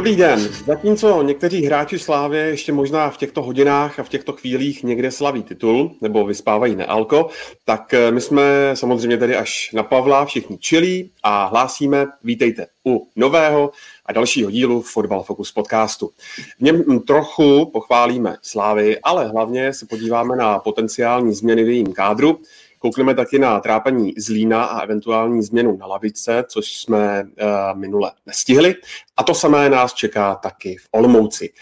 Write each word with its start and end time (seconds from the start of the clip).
Dobrý 0.00 0.16
den. 0.16 0.40
Zatímco 0.66 1.22
někteří 1.22 1.66
hráči 1.66 1.98
Slávy 1.98 2.38
ještě 2.38 2.72
možná 2.72 3.10
v 3.10 3.16
těchto 3.16 3.42
hodinách 3.42 3.98
a 3.98 4.02
v 4.02 4.08
těchto 4.08 4.32
chvílích 4.32 4.84
někde 4.84 5.10
slaví 5.10 5.42
titul 5.42 5.94
nebo 6.00 6.26
vyspávají 6.26 6.76
nealko, 6.76 7.28
tak 7.64 7.94
eh, 7.94 8.10
my 8.10 8.20
jsme 8.20 8.70
samozřejmě 8.74 9.16
tady 9.16 9.36
až 9.36 9.70
na 9.72 9.82
Pavla 9.82 10.24
všichni 10.24 10.58
čilí 10.58 11.10
a 11.22 11.44
hlásíme, 11.46 12.06
vítejte 12.24 12.66
u 12.86 13.08
nového 13.16 13.70
a 14.06 14.12
dalšího 14.12 14.50
dílu 14.50 14.82
Fotbal 14.82 15.22
Focus 15.22 15.52
podcastu. 15.52 16.10
V 16.58 16.62
něm 16.62 17.00
trochu 17.00 17.70
pochválíme 17.72 18.36
Slávy, 18.42 19.00
ale 19.00 19.28
hlavně 19.28 19.72
se 19.72 19.86
podíváme 19.86 20.36
na 20.36 20.58
potenciální 20.58 21.34
změny 21.34 21.64
v 21.64 21.68
jejím 21.68 21.92
kádru, 21.92 22.40
Koukneme 22.82 23.14
taky 23.14 23.38
na 23.38 23.60
trápení 23.60 24.12
Zlína 24.18 24.64
a 24.64 24.80
eventuální 24.80 25.42
změnu 25.42 25.76
na 25.76 25.86
lavice, 25.86 26.44
což 26.48 26.76
jsme 26.76 27.22
uh, 27.22 27.78
minule 27.78 28.12
nestihli. 28.26 28.74
A 29.16 29.22
to 29.22 29.34
samé 29.34 29.70
nás 29.70 29.94
čeká 29.94 30.34
taky 30.34 30.76
v 30.76 30.88
Olomouci. 30.90 31.52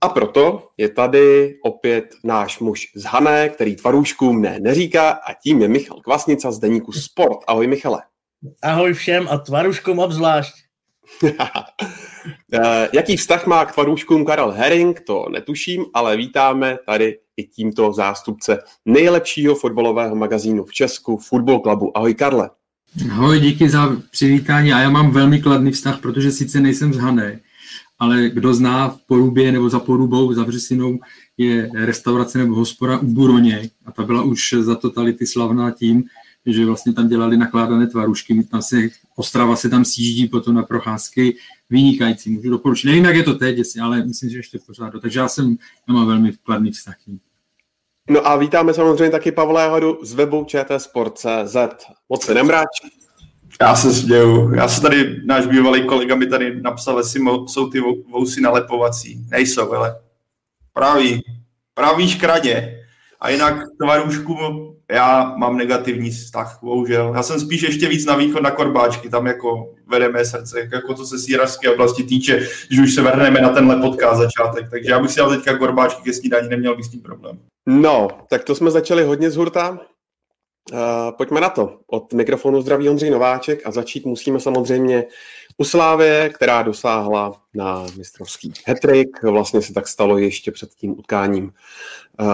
A 0.00 0.08
proto 0.08 0.68
je 0.76 0.88
tady 0.88 1.58
opět 1.62 2.14
náš 2.24 2.58
muž 2.58 2.92
z 2.94 3.04
Hané, 3.04 3.48
který 3.48 3.76
tvarůžkům 3.76 4.42
ne 4.42 4.60
neříká 4.60 5.10
a 5.10 5.34
tím 5.42 5.62
je 5.62 5.68
Michal 5.68 6.00
Kvasnica 6.00 6.52
z 6.52 6.58
Deníku 6.58 6.92
Sport. 6.92 7.38
Ahoj 7.46 7.66
Michale. 7.66 8.02
Ahoj 8.62 8.92
všem 8.92 9.28
a 9.30 9.38
tvarůžkům 9.38 9.98
obzvlášť. 9.98 10.54
Eh, 12.52 12.88
jaký 12.92 13.16
vztah 13.16 13.46
má 13.46 13.64
k 13.64 13.72
tvarůžkům 13.72 14.24
Karel 14.24 14.50
Herring, 14.50 15.00
to 15.00 15.26
netuším, 15.30 15.84
ale 15.94 16.16
vítáme 16.16 16.78
tady 16.86 17.18
i 17.36 17.44
tímto 17.44 17.92
zástupce 17.92 18.58
nejlepšího 18.84 19.54
fotbalového 19.54 20.16
magazínu 20.16 20.64
v 20.64 20.72
Česku, 20.72 21.16
Football 21.16 21.60
Clubu. 21.60 21.96
Ahoj 21.96 22.14
Karle. 22.14 22.50
Ahoj, 23.10 23.40
díky 23.40 23.68
za 23.68 23.96
přivítání 24.10 24.72
a 24.72 24.80
já 24.80 24.90
mám 24.90 25.10
velmi 25.10 25.42
kladný 25.42 25.70
vztah, 25.70 26.00
protože 26.00 26.32
sice 26.32 26.60
nejsem 26.60 26.92
z 26.92 26.96
Hané, 26.96 27.40
ale 27.98 28.28
kdo 28.28 28.54
zná 28.54 28.88
v 28.88 28.98
Porubě 29.06 29.52
nebo 29.52 29.68
za 29.68 29.80
Porubou, 29.80 30.32
za 30.32 30.44
Vřesinou, 30.44 30.98
je 31.38 31.70
restaurace 31.74 32.38
nebo 32.38 32.54
hospoda 32.54 32.98
u 32.98 33.06
Buroně 33.06 33.70
a 33.86 33.92
ta 33.92 34.02
byla 34.02 34.22
už 34.22 34.54
za 34.58 34.74
totality 34.74 35.26
slavná 35.26 35.70
tím, 35.70 36.04
že 36.46 36.66
vlastně 36.66 36.92
tam 36.92 37.08
dělali 37.08 37.36
nakládané 37.36 37.86
tvarušky, 37.86 38.42
tam 38.44 38.62
se, 38.62 38.76
Ostrava 39.16 39.56
se 39.56 39.68
tam 39.68 39.84
sjíždí 39.84 40.28
potom 40.28 40.54
na 40.54 40.62
procházky, 40.62 41.36
vynikající, 41.70 42.30
můžu 42.30 42.50
doporučit. 42.50 42.86
Nevím, 42.86 43.04
jak 43.04 43.16
je 43.16 43.22
to 43.22 43.34
teď, 43.34 43.58
ale 43.82 44.04
myslím, 44.04 44.30
že 44.30 44.38
ještě 44.38 44.58
pořád. 44.66 44.92
Takže 45.02 45.20
já 45.20 45.28
jsem, 45.28 45.56
já 45.88 45.94
mám 45.94 46.06
velmi 46.06 46.32
kladný 46.42 46.70
vztah. 46.70 46.96
No 48.10 48.26
a 48.26 48.36
vítáme 48.36 48.74
samozřejmě 48.74 49.10
taky 49.10 49.32
Pavla 49.32 49.62
Jahodu 49.62 49.98
z 50.02 50.12
webu 50.12 50.46
čtsport.cz. 50.48 51.56
Moc 52.08 52.24
se 52.24 52.34
nemráč. 52.34 52.68
Já 53.60 53.76
se 53.76 53.94
směju. 53.94 54.54
Já 54.54 54.68
se 54.68 54.82
tady, 54.82 55.20
náš 55.24 55.46
bývalý 55.46 55.86
kolega 55.86 56.14
mi 56.14 56.26
tady 56.26 56.62
napsal, 56.62 56.98
jestli 56.98 57.20
jsou 57.46 57.70
ty 57.70 57.80
vousy 58.10 58.40
nalepovací. 58.40 59.26
Nejsou, 59.30 59.72
ale 59.72 59.96
praví, 60.72 61.22
praví 61.74 62.08
škradě. 62.08 62.81
A 63.22 63.30
jinak 63.30 63.54
tvarůžku 63.82 64.36
já 64.90 65.34
mám 65.36 65.56
negativní 65.56 66.10
vztah, 66.10 66.58
bohužel. 66.62 67.12
Já 67.16 67.22
jsem 67.22 67.40
spíš 67.40 67.62
ještě 67.62 67.88
víc 67.88 68.06
na 68.06 68.16
východ 68.16 68.42
na 68.42 68.50
Korbáčky, 68.50 69.08
tam 69.08 69.26
jako 69.26 69.74
vedeme 69.86 70.24
srdce, 70.24 70.68
jako 70.72 70.94
co 70.94 71.06
se 71.06 71.18
sírařské 71.18 71.70
oblasti 71.70 72.02
týče, 72.02 72.48
že 72.70 72.82
už 72.82 72.94
se 72.94 73.02
vrhneme 73.02 73.40
na 73.40 73.48
tenhle 73.48 73.76
podcast 73.76 74.18
začátek. 74.18 74.70
Takže 74.70 74.90
já 74.90 74.98
bych 74.98 75.10
si 75.10 75.16
dal 75.16 75.30
teďka 75.30 75.58
Korbáčky 75.58 76.02
ke 76.02 76.12
snídaní, 76.12 76.48
neměl 76.48 76.76
bych 76.76 76.84
s 76.84 76.88
tím 76.88 77.00
problém. 77.00 77.38
No, 77.66 78.08
tak 78.28 78.44
to 78.44 78.54
jsme 78.54 78.70
začali 78.70 79.04
hodně 79.04 79.30
z 79.30 79.36
hurta. 79.36 79.80
Uh, 80.72 80.78
pojďme 81.16 81.40
na 81.40 81.48
to. 81.48 81.78
Od 81.86 82.12
mikrofonu 82.12 82.60
zdraví 82.60 82.88
Ondřej 82.88 83.10
Nováček 83.10 83.60
a 83.64 83.70
začít 83.70 84.06
musíme 84.06 84.40
samozřejmě 84.40 85.04
u 85.62 85.64
Slávě, 85.64 86.30
která 86.34 86.62
dosáhla 86.62 87.40
na 87.54 87.86
mistrovský 87.96 88.52
hetrik. 88.66 89.22
Vlastně 89.22 89.62
se 89.62 89.72
tak 89.72 89.88
stalo 89.88 90.18
ještě 90.18 90.52
před 90.52 90.74
tím 90.74 90.98
utkáním 90.98 91.44
uh, 91.44 92.26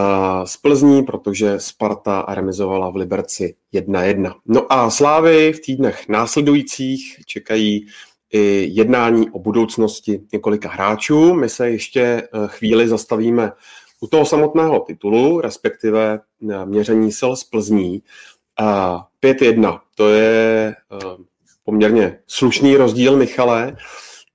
z 0.44 0.56
Plzní, 0.56 1.03
protože 1.03 1.61
Sparta 1.61 2.25
remizovala 2.28 2.91
v 2.91 2.97
Liberci 2.97 3.55
1-1. 3.75 4.34
No 4.47 4.72
a 4.72 4.91
Slávy 4.91 5.53
v 5.53 5.61
týdnech 5.61 6.09
následujících 6.09 7.17
čekají 7.27 7.87
i 8.33 8.69
jednání 8.72 9.31
o 9.31 9.38
budoucnosti 9.38 10.21
několika 10.33 10.69
hráčů. 10.69 11.34
My 11.34 11.49
se 11.49 11.71
ještě 11.71 12.03
eh, 12.03 12.28
chvíli 12.47 12.88
zastavíme 12.88 13.53
u 14.00 14.06
toho 14.06 14.27
samotného 14.27 14.81
titulu, 14.81 15.41
respektive 15.41 16.21
eh, 16.50 16.67
měření 16.67 17.12
sil 17.19 17.33
z 17.37 17.44
Plzní. 17.44 18.03
5-1, 19.22 19.81
to 19.94 20.09
je 20.09 20.75
poměrně 21.69 22.19
slušný 22.27 22.77
rozdíl, 22.77 23.17
Michale, 23.17 23.77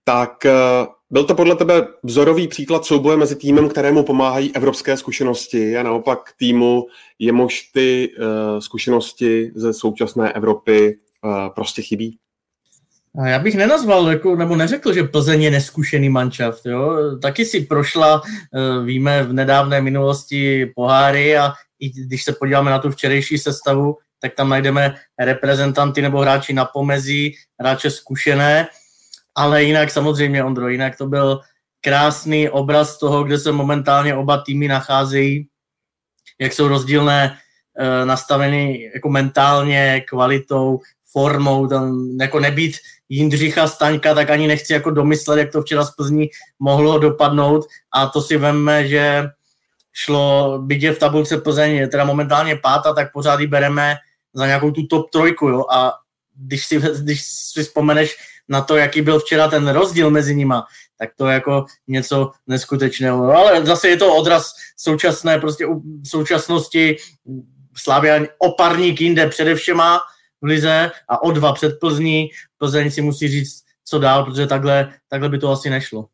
tak 0.03 0.45
eh, 0.45 0.51
byl 1.09 1.23
to 1.23 1.35
podle 1.35 1.55
tebe 1.55 1.87
vzorový 2.03 2.47
příklad 2.47 2.85
souboje 2.85 3.17
mezi 3.17 3.35
týmem, 3.35 3.69
kterému 3.69 4.03
pomáhají 4.03 4.55
evropské 4.55 4.97
zkušenosti 4.97 5.77
a 5.77 5.83
naopak 5.83 6.19
týmu, 6.39 6.85
jemuž 7.19 7.61
ty 7.61 8.09
uh, 8.17 8.59
zkušenosti 8.59 9.51
ze 9.55 9.73
současné 9.73 10.33
Evropy 10.33 10.97
uh, 11.23 11.49
prostě 11.55 11.81
chybí? 11.81 12.17
Já 13.25 13.39
bych 13.39 13.55
nenazval, 13.55 14.09
jako, 14.09 14.35
nebo 14.35 14.55
neřekl, 14.55 14.93
že 14.93 15.03
Plzeň 15.03 15.41
je 15.41 15.51
neskušený 15.51 16.09
manšaft. 16.09 16.65
Jo? 16.65 16.95
Taky 17.21 17.45
si 17.45 17.61
prošla, 17.61 18.21
víme, 18.85 19.23
v 19.23 19.33
nedávné 19.33 19.81
minulosti 19.81 20.65
poháry 20.75 21.37
a 21.37 21.53
i 21.79 21.89
když 21.89 22.23
se 22.23 22.33
podíváme 22.39 22.71
na 22.71 22.79
tu 22.79 22.91
včerejší 22.91 23.37
sestavu, 23.37 23.97
tak 24.23 24.33
tam 24.39 24.49
najdeme 24.49 24.95
reprezentanty 25.19 26.01
nebo 26.01 26.19
hráči 26.19 26.53
na 26.53 26.65
pomezí, 26.65 27.35
hráče 27.59 27.91
zkušené, 27.91 28.67
ale 29.35 29.63
jinak 29.63 29.91
samozřejmě, 29.91 30.43
Ondro, 30.43 30.69
jinak 30.69 30.97
to 30.97 31.07
byl 31.07 31.41
krásný 31.81 32.49
obraz 32.49 32.97
toho, 32.97 33.23
kde 33.23 33.39
se 33.39 33.51
momentálně 33.51 34.15
oba 34.15 34.37
týmy 34.37 34.67
nacházejí, 34.67 35.47
jak 36.41 36.53
jsou 36.53 36.67
rozdílné 36.67 37.37
e, 37.79 38.05
nastaveny 38.05 38.91
jako 38.95 39.09
mentálně, 39.09 40.03
kvalitou, 40.07 40.79
formou, 41.11 41.67
tam 41.67 42.09
jako 42.19 42.39
nebýt 42.39 42.75
Jindřicha 43.09 43.67
Staňka, 43.67 44.13
tak 44.13 44.29
ani 44.29 44.47
nechci 44.47 44.73
jako 44.73 44.91
domyslet, 44.91 45.39
jak 45.39 45.51
to 45.51 45.61
včera 45.61 45.85
z 45.85 45.91
Plzní 45.91 46.29
mohlo 46.59 46.99
dopadnout. 46.99 47.65
A 47.93 48.07
to 48.07 48.21
si 48.21 48.37
veme, 48.37 48.87
že 48.87 49.29
šlo, 49.93 50.59
je 50.69 50.93
v 50.93 50.99
tabulce 50.99 51.37
Plzeň 51.37 51.89
teda 51.89 52.03
momentálně 52.03 52.55
pátá, 52.55 52.93
tak 52.93 53.11
pořád 53.13 53.39
ji 53.39 53.47
bereme 53.47 53.95
za 54.33 54.45
nějakou 54.45 54.71
tu 54.71 54.87
top 54.87 55.09
trojku, 55.09 55.47
jo, 55.47 55.65
a 55.71 55.93
když 56.35 56.65
si, 56.65 56.81
když 57.01 57.21
si 57.25 57.63
vzpomeneš 57.63 58.15
na 58.49 58.61
to, 58.61 58.75
jaký 58.75 59.01
byl 59.01 59.19
včera 59.19 59.47
ten 59.47 59.67
rozdíl 59.67 60.09
mezi 60.09 60.35
nima, 60.35 60.65
tak 60.99 61.09
to 61.17 61.27
je 61.27 61.33
jako 61.33 61.65
něco 61.87 62.31
neskutečného. 62.47 63.27
No, 63.27 63.33
ale 63.33 63.65
zase 63.65 63.89
je 63.89 63.97
to 63.97 64.15
odraz 64.15 64.53
současné, 64.77 65.39
prostě 65.39 65.65
současnosti 66.07 66.95
Slavia 67.77 68.25
oparník 68.37 69.01
jinde 69.01 69.27
především 69.27 69.75
má 69.75 69.99
v 70.41 70.45
lize 70.45 70.91
a 71.09 71.23
o 71.23 71.31
dva 71.31 71.53
před 71.53 71.79
Plzní. 71.79 72.29
Plzeň 72.57 72.91
si 72.91 73.01
musí 73.01 73.27
říct, 73.27 73.63
co 73.85 73.99
dál, 73.99 74.25
protože 74.25 74.47
takhle, 74.47 74.93
takhle 75.07 75.29
by 75.29 75.39
to 75.39 75.51
asi 75.51 75.69
nešlo. 75.69 76.07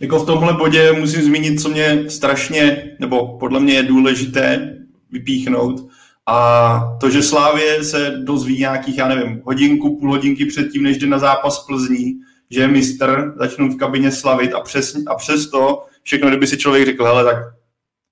Jako 0.00 0.18
v 0.18 0.26
tomhle 0.26 0.52
bodě 0.52 0.92
musím 0.92 1.22
zmínit, 1.22 1.60
co 1.60 1.68
mě 1.68 2.10
strašně, 2.10 2.96
nebo 3.00 3.38
podle 3.38 3.60
mě 3.60 3.74
je 3.74 3.82
důležité 3.82 4.76
vypíchnout, 5.10 5.88
a 6.26 6.96
to, 7.00 7.10
že 7.10 7.22
Slávě 7.22 7.84
se 7.84 8.10
dozví 8.24 8.58
nějakých, 8.58 8.98
já 8.98 9.08
nevím, 9.08 9.42
hodinku, 9.44 9.98
půl 9.98 10.10
hodinky 10.10 10.46
předtím, 10.46 10.82
než 10.82 10.98
jde 10.98 11.06
na 11.06 11.18
zápas 11.18 11.66
Plzní, 11.66 12.14
že 12.50 12.60
je 12.60 12.68
mistr, 12.68 13.34
začnou 13.36 13.68
v 13.68 13.76
kabině 13.76 14.12
slavit 14.12 14.54
a, 14.54 14.60
přes, 14.60 14.96
a 15.06 15.14
přesto 15.14 15.84
všechno, 16.02 16.28
kdyby 16.28 16.46
si 16.46 16.58
člověk 16.58 16.84
řekl, 16.84 17.04
hele, 17.04 17.24
tak 17.24 17.36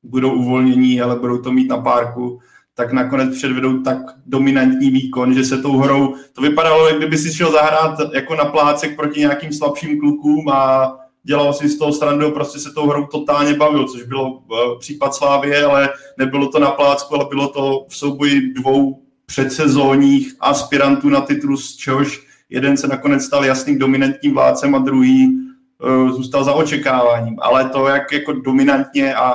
budou 0.03 0.33
uvolnění, 0.33 1.01
ale 1.01 1.17
budou 1.17 1.39
to 1.39 1.53
mít 1.53 1.69
na 1.69 1.79
párku, 1.79 2.41
tak 2.75 2.93
nakonec 2.93 3.37
předvedou 3.37 3.83
tak 3.83 3.99
dominantní 4.27 4.91
výkon, 4.91 5.35
že 5.35 5.45
se 5.45 5.59
tou 5.59 5.77
hrou, 5.77 6.15
to 6.33 6.43
vypadalo, 6.43 6.89
jak 6.89 6.97
kdyby 6.97 7.19
si 7.19 7.35
šel 7.35 7.53
zahrát 7.53 7.99
jako 8.15 8.35
na 8.35 8.45
plácek 8.45 8.97
proti 8.97 9.21
nějakým 9.21 9.53
slabším 9.53 10.01
klukům 10.01 10.49
a 10.49 10.93
dělal 11.23 11.53
si 11.53 11.69
z 11.69 11.79
toho 11.79 11.93
strandu, 11.93 12.31
prostě 12.31 12.59
se 12.59 12.73
tou 12.73 12.89
hrou 12.89 13.07
totálně 13.07 13.55
bavil, 13.55 13.89
což 13.89 14.03
bylo 14.03 14.31
uh, 14.31 14.79
případ 14.79 15.15
Slávie, 15.15 15.65
ale 15.65 15.89
nebylo 16.19 16.49
to 16.49 16.59
na 16.59 16.71
plácku, 16.71 17.15
ale 17.15 17.27
bylo 17.29 17.49
to 17.49 17.87
v 17.89 17.97
souboji 17.97 18.53
dvou 18.53 19.03
předsezónních 19.27 20.35
aspirantů 20.41 21.09
na 21.09 21.21
titul, 21.21 21.57
z 21.57 21.77
čehož 21.77 22.27
jeden 22.49 22.77
se 22.77 22.89
nakonec 22.89 23.25
stal 23.25 23.45
jasným 23.45 23.79
dominantním 23.79 24.35
vládcem 24.35 24.75
a 24.75 24.79
druhý 24.79 25.29
uh, 25.29 26.11
zůstal 26.11 26.45
za 26.45 26.53
očekáváním, 26.53 27.37
ale 27.41 27.69
to, 27.69 27.87
jak 27.87 28.13
jako 28.13 28.33
dominantně 28.33 29.15
a 29.15 29.35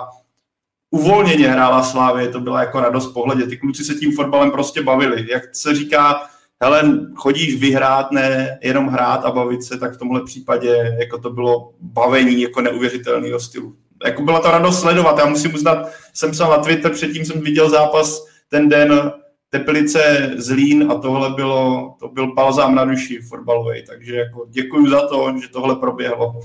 uvolněně 0.91 1.47
hrála 1.47 1.83
Slávě, 1.83 2.27
to 2.27 2.39
byla 2.39 2.59
jako 2.59 2.79
radost 2.79 3.13
pohledě. 3.13 3.47
Ty 3.47 3.57
kluci 3.57 3.83
se 3.83 3.93
tím 3.93 4.15
fotbalem 4.15 4.51
prostě 4.51 4.81
bavili. 4.81 5.25
Jak 5.31 5.55
se 5.55 5.75
říká, 5.75 6.21
hele, 6.63 6.99
chodíš 7.15 7.55
vyhrát, 7.55 8.11
ne 8.11 8.59
jenom 8.61 8.87
hrát 8.87 9.25
a 9.25 9.31
bavit 9.31 9.63
se, 9.63 9.77
tak 9.77 9.93
v 9.93 9.97
tomhle 9.97 10.23
případě 10.25 10.95
jako 10.99 11.17
to 11.17 11.29
bylo 11.29 11.73
bavení 11.79 12.41
jako 12.41 12.61
neuvěřitelného 12.61 13.39
stylu. 13.39 13.75
Jako 14.05 14.21
byla 14.21 14.39
to 14.39 14.51
radost 14.51 14.81
sledovat. 14.81 15.19
Já 15.19 15.25
musím 15.25 15.55
uznat, 15.55 15.89
jsem 16.13 16.31
psal 16.31 16.51
na 16.51 16.57
Twitter, 16.57 16.91
předtím 16.91 17.25
jsem 17.25 17.41
viděl 17.41 17.69
zápas 17.69 18.25
ten 18.49 18.69
den 18.69 19.11
Teplice 19.49 20.31
Zlín 20.37 20.91
a 20.91 20.95
tohle 20.95 21.29
bylo, 21.29 21.95
to 21.99 22.07
byl 22.07 22.33
balzám 22.33 22.75
na 22.75 22.85
duši 22.85 23.19
fotbalový, 23.21 23.83
takže 23.85 24.15
jako 24.15 24.45
děkuji 24.49 24.89
za 24.89 25.07
to, 25.07 25.33
že 25.41 25.49
tohle 25.49 25.75
proběhlo. 25.75 26.41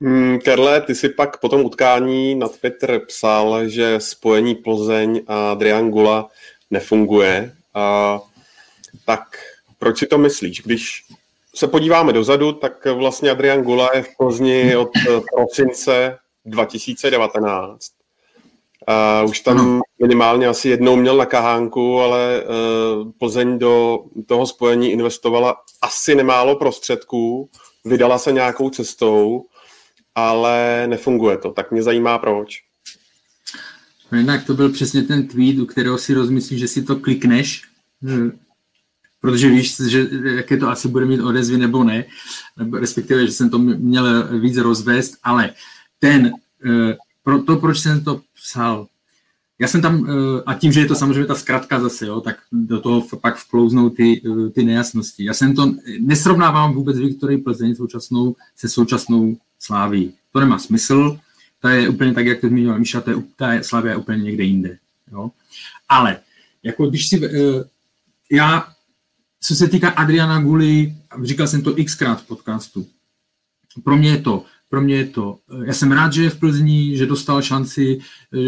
Hmm, 0.00 0.38
Karle, 0.44 0.80
ty 0.80 0.94
si 0.94 1.08
pak 1.08 1.40
po 1.40 1.48
tom 1.48 1.64
utkání 1.64 2.34
na 2.34 2.48
Twitter 2.48 3.00
psal, 3.06 3.68
že 3.68 4.00
spojení 4.00 4.54
Plzeň 4.54 5.20
a 5.26 5.54
Driangula 5.54 6.28
nefunguje. 6.70 7.57
A, 7.74 8.20
tak 9.04 9.22
proč 9.78 9.98
si 9.98 10.06
to 10.06 10.18
myslíš? 10.18 10.62
Když 10.62 11.04
se 11.54 11.68
podíváme 11.68 12.12
dozadu, 12.12 12.52
tak 12.52 12.86
vlastně 12.86 13.30
Adrian 13.30 13.62
Gula 13.62 13.90
je 13.94 14.02
v 14.02 14.16
Plzni 14.18 14.76
od 14.76 14.90
prosince 15.34 16.18
2019. 16.44 17.92
A 18.86 19.22
už 19.22 19.40
tam 19.40 19.80
minimálně 20.02 20.46
asi 20.46 20.68
jednou 20.68 20.96
měl 20.96 21.16
na 21.16 21.26
kahánku, 21.26 22.00
ale 22.00 22.42
uh, 22.42 23.12
Plzeň 23.18 23.58
do 23.58 24.04
toho 24.26 24.46
spojení 24.46 24.90
investovala 24.90 25.56
asi 25.82 26.14
nemálo 26.14 26.56
prostředků, 26.56 27.50
vydala 27.84 28.18
se 28.18 28.32
nějakou 28.32 28.70
cestou, 28.70 29.44
ale 30.14 30.84
nefunguje 30.86 31.38
to. 31.38 31.52
Tak 31.52 31.70
mě 31.70 31.82
zajímá 31.82 32.18
proč. 32.18 32.67
No 34.12 34.18
jinak 34.18 34.44
to 34.44 34.54
byl 34.54 34.72
přesně 34.72 35.02
ten 35.02 35.28
tweet, 35.28 35.58
u 35.58 35.66
kterého 35.66 35.98
si 35.98 36.14
rozmyslíš, 36.14 36.60
že 36.60 36.68
si 36.68 36.82
to 36.82 36.96
klikneš, 36.96 37.62
protože 39.20 39.48
víš, 39.48 39.76
že 39.76 40.08
jaké 40.22 40.56
to 40.56 40.68
asi 40.68 40.88
bude 40.88 41.06
mít 41.06 41.20
odezvy 41.20 41.58
nebo 41.58 41.84
ne, 41.84 42.04
nebo 42.56 42.78
respektive, 42.78 43.26
že 43.26 43.32
jsem 43.32 43.50
to 43.50 43.58
měl 43.58 44.28
víc 44.40 44.56
rozvést, 44.56 45.18
ale 45.22 45.50
ten, 45.98 46.32
eh, 46.64 46.96
pro 47.22 47.42
to, 47.42 47.56
proč 47.56 47.80
jsem 47.80 48.04
to 48.04 48.20
psal, 48.34 48.86
já 49.58 49.68
jsem 49.68 49.82
tam, 49.82 50.06
eh, 50.10 50.42
a 50.46 50.54
tím, 50.54 50.72
že 50.72 50.80
je 50.80 50.86
to 50.86 50.94
samozřejmě 50.94 51.26
ta 51.26 51.34
zkratka 51.34 51.80
zase, 51.80 52.06
jo, 52.06 52.20
tak 52.20 52.36
do 52.52 52.80
toho 52.80 53.06
pak 53.20 53.36
vklouznou 53.36 53.90
ty, 53.90 54.22
eh, 54.26 54.50
ty 54.50 54.64
nejasnosti. 54.64 55.24
Já 55.24 55.34
jsem 55.34 55.54
to, 55.54 55.74
nesrovnávám 56.00 56.74
vůbec 56.74 56.98
Viktorii 56.98 57.38
Plzeň 57.38 57.74
současnou 57.74 58.36
se 58.56 58.68
současnou 58.68 59.36
Sláví. 59.60 60.14
To 60.32 60.40
nemá 60.40 60.58
smysl, 60.58 61.18
to 61.60 61.68
je 61.68 61.88
úplně 61.88 62.14
tak, 62.14 62.26
jak 62.26 62.40
to 62.40 62.48
zmínil 62.48 62.78
Míša, 62.78 63.00
to 63.00 63.10
je, 63.10 63.16
ta 63.36 63.52
je, 63.52 63.62
Slavia 63.62 63.98
úplně 63.98 64.22
někde 64.22 64.44
jinde. 64.44 64.78
Jo. 65.12 65.30
Ale, 65.88 66.20
jako 66.62 66.86
když 66.86 67.08
si, 67.08 67.20
uh, 67.20 67.62
já, 68.32 68.68
co 69.40 69.54
se 69.54 69.68
týká 69.68 69.88
Adriana 69.88 70.40
Guli, 70.40 70.94
říkal 71.22 71.46
jsem 71.46 71.62
to 71.62 71.74
xkrát 71.84 72.22
v 72.22 72.26
podcastu, 72.26 72.86
pro 73.84 73.96
mě 73.96 74.10
je 74.10 74.18
to 74.18 74.44
pro 74.70 74.80
mě 74.80 74.96
je 74.96 75.06
to, 75.06 75.38
já 75.64 75.72
jsem 75.72 75.92
rád, 75.92 76.12
že 76.12 76.22
je 76.22 76.30
v 76.30 76.38
Plzni, 76.38 76.96
že 76.96 77.06
dostal 77.06 77.42
šanci, 77.42 77.98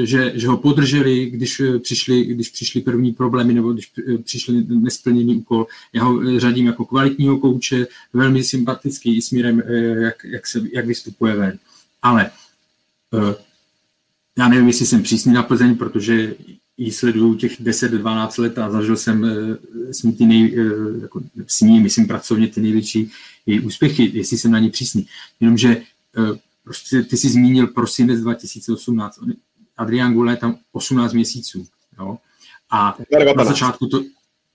že, 0.04 0.32
že 0.34 0.48
ho 0.48 0.56
podrželi, 0.56 1.26
když 1.26 1.62
přišli, 1.82 2.24
když 2.24 2.48
přišli 2.48 2.80
první 2.80 3.12
problémy 3.12 3.54
nebo 3.54 3.72
když 3.72 3.92
přišli 4.24 4.64
nesplněný 4.68 5.36
úkol. 5.36 5.66
Já 5.92 6.04
ho 6.04 6.40
řadím 6.40 6.66
jako 6.66 6.84
kvalitního 6.84 7.38
kouče, 7.38 7.86
velmi 8.12 8.44
sympatický 8.44 9.16
i 9.16 9.22
směrem, 9.22 9.62
jak, 10.00 10.24
jak, 10.24 10.46
se, 10.46 10.60
jak 10.72 10.86
vystupuje 10.86 11.36
ven. 11.36 11.58
Ale 12.02 12.30
já 14.38 14.48
nevím, 14.48 14.68
jestli 14.68 14.86
jsem 14.86 15.02
přísný 15.02 15.32
na 15.32 15.42
Plzeň, 15.42 15.76
protože 15.76 16.34
ji 16.76 16.92
sleduju 16.92 17.34
těch 17.34 17.60
10-12 17.60 18.42
let 18.42 18.58
a 18.58 18.70
zažil 18.70 18.96
jsem 18.96 19.26
s 19.90 20.02
ní 20.02 20.12
ty 20.12 20.26
nej, 20.26 20.54
jako 21.02 21.20
s 21.46 21.60
ní, 21.60 21.80
myslím 21.80 22.06
pracovně 22.06 22.48
ty 22.48 22.60
největší 22.60 23.10
její 23.46 23.60
úspěchy, 23.60 24.10
jestli 24.14 24.38
jsem 24.38 24.50
na 24.50 24.58
ní 24.58 24.70
přísný. 24.70 25.06
Jenomže 25.40 25.82
Eh, 26.18 26.38
prostě 26.64 27.02
ty 27.02 27.16
jsi 27.16 27.28
zmínil 27.28 27.66
prosinec 27.66 28.20
2018. 28.20 29.18
Adrian 29.76 30.14
Gule 30.14 30.36
tam 30.36 30.56
18 30.72 31.12
měsíců. 31.12 31.66
Jo? 31.98 32.18
A 32.70 32.96
na 33.36 33.44
začátku 33.44 33.86
to, 33.86 34.02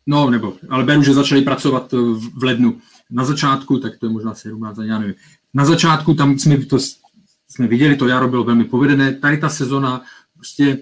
no 0.05 0.29
nebo, 0.29 0.53
ale 0.69 0.83
beru, 0.83 1.03
že 1.03 1.13
začali 1.13 1.41
pracovat 1.41 1.93
eh, 1.93 1.97
v 2.33 2.43
lednu. 2.43 2.81
Na 3.09 3.25
začátku, 3.25 3.79
tak 3.79 3.97
to 3.97 4.05
je 4.05 4.09
možná 4.09 4.35
17, 4.35 4.77
já 4.83 4.99
nevím. 4.99 5.15
Na 5.53 5.65
začátku 5.65 6.13
tam 6.13 6.39
jsme 6.39 6.65
to 6.65 6.77
jsme 7.47 7.67
viděli, 7.67 7.95
to 7.95 8.07
jaro 8.07 8.27
bylo 8.27 8.43
velmi 8.43 8.63
povedené. 8.63 9.13
Tady 9.13 9.37
ta 9.37 9.49
sezona, 9.49 10.01
prostě 10.33 10.79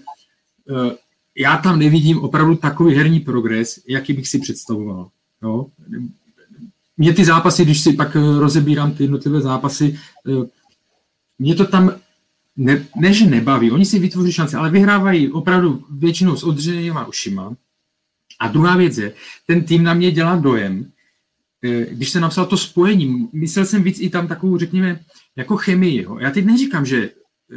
eh, 0.69 0.95
já 1.37 1.57
tam 1.57 1.79
nevidím 1.79 2.19
opravdu 2.19 2.55
takový 2.55 2.95
herní 2.95 3.19
progres, 3.19 3.79
jaký 3.87 4.13
bych 4.13 4.27
si 4.27 4.39
představoval. 4.39 5.09
Jo? 5.43 5.67
Mě 6.97 7.13
ty 7.13 7.25
zápasy, 7.25 7.65
když 7.65 7.81
si 7.81 7.93
pak 7.93 8.17
rozebírám 8.39 8.91
ty 8.91 9.03
jednotlivé 9.03 9.41
zápasy, 9.41 9.99
mě 11.39 11.55
to 11.55 11.65
tam 11.65 11.91
ne, 12.55 12.85
ne, 12.95 13.13
že 13.13 13.25
nebaví, 13.25 13.71
oni 13.71 13.85
si 13.85 13.99
vytvoří 13.99 14.31
šance, 14.31 14.57
ale 14.57 14.69
vyhrávají 14.69 15.31
opravdu 15.31 15.85
většinou 15.89 16.35
s 16.35 16.43
odřenýma 16.43 17.07
ušima. 17.07 17.55
A 18.39 18.47
druhá 18.47 18.77
věc 18.77 18.97
je, 18.97 19.13
ten 19.47 19.63
tým 19.63 19.83
na 19.83 19.93
mě 19.93 20.11
dělá 20.11 20.35
dojem, 20.35 20.91
když 21.91 22.09
se 22.09 22.19
napsal 22.19 22.45
to 22.45 22.57
spojení, 22.57 23.29
myslel 23.33 23.65
jsem 23.65 23.83
víc 23.83 23.99
i 23.99 24.09
tam 24.09 24.27
takovou, 24.27 24.57
řekněme, 24.57 24.99
jako 25.35 25.57
chemii. 25.57 26.03
Jo. 26.03 26.17
Já 26.19 26.31
teď 26.31 26.45
neříkám, 26.45 26.85
že 26.85 27.09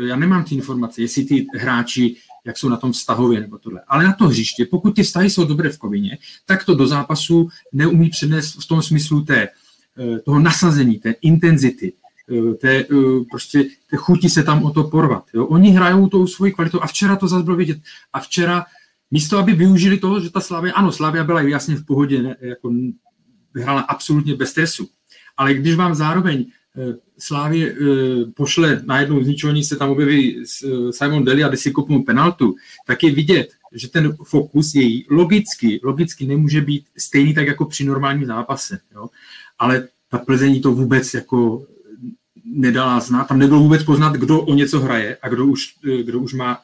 já 0.07 0.17
nemám 0.17 0.45
ty 0.45 0.55
informace, 0.55 1.03
jestli 1.03 1.25
ty 1.25 1.47
hráči, 1.55 2.17
jak 2.45 2.59
jsou 2.59 2.69
na 2.69 2.77
tom 2.77 2.93
vztahově 2.93 3.41
nebo 3.41 3.59
tohle, 3.59 3.81
ale 3.89 4.05
na 4.05 4.13
to 4.13 4.29
hřiště, 4.29 4.67
pokud 4.71 4.91
ty 4.95 5.03
vztahy 5.03 5.31
jsou 5.31 5.45
dobré 5.45 5.69
v 5.69 5.79
kovině, 5.79 6.19
tak 6.47 6.65
to 6.65 6.75
do 6.75 6.87
zápasu 6.87 7.49
neumí 7.73 8.11
přednést 8.11 8.65
v 8.65 8.69
tom 8.69 8.83
smyslu 8.83 9.25
té, 9.25 9.49
eh, 9.99 10.19
toho 10.19 10.39
nasazení, 10.39 10.99
té 10.99 11.11
intenzity, 11.11 11.93
Eh, 12.33 12.55
té, 12.55 12.77
eh, 12.79 13.25
prostě, 13.31 13.65
té 13.91 13.97
chuti 13.97 14.29
se 14.29 14.43
tam 14.43 14.65
o 14.65 14.71
to 14.71 14.85
porvat. 14.85 15.25
Jo? 15.35 15.47
Oni 15.47 15.71
hrajou 15.71 16.09
tou 16.09 16.27
svoji 16.27 16.53
kvalitu 16.53 16.83
a 16.83 16.87
včera 16.87 17.17
to 17.17 17.29
zase 17.29 17.45
bylo 17.45 17.57
vidět. 17.57 17.79
A 18.13 18.21
včera 18.21 18.67
místo, 19.11 19.39
aby 19.39 19.53
využili 19.53 19.99
toho, 19.99 20.21
že 20.21 20.31
ta 20.31 20.41
Slavia, 20.41 20.75
ano, 20.75 20.93
Slavia 20.93 21.25
byla 21.25 21.41
jasně 21.41 21.77
v 21.77 21.85
pohodě, 21.85 22.23
ne, 22.23 22.37
jako 22.41 22.73
vyhrála 23.55 23.81
absolutně 23.81 24.35
bez 24.35 24.51
stresu. 24.51 24.89
Ale 25.37 25.55
když 25.55 25.75
vám 25.75 25.95
zároveň 25.95 26.47
Slávě 27.19 27.77
pošle 28.35 28.83
najednou 28.85 29.25
z 29.25 29.27
ničeho 29.27 29.63
se 29.63 29.77
tam 29.77 29.91
objeví 29.91 30.43
Simon 30.91 31.25
Deli 31.25 31.45
a 31.45 31.57
si 31.57 31.71
kopnu 31.71 32.03
penaltu, 32.03 32.55
tak 32.87 33.03
je 33.03 33.15
vidět, 33.15 33.49
že 33.73 33.89
ten 33.89 34.17
fokus 34.25 34.75
její 34.75 35.07
logicky, 35.11 35.81
logicky 35.83 36.27
nemůže 36.27 36.61
být 36.61 36.85
stejný 36.99 37.35
tak 37.35 37.47
jako 37.47 37.65
při 37.65 37.85
normálním 37.85 38.27
zápase. 38.27 38.79
Jo? 38.95 39.09
Ale 39.59 39.89
ta 40.11 40.19
Plzeň 40.19 40.63
to 40.63 40.73
vůbec 40.73 41.15
jako 41.15 41.67
nedala 42.45 43.01
znát, 43.01 43.25
tam 43.25 43.39
nebylo 43.39 43.61
vůbec 43.61 43.83
poznat, 43.83 44.17
kdo 44.17 44.41
o 44.41 44.55
něco 44.55 44.81
hraje 44.81 45.19
a 45.23 45.29
kdo 45.29 45.47
už, 45.47 45.75
kdo 46.03 46.21
už 46.21 46.35
má 46.35 46.59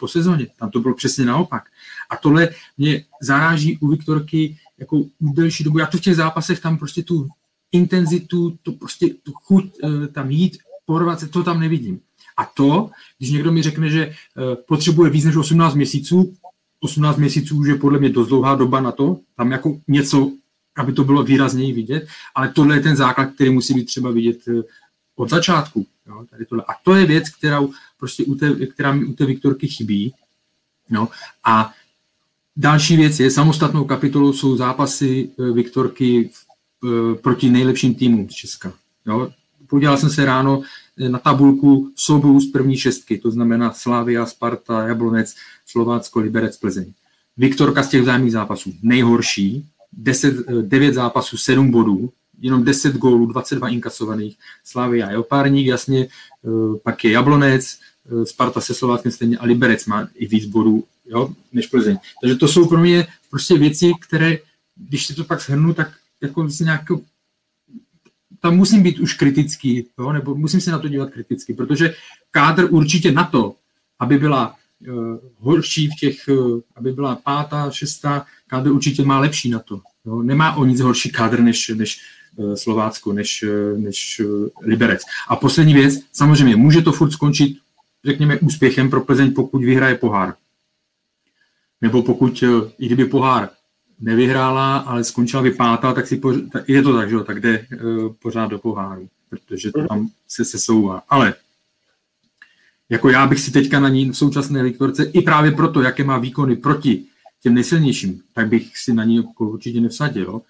po 0.00 0.08
sezóně. 0.08 0.46
Tam 0.58 0.70
to 0.70 0.80
bylo 0.80 0.94
přesně 0.94 1.24
naopak. 1.24 1.62
A 2.10 2.16
tohle 2.16 2.48
mě 2.78 3.04
zaráží 3.22 3.78
u 3.80 3.88
Viktorky 3.88 4.58
jako 4.78 5.04
delší 5.20 5.64
dobu. 5.64 5.78
Já 5.78 5.86
to 5.86 5.98
v 5.98 6.00
těch 6.00 6.16
zápasech 6.16 6.60
tam 6.60 6.78
prostě 6.78 7.02
tu 7.02 7.28
intenzitu, 7.72 8.58
tu 8.62 8.72
prostě 8.72 9.06
tu 9.22 9.32
chuť 9.32 9.64
eh, 9.84 10.08
tam 10.08 10.30
jít, 10.30 10.58
porovat 10.86 11.20
se, 11.20 11.28
to 11.28 11.42
tam 11.42 11.60
nevidím. 11.60 12.00
A 12.36 12.44
to, 12.44 12.90
když 13.18 13.30
někdo 13.30 13.52
mi 13.52 13.62
řekne, 13.62 13.90
že 13.90 14.02
eh, 14.06 14.56
potřebuje 14.68 15.10
víc 15.10 15.24
než 15.24 15.36
18 15.36 15.74
měsíců, 15.74 16.34
18 16.80 17.16
měsíců 17.16 17.56
už 17.56 17.68
je 17.68 17.74
podle 17.74 17.98
mě 17.98 18.08
dost 18.08 18.28
dlouhá 18.28 18.54
doba 18.54 18.80
na 18.80 18.92
to, 18.92 19.20
tam 19.36 19.50
jako 19.50 19.80
něco, 19.88 20.32
aby 20.76 20.92
to 20.92 21.04
bylo 21.04 21.22
výrazněji 21.22 21.72
vidět, 21.72 22.06
ale 22.34 22.48
tohle 22.48 22.76
je 22.76 22.80
ten 22.80 22.96
základ, 22.96 23.34
který 23.34 23.50
musí 23.50 23.74
být 23.74 23.84
třeba 23.84 24.10
vidět 24.10 24.38
eh, 24.48 24.62
od 25.16 25.30
začátku. 25.30 25.86
Jo, 26.06 26.24
tady 26.30 26.46
tohle. 26.46 26.64
A 26.68 26.72
to 26.84 26.94
je 26.94 27.06
věc, 27.06 27.28
kterou 27.30 27.72
prostě 27.98 28.24
u 28.24 28.34
té, 28.34 28.66
která 28.66 28.92
mi 28.92 29.04
u 29.04 29.12
té 29.12 29.26
Viktorky 29.26 29.68
chybí. 29.68 30.14
Jo. 30.90 31.08
A 31.44 31.72
další 32.56 32.96
věc 32.96 33.20
je, 33.20 33.30
samostatnou 33.30 33.84
kapitolou 33.84 34.32
jsou 34.32 34.56
zápasy 34.56 35.30
Viktorky 35.52 36.26
e, 36.26 36.49
proti 37.22 37.50
nejlepším 37.50 37.94
týmům 37.94 38.28
z 38.30 38.32
Česka. 38.32 38.72
Jo. 39.06 39.30
Podíval 39.66 39.96
jsem 39.96 40.10
se 40.10 40.24
ráno 40.24 40.62
e, 40.98 41.08
na 41.08 41.18
tabulku 41.18 41.92
soubojů 41.96 42.40
z 42.40 42.50
první 42.50 42.76
šestky, 42.76 43.18
to 43.18 43.30
znamená 43.30 43.72
Slavia, 43.72 44.26
Sparta, 44.26 44.88
Jablonec, 44.88 45.34
Slovácko, 45.66 46.20
Liberec, 46.20 46.56
Plzeň. 46.56 46.92
Viktorka 47.36 47.82
z 47.82 47.88
těch 47.88 48.02
vzájemných 48.02 48.32
zápasů 48.32 48.74
nejhorší, 48.82 49.66
10, 49.92 50.34
9 50.62 50.94
zápasů, 50.94 51.36
7 51.36 51.70
bodů, 51.70 52.12
jenom 52.40 52.64
10 52.64 52.96
gólů, 52.96 53.26
22 53.26 53.68
inkasovaných. 53.68 54.36
Slavia 54.64 55.10
je 55.10 55.18
opárník, 55.18 55.66
jasně, 55.66 56.06
eh, 56.06 56.78
pak 56.82 57.04
je 57.04 57.10
Jablonec, 57.10 57.78
eh, 58.06 58.26
Sparta 58.26 58.60
se 58.60 58.74
Slováckem 58.74 59.12
stejně 59.12 59.38
a 59.38 59.46
Liberec 59.46 59.86
má 59.86 60.08
i 60.14 60.26
víc 60.26 60.44
bodů 60.44 60.84
jo, 61.06 61.34
než 61.52 61.66
Plzeň. 61.66 61.96
Takže 62.20 62.36
to 62.36 62.48
jsou 62.48 62.68
pro 62.68 62.78
mě 62.78 63.06
prostě 63.30 63.58
věci, 63.58 63.92
které, 64.00 64.38
když 64.76 65.06
si 65.06 65.14
to 65.14 65.24
pak 65.24 65.40
shrnu, 65.40 65.74
tak 65.74 65.92
jako 66.22 66.50
si 66.50 66.64
nějakou 66.64 67.04
tam 68.40 68.56
musím 68.56 68.82
být 68.82 68.98
už 68.98 69.14
kritický, 69.14 69.86
jo, 69.98 70.12
nebo 70.12 70.34
musím 70.34 70.60
se 70.60 70.70
na 70.70 70.78
to 70.78 70.88
dívat 70.88 71.10
kriticky, 71.10 71.54
protože 71.54 71.94
kádr 72.30 72.68
určitě 72.70 73.12
na 73.12 73.24
to, 73.24 73.54
aby 73.98 74.18
byla 74.18 74.54
uh, 74.88 75.18
horší 75.38 75.88
v 75.88 76.00
těch, 76.00 76.28
uh, 76.28 76.60
aby 76.76 76.92
byla 76.92 77.16
pátá, 77.16 77.70
šestá, 77.70 78.26
kádr 78.46 78.70
určitě 78.70 79.04
má 79.04 79.18
lepší 79.18 79.50
na 79.50 79.58
to. 79.58 79.80
Jo. 80.04 80.22
Nemá 80.22 80.56
o 80.56 80.64
nic 80.64 80.80
horší 80.80 81.12
kádr 81.12 81.40
než, 81.40 81.68
než 81.68 82.00
uh, 82.36 82.54
Slovácko, 82.54 83.12
než, 83.12 83.42
uh, 83.42 83.78
než 83.78 84.20
uh, 84.24 84.48
Liberec. 84.62 85.02
A 85.28 85.36
poslední 85.36 85.74
věc, 85.74 85.94
samozřejmě 86.12 86.56
může 86.56 86.82
to 86.82 86.92
furt 86.92 87.10
skončit, 87.10 87.58
řekněme, 88.04 88.38
úspěchem 88.38 88.90
pro 88.90 89.00
Plzeň, 89.00 89.34
pokud 89.34 89.64
vyhraje 89.64 89.94
pohár. 89.94 90.34
Nebo 91.80 92.02
pokud, 92.02 92.42
uh, 92.42 92.68
i 92.78 92.86
kdyby 92.86 93.04
pohár 93.04 93.50
nevyhrála, 94.00 94.76
ale 94.76 95.04
skončila 95.04 95.42
by 95.42 95.50
pátá, 95.50 95.92
tak 95.92 96.06
si 96.06 96.16
pořád, 96.16 96.42
je 96.66 96.82
to 96.82 96.94
tak, 96.94 97.08
že 97.08 97.14
jo, 97.14 97.24
tak 97.24 97.40
jde 97.40 97.66
uh, 97.82 98.12
pořád 98.22 98.46
do 98.46 98.58
poháru, 98.58 99.08
protože 99.30 99.72
to 99.72 99.86
tam 99.86 100.08
se 100.28 100.44
sesouvá. 100.44 101.02
Ale 101.08 101.34
jako 102.88 103.08
já 103.08 103.26
bych 103.26 103.40
si 103.40 103.50
teďka 103.50 103.80
na 103.80 103.88
ní 103.88 104.10
v 104.10 104.16
současné 104.16 104.62
liktorce, 104.62 105.04
i 105.04 105.22
právě 105.22 105.50
proto, 105.50 105.82
jaké 105.82 106.04
má 106.04 106.18
výkony 106.18 106.56
proti 106.56 107.04
těm 107.42 107.54
nejsilnějším, 107.54 108.20
tak 108.34 108.48
bych 108.48 108.78
si 108.78 108.92
na 108.94 109.04
ní 109.04 109.16
jako 109.16 109.48
určitě 109.48 109.80
nevsadil. 109.80 110.40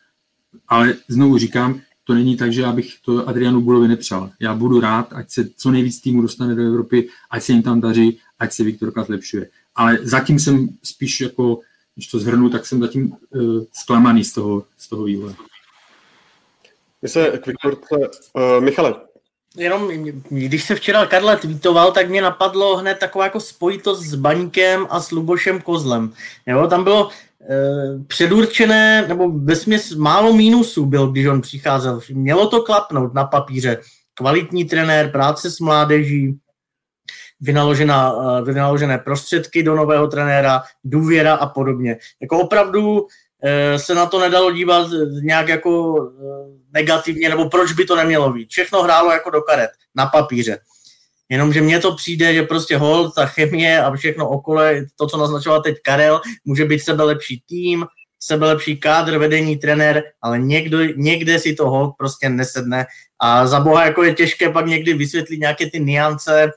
Ale 0.68 0.94
znovu 1.08 1.38
říkám, 1.38 1.80
to 2.04 2.14
není 2.14 2.36
tak, 2.36 2.52
že 2.52 2.60
já 2.60 2.72
bych 2.72 2.94
to 3.04 3.28
Adrianu 3.28 3.60
Bulovi 3.60 3.88
nepřál. 3.88 4.30
Já 4.40 4.54
budu 4.54 4.80
rád, 4.80 5.12
ať 5.12 5.30
se 5.30 5.48
co 5.56 5.70
nejvíc 5.70 6.00
týmu 6.00 6.22
dostane 6.22 6.54
do 6.54 6.62
Evropy, 6.62 7.08
ať 7.30 7.42
se 7.42 7.52
jim 7.52 7.62
tam 7.62 7.80
daří, 7.80 8.18
ať 8.38 8.52
se 8.52 8.64
Viktorka 8.64 9.04
zlepšuje. 9.04 9.48
Ale 9.74 9.98
zatím 10.02 10.38
jsem 10.38 10.68
spíš 10.82 11.20
jako 11.20 11.60
když 12.00 12.08
to 12.08 12.18
zhrnu, 12.18 12.50
tak 12.50 12.66
jsem 12.66 12.80
zatím 12.80 13.12
uh, 13.30 13.62
zklamaný 13.72 14.24
z 14.24 14.32
toho, 14.32 14.64
z 14.76 14.88
toho 14.88 15.04
vývoje. 15.04 15.34
My 17.02 17.08
se 17.08 17.38
k 17.38 17.46
Viktorce, 17.46 17.96
uh, 18.34 18.64
Michale. 18.64 18.94
Jenom, 19.56 19.88
když 20.30 20.64
se 20.64 20.74
včera 20.74 21.06
Karle 21.06 21.36
tweetoval, 21.36 21.92
tak 21.92 22.08
mě 22.08 22.22
napadlo 22.22 22.76
hned 22.76 22.98
taková 22.98 23.24
jako 23.24 23.40
spojitost 23.40 24.02
s 24.02 24.14
Baňkem 24.14 24.86
a 24.90 25.00
s 25.00 25.10
Lubošem 25.10 25.60
Kozlem. 25.60 26.12
Jo, 26.46 26.66
tam 26.66 26.84
bylo 26.84 27.04
uh, 27.04 27.12
předurčené, 28.06 29.04
nebo 29.08 29.30
vesměs 29.30 29.94
málo 29.94 30.32
mínusů 30.32 30.86
byl, 30.86 31.08
když 31.12 31.26
on 31.26 31.40
přicházel. 31.40 32.00
Mělo 32.12 32.48
to 32.48 32.62
klapnout 32.62 33.14
na 33.14 33.24
papíře. 33.24 33.80
Kvalitní 34.14 34.64
trenér, 34.64 35.10
práce 35.10 35.50
s 35.50 35.60
mládeží, 35.60 36.38
vynaložená, 37.40 38.12
eh, 38.12 38.44
vynaložené 38.44 38.98
prostředky 38.98 39.62
do 39.62 39.74
nového 39.74 40.06
trenéra, 40.06 40.62
důvěra 40.84 41.34
a 41.34 41.46
podobně. 41.46 41.96
Jako 42.20 42.38
opravdu 42.38 43.06
eh, 43.44 43.78
se 43.78 43.94
na 43.94 44.06
to 44.06 44.20
nedalo 44.20 44.52
dívat 44.52 44.86
nějak 45.22 45.48
jako 45.48 45.96
eh, 45.98 46.60
negativně, 46.72 47.28
nebo 47.28 47.48
proč 47.48 47.72
by 47.72 47.84
to 47.84 47.96
nemělo 47.96 48.32
být. 48.32 48.50
Všechno 48.50 48.82
hrálo 48.82 49.12
jako 49.12 49.30
do 49.30 49.42
karet, 49.42 49.70
na 49.94 50.06
papíře. 50.06 50.58
Jenomže 51.28 51.62
mně 51.62 51.78
to 51.78 51.94
přijde, 51.94 52.34
že 52.34 52.42
prostě 52.42 52.76
hol, 52.76 53.10
ta 53.10 53.26
chemie 53.26 53.82
a 53.82 53.96
všechno 53.96 54.28
okolo, 54.28 54.62
to, 54.96 55.06
co 55.06 55.16
naznačoval 55.16 55.62
teď 55.62 55.76
Karel, 55.84 56.20
může 56.44 56.64
být 56.64 56.78
sebe 56.78 57.04
lepší 57.04 57.42
tým, 57.48 57.86
sebe 58.20 58.46
lepší 58.46 58.76
kádr, 58.76 59.18
vedení, 59.18 59.56
trenér, 59.56 60.02
ale 60.22 60.38
někdo, 60.38 60.78
někde 60.96 61.38
si 61.38 61.54
to 61.54 61.70
hol 61.70 61.92
prostě 61.98 62.28
nesedne 62.28 62.86
a 63.18 63.46
za 63.46 63.60
boha 63.60 63.84
jako 63.84 64.02
je 64.02 64.14
těžké 64.14 64.50
pak 64.50 64.66
někdy 64.66 64.94
vysvětlit 64.94 65.40
nějaké 65.40 65.70
ty 65.70 65.80
niance, 65.80 66.50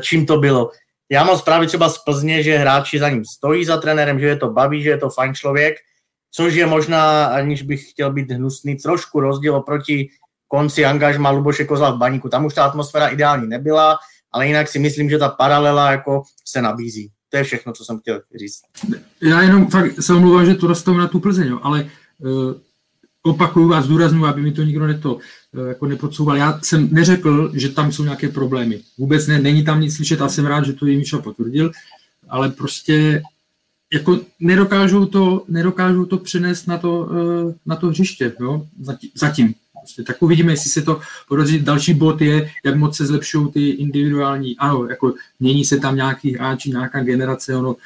čím 0.00 0.26
to 0.26 0.36
bylo. 0.36 0.70
Já 1.10 1.24
mám 1.24 1.38
zprávy 1.38 1.66
třeba 1.66 1.88
z 1.88 1.98
Plzně, 1.98 2.42
že 2.42 2.58
hráči 2.58 2.98
za 2.98 3.10
ním 3.10 3.24
stojí 3.24 3.64
za 3.64 3.76
trenérem, 3.76 4.20
že 4.20 4.26
je 4.26 4.36
to 4.36 4.50
baví, 4.50 4.82
že 4.82 4.90
je 4.90 4.98
to 4.98 5.10
fajn 5.10 5.34
člověk, 5.34 5.76
což 6.30 6.54
je 6.54 6.66
možná, 6.66 7.26
aniž 7.26 7.62
bych 7.62 7.90
chtěl 7.90 8.12
být 8.12 8.30
hnusný, 8.30 8.76
trošku 8.76 9.20
rozdíl 9.20 9.54
oproti 9.54 10.08
konci 10.48 10.84
angažma 10.84 11.30
Luboše 11.30 11.64
Kozla 11.64 11.90
v 11.90 11.98
baníku. 11.98 12.28
Tam 12.28 12.44
už 12.44 12.54
ta 12.54 12.64
atmosféra 12.64 13.08
ideální 13.08 13.48
nebyla, 13.48 13.98
ale 14.32 14.46
jinak 14.46 14.68
si 14.68 14.78
myslím, 14.78 15.10
že 15.10 15.18
ta 15.18 15.28
paralela 15.28 15.90
jako 15.90 16.22
se 16.44 16.62
nabízí. 16.62 17.10
To 17.28 17.36
je 17.36 17.44
všechno, 17.44 17.72
co 17.72 17.84
jsem 17.84 17.98
chtěl 17.98 18.20
říct. 18.38 18.60
Já 19.22 19.42
jenom 19.42 19.70
fakt 19.70 20.02
se 20.02 20.14
omlouvám, 20.14 20.46
že 20.46 20.54
to 20.54 20.66
dostanu 20.66 20.98
na 20.98 21.08
tu 21.08 21.20
Plzeň, 21.20 21.58
ale 21.62 21.90
uh, 22.18 22.54
opakuju 23.26 23.72
a 23.72 23.82
zdůraznuju, 23.82 24.24
aby 24.24 24.42
mi 24.42 24.52
to 24.52 24.62
nikdo 24.62 24.86
neto, 24.86 25.18
eh, 25.54 25.68
jako 25.68 25.86
nepodsouval. 25.86 26.36
Já 26.36 26.60
jsem 26.62 26.88
neřekl, 26.92 27.50
že 27.54 27.68
tam 27.68 27.92
jsou 27.92 28.04
nějaké 28.04 28.28
problémy. 28.28 28.80
Vůbec 28.98 29.26
ne, 29.26 29.38
není 29.38 29.64
tam 29.64 29.80
nic 29.80 29.96
slyšet 29.96 30.20
a 30.20 30.28
jsem 30.28 30.46
rád, 30.46 30.64
že 30.64 30.72
to 30.72 30.86
Jimiša 30.86 31.18
potvrdil, 31.18 31.70
ale 32.28 32.48
prostě 32.50 33.22
jako 33.92 34.20
nedokážou 34.40 35.06
to, 35.06 35.44
nedokážou 35.48 36.04
to 36.04 36.18
přenést 36.18 36.66
na 36.66 36.78
to, 36.78 37.08
eh, 37.10 37.54
na 37.66 37.76
to 37.76 37.86
hřiště, 37.86 38.32
jo? 38.40 38.66
Zatím, 38.80 39.10
zatím. 39.14 39.54
Prostě 39.86 40.02
tak 40.02 40.22
uvidíme, 40.22 40.52
jestli 40.52 40.70
se 40.70 40.82
to 40.82 41.00
podaří. 41.28 41.58
Další 41.58 41.94
bod 41.94 42.20
je, 42.20 42.50
jak 42.64 42.76
moc 42.76 42.96
se 42.96 43.06
zlepšují 43.06 43.52
ty 43.52 43.68
individuální, 43.68 44.56
ano, 44.56 44.86
jako 44.86 45.14
mění 45.40 45.64
se 45.64 45.78
tam 45.78 45.96
nějaký 45.96 46.34
hráči, 46.34 46.70
nějaká 46.70 47.02
generace, 47.02 47.56
ono, 47.56 47.76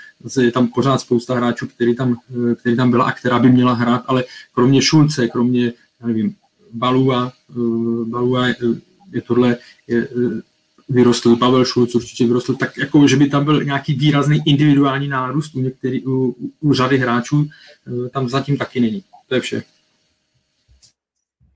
je 0.41 0.53
tam 0.53 0.69
pořád 0.69 1.01
spousta 1.01 1.35
hráčů, 1.35 1.67
který 1.67 1.97
tam, 1.97 2.17
eh, 2.51 2.55
který 2.55 2.77
tam 2.77 2.91
byla 2.91 3.05
a 3.05 3.13
která 3.13 3.39
by 3.39 3.51
měla 3.51 3.73
hrát, 3.73 4.03
ale 4.07 4.25
kromě 4.55 4.83
Šulce, 4.83 5.29
kromě, 5.29 5.73
já 6.01 6.07
nevím, 6.07 6.35
Balua, 6.73 7.33
eh, 7.51 8.05
Balua 8.05 8.47
je, 8.49 8.57
je 9.13 9.21
tohle, 9.21 9.57
je, 9.87 10.09
eh, 10.09 10.41
vyrostl, 10.89 11.37
Pavel 11.37 11.65
Šulc 11.65 11.95
určitě 11.95 12.27
vyrostl, 12.27 12.55
tak 12.55 12.79
jako, 12.79 13.09
že 13.09 13.17
by 13.17 13.29
tam 13.29 13.45
byl 13.45 13.65
nějaký 13.65 13.95
výrazný 13.95 14.43
individuální 14.47 15.09
nárůst 15.09 15.55
u, 15.55 15.61
některý, 15.61 16.07
u, 16.07 16.37
u 16.61 16.75
řady 16.75 16.99
hráčů, 16.99 17.49
tam 18.11 18.29
zatím 18.29 18.57
taky 18.57 18.81
není. 18.81 19.03
To 19.29 19.35
je 19.35 19.41
vše. 19.41 19.63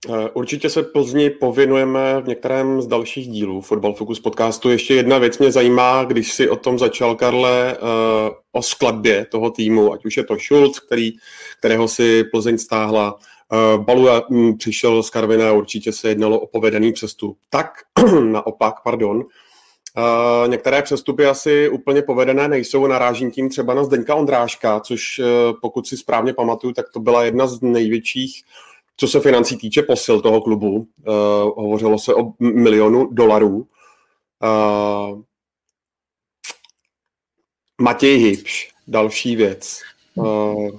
Eh, 0.09 0.31
určitě 0.35 0.71
se 0.71 0.83
Plzni 0.83 1.31
povinujeme 1.31 2.21
v 2.21 2.29
některém 2.29 2.83
z 2.83 2.87
dalších 2.87 3.29
dílů 3.29 3.61
Fotbal 3.61 3.95
Focus 3.95 4.21
podcastu. 4.21 4.71
Ještě 4.71 4.95
jedna 4.95 5.19
věc 5.19 5.39
mě 5.39 5.53
zajímá, 5.53 6.05
když 6.05 6.33
si 6.33 6.49
o 6.49 6.57
tom 6.57 6.79
začal, 6.79 7.15
Karle, 7.15 7.73
eh, 7.73 7.79
o 8.53 8.63
skladbě 8.63 9.27
toho 9.31 9.51
týmu, 9.51 9.93
ať 9.93 10.05
už 10.05 10.17
je 10.17 10.25
to 10.25 10.37
Schulz, 10.39 10.79
který, 10.79 11.13
kterého 11.59 11.89
si 11.89 12.25
Plzeň 12.25 12.59
stáhla, 12.59 13.19
eh, 13.53 13.79
Balu 13.79 14.09
hm, 14.31 14.57
přišel 14.59 15.03
z 15.03 15.11
Karviné, 15.11 15.53
určitě 15.53 15.93
se 15.93 16.09
jednalo 16.09 16.41
o 16.41 16.47
povedený 16.47 16.93
přestup. 16.93 17.39
Tak 17.51 17.71
naopak, 18.23 18.75
pardon, 18.85 19.25
některé 20.47 20.83
přestupy 20.83 21.27
asi 21.27 21.69
úplně 21.69 22.03
povedené 22.03 22.49
nejsou. 22.49 22.87
Narážím 22.87 23.31
tím 23.31 23.49
třeba 23.49 23.75
na 23.75 23.85
Zdeňka 23.85 24.15
Ondráška, 24.15 24.81
což 24.81 25.21
pokud 25.63 25.87
si 25.87 25.97
správně 25.97 26.33
pamatuju, 26.35 26.73
tak 26.73 26.87
to 26.93 27.01
byla 27.01 27.25
jedna 27.25 27.47
z 27.47 27.61
největších 27.61 28.45
co 28.97 29.09
se 29.09 29.21
financí 29.21 29.57
týče 29.57 29.83
posil 29.83 30.21
toho 30.21 30.41
klubu, 30.41 30.77
uh, 30.77 30.87
hovořilo 31.57 31.99
se 31.99 32.15
o 32.15 32.33
milionu 32.41 33.09
dolarů. 33.13 33.67
Uh, 34.43 35.21
Matěj 37.81 38.19
Hybš, 38.19 38.71
další 38.89 39.37
věc. 39.37 39.81
Uh, 40.15 40.71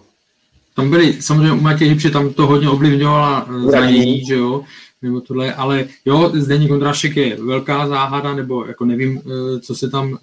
tam 0.75 0.89
byly, 0.89 1.21
samozřejmě 1.21 1.51
u 1.51 1.61
Matěj 1.61 1.87
Hybše 1.89 2.09
tam 2.09 2.33
to 2.33 2.47
hodně 2.47 2.69
ovlivňovala 2.69 3.47
zranění, 3.69 4.25
že 4.25 4.33
jo, 4.35 4.63
nebo 5.01 5.21
tohle, 5.21 5.53
ale 5.53 5.87
jo, 6.05 6.31
Zdeník 6.33 6.71
Ondrášek 6.71 7.15
je 7.15 7.35
velká 7.35 7.87
záhada, 7.87 8.35
nebo 8.35 8.65
jako 8.65 8.85
nevím, 8.85 9.21
co 9.61 9.75
se 9.75 9.89
tam, 9.89 10.17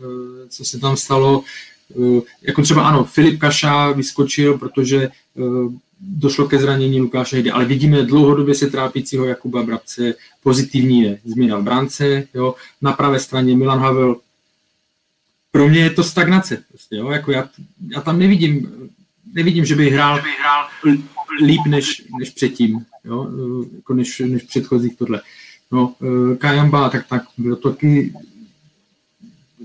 co 0.49 0.65
se 0.65 0.79
tam 0.79 0.97
stalo. 0.97 1.43
Jako 2.43 2.63
třeba 2.63 2.89
ano, 2.89 3.05
Filip 3.05 3.41
Kaša 3.41 3.93
vyskočil, 3.93 4.59
protože 4.59 5.11
došlo 6.03 6.49
ke 6.49 6.59
zranění 6.59 7.01
Lukáše 7.01 7.37
Hedy, 7.37 7.51
ale 7.51 7.65
vidíme 7.65 8.03
dlouhodobě 8.03 8.55
se 8.55 8.67
trápícího 8.67 9.25
Jakuba 9.25 9.63
Brabce, 9.63 10.15
pozitivní 10.43 11.03
je 11.03 11.19
změna 11.25 11.59
v 11.59 11.63
brance, 11.63 12.29
jo. 12.35 12.55
na 12.83 12.93
pravé 12.93 13.21
straně 13.21 13.57
Milan 13.57 13.79
Havel, 13.79 14.17
pro 15.51 15.69
mě 15.69 15.81
je 15.81 15.91
to 15.91 16.05
stagnace, 16.05 16.65
prostě, 16.69 16.97
jo. 16.97 17.11
Jako 17.11 17.33
já, 17.33 17.49
já 17.95 18.01
tam 18.01 18.19
nevidím, 18.19 18.71
nevidím, 19.35 19.65
že 19.65 19.77
by 19.77 19.91
hrál, 19.91 20.17
že 20.17 20.23
by 20.23 20.29
hrál 20.41 20.65
líp 21.45 21.61
než, 21.67 22.03
než 22.19 22.31
předtím, 22.31 22.85
jo. 23.05 23.29
Jako 23.77 23.95
než, 23.95 24.19
než 24.19 24.43
předchozích 24.43 24.97
tohle. 24.97 25.21
No, 25.73 25.95
eh, 26.03 26.37
Kajamba, 26.37 26.91
tak, 26.91 27.09
tak 27.09 27.23
bylo 27.39 27.57
to 27.57 27.71
taky 27.71 28.13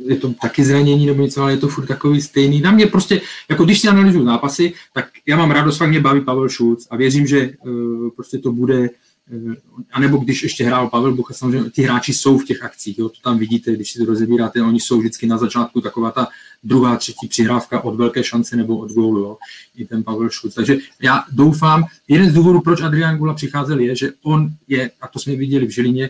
je 0.08 0.16
to 0.16 0.34
taky 0.42 0.66
zranění 0.66 1.06
nebo 1.06 1.24
něco, 1.24 1.42
ale 1.42 1.52
je 1.52 1.58
to 1.58 1.68
furt 1.68 1.86
takový 1.86 2.22
stejný. 2.22 2.62
Na 2.62 2.72
mě 2.72 2.86
prostě, 2.86 3.22
jako 3.50 3.66
když 3.66 3.80
si 3.80 3.88
analyzuju 3.88 4.26
zápasy, 4.26 4.74
tak 4.94 5.06
já 5.26 5.38
mám 5.38 5.52
radost, 5.52 5.78
fakt 5.78 5.90
mě 5.90 6.00
baví 6.00 6.22
Pavel 6.22 6.50
Šulc 6.50 6.88
a 6.90 6.96
věřím, 6.96 7.28
že 7.28 7.50
uh, 7.66 8.10
prostě 8.16 8.38
to 8.38 8.52
bude, 8.52 8.90
uh, 9.32 9.54
anebo 9.92 10.18
když 10.18 10.44
ještě 10.44 10.64
hrál 10.64 10.90
Pavel 10.90 11.16
Bucha, 11.16 11.34
samozřejmě 11.34 11.70
ti 11.70 11.82
hráči 11.82 12.14
jsou 12.14 12.38
v 12.38 12.46
těch 12.46 12.64
akcích, 12.64 13.00
jo, 13.00 13.10
to 13.10 13.22
tam 13.24 13.38
vidíte, 13.38 13.74
když 13.74 13.92
si 13.92 14.00
to 14.00 14.06
rozebíráte, 14.06 14.62
oni 14.62 14.80
jsou 14.80 15.00
vždycky 15.00 15.28
na 15.28 15.38
začátku 15.38 15.82
taková 15.82 16.12
ta 16.12 16.28
druhá, 16.64 16.98
třetí 16.98 17.28
přihrávka 17.28 17.84
od 17.84 17.96
velké 17.96 18.24
šance 18.24 18.56
nebo 18.56 18.78
od 18.78 18.92
gólu, 18.92 19.20
jo, 19.20 19.38
i 19.76 19.86
ten 19.86 20.04
Pavel 20.04 20.30
Šulc. 20.30 20.54
Takže 20.54 20.78
já 21.02 21.24
doufám, 21.32 21.84
jeden 22.08 22.30
z 22.30 22.34
důvodů, 22.34 22.62
proč 22.62 22.82
Adrian 22.82 23.18
Gula 23.18 23.34
přicházel, 23.34 23.80
je, 23.80 23.96
že 23.96 24.12
on 24.24 24.50
je, 24.68 24.92
a 25.02 25.08
to 25.08 25.20
jsme 25.20 25.36
viděli 25.36 25.66
v 25.66 25.70
Žilině, 25.70 26.10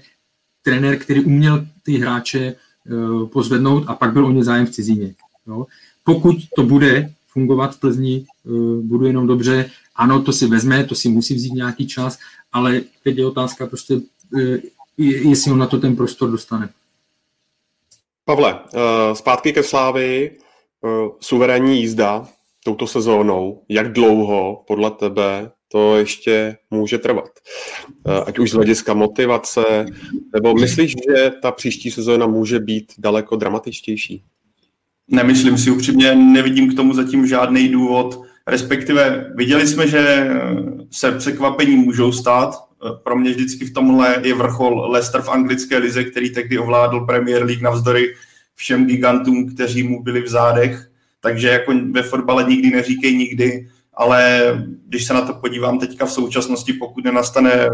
trenér, 0.61 0.99
který 0.99 1.23
uměl 1.23 1.65
ty 1.83 1.97
hráče 1.97 2.39
Eh, 2.49 2.66
pozvednout 3.31 3.83
a 3.87 3.95
pak 3.95 4.13
byl 4.13 4.25
o 4.25 4.31
ně 4.31 4.43
zájem 4.43 4.65
v 4.65 4.69
cizině. 4.71 5.15
Jo. 5.47 5.65
Pokud 6.03 6.35
to 6.55 6.63
bude 6.63 7.09
fungovat 7.27 7.75
v 7.75 7.79
Plzni, 7.79 8.25
eh, 8.25 8.49
budu 8.81 9.05
jenom 9.05 9.27
dobře, 9.27 9.69
ano, 9.95 10.21
to 10.21 10.33
si 10.33 10.47
vezme, 10.47 10.83
to 10.83 10.95
si 10.95 11.09
musí 11.09 11.35
vzít 11.35 11.53
nějaký 11.53 11.87
čas, 11.87 12.19
ale 12.51 12.81
teď 13.03 13.17
je 13.17 13.27
otázka 13.27 13.67
prostě 13.67 13.99
jestli 14.97 15.51
on 15.51 15.59
na 15.59 15.67
to 15.67 15.77
ten 15.77 15.95
prostor 15.95 16.31
dostane. 16.31 16.69
Pavle, 18.25 18.59
zpátky 19.13 19.53
ke 19.53 19.63
Slávy, 19.63 20.37
suverénní 21.19 21.79
jízda 21.81 22.27
touto 22.63 22.87
sezónou, 22.87 23.63
jak 23.69 23.93
dlouho 23.93 24.63
podle 24.67 24.91
tebe 24.91 25.51
to 25.67 25.97
ještě 25.97 26.57
může 26.71 26.97
trvat. 26.97 27.29
Eh, 28.07 28.23
ať 28.25 28.39
už 28.39 28.51
z 28.51 28.53
hlediska 28.53 28.93
motivace, 28.93 29.85
nebo 30.33 30.53
myslíš, 30.53 30.91
že 30.91 31.31
ta 31.41 31.51
příští 31.51 31.91
sezóna 31.91 32.27
může 32.27 32.59
být 32.59 32.93
daleko 32.97 33.35
dramatičtější? 33.35 34.23
Nemyslím 35.07 35.57
si 35.57 35.71
upřímně, 35.71 36.15
nevidím 36.15 36.73
k 36.73 36.75
tomu 36.75 36.93
zatím 36.93 37.27
žádný 37.27 37.69
důvod. 37.69 38.21
Respektive 38.47 39.31
viděli 39.35 39.67
jsme, 39.67 39.87
že 39.87 40.29
se 40.91 41.11
překvapení 41.11 41.75
můžou 41.75 42.11
stát. 42.11 42.55
Eh, 42.55 42.89
pro 43.03 43.15
mě 43.15 43.31
vždycky 43.31 43.65
v 43.65 43.73
tomhle 43.73 44.21
je 44.23 44.33
vrchol 44.33 44.91
Leicester 44.91 45.21
v 45.21 45.29
anglické 45.29 45.77
lize, 45.77 46.03
který 46.03 46.29
tehdy 46.29 46.57
ovládl 46.57 46.99
Premier 46.99 47.43
League 47.43 47.61
navzdory 47.61 48.13
všem 48.55 48.87
gigantům, 48.87 49.53
kteří 49.53 49.83
mu 49.83 50.03
byli 50.03 50.21
v 50.21 50.27
zádech. 50.27 50.89
Takže 51.21 51.47
jako 51.47 51.73
ve 51.91 52.03
fotbale 52.03 52.43
nikdy 52.43 52.69
neříkej 52.69 53.15
nikdy 53.15 53.67
ale 53.97 54.41
když 54.87 55.05
se 55.05 55.13
na 55.13 55.21
to 55.21 55.33
podívám 55.33 55.79
teďka 55.79 56.05
v 56.05 56.11
současnosti, 56.11 56.73
pokud 56.73 57.03
nenastane 57.03 57.69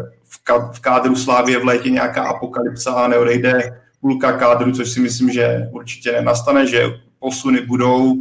v 0.73 0.79
kádru 0.79 1.15
Slávě 1.15 1.59
v 1.59 1.65
létě 1.65 1.89
nějaká 1.89 2.23
apokalypsa 2.23 2.93
a 2.93 3.07
neodejde 3.07 3.81
půlka 4.01 4.31
kádru, 4.31 4.71
což 4.71 4.91
si 4.91 4.99
myslím, 4.99 5.29
že 5.29 5.69
určitě 5.71 6.11
nenastane, 6.11 6.67
že 6.67 6.85
posuny 7.19 7.61
budou, 7.61 8.15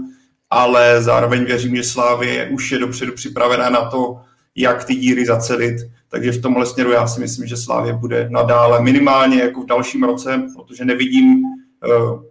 ale 0.51 1.03
zároveň 1.03 1.45
věřím, 1.45 1.77
že 1.77 1.85
Slávě 1.85 2.49
už 2.49 2.73
je 2.73 2.79
dopředu 2.79 3.13
připravená 3.13 3.71
na 3.71 3.91
to, 3.91 4.21
jak 4.57 4.85
ty 4.85 4.95
díry 4.95 5.27
zacelit. 5.27 5.77
Takže 6.09 6.33
v 6.33 6.43
tomhle 6.43 6.67
směru 6.67 6.93
já 6.93 7.07
si 7.07 7.21
myslím, 7.21 7.47
že 7.47 7.57
Slávě 7.57 7.93
bude 7.93 8.29
nadále 8.31 8.83
minimálně 8.83 9.43
jako 9.43 9.63
v 9.63 9.67
dalším 9.67 10.03
roce, 10.03 10.43
protože 10.57 10.85
nevidím 10.85 11.45
uh, 11.45 12.23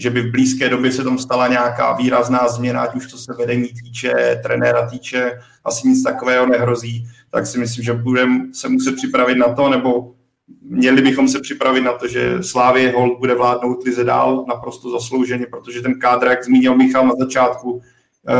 že 0.00 0.10
by 0.10 0.22
v 0.22 0.30
blízké 0.30 0.68
době 0.68 0.92
se 0.92 1.04
tam 1.04 1.18
stala 1.18 1.48
nějaká 1.48 1.92
výrazná 1.92 2.48
změna, 2.48 2.80
ať 2.80 2.94
už 2.94 3.06
to 3.10 3.18
se 3.18 3.32
vedení 3.38 3.68
týče, 3.68 4.40
trenéra 4.42 4.86
týče, 4.86 5.32
asi 5.64 5.88
nic 5.88 6.02
takového 6.02 6.46
nehrozí, 6.46 7.08
tak 7.30 7.46
si 7.46 7.58
myslím, 7.58 7.84
že 7.84 7.92
budeme 7.92 8.40
se 8.52 8.68
muset 8.68 8.96
připravit 8.96 9.34
na 9.34 9.54
to, 9.54 9.68
nebo 9.68 10.14
měli 10.62 11.02
bychom 11.02 11.28
se 11.28 11.40
připravit 11.40 11.80
na 11.80 11.92
to, 11.92 12.08
že 12.08 12.42
Slávě 12.42 12.92
Hold 12.92 13.18
bude 13.18 13.34
vládnout 13.34 13.84
lize 13.84 14.04
dál 14.04 14.44
naprosto 14.48 14.90
zaslouženě, 14.90 15.46
protože 15.46 15.82
ten 15.82 15.98
kádr, 15.98 16.26
jak 16.26 16.44
zmínil 16.44 16.76
Michal 16.76 17.06
na 17.06 17.14
začátku, 17.18 17.82
eh, 18.28 18.34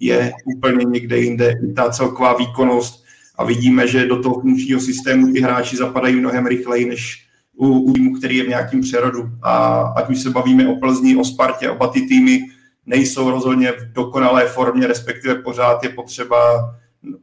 je 0.00 0.32
úplně 0.56 0.84
někde 0.84 1.18
jinde. 1.18 1.54
Ta 1.76 1.90
celková 1.90 2.36
výkonnost 2.36 3.04
a 3.38 3.44
vidíme, 3.44 3.86
že 3.88 4.06
do 4.06 4.22
toho 4.22 4.40
funkčního 4.40 4.80
systému 4.80 5.32
ty 5.32 5.40
hráči 5.40 5.76
zapadají 5.76 6.16
mnohem 6.16 6.46
rychleji, 6.46 6.88
než 6.88 7.26
u, 7.62 7.78
u 7.78 7.92
týmu, 7.92 8.14
který 8.14 8.36
je 8.36 8.44
v 8.44 8.48
nějakém 8.48 8.80
přerodu. 8.80 9.30
A 9.42 9.80
ať 9.96 10.10
už 10.10 10.20
se 10.20 10.30
bavíme 10.30 10.68
o 10.68 10.76
Plzni, 10.76 11.16
o 11.16 11.24
Spartě, 11.24 11.70
oba 11.70 11.86
ty 11.86 12.00
týmy 12.00 12.40
nejsou 12.86 13.30
rozhodně 13.30 13.72
v 13.72 13.92
dokonalé 13.92 14.46
formě, 14.46 14.86
respektive 14.86 15.34
pořád 15.34 15.82
je 15.82 15.88
potřeba 15.88 16.38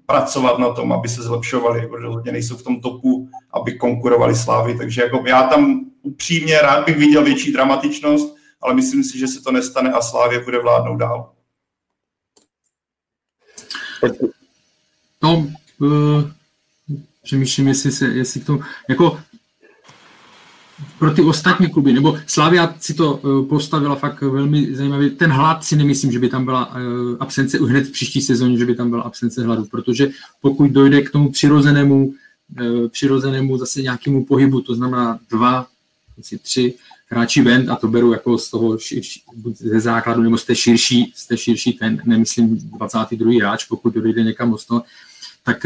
pracovat 0.05 0.59
na 0.59 0.73
tom, 0.73 0.93
aby 0.93 1.09
se 1.09 1.23
zlepšovali. 1.23 1.89
Rozhodně 1.91 2.31
nejsou 2.31 2.57
v 2.57 2.63
tom 2.63 2.81
topu, 2.81 3.29
aby 3.53 3.73
konkurovali 3.73 4.35
Slávy. 4.35 4.77
Takže 4.77 5.01
jako 5.01 5.23
já 5.27 5.43
tam 5.43 5.85
upřímně 6.01 6.61
rád 6.61 6.85
bych 6.85 6.97
viděl 6.97 7.23
větší 7.23 7.53
dramatičnost, 7.53 8.35
ale 8.61 8.73
myslím 8.73 9.03
si, 9.03 9.19
že 9.19 9.27
se 9.27 9.41
to 9.41 9.51
nestane 9.51 9.91
a 9.91 10.01
Slávě 10.01 10.43
bude 10.43 10.59
vládnout 10.59 10.97
dál. 10.97 11.31
No, 15.23 15.47
uh, 15.79 16.23
přemýšlím, 17.23 17.67
jestli 17.67 17.91
se, 17.91 18.05
jestli 18.05 18.41
to, 18.41 18.59
jako 18.89 19.19
pro 20.99 21.13
ty 21.13 21.21
ostatní 21.21 21.69
kluby, 21.69 21.93
nebo 21.93 22.17
Slavia 22.27 22.75
si 22.79 22.93
to 22.93 23.19
eh, 23.23 23.47
postavila 23.47 23.95
fakt 23.95 24.21
velmi 24.21 24.75
zajímavě. 24.75 25.09
Ten 25.09 25.31
hlad 25.31 25.63
si 25.63 25.75
nemyslím, 25.75 26.11
že 26.11 26.19
by 26.19 26.29
tam 26.29 26.45
byla 26.45 26.73
eh, 26.75 27.17
absence 27.19 27.57
hned 27.57 27.87
v 27.87 27.91
příští 27.91 28.21
sezóně, 28.21 28.57
že 28.57 28.65
by 28.65 28.75
tam 28.75 28.89
byla 28.89 29.03
absence 29.03 29.43
hladu, 29.43 29.65
protože 29.65 30.09
pokud 30.41 30.71
dojde 30.71 31.01
k 31.01 31.11
tomu 31.11 31.31
přirozenému, 31.31 32.13
eh, 32.59 32.87
přirozenému 32.87 33.57
zase 33.57 33.81
nějakému 33.81 34.25
pohybu, 34.25 34.61
to 34.61 34.75
znamená 34.75 35.19
dva, 35.31 35.67
tři 36.43 36.73
hráči 37.07 37.41
ven, 37.41 37.71
a 37.71 37.75
to 37.75 37.87
beru 37.87 38.13
jako 38.13 38.37
z 38.37 38.49
toho 38.49 38.77
širší, 38.77 39.21
ze 39.53 39.79
základu, 39.79 40.21
nebo 40.21 40.37
z 40.37 40.45
té 40.45 40.55
širší, 40.55 41.13
z 41.15 41.27
té 41.27 41.37
širší 41.37 41.73
ten, 41.73 42.01
nemyslím 42.05 42.57
22. 42.57 43.39
hráč, 43.39 43.65
pokud 43.65 43.93
dojde 43.93 44.23
někam 44.23 44.49
moc 44.49 44.67
tak 45.43 45.65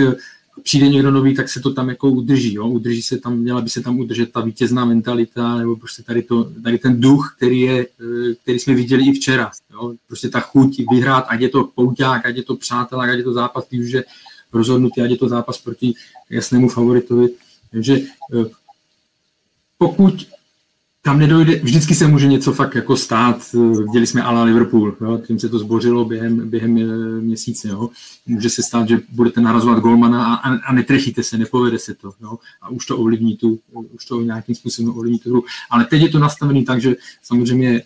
přijde 0.63 0.87
někdo 0.87 1.11
nový, 1.11 1.35
tak 1.35 1.49
se 1.49 1.59
to 1.59 1.73
tam 1.73 1.89
jako 1.89 2.09
udrží. 2.09 2.53
Jo? 2.53 2.67
Udrží 2.67 3.01
se 3.01 3.17
tam, 3.17 3.37
měla 3.37 3.61
by 3.61 3.69
se 3.69 3.81
tam 3.81 3.99
udržet 3.99 4.31
ta 4.31 4.41
vítězná 4.41 4.85
mentalita, 4.85 5.57
nebo 5.57 5.75
prostě 5.75 6.03
tady, 6.03 6.21
to, 6.21 6.43
tady 6.63 6.77
ten 6.77 7.01
duch, 7.01 7.33
který, 7.37 7.61
je, 7.61 7.87
eh, 8.01 8.35
který 8.41 8.59
jsme 8.59 8.73
viděli 8.73 9.05
i 9.05 9.13
včera. 9.13 9.51
Jo? 9.71 9.93
Prostě 10.07 10.29
ta 10.29 10.39
chuť 10.39 10.81
vyhrát, 10.91 11.25
ať 11.27 11.41
je 11.41 11.49
to 11.49 11.63
pouťák, 11.63 12.25
ať 12.25 12.35
je 12.35 12.43
to 12.43 12.55
přátel, 12.55 13.01
ať 13.01 13.17
je 13.17 13.23
to 13.23 13.33
zápas, 13.33 13.65
když 13.69 13.85
už 13.85 13.91
je 13.91 14.03
rozhodnutý, 14.53 15.01
ať 15.01 15.11
je 15.11 15.17
to 15.17 15.29
zápas 15.29 15.57
proti 15.57 15.93
jasnému 16.29 16.69
favoritovi. 16.69 17.29
Takže 17.71 17.99
eh, 18.33 18.45
pokud 19.77 20.27
tam 21.05 21.19
nedojde, 21.19 21.55
vždycky 21.55 21.95
se 21.95 22.07
může 22.07 22.27
něco 22.27 22.53
fakt 22.53 22.75
jako 22.75 22.97
stát, 22.97 23.55
viděli 23.85 24.07
jsme 24.07 24.23
ala 24.23 24.43
Liverpool, 24.43 24.95
jo, 25.01 25.21
tím 25.27 25.39
se 25.39 25.49
to 25.49 25.59
zbořilo 25.59 26.05
během, 26.05 26.49
během 26.49 26.77
eh, 26.77 27.21
měsíce, 27.21 27.67
jo. 27.67 27.89
může 28.25 28.49
se 28.49 28.63
stát, 28.63 28.87
že 28.87 28.99
budete 29.09 29.41
narazovat 29.41 29.79
golmana 29.79 30.35
a, 30.35 30.49
a 30.49 30.73
netrefíte 30.73 31.23
se, 31.23 31.37
nepovede 31.37 31.79
se 31.79 31.93
to, 31.93 32.13
jo. 32.21 32.39
a 32.61 32.69
už 32.69 32.85
to 32.85 32.97
ovlivní 32.97 33.37
tu, 33.37 33.59
už 33.93 34.05
to 34.05 34.21
nějakým 34.21 34.55
způsobem 34.55 34.97
ovlivní 34.97 35.19
tu 35.19 35.29
hru, 35.29 35.43
ale 35.69 35.85
teď 35.85 36.01
je 36.01 36.09
to 36.09 36.19
nastavené 36.19 36.63
tak, 36.63 36.81
že 36.81 36.95
samozřejmě 37.21 37.69
eh, 37.69 37.83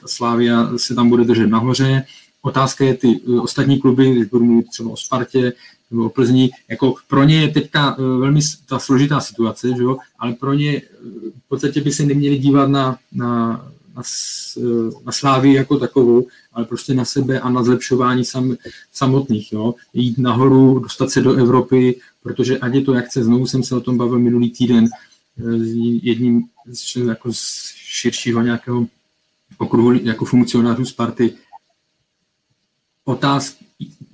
ta 0.00 0.08
Slávia 0.08 0.70
se 0.76 0.94
tam 0.94 1.08
bude 1.08 1.24
držet 1.24 1.46
nahoře, 1.46 2.04
Otázka 2.42 2.84
je 2.84 2.94
ty 2.94 3.20
eh, 3.28 3.40
ostatní 3.40 3.80
kluby, 3.80 4.12
když 4.12 4.24
budu 4.26 4.44
mluvit 4.44 4.68
třeba 4.68 4.90
o 4.90 4.96
Spartě, 4.96 5.52
nebo 5.90 6.04
o 6.04 6.08
Plzni, 6.08 6.50
jako 6.68 6.94
pro 7.08 7.24
ně 7.24 7.40
je 7.40 7.48
teďka 7.48 7.96
eh, 7.98 8.02
velmi 8.02 8.40
ta 8.66 8.78
složitá 8.78 9.20
situace, 9.20 9.68
že 9.68 9.82
jo? 9.82 9.96
ale 10.18 10.32
pro 10.32 10.54
ně 10.54 10.76
eh, 10.76 10.82
v 11.44 11.48
podstatě 11.48 11.80
by 11.80 11.92
se 11.92 12.06
neměli 12.06 12.38
dívat 12.38 12.66
na, 12.66 12.98
na, 13.12 13.70
na, 13.96 14.02
eh, 14.58 14.90
na 15.04 15.12
slávy 15.12 15.52
jako 15.52 15.78
takovou, 15.78 16.26
ale 16.52 16.64
prostě 16.64 16.94
na 16.94 17.04
sebe 17.04 17.40
a 17.40 17.50
na 17.50 17.62
zlepšování 17.62 18.24
sam, 18.24 18.56
samotných. 18.92 19.52
Jo? 19.52 19.74
Jít 19.92 20.18
nahoru, 20.18 20.78
dostat 20.78 21.10
se 21.10 21.22
do 21.22 21.34
Evropy, 21.34 22.00
protože 22.22 22.58
ať 22.58 22.74
je 22.74 22.80
to 22.80 22.94
jak 22.94 23.06
chce, 23.06 23.24
znovu 23.24 23.46
jsem 23.46 23.62
se 23.62 23.76
o 23.76 23.80
tom 23.80 23.98
bavil 23.98 24.18
minulý 24.18 24.50
týden 24.50 24.88
s 25.36 25.74
jedním 26.02 26.44
jako 27.08 27.32
z 27.32 27.72
širšího 27.74 28.42
nějakého 28.42 28.86
okruhu 29.58 29.92
jako 29.92 30.24
funkcionářů 30.24 30.84
Sparty. 30.84 31.34
Otázka, 33.04 33.64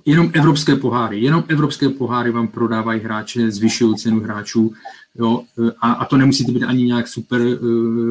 jenom 0.07 0.31
evropské 0.33 0.75
poháry, 0.75 1.19
jenom 1.19 1.43
evropské 1.47 1.89
poháry 1.89 2.31
vám 2.31 2.47
prodávají 2.47 3.01
hráče, 3.01 3.51
zvyšují 3.51 3.95
cenu 3.95 4.19
hráčů, 4.19 4.73
jo, 5.15 5.43
a, 5.81 5.91
a 5.91 6.05
to 6.05 6.17
nemusíte 6.17 6.51
být 6.51 6.63
ani 6.63 6.83
nějak 6.83 7.07
super 7.07 7.41
uh, 7.41 7.57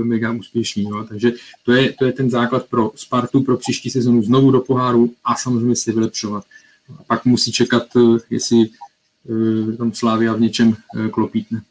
mega 0.04 0.32
úspěšný, 0.32 0.82
jo, 0.82 1.04
takže 1.08 1.32
to 1.64 1.72
je, 1.72 1.92
to 1.92 2.04
je 2.04 2.12
ten 2.12 2.30
základ 2.30 2.66
pro 2.66 2.92
Spartu, 2.94 3.42
pro 3.42 3.56
příští 3.56 3.90
sezonu 3.90 4.22
znovu 4.22 4.50
do 4.50 4.60
poháru 4.60 5.12
a 5.24 5.34
samozřejmě 5.34 5.76
si 5.76 5.92
vylepšovat. 5.92 6.44
A 6.98 7.04
pak 7.06 7.24
musí 7.24 7.52
čekat, 7.52 7.96
uh, 7.96 8.18
jestli 8.30 8.68
tam 9.78 9.92
Slávia 9.92 10.32
v 10.32 10.40
něčem 10.40 10.76
klopítne. 11.10 11.62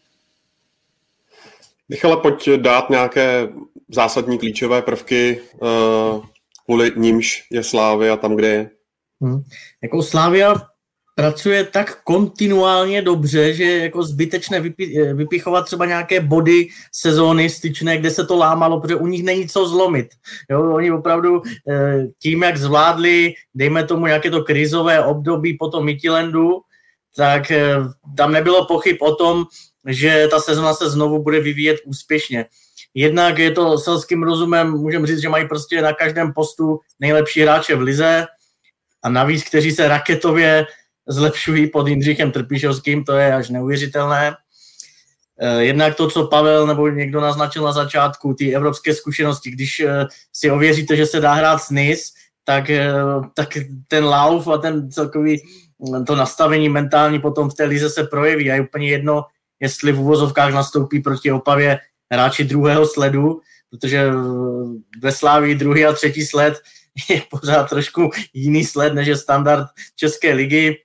Michala, 1.90 2.18
pojď 2.18 2.50
dát 2.50 2.90
nějaké 2.90 3.50
zásadní 3.90 4.40
klíčové 4.40 4.82
prvky, 4.82 5.42
kvůli 6.66 6.94
nímž 6.96 7.48
je 7.52 7.64
Slávia 7.64 8.18
tam, 8.18 8.36
kde 8.36 8.48
je. 8.48 8.70
Hmm. 9.22 9.42
Jako 9.84 10.04
Slavia 10.04 10.56
pracuje 11.16 11.64
tak 11.64 12.04
kontinuálně 12.04 13.02
dobře, 13.02 13.54
že 13.54 13.64
je 13.64 13.84
jako 13.84 14.04
zbytečné 14.04 14.62
vypi- 14.62 15.16
vypichovat 15.16 15.66
třeba 15.66 15.86
nějaké 15.86 16.20
body 16.20 16.68
sezóny 16.92 17.50
styčné, 17.50 17.98
kde 17.98 18.12
se 18.12 18.26
to 18.26 18.36
lámalo, 18.36 18.82
protože 18.82 18.96
u 18.96 19.08
nich 19.08 19.24
není 19.24 19.48
co 19.48 19.68
zlomit. 19.68 20.08
Jo, 20.52 20.74
oni 20.74 20.92
opravdu 20.92 21.42
eh, 21.70 22.08
tím, 22.20 22.44
jak 22.44 22.58
zvládli, 22.58 23.34
dejme 23.56 23.84
tomu, 23.84 24.08
jaké 24.08 24.32
to 24.32 24.44
krizové 24.44 25.06
období 25.06 25.58
po 25.58 25.68
tom 25.68 25.86
Mytilendu, 25.86 26.62
tak 27.16 27.52
eh, 27.52 27.76
tam 28.18 28.32
nebylo 28.32 28.66
pochyb 28.66 28.98
o 29.00 29.16
tom, 29.16 29.46
že 29.88 30.28
ta 30.32 30.40
sezona 30.40 30.74
se 30.74 30.90
znovu 30.90 31.24
bude 31.24 31.40
vyvíjet 31.40 31.78
úspěšně. 31.86 32.46
Jednak 32.94 33.40
je 33.40 33.52
to 33.52 33.78
selským 33.78 34.24
rozumem, 34.24 34.72
můžeme 34.72 35.08
říct, 35.08 35.22
že 35.22 35.30
mají 35.30 35.48
prostě 35.48 35.82
na 35.82 35.94
každém 35.94 36.34
postu 36.34 36.80
nejlepší 37.00 37.42
hráče 37.42 37.76
v 37.76 37.82
lize, 37.82 38.26
a 39.06 39.10
navíc, 39.10 39.44
kteří 39.44 39.72
se 39.72 39.88
raketově 39.88 40.66
zlepšují 41.08 41.68
pod 41.68 41.88
Jindřichem 41.88 42.32
Trpišovským, 42.32 43.04
to 43.04 43.14
je 43.14 43.34
až 43.34 43.50
neuvěřitelné. 43.50 44.36
Eh, 45.40 45.64
jednak 45.64 45.96
to, 45.96 46.10
co 46.10 46.28
Pavel 46.28 46.68
nebo 46.68 46.88
někdo 46.88 47.22
naznačil 47.22 47.64
na 47.64 47.72
začátku, 47.72 48.34
ty 48.34 48.56
evropské 48.56 48.94
zkušenosti, 48.94 49.52
když 49.52 49.80
eh, 49.80 50.08
si 50.34 50.52
ověříte, 50.52 50.96
že 50.96 51.06
se 51.06 51.20
dá 51.20 51.34
hrát 51.34 51.58
s 51.58 51.70
NIS, 51.70 52.14
tak, 52.44 52.70
eh, 52.70 52.94
tak 53.34 53.50
ten 53.88 54.06
lauf 54.06 54.48
a 54.48 54.58
ten 54.58 54.92
celkový 54.92 55.42
to 56.08 56.16
nastavení 56.16 56.70
mentální 56.70 57.20
potom 57.20 57.50
v 57.50 57.54
té 57.54 57.64
lize 57.66 57.90
se 57.90 58.04
projeví 58.04 58.52
a 58.52 58.56
je 58.56 58.62
úplně 58.62 58.90
jedno, 58.90 59.24
jestli 59.60 59.92
v 59.92 60.00
uvozovkách 60.00 60.54
nastoupí 60.54 61.00
proti 61.00 61.32
Opavě 61.32 61.80
hráči 62.12 62.44
druhého 62.44 62.88
sledu, 62.88 63.42
protože 63.70 64.12
ve 65.02 65.12
Slávii 65.12 65.56
druhý 65.56 65.86
a 65.86 65.94
třetí 65.94 66.26
sled 66.26 66.62
je 67.10 67.22
pořád 67.30 67.70
trošku 67.70 68.10
jiný 68.34 68.66
sled, 68.66 68.94
než 68.94 69.08
je 69.08 69.18
standard 69.18 69.68
České 69.96 70.34
ligy. 70.34 70.82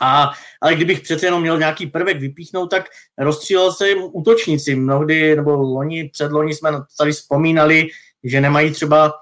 A, 0.00 0.30
ale 0.60 0.74
kdybych 0.74 1.00
přece 1.00 1.26
jenom 1.26 1.40
měl 1.40 1.58
nějaký 1.58 1.86
prvek 1.86 2.20
vypíchnout, 2.20 2.70
tak 2.70 2.86
rozstřílel 3.18 3.72
se 3.72 3.88
jim 3.88 3.98
útočníci. 4.12 4.74
Mnohdy, 4.74 5.36
nebo 5.36 5.50
loni, 5.50 6.08
předloni 6.08 6.54
jsme 6.54 6.70
tady 6.98 7.12
vzpomínali, 7.12 7.88
že 8.24 8.40
nemají 8.40 8.70
třeba 8.70 9.12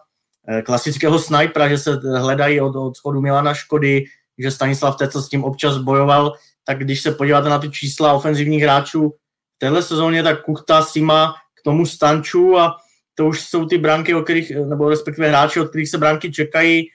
eh, 0.48 0.62
klasického 0.62 1.18
snajpera, 1.18 1.68
že 1.68 1.78
se 1.78 2.00
hledají 2.18 2.60
od, 2.60 2.76
od 2.76 2.96
schodu 2.96 3.20
Milana 3.20 3.54
Škody, 3.54 4.04
že 4.38 4.50
Stanislav 4.50 4.96
Tecel 4.96 5.22
s 5.22 5.28
tím 5.28 5.44
občas 5.44 5.78
bojoval, 5.78 6.32
tak 6.64 6.78
když 6.78 7.00
se 7.02 7.12
podíváte 7.12 7.48
na 7.48 7.58
ty 7.58 7.70
čísla 7.70 8.12
ofenzivních 8.12 8.62
hráčů 8.62 9.08
v 9.56 9.58
téhle 9.58 9.82
sezóně, 9.82 10.22
tak 10.22 10.42
Kuchta, 10.42 10.82
Sima 10.82 11.34
k 11.60 11.62
tomu 11.62 11.86
Stanču 11.86 12.58
a 12.58 12.76
to 13.20 13.26
už 13.26 13.40
jsou 13.40 13.66
ty 13.66 13.78
branky, 13.78 14.14
o 14.14 14.22
kterých, 14.22 14.50
nebo 14.50 14.88
respektive 14.88 15.28
hráči, 15.28 15.60
od 15.60 15.68
kterých 15.68 15.88
se 15.88 15.98
branky 15.98 16.32
čekají. 16.32 16.88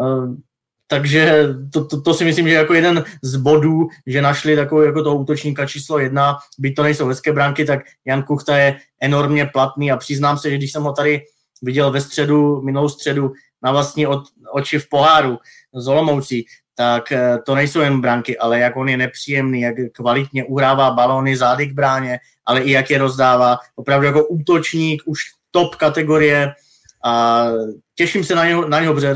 Eh, 0.00 0.36
takže 0.86 1.48
to, 1.72 1.84
to, 1.84 2.00
to, 2.00 2.14
si 2.14 2.24
myslím, 2.24 2.48
že 2.48 2.54
jako 2.54 2.74
jeden 2.74 3.04
z 3.22 3.36
bodů, 3.36 3.88
že 4.06 4.22
našli 4.22 4.56
takového 4.56 4.86
jako 4.86 5.02
toho 5.02 5.16
útočníka 5.16 5.66
číslo 5.66 5.98
jedna, 5.98 6.36
byť 6.58 6.74
to 6.74 6.82
nejsou 6.82 7.06
hezké 7.06 7.32
branky, 7.32 7.64
tak 7.64 7.80
Jan 8.04 8.22
Kuchta 8.22 8.56
je 8.56 8.76
enormně 9.00 9.46
platný 9.46 9.92
a 9.92 9.96
přiznám 9.96 10.38
se, 10.38 10.50
že 10.50 10.56
když 10.56 10.72
jsem 10.72 10.82
ho 10.82 10.92
tady 10.92 11.22
viděl 11.62 11.90
ve 11.90 12.00
středu, 12.00 12.62
minulou 12.62 12.88
středu, 12.88 13.32
na 13.62 13.72
vlastní 13.72 14.06
oči 14.52 14.78
v 14.78 14.88
poháru 14.88 15.38
z 15.74 15.88
Olomoucí, 15.88 16.46
tak 16.74 17.12
eh, 17.12 17.38
to 17.46 17.54
nejsou 17.54 17.80
jen 17.80 18.00
branky, 18.00 18.38
ale 18.38 18.58
jak 18.58 18.76
on 18.76 18.88
je 18.88 18.96
nepříjemný, 18.96 19.60
jak 19.60 19.74
kvalitně 19.92 20.44
uhrává 20.44 20.90
balóny 20.90 21.36
zády 21.36 21.66
k 21.66 21.72
bráně, 21.72 22.18
ale 22.46 22.60
i 22.60 22.70
jak 22.70 22.90
je 22.90 22.98
rozdává. 22.98 23.58
Opravdu 23.76 24.06
jako 24.06 24.26
útočník, 24.26 25.02
už 25.06 25.39
top 25.50 25.74
kategorie 25.74 26.54
a 27.04 27.46
těším 27.94 28.24
se 28.24 28.34
na 28.34 28.46
něho, 28.46 28.68
na 28.68 28.80
něho 28.80 28.94
protože 28.94 29.14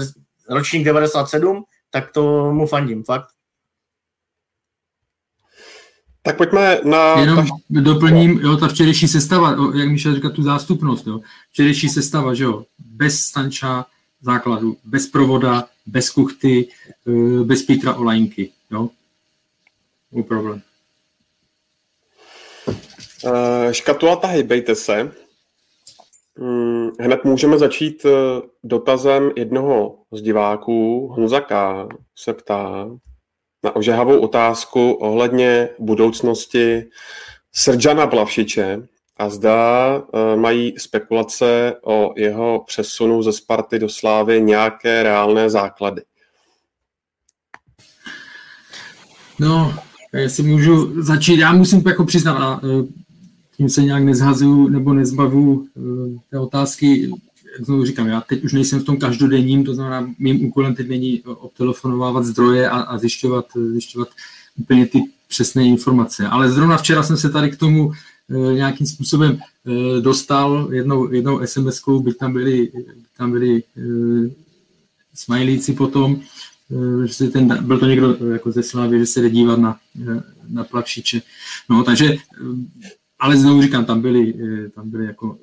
ročník 0.50 0.84
97, 0.84 1.64
tak 1.90 2.12
to 2.12 2.52
mu 2.52 2.66
fandím, 2.66 3.04
fakt. 3.04 3.26
Tak 6.22 6.36
pojďme 6.36 6.80
na... 6.84 7.20
Jenom 7.20 7.46
doplním, 7.70 8.38
jo, 8.38 8.56
ta 8.56 8.68
včerejší 8.68 9.08
sestava, 9.08 9.56
jak 9.74 9.88
Michal 9.88 10.14
říká, 10.14 10.30
tu 10.30 10.42
zástupnost, 10.42 11.06
jo. 11.06 11.20
Včerejší 11.50 11.88
sestava, 11.88 12.34
že 12.34 12.44
jo, 12.44 12.64
bez 12.78 13.20
Stanča 13.20 13.86
základu, 14.20 14.76
bez 14.84 15.06
provoda, 15.06 15.68
bez 15.86 16.10
kuchty, 16.10 16.68
eh, 17.08 17.44
bez 17.44 17.62
Petra 17.62 17.94
Olajnky, 17.94 18.52
jo. 18.70 18.90
No 20.12 20.22
problém. 20.22 20.62
Uh, 23.24 23.72
škatulata, 23.72 24.28
hejbejte 24.28 24.74
se. 24.74 25.12
Hmm, 26.38 26.90
hned 27.00 27.24
můžeme 27.24 27.58
začít 27.58 28.06
eh, 28.06 28.10
dotazem 28.64 29.30
jednoho 29.36 29.98
z 30.12 30.22
diváků. 30.22 31.08
Honzaka 31.08 31.88
se 32.16 32.32
ptá 32.32 32.88
na 33.64 33.76
ožehavou 33.76 34.20
otázku 34.20 34.92
ohledně 34.92 35.68
budoucnosti 35.78 36.84
Srdžana 37.52 38.06
Plavšiče 38.06 38.88
a 39.16 39.28
zda 39.28 39.96
uh, 39.98 40.40
mají 40.40 40.74
spekulace 40.78 41.76
o 41.84 42.12
jeho 42.16 42.64
přesunu 42.66 43.22
ze 43.22 43.32
Sparty 43.32 43.78
do 43.78 43.88
Slávy 43.88 44.42
nějaké 44.42 45.02
reálné 45.02 45.50
základy. 45.50 46.02
No, 49.40 49.74
jestli 50.12 50.42
můžu 50.42 51.02
začít, 51.02 51.38
já 51.38 51.52
musím 51.52 51.82
jako 51.86 52.04
přiznat, 52.04 52.60
eh, 52.64 52.68
tím 53.56 53.68
se 53.68 53.82
nějak 53.82 54.04
nezhazuju 54.04 54.68
nebo 54.68 54.94
nezbavu 54.94 55.66
eh, 55.76 55.80
té 56.30 56.38
otázky. 56.38 57.10
Jak 57.52 57.66
znovu 57.66 57.84
říkám, 57.84 58.06
já 58.06 58.20
teď 58.20 58.44
už 58.44 58.52
nejsem 58.52 58.80
v 58.80 58.84
tom 58.84 58.96
každodenním, 58.96 59.64
to 59.64 59.74
znamená, 59.74 60.14
mým 60.18 60.44
úkolem 60.44 60.74
teď 60.74 60.88
není 60.88 61.22
obtelefonovávat 61.22 62.24
zdroje 62.24 62.70
a, 62.70 62.80
a 62.80 62.98
zjišťovat, 62.98 63.46
zjišťovat 63.72 64.08
úplně 64.56 64.86
ty 64.86 65.02
přesné 65.28 65.64
informace. 65.64 66.26
Ale 66.26 66.50
zrovna 66.50 66.76
včera 66.76 67.02
jsem 67.02 67.16
se 67.16 67.30
tady 67.30 67.50
k 67.50 67.56
tomu 67.56 67.92
nějakým 68.54 68.86
způsobem 68.86 69.38
dostal 70.00 70.68
jednou, 70.72 71.12
jednou 71.12 71.38
SMS-kou, 71.38 72.02
by 72.02 72.14
tam 72.14 72.32
byli, 72.32 72.72
tam 73.16 73.30
byli 73.30 73.62
smajlíci 75.14 75.72
potom, 75.72 76.20
že 77.04 77.14
se 77.14 77.28
ten, 77.28 77.66
byl 77.66 77.78
to 77.78 77.86
někdo 77.86 78.16
jako 78.32 78.52
ze 78.52 78.62
Slávy, 78.62 78.98
že 78.98 79.06
se 79.06 79.20
jde 79.20 79.30
dívat 79.30 79.58
na, 79.58 79.76
na 80.48 80.64
plavšiče. 80.64 81.22
No, 81.70 81.84
takže 81.84 82.16
ale 83.24 83.36
znovu 83.36 83.62
říkám, 83.62 83.84
tam 83.84 84.00
byly, 84.00 84.34
eh, 84.34 84.68
tam 84.68 84.90
byly 84.90 85.04
jako 85.04 85.38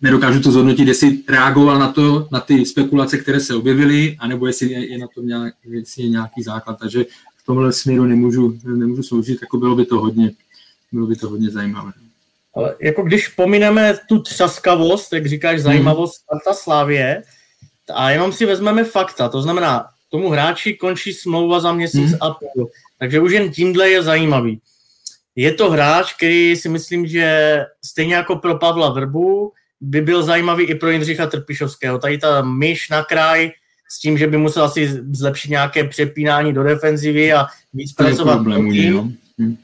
nedokážu 0.00 0.40
to 0.40 0.52
zhodnotit, 0.52 0.88
jestli 0.88 1.18
reagoval 1.28 1.78
na 1.78 1.92
to, 1.92 2.28
na 2.32 2.40
ty 2.40 2.66
spekulace, 2.66 3.18
které 3.18 3.40
se 3.40 3.54
objevily, 3.54 4.16
anebo 4.18 4.46
jestli 4.46 4.70
je, 4.70 4.92
je 4.92 4.98
na 4.98 5.06
tom 5.14 5.26
nějak, 5.26 5.54
jestli 5.64 6.02
je 6.02 6.08
nějaký 6.08 6.42
základ. 6.42 6.78
Takže 6.78 7.04
v 7.36 7.44
tomhle 7.46 7.72
směru 7.72 8.04
nemůžu, 8.04 8.58
nemůžu 8.64 9.02
sloužit, 9.02 9.38
jako 9.40 9.58
bylo 9.58 9.76
by 9.76 9.84
to 9.84 10.00
hodně, 10.00 10.30
bylo 10.92 11.06
by 11.06 11.16
to 11.16 11.28
hodně 11.28 11.50
zajímavé. 11.50 11.92
Ale 12.54 12.74
jako 12.80 13.02
když 13.02 13.28
pomineme 13.28 13.94
tu 14.08 14.22
třaskavost, 14.22 15.12
jak 15.12 15.26
říkáš, 15.26 15.60
zajímavost 15.60 16.12
hmm. 16.18 16.38
Sparta 16.38 16.60
Slávě, 16.60 17.22
a 17.94 18.10
jenom 18.10 18.32
si 18.32 18.46
vezmeme 18.46 18.84
fakta, 18.84 19.28
to 19.28 19.42
znamená, 19.42 19.84
tomu 20.10 20.28
hráči 20.28 20.74
končí 20.74 21.12
smlouva 21.12 21.60
za 21.60 21.72
měsíc 21.72 22.10
hmm. 22.10 22.18
a 22.20 22.30
půl, 22.30 22.70
takže 22.98 23.20
už 23.20 23.32
jen 23.32 23.50
tímhle 23.50 23.90
je 23.90 24.02
zajímavý 24.02 24.60
je 25.38 25.52
to 25.52 25.70
hráč, 25.70 26.14
který 26.14 26.56
si 26.56 26.68
myslím, 26.68 27.06
že 27.06 27.58
stejně 27.84 28.14
jako 28.14 28.36
pro 28.36 28.58
Pavla 28.58 28.90
Vrbu 28.92 29.52
by 29.80 30.00
byl 30.00 30.22
zajímavý 30.22 30.64
i 30.64 30.74
pro 30.74 30.90
Jindřicha 30.90 31.26
Trpišovského. 31.26 31.98
Tady 31.98 32.18
ta 32.18 32.42
myš 32.42 32.88
na 32.88 33.04
kraj 33.04 33.50
s 33.90 34.00
tím, 34.00 34.18
že 34.18 34.26
by 34.26 34.36
musel 34.36 34.64
asi 34.64 35.00
zlepšit 35.12 35.50
nějaké 35.50 35.84
přepínání 35.84 36.52
do 36.52 36.62
defenzivy 36.62 37.32
a 37.32 37.46
víc 37.72 37.92
pracovat. 37.92 38.34
Problému, 38.34 38.70
hm. 39.40 39.56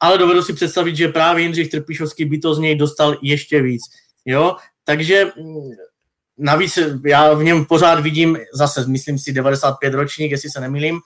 Ale 0.00 0.18
dovedu 0.18 0.42
si 0.42 0.52
představit, 0.52 0.96
že 0.96 1.08
právě 1.08 1.42
Jindřich 1.42 1.70
Trpišovský 1.70 2.24
by 2.24 2.38
to 2.38 2.54
z 2.54 2.58
něj 2.58 2.76
dostal 2.76 3.16
ještě 3.22 3.62
víc. 3.62 3.82
Jo? 4.24 4.56
Takže 4.84 5.24
hm, 5.24 5.70
navíc 6.38 6.78
já 7.06 7.34
v 7.34 7.44
něm 7.44 7.64
pořád 7.64 8.00
vidím, 8.00 8.38
zase 8.54 8.86
myslím 8.86 9.18
si 9.18 9.32
95 9.32 9.94
ročník, 9.94 10.30
jestli 10.30 10.50
se 10.50 10.60
nemýlím, 10.60 11.00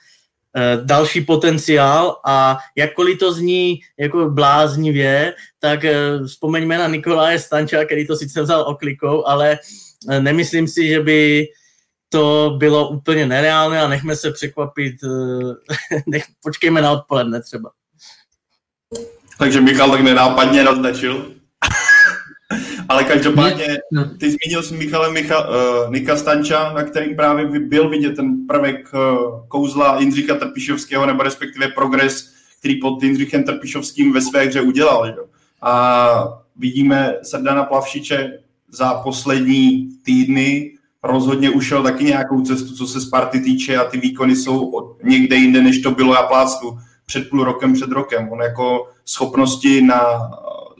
další 0.84 1.20
potenciál 1.20 2.16
a 2.26 2.58
jakkoliv 2.76 3.18
to 3.18 3.32
zní 3.32 3.80
jako 3.98 4.30
bláznivě, 4.30 5.34
tak 5.58 5.84
eh, 5.84 5.94
vzpomeňme 6.26 6.78
na 6.78 6.88
Nikolaje 6.88 7.38
Stanča, 7.38 7.84
který 7.84 8.06
to 8.06 8.16
sice 8.16 8.42
vzal 8.42 8.60
oklikou, 8.62 9.26
ale 9.26 9.58
eh, 10.10 10.20
nemyslím 10.20 10.68
si, 10.68 10.88
že 10.88 11.00
by 11.00 11.46
to 12.08 12.54
bylo 12.58 12.88
úplně 12.88 13.26
nereálné 13.26 13.80
a 13.80 13.88
nechme 13.88 14.16
se 14.16 14.30
překvapit, 14.30 14.94
nech, 16.06 16.24
počkejme 16.42 16.82
na 16.82 16.92
odpoledne 16.92 17.42
třeba. 17.42 17.70
Takže 19.38 19.60
Michal 19.60 19.90
tak 19.90 20.00
nenápadně 20.00 20.64
naznačil. 20.64 21.35
Ale 22.88 23.04
každopádně, 23.04 23.78
no. 23.92 24.04
ty 24.04 24.30
zmínil 24.30 24.62
jsi 24.62 24.74
Michale 24.74 25.12
Micha, 25.12 25.48
uh, 25.48 25.92
Nika 25.92 26.16
Stanča, 26.16 26.72
na 26.72 26.82
kterým 26.82 27.16
právě 27.16 27.60
byl 27.60 27.88
vidět 27.88 28.16
ten 28.16 28.46
prvek 28.46 28.90
uh, 28.94 29.46
kouzla 29.48 30.00
Jindřicha 30.00 30.34
Trpišovského, 30.34 31.06
nebo 31.06 31.22
respektive 31.22 31.68
progres, 31.68 32.32
který 32.58 32.80
pod 32.80 33.02
Jindřichem 33.02 33.44
Trpišovským 33.44 34.12
ve 34.12 34.20
své 34.20 34.44
hře 34.44 34.60
udělal. 34.60 35.06
Že? 35.06 35.14
A 35.62 36.42
vidíme 36.56 37.14
Srdana 37.22 37.64
Plavšiče 37.64 38.38
za 38.68 38.94
poslední 38.94 39.88
týdny 40.04 40.72
rozhodně 41.02 41.50
ušel 41.50 41.82
taky 41.82 42.04
nějakou 42.04 42.42
cestu, 42.42 42.74
co 42.74 42.86
se 42.86 43.00
Sparty 43.00 43.40
týče 43.40 43.76
a 43.76 43.84
ty 43.84 43.98
výkony 44.00 44.36
jsou 44.36 44.72
někde 45.04 45.36
jinde, 45.36 45.62
než 45.62 45.82
to 45.82 45.90
bylo 45.90 46.14
já 46.14 46.22
plácnu 46.22 46.78
před 47.06 47.30
půl 47.30 47.44
rokem, 47.44 47.72
před 47.72 47.90
rokem. 47.90 48.28
On 48.32 48.40
jako 48.42 48.88
schopnosti 49.04 49.82
na 49.82 50.00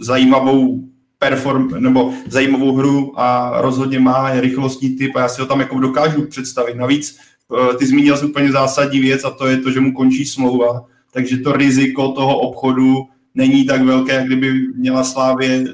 zajímavou 0.01 0.89
perform, 1.29 1.69
nebo 1.79 2.13
zajímavou 2.27 2.73
hru 2.73 3.13
a 3.17 3.53
rozhodně 3.61 3.99
má 3.99 4.41
rychlostní 4.41 4.91
typ 4.91 5.17
a 5.17 5.21
já 5.21 5.29
si 5.29 5.41
ho 5.41 5.47
tam 5.47 5.61
jako 5.61 5.81
dokážu 5.81 6.27
představit. 6.27 6.77
Navíc 6.77 7.19
eh, 7.19 7.77
ty 7.77 7.87
zmínil 7.87 8.17
jsi 8.17 8.25
úplně 8.25 8.53
zásadní 8.53 9.01
věc 9.01 9.25
a 9.25 9.31
to 9.31 9.47
je 9.47 9.57
to, 9.57 9.71
že 9.71 9.81
mu 9.81 9.93
končí 9.93 10.25
smlouva, 10.25 10.85
takže 11.13 11.37
to 11.37 11.53
riziko 11.53 12.09
toho 12.09 12.39
obchodu 12.39 12.95
není 13.35 13.65
tak 13.65 13.83
velké, 13.83 14.13
jak 14.13 14.27
kdyby 14.27 14.53
měla 14.77 15.05
Slávě 15.05 15.65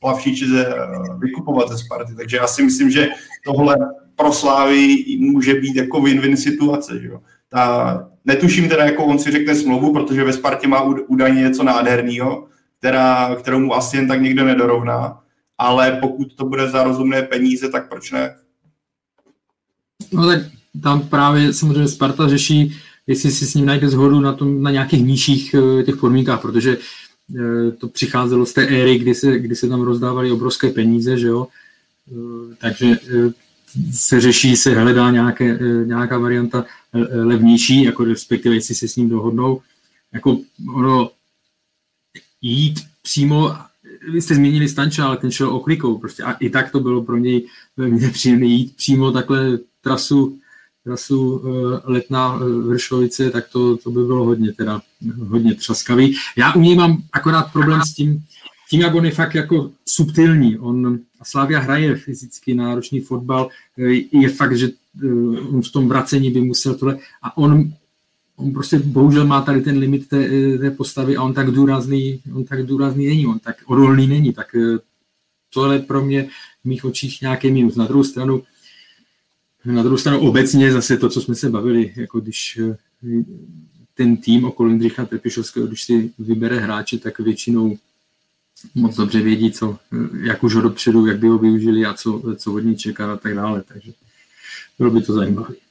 plavšiče 0.00 0.44
eh, 0.58 0.74
vykupovat 1.18 1.68
ze 1.68 1.78
Sparty. 1.78 2.14
Takže 2.16 2.36
já 2.36 2.46
si 2.46 2.62
myslím, 2.62 2.90
že 2.90 3.08
tohle 3.44 3.76
pro 4.16 4.32
Slávy 4.32 5.04
může 5.18 5.54
být 5.54 5.76
jako 5.76 6.00
win-win 6.00 6.34
situace. 6.34 7.00
Že 7.00 7.08
jo? 7.08 7.18
Ta, 7.48 8.08
netuším 8.24 8.68
teda, 8.68 8.84
jako 8.84 9.04
on 9.04 9.18
si 9.18 9.30
řekne 9.30 9.54
smlouvu, 9.54 9.92
protože 9.92 10.24
ve 10.24 10.32
Spartě 10.32 10.68
má 10.68 10.82
údajně 11.08 11.42
něco 11.42 11.62
nádherného, 11.62 12.46
která, 12.86 13.34
kterou 13.34 13.60
mu 13.60 13.74
asi 13.74 13.96
jen 13.96 14.08
tak 14.08 14.22
někdo 14.22 14.44
nedorovná, 14.44 15.20
ale 15.58 15.98
pokud 16.00 16.34
to 16.34 16.44
bude 16.44 16.70
za 16.70 16.82
rozumné 16.82 17.22
peníze, 17.22 17.68
tak 17.68 17.88
proč 17.88 18.12
ne? 18.12 18.34
No 20.12 20.26
tak 20.26 20.40
tam 20.82 21.00
právě 21.08 21.52
samozřejmě 21.52 21.88
Sparta 21.88 22.28
řeší, 22.28 22.76
jestli 23.06 23.30
si 23.30 23.46
s 23.46 23.54
ním 23.54 23.66
najde 23.66 23.88
zhodu 23.88 24.20
na, 24.20 24.32
tom, 24.32 24.62
na 24.62 24.70
nějakých 24.70 25.04
nižších 25.04 25.54
eh, 25.54 25.82
těch 25.82 25.96
podmínkách, 25.96 26.42
protože 26.42 26.78
to 27.78 27.88
přicházelo 27.88 28.46
z 28.46 28.52
té 28.52 28.66
éry, 28.66 28.98
kdy 28.98 29.14
se, 29.14 29.38
kdy 29.38 29.56
se 29.56 29.68
tam 29.68 29.82
rozdávaly 29.82 30.30
obrovské 30.30 30.70
peníze, 30.70 31.18
že 31.18 31.26
jo. 31.26 31.46
Takže 32.58 32.96
se 33.92 34.20
řeší, 34.20 34.56
se 34.56 34.74
hledá 34.74 35.10
nějaké, 35.10 35.58
nějaká 35.84 36.18
varianta 36.18 36.64
levnější, 37.12 37.82
jako 37.82 38.04
respektive 38.04 38.54
jestli 38.54 38.74
se 38.74 38.88
s 38.88 38.96
ním 38.96 39.08
dohodnou. 39.08 39.60
Jako 40.12 40.38
ono 40.74 41.10
jít 42.50 42.80
přímo, 43.02 43.54
vy 44.12 44.22
jste 44.22 44.34
změnili 44.34 44.68
Stanča, 44.68 45.06
ale 45.06 45.16
ten 45.16 45.30
šel 45.30 45.54
oklikou 45.54 45.98
prostě 45.98 46.22
a 46.22 46.32
i 46.32 46.50
tak 46.50 46.70
to 46.70 46.80
bylo 46.80 47.02
pro 47.02 47.16
něj 47.16 47.46
velmi 47.76 48.00
nepříjemné 48.00 48.46
jít 48.46 48.76
přímo 48.76 49.12
takhle 49.12 49.58
trasu, 49.80 50.38
trasu 50.84 51.36
uh, 51.36 51.78
letná 51.84 52.34
uh, 52.34 52.42
Vršovice, 52.42 53.30
tak 53.30 53.48
to, 53.48 53.76
to 53.76 53.90
by 53.90 54.04
bylo 54.04 54.24
hodně 54.24 54.52
teda, 54.52 54.80
hodně 55.18 55.54
třaskavý. 55.54 56.16
Já 56.36 56.54
u 56.54 56.60
něj 56.60 56.76
mám 56.76 57.02
akorát 57.12 57.52
problém 57.52 57.80
s 57.82 57.94
tím, 57.94 58.24
tím, 58.70 58.80
jak 58.80 58.94
on 58.94 59.04
je 59.04 59.10
fakt 59.10 59.34
jako 59.34 59.70
subtilní. 59.88 60.58
On, 60.58 60.98
Slavia 61.22 61.60
hraje 61.60 61.96
fyzicky 61.96 62.54
náročný 62.54 63.00
fotbal, 63.00 63.48
je 64.12 64.28
fakt, 64.28 64.56
že 64.56 64.68
on 65.50 65.62
v 65.62 65.72
tom 65.72 65.88
vracení 65.88 66.30
by 66.30 66.40
musel 66.40 66.74
tohle 66.74 66.98
a 67.22 67.36
on 67.36 67.72
on 68.36 68.52
prostě 68.52 68.78
bohužel 68.78 69.26
má 69.26 69.40
tady 69.40 69.60
ten 69.60 69.78
limit 69.78 70.08
té, 70.08 70.28
té 70.58 70.70
postavy 70.70 71.16
a 71.16 71.22
on 71.22 71.34
tak 71.34 71.50
důrazný, 71.50 72.20
on 72.34 72.44
tak 72.44 72.66
důrazný 72.66 73.06
není, 73.06 73.26
on 73.26 73.38
tak 73.38 73.56
odolný 73.66 74.06
není, 74.06 74.32
tak 74.32 74.54
eh, 74.54 74.78
tohle 75.54 75.78
pro 75.78 76.04
mě 76.04 76.28
v 76.62 76.64
mých 76.64 76.84
očích 76.84 77.22
nějaký 77.22 77.50
minus. 77.50 77.76
Na 77.76 77.86
druhou 77.86 78.04
stranu, 78.04 78.42
na 79.64 79.82
druhou 79.82 79.98
stranu 79.98 80.20
obecně 80.20 80.72
zase 80.72 80.96
to, 80.96 81.08
co 81.08 81.20
jsme 81.20 81.34
se 81.34 81.50
bavili, 81.50 81.92
jako 81.96 82.20
když 82.20 82.60
eh, 82.62 82.76
ten 83.94 84.16
tým 84.16 84.44
okolo 84.44 84.68
Jindřicha 84.68 85.06
Trpišovského, 85.06 85.66
když 85.66 85.82
si 85.82 86.12
vybere 86.18 86.60
hráče, 86.60 86.98
tak 86.98 87.18
většinou 87.18 87.78
moc 88.74 88.96
dobře 88.96 89.20
vědí, 89.20 89.50
co, 89.52 89.78
eh, 89.92 90.26
jak 90.26 90.44
už 90.44 90.54
ho 90.54 90.60
dopředu, 90.60 91.06
jak 91.06 91.18
by 91.18 91.28
ho 91.28 91.38
využili 91.38 91.86
a 91.86 91.94
co, 91.94 92.22
co 92.36 92.52
od 92.52 92.60
něj 92.60 92.76
čeká 92.76 93.12
a 93.12 93.16
tak 93.16 93.34
dále. 93.34 93.62
Takže 93.62 93.92
bylo 94.78 94.90
by 94.90 95.02
to 95.02 95.12
zajímavé. 95.12 95.65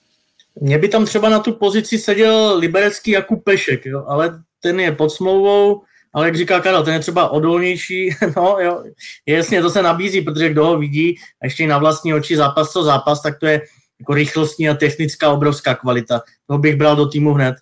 Mně 0.62 0.78
by 0.78 0.88
tam 0.88 1.06
třeba 1.06 1.30
na 1.30 1.40
tu 1.40 1.54
pozici 1.54 1.98
seděl 1.98 2.56
liberecký 2.58 3.12
Jakub 3.12 3.44
Pešek, 3.44 3.86
jo, 3.86 4.04
ale 4.08 4.40
ten 4.60 4.80
je 4.80 4.92
pod 4.92 5.10
smlouvou, 5.10 5.82
ale 6.14 6.26
jak 6.26 6.36
říká 6.36 6.60
Karel, 6.60 6.84
ten 6.84 6.94
je 6.94 7.00
třeba 7.00 7.30
odolnější, 7.30 8.10
no 8.36 8.58
jo, 8.60 8.84
jasně, 9.26 9.62
to 9.62 9.70
se 9.70 9.82
nabízí, 9.82 10.22
protože 10.22 10.50
kdo 10.50 10.66
ho 10.66 10.78
vidí, 10.78 11.16
a 11.42 11.46
ještě 11.46 11.68
na 11.68 11.78
vlastní 11.78 12.14
oči 12.14 12.38
zápas 12.38 12.72
co 12.72 12.84
zápas, 12.84 13.22
tak 13.22 13.40
to 13.40 13.46
je 13.46 13.62
jako 14.00 14.14
rychlostní 14.14 14.70
a 14.70 14.74
technická 14.74 15.32
obrovská 15.32 15.76
kvalita. 15.76 16.22
To 16.48 16.58
bych 16.58 16.76
bral 16.76 16.96
do 16.96 17.06
týmu 17.06 17.34
hned. 17.34 17.56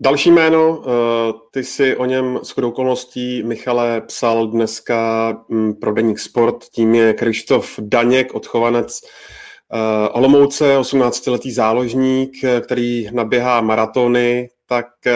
Další 0.00 0.30
jméno, 0.30 0.82
eh, 0.86 1.32
ty 1.50 1.64
si 1.64 1.96
o 1.96 2.04
něm 2.04 2.38
s 2.42 2.58
okolností 2.58 3.42
Michale 3.42 4.00
psal 4.00 4.46
dneska 4.46 5.32
mm, 5.48 5.74
pro 5.74 5.92
Deník 5.92 6.18
Sport, 6.18 6.64
tím 6.64 6.94
je 6.94 7.12
Krištof 7.12 7.74
Daněk, 7.78 8.34
odchovanec 8.34 9.00
Olomouce, 10.10 10.78
18-letý 10.78 11.52
záložník, 11.52 12.44
eh, 12.44 12.60
který 12.60 13.08
naběhá 13.12 13.60
maratony, 13.60 14.48
tak 14.68 14.86
uh, 15.06 15.12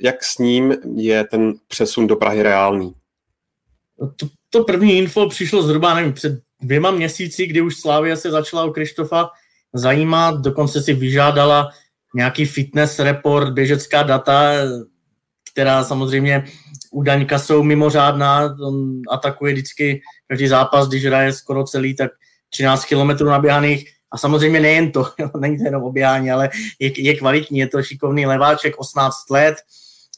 jak 0.00 0.24
s 0.24 0.38
ním 0.38 0.74
je 0.96 1.24
ten 1.24 1.54
přesun 1.68 2.06
do 2.06 2.16
Prahy 2.16 2.42
reálný? 2.42 2.94
To, 4.16 4.26
to 4.50 4.64
první 4.64 4.98
info 4.98 5.28
přišlo 5.28 5.62
zhruba 5.62 5.94
nevím, 5.94 6.12
před 6.12 6.32
dvěma 6.60 6.90
měsíci, 6.90 7.46
kdy 7.46 7.60
už 7.60 7.80
Slávia 7.80 8.16
se 8.16 8.30
začala 8.30 8.64
o 8.64 8.70
Krištofa 8.70 9.30
zajímat, 9.72 10.40
dokonce 10.40 10.82
si 10.82 10.94
vyžádala 10.94 11.70
nějaký 12.14 12.44
fitness 12.44 12.98
report, 12.98 13.52
běžecká 13.52 14.02
data, 14.02 14.52
která 15.52 15.84
samozřejmě 15.84 16.44
u 16.90 17.02
Daňka 17.02 17.38
jsou 17.38 17.62
mimořádná, 17.62 18.56
on 18.66 19.00
atakuje 19.10 19.52
vždycky 19.52 20.02
každý 20.28 20.48
zápas, 20.48 20.88
když 20.88 21.04
hraje 21.04 21.32
skoro 21.32 21.64
celý, 21.64 21.96
tak 21.96 22.10
13 22.52 22.84
kilometrů 22.84 23.28
naběhaných. 23.28 23.88
A 24.12 24.18
samozřejmě 24.18 24.60
nejen 24.60 24.92
to, 24.92 25.04
není 25.40 25.58
to 25.58 25.64
jenom 25.64 25.82
oběhání, 25.82 26.30
ale 26.30 26.50
je, 26.78 27.02
je 27.02 27.16
kvalitní, 27.16 27.58
je 27.58 27.68
to 27.68 27.82
šikovný 27.82 28.26
leváček, 28.26 28.78
18 28.78 29.30
let, 29.30 29.54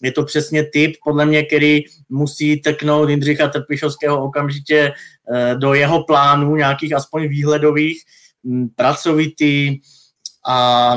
je 0.02 0.12
to 0.12 0.24
přesně 0.24 0.64
typ, 0.64 0.96
podle 1.04 1.26
mě, 1.26 1.42
který 1.42 1.80
musí 2.08 2.60
teknout 2.60 3.08
Jindřicha 3.08 3.48
Trpišovského 3.48 4.24
okamžitě 4.24 4.92
eh, 5.34 5.54
do 5.54 5.74
jeho 5.74 6.04
plánů, 6.04 6.56
nějakých 6.56 6.94
aspoň 6.94 7.28
výhledových, 7.28 8.02
hm, 8.44 8.68
pracovitý. 8.76 9.80
A 10.48 10.96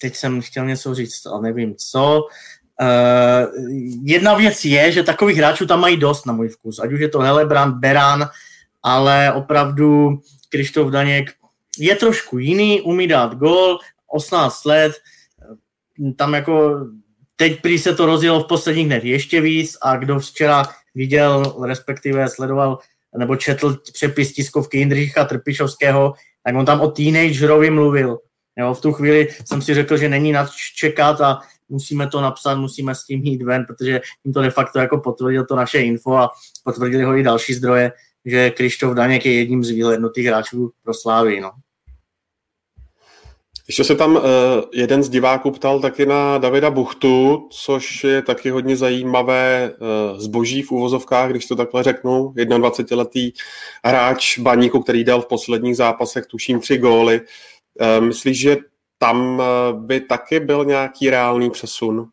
teď 0.00 0.14
jsem 0.16 0.40
chtěl 0.40 0.66
něco 0.66 0.94
říct, 0.94 1.26
ale 1.26 1.42
nevím 1.42 1.74
co. 1.78 2.20
Uh, 2.80 3.60
jedna 4.02 4.34
věc 4.34 4.64
je, 4.64 4.92
že 4.92 5.02
takových 5.02 5.36
hráčů 5.36 5.66
tam 5.66 5.80
mají 5.80 5.96
dost 5.96 6.26
na 6.26 6.32
můj 6.32 6.48
vkus, 6.48 6.78
ať 6.78 6.92
už 6.92 7.00
je 7.00 7.08
to 7.08 7.18
Helebrand, 7.18 7.74
Beran, 7.74 8.28
ale 8.82 9.32
opravdu 9.32 10.18
Krištof 10.54 10.90
Daněk 10.90 11.30
je 11.78 11.96
trošku 11.96 12.38
jiný, 12.38 12.80
umí 12.80 13.08
dát 13.08 13.34
gol, 13.34 13.78
18 14.12 14.64
let, 14.64 14.92
tam 16.16 16.34
jako 16.34 16.86
teď 17.36 17.62
prý 17.62 17.78
se 17.78 17.94
to 17.94 18.06
rozjelo 18.06 18.40
v 18.44 18.46
posledních 18.46 18.86
dnech 18.86 19.04
ještě 19.04 19.40
víc 19.40 19.76
a 19.82 19.96
kdo 19.96 20.18
včera 20.18 20.64
viděl, 20.94 21.56
respektive 21.66 22.28
sledoval 22.28 22.78
nebo 23.18 23.36
četl 23.36 23.78
přepis 23.92 24.32
tiskovky 24.32 24.78
Jindřicha 24.78 25.24
Trpišovského, 25.24 26.14
tak 26.44 26.54
on 26.54 26.64
tam 26.64 26.80
o 26.80 26.90
teenagerovi 26.90 27.70
mluvil. 27.70 28.18
Jo, 28.58 28.74
v 28.74 28.80
tu 28.80 28.92
chvíli 28.92 29.28
jsem 29.44 29.62
si 29.62 29.74
řekl, 29.74 29.96
že 29.96 30.08
není 30.08 30.32
nad 30.32 30.50
čekat 30.76 31.20
a 31.20 31.40
musíme 31.68 32.06
to 32.06 32.20
napsat, 32.20 32.54
musíme 32.54 32.94
s 32.94 33.04
tím 33.04 33.22
jít 33.24 33.42
ven, 33.42 33.64
protože 33.64 34.00
jim 34.24 34.34
to 34.34 34.42
de 34.42 34.50
facto 34.50 34.78
jako 34.78 34.98
potvrdil 34.98 35.44
to 35.46 35.56
naše 35.56 35.78
info 35.78 36.16
a 36.16 36.30
potvrdili 36.64 37.04
ho 37.04 37.16
i 37.16 37.22
další 37.22 37.54
zdroje, 37.54 37.92
že 38.24 38.50
Krištof 38.50 38.94
Daněk 38.94 39.26
je 39.26 39.32
jedním 39.32 39.64
z 39.64 39.70
výhlednutých 39.70 40.26
hráčů 40.26 40.70
pro 40.82 40.94
Slávy. 40.94 41.40
No. 41.40 41.50
Ještě 43.66 43.84
se 43.84 43.94
tam 43.94 44.16
uh, 44.16 44.22
jeden 44.72 45.02
z 45.02 45.08
diváků 45.08 45.50
ptal 45.50 45.80
taky 45.80 46.06
na 46.06 46.38
Davida 46.38 46.70
Buchtu, 46.70 47.48
což 47.52 48.04
je 48.04 48.22
taky 48.22 48.50
hodně 48.50 48.76
zajímavé 48.76 49.72
uh, 49.72 50.20
zboží 50.20 50.62
v 50.62 50.70
úvozovkách, 50.70 51.30
když 51.30 51.46
to 51.46 51.56
takhle 51.56 51.82
řeknu. 51.82 52.32
21-letý 52.36 53.32
hráč 53.84 54.38
baníku, 54.38 54.82
který 54.82 55.04
dal 55.04 55.20
v 55.20 55.26
posledních 55.26 55.76
zápasech 55.76 56.26
tuším 56.26 56.60
tři 56.60 56.78
góly. 56.78 57.20
Uh, 57.20 58.04
myslíš, 58.04 58.38
že 58.38 58.56
tam 58.98 59.42
by 59.72 60.00
taky 60.00 60.40
byl 60.40 60.64
nějaký 60.64 61.10
reálný 61.10 61.50
přesun? 61.50 62.06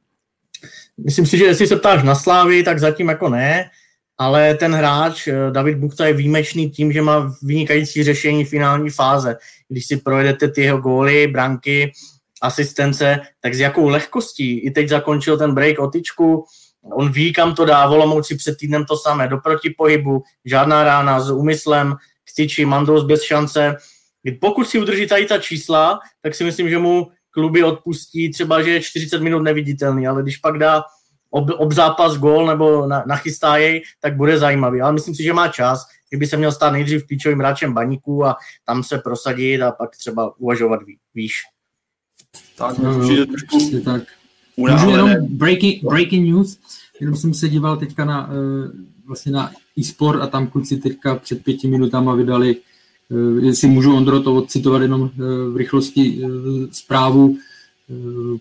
Myslím 0.98 1.26
si, 1.26 1.38
že 1.38 1.46
jestli 1.46 1.68
se 1.68 1.76
ptáš 1.76 2.04
na 2.04 2.16
Slávy, 2.16 2.64
tak 2.64 2.80
zatím 2.80 3.10
jako 3.10 3.30
ne 3.30 3.70
ale 4.22 4.56
ten 4.56 4.74
hráč, 4.76 5.28
eh, 5.28 5.52
David 5.52 5.78
Buchta, 5.78 6.06
je 6.06 6.14
výjimečný 6.14 6.70
tím, 6.70 6.92
že 6.92 7.02
má 7.02 7.34
vynikající 7.42 8.04
řešení 8.04 8.46
finální 8.46 8.90
fáze. 8.90 9.38
Když 9.70 9.86
si 9.86 9.98
projedete 9.98 10.48
ty 10.48 10.62
jeho 10.62 10.78
góly, 10.78 11.28
branky, 11.28 11.92
asistence, 12.42 13.20
tak 13.42 13.54
s 13.54 13.60
jakou 13.60 13.90
lehkostí. 13.90 14.60
I 14.60 14.72
teď 14.72 14.90
zakončil 14.90 15.38
ten 15.38 15.54
break 15.54 15.80
o 15.80 15.88
tyčku, 15.88 16.46
on 16.94 17.12
ví, 17.12 17.34
kam 17.34 17.56
to 17.56 17.66
dá, 17.66 17.88
Volomouci 17.88 18.36
před 18.36 18.58
týdnem 18.58 18.86
to 18.86 18.98
samé, 18.98 19.28
do 19.28 19.38
protipohybu, 19.38 20.24
žádná 20.46 20.84
rána 20.84 21.20
s 21.20 21.32
úmyslem, 21.32 21.96
k 22.24 22.36
tyči, 22.36 22.66
Mandous 22.66 23.04
bez 23.04 23.24
šance. 23.24 23.76
Pokud 24.42 24.70
si 24.70 24.80
udrží 24.80 25.08
tady 25.08 25.26
ta 25.26 25.38
čísla, 25.38 26.00
tak 26.22 26.36
si 26.36 26.44
myslím, 26.44 26.70
že 26.70 26.78
mu 26.78 27.08
kluby 27.32 27.64
odpustí 27.64 28.32
třeba, 28.32 28.62
že 28.62 28.70
je 28.70 28.82
40 28.82 29.22
minut 29.22 29.40
neviditelný, 29.40 30.08
ale 30.08 30.22
když 30.22 30.38
pak 30.38 30.58
dá 30.58 30.84
ob, 31.32 31.50
ob 31.58 31.72
zápas 31.72 32.18
gól 32.18 32.48
nebo 32.48 32.88
na, 32.88 33.04
nachystá 33.08 33.58
jej, 33.58 33.82
tak 34.02 34.16
bude 34.18 34.40
zajímavý. 34.40 34.82
Ale 34.82 34.94
myslím 34.94 35.16
si, 35.16 35.24
že 35.24 35.34
má 35.34 35.48
čas, 35.48 35.86
že 36.12 36.18
by 36.18 36.28
se 36.28 36.38
měl 36.38 36.52
stát 36.52 36.74
nejdřív 36.74 37.08
klíčovým 37.08 37.40
hráčem 37.40 37.74
baníku 37.74 38.26
a 38.26 38.36
tam 38.66 38.84
se 38.84 38.98
prosadit 38.98 39.62
a 39.62 39.72
pak 39.72 39.98
třeba 39.98 40.40
uvažovat 40.40 40.80
výš. 41.16 41.34
Tak, 42.58 42.78
no, 42.78 42.98
no, 42.98 43.26
trošku 43.26 43.80
tak. 43.86 44.04
Můžu 44.58 44.90
jenom 44.90 45.10
breaking, 45.30 45.84
breaking 45.84 46.30
news, 46.30 46.60
jenom 47.00 47.16
jsem 47.16 47.34
se 47.34 47.50
díval 47.50 47.78
teďka 47.78 48.06
na, 48.06 48.28
uh, 48.28 48.36
vlastně 49.08 49.32
na 49.32 49.52
e-sport 49.80 50.22
a 50.22 50.28
tam 50.28 50.48
kluci 50.48 50.78
teďka 50.78 51.16
před 51.16 51.44
pěti 51.44 51.68
minutama 51.68 52.16
vydali, 52.16 52.56
uh, 53.10 53.44
jestli 53.44 53.68
můžu 53.68 53.96
Ondro 53.96 54.20
to 54.20 54.36
odcitovat 54.36 54.82
jenom 54.82 55.02
uh, 55.02 55.10
v 55.54 55.56
rychlosti 55.58 56.22
zprávu, 56.72 57.38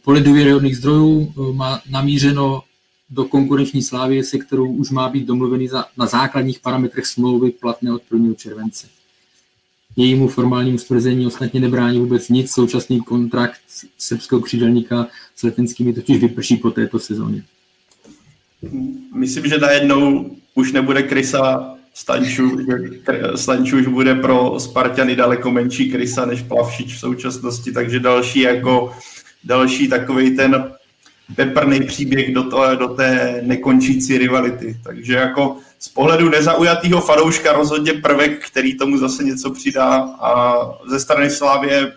podle 0.05 0.21
důvěryhodných 0.21 0.77
zdrojů 0.77 1.33
má 1.53 1.81
namířeno 1.91 2.63
do 3.11 3.25
konkurenční 3.25 3.83
slávy, 3.83 4.25
se 4.25 4.39
kterou 4.39 4.73
už 4.73 4.91
má 4.91 5.09
být 5.09 5.27
domluvený 5.27 5.69
za, 5.69 5.85
na 5.97 6.07
základních 6.07 6.61
parametrech 6.61 7.07
smlouvy 7.07 7.51
platné 7.51 7.93
od 7.93 8.03
1. 8.13 8.35
července. 8.35 8.89
Jejímu 9.97 10.29
formálnímu 10.29 10.79
stvrzení 10.79 11.27
ostatně 11.27 11.61
nebrání 11.61 11.99
vůbec 11.99 12.29
nic. 12.29 12.51
Současný 12.51 13.01
kontrakt 13.01 13.61
srbského 13.99 14.41
křídelníka 14.41 15.07
s 15.37 15.43
letenskými 15.43 15.93
totiž 15.93 16.21
vyprší 16.21 16.57
po 16.57 16.71
této 16.71 16.99
sezóně. 16.99 17.45
Myslím, 19.15 19.47
že 19.47 19.59
najednou 19.59 20.31
už 20.55 20.73
nebude 20.73 21.03
Krysa 21.03 21.75
Stanču, 21.95 22.59
Stanču 23.35 23.79
už 23.79 23.87
bude 23.87 24.15
pro 24.15 24.61
Spartany 24.61 25.17
daleko 25.17 25.51
menší 25.51 25.91
Krysa 25.91 26.27
než 26.27 26.43
Plavšič 26.43 26.95
v 26.95 26.99
současnosti, 26.99 27.73
takže 27.73 28.01
další 28.01 28.41
jako 28.41 28.93
další 29.45 29.89
takový 29.89 30.37
ten 30.37 30.73
peprný 31.37 31.81
příběh 31.81 32.35
do, 32.35 32.51
to, 32.51 32.77
do 32.77 32.89
té 32.89 33.41
nekončící 33.43 34.19
rivality. 34.19 34.77
Takže 34.85 35.15
jako 35.15 35.57
z 35.79 35.89
pohledu 35.89 36.29
nezaujatého 36.29 37.01
fanouška 37.01 37.53
rozhodně 37.53 37.93
prvek, 37.93 38.47
který 38.47 38.77
tomu 38.77 38.99
zase 38.99 39.25
něco 39.25 39.51
přidá 39.51 39.97
a 40.21 40.61
ze 40.89 41.01
strany 41.01 41.31
Slávě 41.31 41.93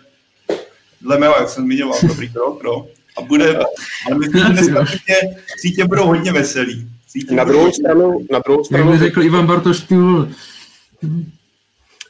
dle 1.00 1.18
mého, 1.18 1.34
jak 1.38 1.48
jsem 1.48 1.64
zmiňoval, 1.64 1.98
dobrý 2.02 2.28
krok, 2.28 2.62
no. 2.62 2.86
A 3.16 3.20
bude, 3.20 3.58
ale 4.06 4.18
myslím, 4.18 4.42
že 4.46 4.52
dneska 4.52 4.86
sítě, 4.92 5.36
sítě 5.58 5.84
budou 5.84 6.06
hodně 6.06 6.32
veselý. 6.32 6.88
Sítě 7.08 7.34
Na 7.34 7.44
druhou 7.44 7.72
stranu, 7.72 8.26
na 8.30 8.38
druhou 8.38 8.60
Jak 8.60 8.66
stranu, 8.66 8.92
by 8.92 8.98
řekl 8.98 9.22
Ivan 9.22 9.46
Bartoš, 9.46 9.80
ty 9.80 9.94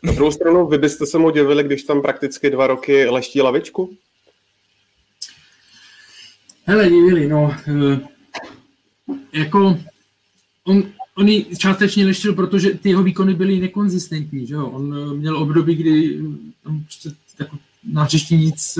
na 0.02 0.12
druhou 0.12 0.30
stranu, 0.30 0.66
vy 0.66 0.78
byste 0.78 1.06
se 1.06 1.18
mu 1.18 1.30
divili, 1.30 1.64
když 1.64 1.82
tam 1.82 2.02
prakticky 2.02 2.50
dva 2.50 2.66
roky 2.66 3.06
leští 3.06 3.42
lavičku? 3.42 3.96
Hele, 6.66 6.90
divili, 6.90 7.28
no, 7.28 7.56
eh, 7.68 8.00
jako, 9.32 9.80
on, 10.64 10.82
on 11.14 11.28
ji 11.28 11.56
částečně 11.56 12.06
leštil, 12.06 12.34
protože 12.34 12.70
ty 12.70 12.88
jeho 12.88 13.02
výkony 13.02 13.34
byly 13.34 13.60
nekonzistentní, 13.60 14.46
že 14.46 14.54
jo? 14.54 14.66
On 14.66 14.96
eh, 14.96 15.14
měl 15.14 15.36
období, 15.36 15.74
kdy 15.74 16.18
eh, 16.18 16.22
tam 16.64 16.84
prostě 16.84 17.10
jako 17.38 17.58
na 17.92 18.02
hřišti 18.02 18.36
nic 18.36 18.78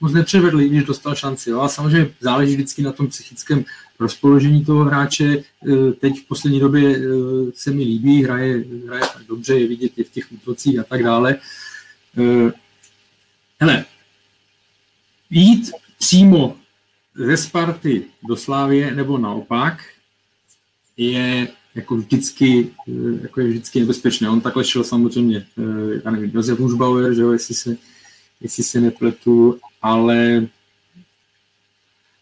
moc 0.00 0.12
nepřevedl, 0.12 0.60
i 0.60 0.68
když 0.68 0.84
dostal 0.84 1.14
šanci, 1.14 1.50
jo? 1.50 1.60
A 1.60 1.68
samozřejmě 1.68 2.10
záleží 2.20 2.54
vždycky 2.54 2.82
na 2.82 2.92
tom 2.92 3.06
psychickém 3.06 3.64
rozpoložení 4.00 4.64
toho 4.64 4.84
hráče. 4.84 5.42
Teď 6.00 6.20
v 6.20 6.28
poslední 6.28 6.60
době 6.60 7.00
se 7.54 7.70
mi 7.70 7.82
líbí, 7.84 8.24
hraje, 8.24 8.64
hraje 8.86 9.02
fakt 9.02 9.26
dobře, 9.28 9.58
je 9.58 9.68
vidět 9.68 9.92
je 9.96 10.04
v 10.04 10.10
těch 10.10 10.32
útocích 10.32 10.78
a 10.78 10.82
tak 10.82 11.02
dále. 11.02 11.36
Hele, 13.60 13.84
jít 15.30 15.70
přímo 15.98 16.56
ze 17.14 17.36
Sparty 17.36 18.04
do 18.28 18.36
Slávie 18.36 18.94
nebo 18.94 19.18
naopak 19.18 19.82
je 20.96 21.48
jako 21.74 21.96
vždycky, 21.96 22.70
eh, 22.88 23.22
jako 23.22 23.40
je 23.40 23.46
vždycky 23.46 23.80
nebezpečné. 23.80 24.30
On 24.30 24.40
takhle 24.40 24.64
šel 24.64 24.84
samozřejmě, 24.84 25.46
eh, 25.58 26.00
já 26.04 26.10
nevím, 26.10 26.30
Josef 26.34 26.58
Mužbauer, 26.58 27.14
že 27.14 27.22
jo, 27.22 27.32
jestli 27.32 27.54
se, 27.54 27.76
jestli 28.40 28.62
se 28.62 28.80
nepletu, 28.80 29.58
ale 29.82 30.48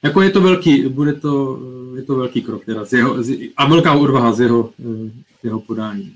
jako 0.02 0.22
je 0.22 0.30
to 0.30 0.40
velký, 0.40 0.88
bude 0.88 1.12
to, 1.12 1.58
eh, 1.94 1.96
je 1.96 2.02
to 2.02 2.16
velký 2.16 2.42
krok 2.42 2.64
teda 2.64 2.84
z 2.84 2.92
jeho, 2.92 3.22
z, 3.22 3.52
a 3.56 3.68
velká 3.68 3.92
odvaha 3.92 4.32
z 4.32 4.40
jeho, 4.40 4.70
eh, 4.80 5.10
jeho 5.42 5.60
podání. 5.60 6.12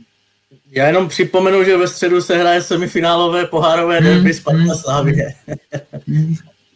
Já 0.70 0.86
jenom 0.86 1.08
připomenu, 1.08 1.64
že 1.64 1.76
ve 1.76 1.88
středu 1.88 2.20
se 2.20 2.36
hraje 2.36 2.62
semifinálové 2.62 3.46
pohárové 3.46 3.98
Hmm, 3.98 4.06
derby 4.06 4.34
Sparta 4.34 4.60
hmm. 4.60 4.74
Slávě. 4.74 5.34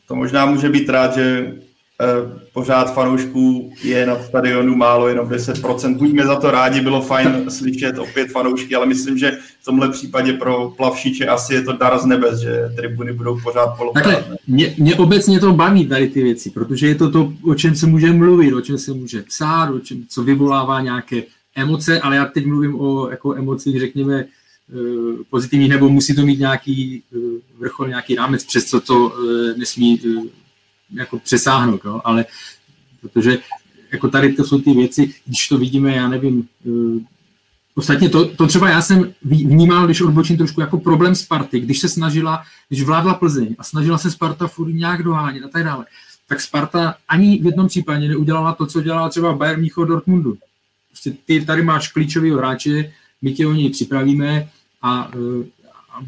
To 0.08 0.14
možná 0.14 0.46
může 0.46 0.68
být 0.68 0.88
rád, 0.88 1.14
že 1.14 1.54
pořád 2.52 2.94
fanoušků 2.94 3.72
je 3.82 4.06
na 4.06 4.22
stadionu 4.22 4.76
málo, 4.76 5.08
jenom 5.08 5.28
10%. 5.28 5.96
Buďme 5.96 6.26
za 6.26 6.36
to 6.36 6.50
rádi, 6.50 6.80
bylo 6.80 7.02
fajn 7.02 7.44
slyšet 7.50 7.98
opět 7.98 8.30
fanoušky, 8.30 8.74
ale 8.74 8.86
myslím, 8.86 9.18
že 9.18 9.38
v 9.60 9.64
tomhle 9.64 9.88
případě 9.88 10.32
pro 10.32 10.72
plavšiče 10.76 11.26
asi 11.26 11.54
je 11.54 11.62
to 11.62 11.72
dar 11.72 11.98
z 11.98 12.04
nebes, 12.04 12.40
že 12.40 12.72
tribuny 12.76 13.12
budou 13.12 13.40
pořád 13.40 13.66
Takhle, 13.66 13.76
poloprázdné. 13.76 14.36
mě, 14.46 14.74
mě 14.78 14.94
obecně 14.94 15.40
to 15.40 15.52
baví 15.52 15.86
tady 15.86 16.08
ty 16.08 16.22
věci, 16.22 16.50
protože 16.50 16.88
je 16.88 16.94
to 16.94 17.10
to, 17.10 17.32
o 17.42 17.54
čem 17.54 17.74
se 17.74 17.86
může 17.86 18.12
mluvit, 18.12 18.52
o 18.52 18.60
čem 18.60 18.78
se 18.78 18.92
může 18.92 19.22
psát, 19.22 19.70
o 19.70 19.78
čem, 19.78 20.04
co 20.08 20.22
vyvolává 20.22 20.80
nějaké 20.80 21.22
emoce, 21.56 22.00
ale 22.00 22.16
já 22.16 22.24
teď 22.24 22.46
mluvím 22.46 22.80
o 22.80 23.10
jako 23.10 23.34
emocích, 23.34 23.80
řekněme, 23.80 24.24
eh, 24.24 25.24
pozitivních, 25.30 25.70
nebo 25.70 25.88
musí 25.88 26.14
to 26.14 26.26
mít 26.26 26.38
nějaký 26.38 27.02
eh, 27.16 27.18
vrchol, 27.58 27.88
nějaký 27.88 28.14
rámec, 28.14 28.44
přes 28.44 28.64
co 28.64 28.80
to 28.80 29.12
eh, 29.12 29.58
nesmí 29.58 30.00
eh, 30.06 30.38
jako 30.94 31.18
přesáhnout, 31.18 31.84
no? 31.84 32.06
ale 32.06 32.24
protože 33.00 33.38
jako 33.92 34.08
tady 34.08 34.32
to 34.32 34.44
jsou 34.44 34.60
ty 34.60 34.74
věci, 34.74 35.14
když 35.26 35.48
to 35.48 35.58
vidíme, 35.58 35.96
já 35.96 36.08
nevím, 36.08 36.48
eh, 36.66 37.04
Ostatně 37.78 38.08
to, 38.08 38.28
to 38.28 38.46
třeba 38.46 38.70
já 38.70 38.82
jsem 38.82 39.12
vnímal, 39.24 39.86
když 39.86 40.00
odbočím 40.00 40.36
trošku 40.36 40.60
jako 40.60 40.78
problém 40.78 41.14
Sparty, 41.14 41.60
když 41.60 41.80
se 41.80 41.88
snažila, 41.88 42.42
když 42.68 42.82
vládla 42.82 43.14
Plzeň 43.14 43.56
a 43.58 43.64
snažila 43.64 43.98
se 43.98 44.10
Sparta 44.10 44.46
furt 44.46 44.72
nějak 44.72 45.02
dohánět 45.02 45.44
a 45.44 45.48
tak 45.48 45.64
dále, 45.64 45.86
tak 46.28 46.40
Sparta 46.40 46.94
ani 47.08 47.38
v 47.38 47.46
jednom 47.46 47.68
případě 47.68 48.08
neudělala 48.08 48.54
to, 48.54 48.66
co 48.66 48.82
dělala 48.82 49.08
třeba 49.08 49.32
Bayern 49.32 49.60
Mnichov 49.60 49.88
Dortmundu. 49.88 50.38
Prostě 50.88 51.12
ty 51.26 51.44
tady 51.44 51.62
máš 51.62 51.92
klíčový 51.92 52.30
hráče, 52.30 52.92
my 53.22 53.32
tě 53.32 53.46
o 53.46 53.52
něj 53.52 53.70
připravíme 53.70 54.48
a, 54.82 55.10
eh, 55.14 55.44
a 55.57 55.57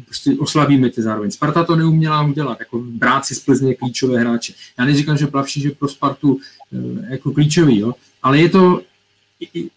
prostě 0.05 0.31
oslavíme 0.39 0.89
tě 0.89 1.01
zároveň. 1.01 1.31
Sparta 1.31 1.63
to 1.63 1.75
neuměla 1.75 2.21
udělat, 2.23 2.59
jako 2.59 2.79
brát 2.79 3.25
si 3.25 3.35
z 3.35 3.39
Plzně 3.39 3.75
klíčové 3.75 4.19
hráče. 4.19 4.53
Já 4.79 4.85
neříkám, 4.85 5.17
že 5.17 5.27
Plavší, 5.27 5.61
že 5.61 5.71
pro 5.71 5.87
Spartu 5.87 6.39
eh, 6.73 7.13
jako 7.13 7.31
klíčový, 7.31 7.79
jo, 7.79 7.93
ale 8.23 8.39
je 8.39 8.49
to, 8.49 8.81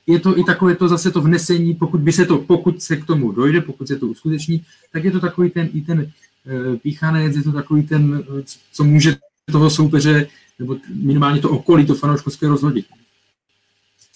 je 0.06 0.20
to 0.20 0.38
i 0.38 0.44
takové 0.44 0.76
to 0.76 0.88
zase 0.88 1.10
to 1.10 1.20
vnesení, 1.20 1.74
pokud 1.74 2.00
by 2.00 2.12
se 2.12 2.26
to, 2.26 2.38
pokud 2.38 2.82
se 2.82 2.96
k 2.96 3.06
tomu 3.06 3.32
dojde, 3.32 3.60
pokud 3.60 3.88
se 3.88 3.96
to 3.96 4.06
uskuteční, 4.06 4.64
tak 4.92 5.04
je 5.04 5.10
to 5.10 5.20
takový 5.20 5.50
ten, 5.50 5.68
i 5.74 5.80
ten 5.80 6.00
eh, 6.46 6.76
píchanec, 6.76 7.36
je 7.36 7.42
to 7.42 7.52
takový 7.52 7.82
ten, 7.82 8.24
co- 8.72 8.84
může 8.84 9.16
toho 9.52 9.70
soupeře, 9.70 10.26
nebo 10.58 10.76
minimálně 10.94 11.40
to 11.40 11.50
okolí, 11.50 11.86
to 11.86 11.94
fanouškovské 11.94 12.48
rozhodit. 12.48 12.86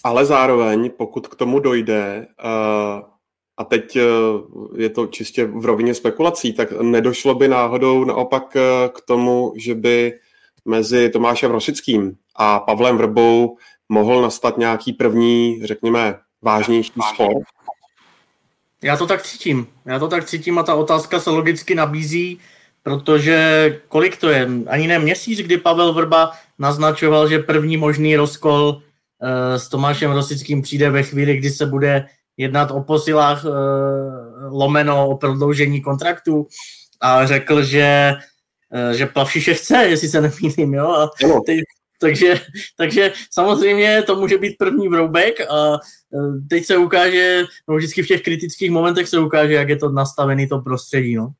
Ale 0.03 0.25
zároveň, 0.25 0.91
pokud 0.97 1.27
k 1.27 1.35
tomu 1.35 1.59
dojde, 1.59 2.27
uh, 2.43 3.03
a 3.59 3.63
teď 3.63 3.95
uh, 3.95 4.79
je 4.79 4.89
to 4.89 5.07
čistě 5.07 5.45
v 5.45 5.65
rovině 5.65 5.93
spekulací, 5.93 6.53
tak 6.53 6.81
nedošlo 6.81 7.35
by 7.35 7.47
náhodou 7.47 8.05
naopak 8.05 8.55
uh, 8.55 8.61
k 8.89 9.01
tomu, 9.01 9.53
že 9.55 9.75
by 9.75 10.19
mezi 10.65 11.09
Tomášem 11.09 11.51
Rosickým 11.51 12.15
a 12.35 12.59
Pavlem 12.59 12.97
Vrbou 12.97 13.57
mohl 13.89 14.21
nastat 14.21 14.57
nějaký 14.57 14.93
první, 14.93 15.61
řekněme, 15.63 16.15
vážnější 16.41 16.91
spor. 17.13 17.33
Já 18.83 18.97
to 18.97 19.07
tak 19.07 19.23
cítím. 19.23 19.67
Já 19.85 19.99
to 19.99 20.07
tak 20.07 20.25
cítím 20.25 20.59
a 20.59 20.63
ta 20.63 20.75
otázka 20.75 21.19
se 21.19 21.29
logicky 21.29 21.75
nabízí, 21.75 22.39
protože 22.83 23.81
kolik 23.87 24.17
to 24.17 24.29
je? 24.29 24.49
Ani 24.67 24.87
ne 24.87 24.99
měsíc, 24.99 25.39
kdy 25.39 25.57
Pavel 25.57 25.93
Vrba 25.93 26.31
naznačoval, 26.59 27.29
že 27.29 27.39
první 27.39 27.77
možný 27.77 28.15
rozkol 28.15 28.81
eh, 29.21 29.59
s 29.59 29.69
Tomášem 29.69 30.11
Rosickým 30.11 30.61
přijde 30.61 30.89
ve 30.89 31.03
chvíli, 31.03 31.37
kdy 31.37 31.49
se 31.49 31.65
bude 31.65 32.05
jednat 32.39 32.71
o 32.71 32.83
posilách 32.83 33.45
eh, 33.45 33.49
lomeno 34.49 35.09
o 35.09 35.17
prodloužení 35.17 35.81
kontraktu 35.81 36.47
a 37.01 37.25
řekl, 37.25 37.63
že, 37.63 38.15
eh, 38.73 38.93
že 38.93 39.05
Plavšiše 39.05 39.53
chce, 39.53 39.75
jestli 39.75 40.07
se 40.07 40.21
nemýlím, 40.21 40.73
jo, 40.73 40.87
a 40.87 41.09
teď, 41.45 41.59
takže, 42.01 42.41
takže 42.77 43.11
samozřejmě 43.31 44.01
to 44.01 44.15
může 44.15 44.37
být 44.37 44.57
první 44.57 44.87
vroubek 44.87 45.41
a 45.41 45.73
eh, 45.75 46.47
teď 46.49 46.65
se 46.65 46.77
ukáže, 46.77 47.43
no 47.67 47.75
vždycky 47.75 48.03
v 48.03 48.07
těch 48.07 48.21
kritických 48.21 48.71
momentech 48.71 49.07
se 49.07 49.19
ukáže, 49.19 49.53
jak 49.53 49.69
je 49.69 49.77
to 49.77 49.89
nastavený 49.89 50.47
to 50.47 50.59
prostředí, 50.59 51.15
no. 51.15 51.31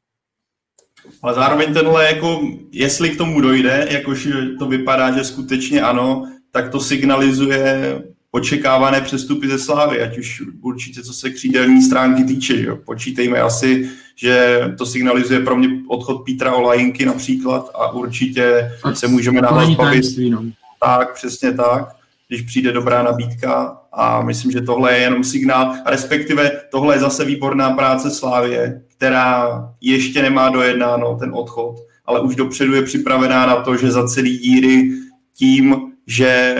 Ale 1.23 1.33
zároveň 1.33 1.73
tenhle, 1.73 2.05
jako, 2.05 2.41
jestli 2.71 3.09
k 3.09 3.17
tomu 3.17 3.41
dojde, 3.41 3.87
jakož 3.91 4.27
to 4.59 4.65
vypadá, 4.65 5.17
že 5.17 5.23
skutečně 5.23 5.81
ano, 5.81 6.31
tak 6.51 6.69
to 6.69 6.79
signalizuje 6.79 8.03
očekávané 8.31 9.01
přestupy 9.01 9.47
ze 9.47 9.59
Slávy, 9.59 10.01
ať 10.01 10.17
už 10.17 10.43
určitě 10.61 11.03
co 11.03 11.13
se 11.13 11.29
křídelní 11.29 11.81
stránky 11.81 12.23
týče. 12.23 12.61
Jo. 12.61 12.75
Počítejme 12.75 13.39
asi, 13.39 13.89
že 14.15 14.61
to 14.77 14.85
signalizuje 14.85 15.39
pro 15.39 15.55
mě 15.55 15.69
odchod 15.87 16.25
Petra 16.25 16.53
Olajinky 16.53 17.05
například 17.05 17.71
a 17.73 17.91
určitě 17.91 18.71
A 18.83 18.95
se 18.95 19.07
můžeme 19.07 19.41
není 19.41 19.75
bavit 19.75 20.05
no. 20.29 20.43
tak, 20.83 21.13
přesně 21.13 21.53
tak, 21.53 21.95
když 22.27 22.41
přijde 22.41 22.71
dobrá 22.71 23.03
nabídka 23.03 23.77
a 23.93 24.21
myslím, 24.21 24.51
že 24.51 24.61
tohle 24.61 24.93
je 24.93 25.01
jenom 25.01 25.23
signál, 25.23 25.75
a 25.85 25.91
respektive 25.91 26.51
tohle 26.71 26.95
je 26.95 26.99
zase 26.99 27.25
výborná 27.25 27.71
práce 27.71 28.11
Slávě, 28.11 28.81
která 28.97 29.63
ještě 29.81 30.21
nemá 30.21 30.49
dojednáno 30.49 31.17
ten 31.19 31.31
odchod, 31.33 31.75
ale 32.05 32.21
už 32.21 32.35
dopředu 32.35 32.73
je 32.73 32.81
připravená 32.81 33.45
na 33.45 33.55
to, 33.55 33.77
že 33.77 33.91
za 33.91 34.07
celý 34.07 34.37
díry 34.37 34.91
tím, 35.37 35.88
že 36.09 36.55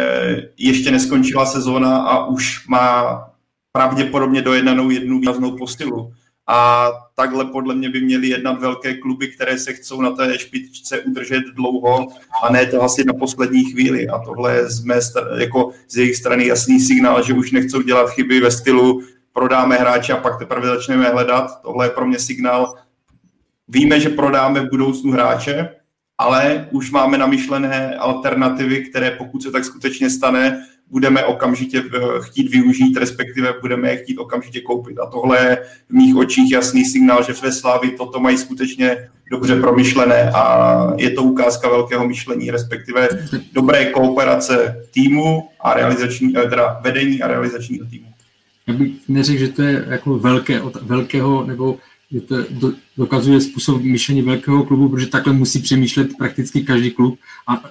ještě 0.57 0.91
neskončila 0.91 1.45
sezóna 1.45 1.97
a 1.97 2.25
už 2.25 2.67
má 2.67 3.23
pravděpodobně 3.71 4.41
dojednanou 4.41 4.89
jednu 4.89 5.19
výraznou 5.19 5.57
posilu. 5.57 6.13
A 6.47 6.89
takhle 7.15 7.45
podle 7.45 7.75
mě 7.75 7.89
by 7.89 8.01
měly 8.01 8.27
jednat 8.27 8.59
velké 8.59 8.93
kluby, 8.93 9.27
které 9.27 9.59
se 9.59 9.73
chcou 9.73 10.01
na 10.01 10.11
té 10.11 10.39
špičce 10.39 10.99
udržet 10.99 11.43
dlouho 11.55 12.07
a 12.43 12.51
ne 12.51 12.65
to 12.65 12.83
asi 12.83 13.03
na 13.03 13.13
poslední 13.13 13.63
chvíli. 13.65 14.07
A 14.07 14.19
tohle 14.19 14.55
je 14.55 14.69
z, 14.69 14.83
mé 14.83 14.99
jako 15.37 15.71
z 15.87 15.97
jejich 15.97 16.15
strany 16.15 16.47
jasný 16.47 16.79
signál, 16.79 17.23
že 17.23 17.33
už 17.33 17.51
nechcou 17.51 17.81
dělat 17.81 18.09
chyby 18.09 18.39
ve 18.39 18.51
stylu 18.51 19.01
prodáme 19.33 19.75
hráče 19.75 20.13
a 20.13 20.17
pak 20.17 20.39
teprve 20.39 20.67
začneme 20.67 21.09
hledat. 21.09 21.61
Tohle 21.61 21.85
je 21.85 21.89
pro 21.89 22.07
mě 22.07 22.19
signál. 22.19 22.75
Víme, 23.67 23.99
že 23.99 24.09
prodáme 24.09 24.61
v 24.61 24.69
budoucnu 24.69 25.11
hráče, 25.11 25.69
ale 26.19 26.67
už 26.71 26.91
máme 26.91 27.17
namyšlené 27.17 27.95
alternativy, 27.95 28.81
které 28.81 29.11
pokud 29.11 29.43
se 29.43 29.51
tak 29.51 29.65
skutečně 29.65 30.09
stane, 30.09 30.65
budeme 30.91 31.23
okamžitě 31.23 31.79
eh, 31.79 31.99
chtít 32.21 32.51
využít, 32.51 32.97
respektive 32.97 33.53
budeme 33.61 33.89
je 33.89 33.97
chtít 33.97 34.17
okamžitě 34.17 34.61
koupit. 34.61 34.99
A 34.99 35.05
tohle 35.05 35.37
je 35.39 35.57
v 35.89 35.93
mých 35.93 36.15
očích 36.15 36.51
jasný 36.51 36.85
signál, 36.85 37.23
že 37.23 37.33
ve 37.33 37.51
Slávi 37.51 37.91
toto 37.91 38.19
mají 38.19 38.37
skutečně 38.37 39.09
dobře 39.31 39.61
promyšlené 39.61 40.31
a 40.31 40.93
je 40.97 41.09
to 41.09 41.23
ukázka 41.23 41.69
velkého 41.69 42.07
myšlení, 42.07 42.51
respektive 42.51 43.09
dobré 43.53 43.85
kooperace 43.85 44.85
týmu 44.91 45.49
a 45.59 45.73
realizační, 45.73 46.37
eh, 46.37 46.49
teda 46.49 46.79
vedení 46.83 47.21
a 47.21 47.27
realizačního 47.27 47.85
týmu. 47.85 48.05
Já 48.67 48.73
bych 48.73 48.91
neřekl, 49.07 49.39
že 49.39 49.47
to 49.47 49.61
je 49.61 49.85
jako 49.89 50.17
velké, 50.17 50.61
od 50.61 50.81
velkého, 50.81 51.45
nebo 51.45 51.77
že 52.11 52.21
to 52.21 52.35
do, 52.49 52.73
dokazuje 52.97 53.41
způsob 53.41 53.81
myšlení 53.81 54.21
velkého 54.21 54.63
klubu, 54.63 54.89
protože 54.89 55.07
takhle 55.07 55.33
musí 55.33 55.59
přemýšlet 55.59 56.17
prakticky 56.17 56.61
každý 56.61 56.91
klub 56.91 57.19
a 57.47 57.63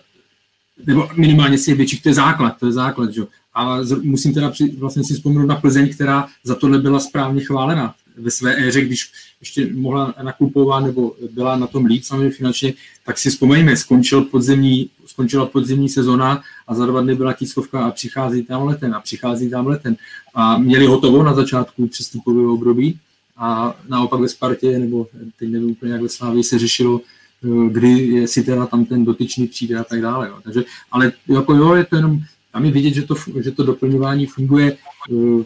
nebo 0.86 1.08
minimálně 1.16 1.58
si 1.58 1.70
je 1.70 1.74
větší, 1.74 2.00
to 2.00 2.08
je 2.08 2.14
základ, 2.14 2.56
to 2.60 2.66
je 2.66 2.72
základ, 2.72 3.14
že? 3.14 3.22
A 3.54 3.78
musím 4.02 4.34
teda 4.34 4.50
při, 4.50 4.76
vlastně 4.78 5.04
si 5.04 5.14
vzpomenout 5.14 5.46
na 5.46 5.56
Plzeň, 5.56 5.88
která 5.88 6.28
za 6.44 6.54
tohle 6.54 6.78
byla 6.78 7.00
správně 7.00 7.44
chválena 7.44 7.94
ve 8.16 8.30
své 8.30 8.56
éře, 8.56 8.80
když 8.80 9.12
ještě 9.40 9.68
mohla 9.74 10.14
nakupovat 10.22 10.80
nebo 10.80 11.14
byla 11.30 11.56
na 11.56 11.66
tom 11.66 11.84
líp 11.84 12.02
samozřejmě 12.04 12.30
finančně, 12.30 12.74
tak 13.06 13.18
si 13.18 13.30
vzpomeňme, 13.30 13.76
skončil 13.76 14.24
podzemní, 14.24 14.90
skončila 15.06 15.46
podzemní 15.46 15.88
sezona 15.88 16.42
a 16.66 16.74
za 16.74 16.86
dva 16.86 17.00
dny 17.00 17.14
byla 17.14 17.32
tiskovka 17.32 17.84
a 17.84 17.90
přichází 17.90 18.42
tam 18.42 18.66
leten 18.66 18.94
a 18.94 19.00
přichází 19.00 19.50
tam 19.50 19.66
leten. 19.66 19.96
A 20.34 20.58
měli 20.58 20.86
hotovo 20.86 21.22
na 21.22 21.34
začátku 21.34 21.86
přestupového 21.86 22.54
období 22.54 22.98
a 23.38 23.74
naopak 23.88 24.20
ve 24.20 24.28
Spartě, 24.28 24.78
nebo 24.78 25.06
teď 25.38 25.50
nevím 25.50 25.70
úplně, 25.70 25.92
jak 25.92 26.02
ve 26.02 26.08
Slávii 26.08 26.44
se 26.44 26.58
řešilo, 26.58 27.00
eh, 27.44 27.70
kdy 27.70 28.26
si 28.28 28.42
teda 28.42 28.66
tam 28.66 28.84
ten 28.84 29.04
dotyčný 29.04 29.46
přijde 29.46 29.78
a 29.78 29.84
tak 29.84 30.00
dále. 30.00 30.28
Jo. 30.28 30.38
Takže, 30.44 30.64
ale 30.90 31.12
jako 31.28 31.54
jo, 31.54 31.74
je 31.74 31.84
to 31.84 31.96
jenom, 31.96 32.20
tam 32.52 32.64
je 32.64 32.70
vidět, 32.70 32.94
že 32.94 33.02
to, 33.02 33.14
že 33.40 33.50
to 33.50 33.62
doplňování 33.62 34.26
funguje, 34.26 34.76
eh, 35.12 35.44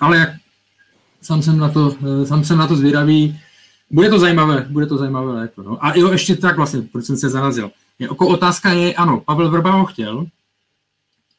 ale 0.00 0.16
jak 0.16 0.30
sám 1.22 1.42
jsem 1.42 1.58
na 1.58 1.68
to, 1.68 1.96
eh, 2.22 2.26
sám 2.26 2.44
jsem 2.44 2.58
na 2.58 2.66
to 2.66 2.76
zvědavý. 2.76 3.40
Bude 3.90 4.10
to 4.10 4.18
zajímavé, 4.18 4.66
bude 4.70 4.86
to 4.86 4.98
zajímavé 4.98 5.32
léto. 5.32 5.62
No. 5.62 5.84
A 5.84 5.96
jo, 5.96 6.12
ještě 6.12 6.36
tak 6.36 6.56
vlastně, 6.56 6.82
proč 6.82 7.04
jsem 7.04 7.16
se 7.16 7.28
zarazil. 7.28 7.70
Jako 7.98 8.28
otázka 8.28 8.72
je, 8.72 8.94
ano, 8.94 9.20
Pavel 9.20 9.50
Vrba 9.50 9.70
ho 9.70 9.86
chtěl, 9.86 10.26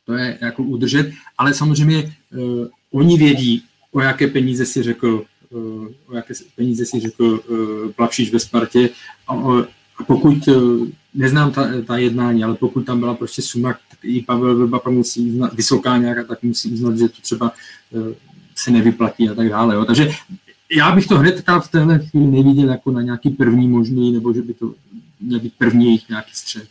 to 0.05 0.13
je 0.13 0.37
jako 0.41 0.63
udržet, 0.63 1.11
ale 1.37 1.53
samozřejmě 1.53 2.15
uh, 2.31 2.67
oni 2.91 3.17
vědí, 3.17 3.63
o 3.91 4.01
jaké 4.01 4.27
peníze 4.27 4.65
si 4.65 4.83
řekl, 4.83 5.23
uh, 5.49 5.87
o 6.07 6.15
jaké 6.15 6.33
peníze 6.55 6.85
si 6.85 6.99
řekl 6.99 7.39
uh, 7.49 7.91
Plavšič 7.91 8.31
ve 8.31 8.39
Spartě 8.39 8.89
a, 9.27 9.33
a 9.99 10.03
pokud, 10.07 10.47
uh, 10.47 10.87
neznám 11.13 11.51
ta, 11.51 11.67
ta 11.87 11.97
jednání, 11.97 12.43
ale 12.43 12.55
pokud 12.55 12.85
tam 12.85 12.99
byla 12.99 13.13
prostě 13.13 13.41
suma, 13.41 13.73
tak 13.73 13.99
i 14.03 14.21
Pavel 14.21 14.55
Vrba 14.55 14.81
musí 14.89 15.29
uznat, 15.29 15.53
vysoká 15.53 15.97
nějaká, 15.97 16.23
tak 16.23 16.43
musí 16.43 16.71
uznat, 16.71 16.97
že 16.97 17.09
to 17.09 17.21
třeba 17.21 17.51
se 18.55 18.71
nevyplatí 18.71 19.29
a 19.29 19.33
tak 19.33 19.49
dále. 19.49 19.75
Jo. 19.75 19.85
Takže 19.85 20.09
já 20.75 20.91
bych 20.91 21.07
to 21.07 21.17
hned 21.17 21.43
v 21.61 21.67
téhle 21.67 21.99
chvíli 21.99 22.27
neviděl 22.27 22.69
jako 22.69 22.91
na 22.91 23.01
nějaký 23.01 23.29
první 23.29 23.67
možný, 23.67 24.11
nebo 24.11 24.33
že 24.33 24.41
by 24.41 24.53
to 24.53 24.73
měl 25.19 25.39
být 25.39 25.53
první 25.57 25.85
jejich 25.85 26.09
nějaký 26.09 26.31
střed. 26.33 26.67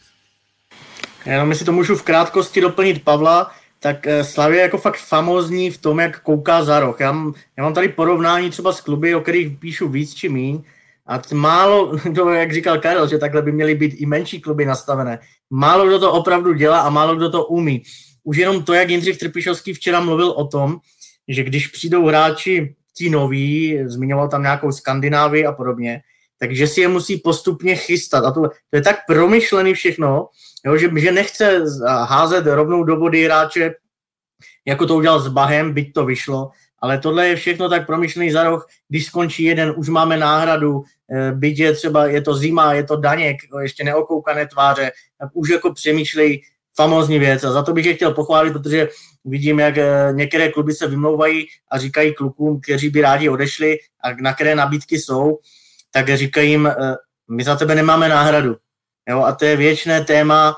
Jenom 1.27 1.51
jestli 1.51 1.67
to 1.67 1.73
můžu 1.73 1.97
v 1.97 2.03
krátkosti 2.03 2.61
doplnit 2.61 3.03
Pavla, 3.03 3.51
tak 3.83 4.07
eh, 4.07 4.25
Slavě 4.25 4.59
je 4.59 4.63
jako 4.63 4.79
fakt 4.79 4.97
famózní 4.97 5.71
v 5.71 5.79
tom, 5.79 6.01
jak 6.01 6.21
kouká 6.21 6.65
za 6.65 6.81
roh. 6.81 7.01
Já, 7.01 7.13
mám, 7.13 7.35
já 7.57 7.65
mám 7.65 7.75
tady 7.75 7.89
porovnání 7.89 8.51
třeba 8.51 8.73
s 8.73 8.81
kluby, 8.81 9.15
o 9.15 9.21
kterých 9.21 9.59
píšu 9.59 9.89
víc 9.89 10.15
či 10.15 10.29
míň, 10.29 10.63
a 11.07 11.23
málo, 11.35 11.99
to, 12.15 12.31
jak 12.31 12.53
říkal 12.53 12.81
Karel, 12.81 13.09
že 13.09 13.19
takhle 13.19 13.43
by 13.43 13.53
měly 13.53 13.75
být 13.75 13.95
i 13.99 14.07
menší 14.07 14.41
kluby 14.41 14.65
nastavené. 14.65 15.19
Málo 15.51 15.87
kdo 15.87 15.99
to 15.99 16.13
opravdu 16.13 16.53
dělá 16.53 16.81
a 16.81 16.91
málo 16.91 17.17
kdo 17.17 17.31
to 17.31 17.45
umí. 17.45 17.83
Už 18.25 18.37
jenom 18.37 18.63
to, 18.63 18.75
jak 18.75 18.91
Jindřich 18.91 19.19
Trpišovský 19.19 19.73
včera 19.73 20.01
mluvil 20.01 20.31
o 20.31 20.47
tom, 20.47 20.79
že 21.29 21.43
když 21.45 21.67
přijdou 21.67 22.07
hráči 22.07 22.75
ti 22.97 23.11
noví, 23.11 23.79
zmiňoval 23.85 24.29
tam 24.29 24.43
nějakou 24.43 24.73
Skandinávii 24.73 25.47
a 25.47 25.53
podobně, 25.53 26.01
takže 26.39 26.67
si 26.67 26.81
je 26.81 26.89
musí 26.89 27.17
postupně 27.17 27.77
chystat. 27.77 28.25
A 28.25 28.31
to, 28.31 28.41
to 28.41 28.77
je 28.77 28.83
tak 28.83 28.97
promyšlený 29.07 29.75
všechno, 29.75 30.29
jo, 30.67 30.77
že, 30.77 30.91
že 30.97 31.13
nechce 31.13 31.65
házet 31.87 32.47
rovnou 32.47 32.85
do 32.85 32.97
vody 32.97 33.25
hráče, 33.25 33.75
jako 34.67 34.87
to 34.87 34.97
udělal 34.97 35.21
s 35.21 35.29
Bahem, 35.29 35.73
byť 35.73 35.93
to 35.93 36.07
vyšlo, 36.07 36.51
ale 36.83 36.99
tohle 36.99 37.29
je 37.29 37.37
všechno 37.37 37.69
tak 37.69 37.87
promyšlený 37.87 38.31
za 38.31 38.45
roh, 38.45 38.67
když 38.89 39.07
skončí 39.07 39.43
jeden, 39.43 39.75
už 39.77 39.89
máme 39.89 40.17
náhradu, 40.17 40.83
eh, 41.13 41.33
byť 41.33 41.59
je 41.59 41.73
třeba, 41.73 42.07
je 42.07 42.23
to 42.23 42.35
zima, 42.35 42.73
je 42.73 42.85
to 42.85 42.97
daněk, 42.97 43.37
ještě 43.61 43.85
neokoukané 43.85 44.47
tváře, 44.47 44.93
tak 45.19 45.31
už 45.35 45.49
jako 45.49 45.73
přemýšlej 45.73 46.43
famózní 46.77 47.19
věc. 47.19 47.45
A 47.45 47.53
za 47.53 47.63
to 47.63 47.73
bych 47.73 47.87
je 47.87 47.95
chtěl 47.95 48.15
pochválit, 48.15 48.53
protože 48.53 48.89
vidím, 49.25 49.59
jak 49.59 49.79
eh, 49.79 50.09
některé 50.13 50.49
kluby 50.49 50.73
se 50.73 50.87
vymlouvají 50.87 51.47
a 51.71 51.79
říkají 51.79 52.15
klukům, 52.15 52.61
kteří 52.61 52.89
by 52.89 53.01
rádi 53.01 53.29
odešli 53.29 53.79
a 54.05 54.13
na 54.21 54.35
které 54.35 54.55
nabídky 54.55 54.99
jsou, 54.99 55.39
tak 55.91 56.17
říkají 56.17 56.51
jim, 56.51 56.67
eh, 56.67 56.75
my 57.31 57.45
za 57.45 57.57
tebe 57.57 57.75
nemáme 57.75 58.09
náhradu. 58.09 58.57
Jo, 59.09 59.23
a 59.23 59.33
to 59.33 59.45
je 59.45 59.57
věčné 59.57 60.05
téma 60.05 60.57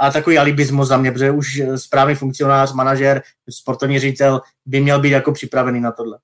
a 0.00 0.10
takový 0.10 0.38
alibismus 0.38 0.88
za 0.88 0.96
mě, 0.96 1.12
protože 1.12 1.30
už 1.30 1.62
správný 1.76 2.14
funkcionář, 2.14 2.72
manažer, 2.72 3.22
sportovní 3.50 3.98
ředitel 3.98 4.40
by 4.66 4.80
měl 4.80 5.00
být 5.00 5.10
jako 5.10 5.32
připravený 5.32 5.80
na 5.80 5.92
tohle 5.92 6.18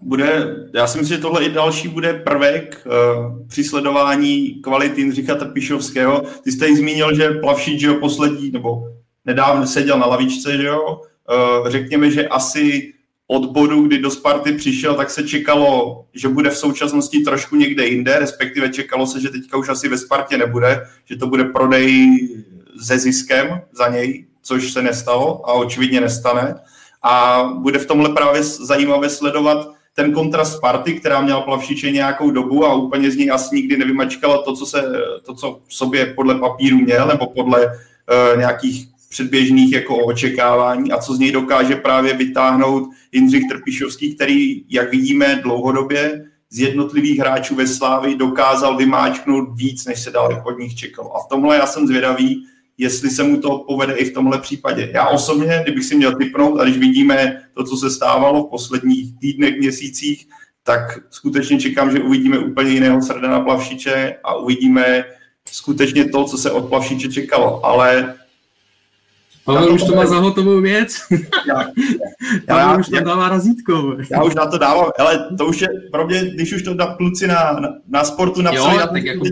bude, 0.00 0.56
já 0.74 0.86
si 0.86 0.98
myslím, 0.98 1.16
že 1.16 1.22
tohle 1.22 1.44
i 1.44 1.52
další 1.52 1.88
bude 1.88 2.14
prvek 2.14 2.86
uh, 2.86 3.46
při 3.48 3.64
sledování 3.64 4.48
kvality 4.48 5.00
Jindřicha 5.00 5.34
Trpišovského. 5.34 6.22
Ty 6.44 6.52
jste 6.52 6.68
jí 6.68 6.76
zmínil, 6.76 7.16
že 7.16 7.30
Plavšič, 7.30 7.80
že 7.80 7.86
jo, 7.86 7.94
poslední, 7.94 8.50
nebo 8.50 8.82
nedávno 9.24 9.66
seděl 9.66 9.98
na 9.98 10.06
lavičce, 10.06 10.56
že 10.56 10.66
jo. 10.66 11.00
Uh, 11.60 11.68
řekněme, 11.68 12.10
že 12.10 12.28
asi 12.28 12.92
od 13.28 13.46
bodu, 13.46 13.82
kdy 13.82 13.98
do 13.98 14.10
Sparty 14.10 14.52
přišel, 14.52 14.94
tak 14.94 15.10
se 15.10 15.28
čekalo, 15.28 16.04
že 16.14 16.28
bude 16.28 16.50
v 16.50 16.58
současnosti 16.58 17.20
trošku 17.20 17.56
někde 17.56 17.86
jinde, 17.86 18.18
respektive 18.18 18.68
čekalo 18.68 19.06
se, 19.06 19.20
že 19.20 19.28
teďka 19.28 19.56
už 19.56 19.68
asi 19.68 19.88
ve 19.88 19.98
Spartě 19.98 20.38
nebude, 20.38 20.86
že 21.04 21.16
to 21.16 21.26
bude 21.26 21.44
prodej 21.44 22.18
se 22.82 22.98
ziskem 22.98 23.60
za 23.72 23.88
něj, 23.88 24.26
což 24.42 24.72
se 24.72 24.82
nestalo 24.82 25.48
a 25.48 25.52
očividně 25.52 26.00
nestane. 26.00 26.54
A 27.02 27.42
bude 27.58 27.78
v 27.78 27.86
tomhle 27.86 28.08
právě 28.08 28.42
zajímavé 28.42 29.10
sledovat, 29.10 29.76
ten 29.94 30.12
kontrast 30.12 30.56
Sparty, 30.56 30.92
která 30.92 31.20
měla 31.20 31.40
Plavšiče 31.40 31.90
nějakou 31.90 32.30
dobu 32.30 32.66
a 32.66 32.74
úplně 32.74 33.10
z 33.10 33.16
ní 33.16 33.30
asi 33.30 33.56
nikdy 33.56 33.76
nevymačkala 33.76 34.42
to, 34.42 34.56
co, 34.56 34.66
se, 34.66 34.82
to, 35.22 35.34
co 35.34 35.60
v 35.66 35.74
sobě 35.74 36.06
podle 36.06 36.34
papíru 36.34 36.76
měl, 36.76 37.06
nebo 37.06 37.26
podle 37.26 37.66
uh, 37.66 38.38
nějakých 38.38 38.88
předběžných 39.08 39.72
jako 39.72 39.96
očekávání 39.96 40.92
a 40.92 40.98
co 40.98 41.14
z 41.14 41.18
něj 41.18 41.32
dokáže 41.32 41.76
právě 41.76 42.14
vytáhnout 42.14 42.90
Jindřich 43.12 43.42
Trpišovský, 43.48 44.14
který, 44.14 44.64
jak 44.68 44.90
vidíme 44.90 45.40
dlouhodobě, 45.42 46.24
z 46.50 46.58
jednotlivých 46.58 47.18
hráčů 47.18 47.54
ve 47.54 47.66
Slávi 47.66 48.14
dokázal 48.14 48.76
vymáčknout 48.76 49.48
víc, 49.56 49.86
než 49.86 50.00
se 50.00 50.10
dál 50.10 50.42
od 50.46 50.58
nich 50.58 50.74
čekalo. 50.74 51.16
A 51.16 51.22
v 51.22 51.28
tomhle 51.28 51.56
já 51.56 51.66
jsem 51.66 51.86
zvědavý, 51.86 52.46
jestli 52.78 53.10
se 53.10 53.22
mu 53.22 53.40
to 53.40 53.58
povede 53.58 53.94
i 53.94 54.04
v 54.04 54.14
tomhle 54.14 54.40
případě. 54.40 54.90
Já 54.94 55.08
osobně, 55.08 55.60
kdybych 55.62 55.84
si 55.84 55.96
měl 55.96 56.14
typnout, 56.14 56.60
a 56.60 56.64
když 56.64 56.78
vidíme 56.78 57.42
to, 57.54 57.64
co 57.64 57.76
se 57.76 57.90
stávalo 57.90 58.46
v 58.46 58.50
posledních 58.50 59.18
týdnech, 59.18 59.58
měsících, 59.58 60.28
tak 60.62 60.98
skutečně 61.10 61.60
čekám, 61.60 61.90
že 61.90 62.00
uvidíme 62.00 62.38
úplně 62.38 62.70
jiného 62.70 63.02
Srdana 63.02 63.40
Plavšiče 63.40 64.16
a 64.24 64.34
uvidíme 64.34 65.04
skutečně 65.50 66.08
to, 66.08 66.24
co 66.24 66.38
se 66.38 66.50
od 66.50 66.68
Plavšiče 66.68 67.08
čekalo. 67.08 67.66
Ale 67.66 68.14
Pavel 69.46 69.74
už 69.74 69.82
to 69.82 69.94
má 69.94 70.06
za 70.06 70.18
hotovou 70.18 70.60
věc. 70.60 70.96
Já, 71.48 71.62
já, 72.48 72.58
já, 72.58 72.78
už 72.78 72.88
to 72.88 73.00
dává 73.00 73.28
razítko. 73.28 73.96
Já 74.10 74.22
už 74.24 74.34
na 74.34 74.46
to 74.46 74.58
dávám, 74.58 74.90
ale 74.98 75.28
to 75.38 75.46
už 75.46 75.60
je 75.60 75.68
pro 75.92 76.06
mě, 76.06 76.30
když 76.34 76.52
už 76.52 76.62
to 76.62 76.74
dá 76.74 76.94
kluci 76.94 77.26
na, 77.26 77.52
na, 77.52 77.68
na 77.88 78.04
sportu 78.04 78.42
napsali, 78.42 78.76
jo, 78.76 78.86
tak 78.92 79.04
jako... 79.04 79.24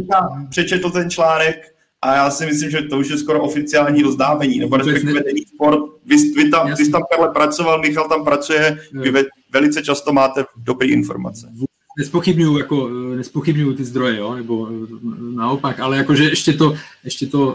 přečetl 0.48 0.90
ten 0.90 1.10
článek, 1.10 1.74
a 2.02 2.14
já 2.14 2.30
si 2.30 2.46
myslím, 2.46 2.70
že 2.70 2.82
to 2.82 2.98
už 2.98 3.08
je 3.08 3.18
skoro 3.18 3.42
oficiální 3.42 4.04
oznámení, 4.04 4.58
nebo 4.58 4.76
respektive 4.76 5.22
denní 5.22 5.44
sport. 5.54 5.78
Vy, 6.06 6.16
vy, 6.16 6.50
tam, 6.50 6.74
vy 6.78 6.88
tam 6.88 7.02
Karle 7.10 7.28
pracoval, 7.28 7.80
Michal 7.80 8.08
tam 8.08 8.24
pracuje, 8.24 8.78
vy 8.92 9.10
ve, 9.10 9.22
velice 9.52 9.82
často 9.82 10.12
máte 10.12 10.44
dobré 10.56 10.88
informace. 10.88 11.48
Nespochybnuju, 11.98 12.58
jako, 12.58 12.88
nespochybnuju 12.88 13.74
ty 13.74 13.84
zdroje, 13.84 14.18
jo? 14.18 14.34
nebo 14.34 14.68
naopak, 15.34 15.80
ale 15.80 15.96
jakože 15.96 16.24
ještě 16.24 16.52
to, 16.52 16.74
ještě 17.04 17.26
to 17.26 17.46
uh, 17.46 17.54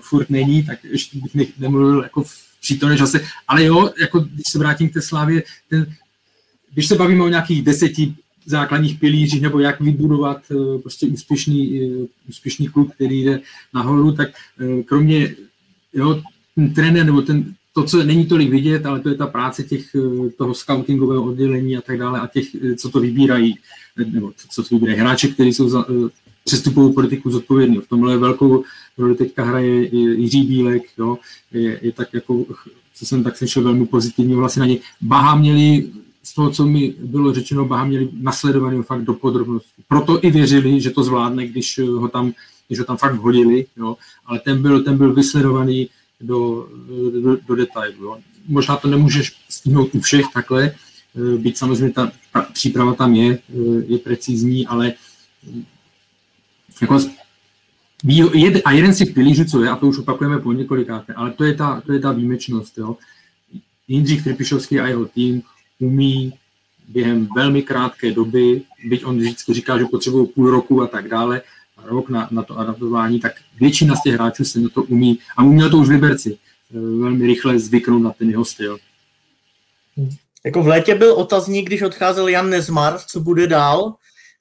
furt 0.00 0.30
není, 0.30 0.64
tak 0.64 0.84
ještě 0.84 1.18
bych 1.18 1.34
ne, 1.34 1.44
nemluvil 1.58 2.02
jako 2.02 2.22
v 2.22 2.32
přítomném 2.60 2.98
čase. 2.98 3.20
Ale 3.48 3.64
jo, 3.64 3.90
jako 4.00 4.20
když 4.20 4.48
se 4.48 4.58
vrátím 4.58 4.88
k 4.88 4.92
té 4.92 5.02
slávě, 5.02 5.42
ten, 5.68 5.86
když 6.74 6.86
se 6.86 6.94
bavíme 6.94 7.24
o 7.24 7.28
nějakých 7.28 7.62
deseti 7.62 8.14
základních 8.46 8.98
pilířích, 8.98 9.42
nebo 9.42 9.58
jak 9.58 9.80
vybudovat 9.80 10.42
eh, 10.50 10.78
prostě 10.78 11.06
úspěšný, 11.06 11.80
eh, 11.82 12.06
úspěšný 12.28 12.68
klub, 12.68 12.92
který 12.94 13.24
jde 13.24 13.40
nahoru, 13.74 14.12
tak 14.12 14.28
eh, 14.60 14.82
kromě 14.82 15.34
jo, 15.94 16.22
ten 16.54 16.74
trenér, 16.74 17.06
nebo 17.06 17.22
ten, 17.22 17.54
to, 17.74 17.84
co 17.84 18.04
není 18.04 18.26
tolik 18.26 18.50
vidět, 18.50 18.86
ale 18.86 19.00
to 19.00 19.08
je 19.08 19.14
ta 19.14 19.26
práce 19.26 19.62
těch, 19.62 19.96
toho 20.38 20.54
scoutingového 20.54 21.24
oddělení 21.24 21.76
a 21.76 21.80
tak 21.80 21.98
dále 21.98 22.20
a 22.20 22.26
těch, 22.26 22.44
co 22.76 22.90
to 22.90 23.00
vybírají, 23.00 23.58
nebo 24.06 24.32
co 24.50 24.62
to 24.62 24.74
vybírají 24.74 24.98
hráče, 24.98 25.28
kteří 25.28 25.52
jsou 25.52 25.68
za 25.68 25.86
přestupovou 26.44 26.92
politiku 26.92 27.30
zodpovědní. 27.30 27.76
V 27.76 27.88
tomhle 27.88 28.18
velkou 28.18 28.64
roli 28.98 29.14
teďka 29.14 29.44
hraje 29.44 29.96
Jiří 30.20 30.42
Bílek, 30.42 30.82
jo, 30.98 31.18
je, 31.52 31.78
je 31.82 31.92
tak 31.92 32.14
jako, 32.14 32.44
co 32.94 33.06
jsem 33.06 33.24
tak 33.24 33.36
slyšel 33.36 33.62
velmi 33.62 33.86
pozitivně 33.86 34.36
vlastně 34.36 34.60
na 34.60 34.66
ně. 34.66 34.78
Baha 35.00 35.36
měli 35.36 35.88
z 36.22 36.34
toho, 36.34 36.50
co 36.50 36.66
mi 36.66 36.94
bylo 36.98 37.34
řečeno, 37.34 37.64
Baha 37.64 37.84
měli 37.84 38.08
nasledovaný 38.12 38.82
fakt 38.82 39.04
do 39.04 39.14
podrobností. 39.14 39.82
Proto 39.88 40.24
i 40.24 40.30
věřili, 40.30 40.80
že 40.80 40.90
to 40.90 41.04
zvládne, 41.04 41.46
když 41.46 41.78
ho 41.78 42.08
tam, 42.08 42.32
když 42.66 42.78
ho 42.78 42.84
tam 42.84 42.96
fakt 42.96 43.14
vhodili, 43.14 43.66
jo. 43.76 43.96
ale 44.26 44.40
ten 44.40 44.62
byl, 44.62 44.82
ten 44.82 44.98
byl 44.98 45.14
vysledovaný 45.14 45.88
do, 46.20 46.68
do, 47.22 47.36
do 47.48 47.54
detailu. 47.54 48.04
Jo. 48.04 48.18
Možná 48.48 48.76
to 48.76 48.88
nemůžeš 48.88 49.32
stihnout 49.48 49.94
u 49.94 50.00
všech 50.00 50.26
takhle, 50.34 50.64
eh, 50.64 51.38
byť 51.38 51.56
samozřejmě 51.56 51.94
ta, 51.94 52.12
ta 52.32 52.42
příprava 52.42 52.94
tam 52.94 53.14
je, 53.14 53.32
eh, 53.32 53.84
je 53.86 53.98
precizní, 53.98 54.66
ale 54.66 54.92
jako 56.80 56.98
a 58.64 58.72
jeden 58.72 58.94
těch 58.94 59.14
pilířů, 59.14 59.44
co 59.44 59.62
je, 59.62 59.70
a 59.70 59.76
to 59.76 59.86
už 59.86 59.98
opakujeme 59.98 60.38
po 60.38 60.52
několikáté, 60.52 61.14
ale 61.14 61.30
to 61.30 61.44
je 61.44 61.54
ta, 61.54 61.82
to 61.86 61.92
je 61.92 62.00
ta 62.00 62.12
výjimečnost. 62.12 62.78
Jo. 62.78 62.96
Jindřich 63.88 64.24
Trpišovský 64.24 64.80
a 64.80 64.86
jeho 64.86 65.04
tým 65.04 65.42
umí 65.78 66.32
během 66.88 67.28
velmi 67.36 67.62
krátké 67.62 68.12
doby, 68.12 68.62
byť 68.84 69.04
on 69.04 69.18
vždycky 69.18 69.54
říká, 69.54 69.78
že 69.78 69.84
potřebují 69.84 70.26
půl 70.26 70.50
roku 70.50 70.82
a 70.82 70.86
tak 70.86 71.08
dále, 71.08 71.42
a 71.76 71.82
rok 71.86 72.08
na, 72.08 72.28
na 72.30 72.42
to 72.42 72.58
adaptování, 72.58 73.20
tak 73.20 73.32
většina 73.60 73.96
z 73.96 74.02
těch 74.02 74.14
hráčů 74.14 74.44
se 74.44 74.60
na 74.60 74.68
to 74.68 74.82
umí, 74.82 75.18
a 75.36 75.42
uměl 75.42 75.70
to 75.70 75.78
už 75.78 75.88
v 75.88 75.90
Liberci, 75.90 76.38
eh, 76.70 76.74
velmi 76.74 77.26
rychle 77.26 77.58
zvyknout 77.58 78.02
na 78.02 78.10
ten 78.10 78.30
jeho 78.30 78.44
styl. 78.44 78.78
Jako 80.44 80.62
v 80.62 80.66
létě 80.66 80.94
byl 80.94 81.12
otazník, 81.12 81.66
když 81.66 81.82
odcházel 81.82 82.28
Jan 82.28 82.50
Nezmar, 82.50 82.98
co 82.98 83.20
bude 83.20 83.46
dál, 83.46 83.94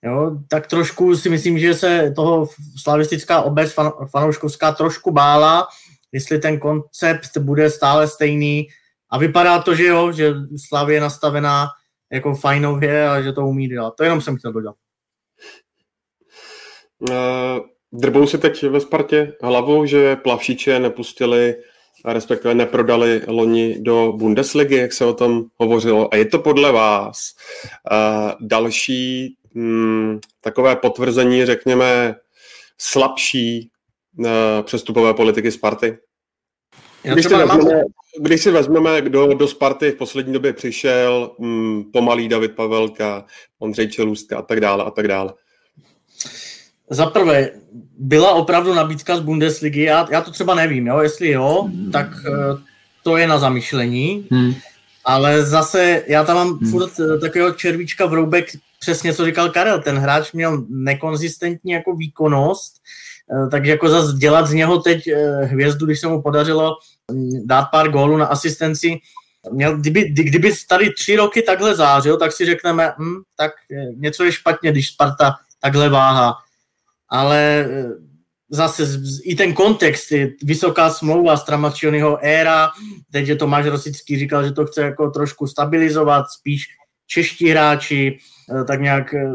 Jo, 0.04 0.38
tak 0.48 0.68
trošku 0.68 1.18
si 1.18 1.30
myslím, 1.30 1.60
že 1.60 1.74
se 1.74 2.14
toho 2.16 2.48
slavistická 2.78 3.42
obec 3.42 3.74
fan, 3.74 3.92
fanouškovská 4.10 4.72
trošku 4.72 5.12
bála, 5.12 5.68
jestli 6.12 6.40
ten 6.40 6.60
koncept 6.60 7.38
bude 7.40 7.70
stále 7.70 8.08
stejný. 8.08 8.68
A 9.10 9.18
vypadá 9.18 9.62
to, 9.62 9.76
že 9.76 9.86
jo, 9.86 10.12
že 10.12 10.34
Slavě 10.68 10.96
je 10.96 11.02
nastavená 11.02 11.68
jako 12.12 12.36
fajnově 12.36 13.10
a 13.10 13.22
že 13.22 13.34
to 13.34 13.48
umí 13.48 13.68
dělat. 13.68 13.94
To 13.98 14.04
jenom 14.04 14.22
jsem 14.22 14.38
chtěl 14.38 14.54
dodat. 14.54 14.76
Uh, 17.00 17.18
drbou 17.92 18.28
si 18.28 18.38
teď 18.38 18.64
ve 18.64 18.80
Spartě 18.80 19.34
hlavou, 19.42 19.86
že 19.86 20.16
plavšiče 20.16 20.80
nepustili 20.80 21.56
respektive 22.06 22.56
neprodali 22.56 23.22
loni 23.28 23.78
do 23.80 24.14
Bundesligy, 24.18 24.76
jak 24.76 24.94
se 24.94 25.06
o 25.06 25.14
tom 25.14 25.44
hovořilo. 25.58 26.14
A 26.14 26.18
je 26.18 26.26
to 26.26 26.40
podle 26.40 26.72
vás 26.72 27.36
uh, 27.92 28.48
další 28.48 29.36
mm, 29.54 30.20
takové 30.42 30.76
potvrzení, 30.76 31.46
řekněme, 31.46 32.16
slabší 32.78 33.70
uh, 34.18 34.26
přestupové 34.64 35.14
politiky 35.14 35.52
Sparty? 35.52 35.98
Když 37.04 37.26
si, 37.26 37.36
vezmeme, 37.36 37.82
když 38.20 38.42
si 38.42 38.52
vezmeme, 38.52 39.02
kdo 39.02 39.34
do 39.34 39.48
Sparty 39.48 39.92
v 39.92 39.96
poslední 39.96 40.34
době 40.34 40.54
přišel, 40.54 41.32
mm, 41.40 41.84
pomalý 41.84 42.28
David 42.28 42.56
Pavelka, 42.56 43.26
Ondřej 43.60 43.90
Čelůstka 43.90 44.38
a 44.38 44.42
tak 44.42 44.60
dále 44.60 44.84
a 44.84 44.92
tak 44.92 45.08
dále. 45.08 45.34
Za 46.90 47.06
prvé, 47.06 47.50
byla 47.98 48.32
opravdu 48.32 48.74
nabídka 48.74 49.18
z 49.18 49.20
Bundesligy, 49.20 49.82
já, 49.82 50.08
já 50.12 50.22
to 50.22 50.32
třeba 50.32 50.56
nevím, 50.56 50.88
jo? 50.88 51.00
jestli 51.00 51.30
jo, 51.30 51.70
tak 51.92 52.08
uh, 52.08 52.60
to 53.04 53.18
je 53.18 53.28
na 53.28 53.40
zamyšlení, 53.40 54.28
hmm. 54.32 54.54
ale 55.06 55.46
zase 55.46 56.04
já 56.08 56.24
tam 56.24 56.36
mám 56.36 56.58
hmm. 56.58 56.72
furt 56.72 57.00
uh, 57.00 57.20
takového 57.20 57.52
červíčka 57.52 58.06
v 58.06 58.14
roubek, 58.14 58.46
přesně 58.82 59.14
co 59.14 59.26
říkal 59.26 59.50
Karel, 59.50 59.82
ten 59.82 59.98
hráč 59.98 60.32
měl 60.32 60.66
nekonzistentní 60.70 61.72
jako 61.72 61.96
výkonnost, 61.96 62.74
uh, 63.28 63.50
takže 63.50 63.72
jako 63.72 63.90
zase 63.90 64.18
dělat 64.18 64.48
z 64.48 64.54
něho 64.54 64.78
teď 64.78 65.08
uh, 65.08 65.48
hvězdu, 65.48 65.86
když 65.86 66.00
se 66.00 66.08
mu 66.08 66.22
podařilo 66.22 66.72
mm, 67.12 67.48
dát 67.48 67.66
pár 67.72 67.90
gólů 67.90 68.18
na 68.18 68.26
asistenci, 68.26 68.98
měl, 69.52 69.78
kdyby, 69.78 70.04
kdyby 70.04 70.54
tady 70.70 70.94
tři 70.94 71.16
roky 71.16 71.42
takhle 71.42 71.76
zářil, 71.76 72.18
tak 72.18 72.32
si 72.32 72.46
řekneme, 72.46 72.94
hm, 73.00 73.22
tak 73.38 73.52
něco 73.96 74.24
je 74.24 74.32
špatně, 74.32 74.72
když 74.72 74.88
Sparta 74.88 75.36
takhle 75.62 75.90
váha 75.90 76.36
ale 77.12 77.70
zase 78.50 78.84
i 79.24 79.36
ten 79.36 79.54
kontext, 79.54 80.12
je 80.12 80.32
vysoká 80.44 80.90
smlouva 80.90 81.38
z 81.38 81.44
Tramačionyho 81.44 82.20
éra, 82.22 82.72
teď 83.12 83.28
je 83.28 83.36
Tomáš 83.36 83.66
Rosický 83.66 84.20
říkal, 84.20 84.44
že 84.44 84.52
to 84.52 84.66
chce 84.66 84.82
jako 84.82 85.10
trošku 85.10 85.48
stabilizovat, 85.48 86.26
spíš 86.40 86.66
čeští 87.12 87.50
hráči, 87.50 88.18
e, 88.62 88.64
tak 88.64 88.82
nějak 88.82 89.14
e, 89.14 89.26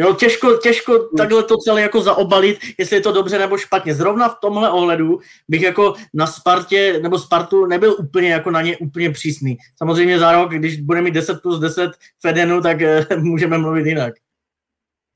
Jo, 0.00 0.14
těžko, 0.14 0.56
těžko 0.56 0.98
takhle 1.16 1.42
to 1.42 1.56
celé 1.56 1.82
jako 1.82 2.00
zaobalit, 2.00 2.58
jestli 2.78 2.96
je 2.96 3.00
to 3.00 3.12
dobře 3.12 3.38
nebo 3.38 3.58
špatně. 3.58 3.94
Zrovna 3.94 4.28
v 4.28 4.36
tomhle 4.40 4.70
ohledu 4.70 5.18
bych 5.48 5.62
jako 5.62 5.94
na 6.14 6.26
Spartě 6.26 7.00
nebo 7.02 7.18
Spartu 7.18 7.66
nebyl 7.66 7.96
úplně 7.98 8.30
jako 8.30 8.50
na 8.50 8.62
ně 8.62 8.76
úplně 8.76 9.10
přísný. 9.10 9.56
Samozřejmě 9.76 10.18
za 10.18 10.32
rok, 10.32 10.50
když 10.50 10.80
bude 10.80 11.02
mít 11.02 11.14
10 11.14 11.42
plus 11.42 11.60
10 11.60 11.90
Fedenu, 12.20 12.60
tak 12.60 12.76
můžeme 13.18 13.58
mluvit 13.58 13.86
jinak. 13.86 14.14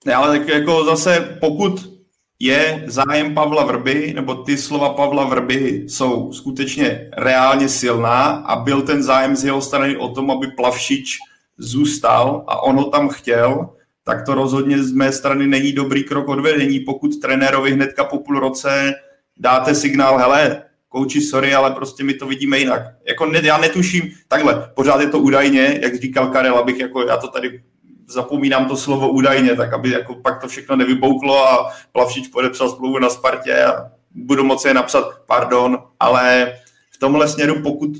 Ne, 0.05 0.15
ale 0.15 0.39
tak 0.39 0.49
jako 0.49 0.85
zase, 0.85 1.39
pokud 1.41 2.03
je 2.39 2.85
zájem 2.87 3.35
Pavla 3.35 3.65
Vrby, 3.65 4.13
nebo 4.15 4.35
ty 4.35 4.59
slova 4.59 4.95
Pavla 4.95 5.25
Vrby 5.25 5.85
jsou 5.89 6.33
skutečně 6.33 7.11
reálně 7.17 7.69
silná 7.69 8.25
a 8.25 8.57
byl 8.57 8.83
ten 8.83 9.03
zájem 9.03 9.37
z 9.37 9.45
jeho 9.45 9.63
strany 9.63 9.97
o 9.97 10.09
tom, 10.09 10.31
aby 10.31 10.47
Plavšič 10.47 11.19
zůstal 11.59 12.45
a 12.47 12.63
on 12.63 12.77
ho 12.77 12.85
tam 12.85 13.09
chtěl, 13.09 13.69
tak 14.05 14.27
to 14.27 14.35
rozhodně 14.35 14.83
z 14.83 14.93
mé 14.93 15.13
strany 15.13 15.47
není 15.47 15.73
dobrý 15.73 16.05
krok 16.05 16.29
odvedení, 16.29 16.81
pokud 16.81 17.21
trenérovi 17.21 17.71
hnedka 17.71 18.05
po 18.05 18.19
půl 18.19 18.41
roce 18.41 18.95
dáte 19.37 19.75
signál, 19.75 20.19
hele, 20.19 20.63
kouči, 20.89 21.21
sorry, 21.21 21.55
ale 21.55 21.71
prostě 21.71 22.05
my 22.05 22.15
to 22.15 22.27
vidíme 22.27 22.59
jinak. 22.59 22.83
Jako 23.09 23.27
ne, 23.27 23.41
já 23.43 23.59
netuším, 23.59 24.03
takhle, 24.29 24.71
pořád 24.75 25.01
je 25.01 25.07
to 25.07 25.19
údajně, 25.19 25.79
jak 25.83 25.95
říkal 25.95 26.27
Karel, 26.29 26.59
abych 26.59 26.79
jako, 26.79 27.03
já 27.03 27.17
to 27.17 27.29
tady 27.29 27.63
zapomínám 28.09 28.69
to 28.69 28.77
slovo 28.77 29.09
údajně, 29.09 29.57
tak 29.57 29.73
aby 29.73 29.91
jako 29.91 30.15
pak 30.15 30.41
to 30.41 30.49
všechno 30.49 30.77
nevybouklo 30.77 31.49
a 31.49 31.73
Plavšič 31.93 32.29
podepsal 32.29 32.71
smlouvu 32.71 32.99
na 32.99 33.09
Spartě 33.09 33.65
a 33.65 33.91
budu 34.11 34.45
moci 34.45 34.69
je 34.69 34.75
napsat 34.75 35.05
pardon, 35.27 35.79
ale 36.01 36.53
v 36.91 36.99
tomhle 36.99 37.29
směru, 37.29 37.63
pokud 37.63 37.91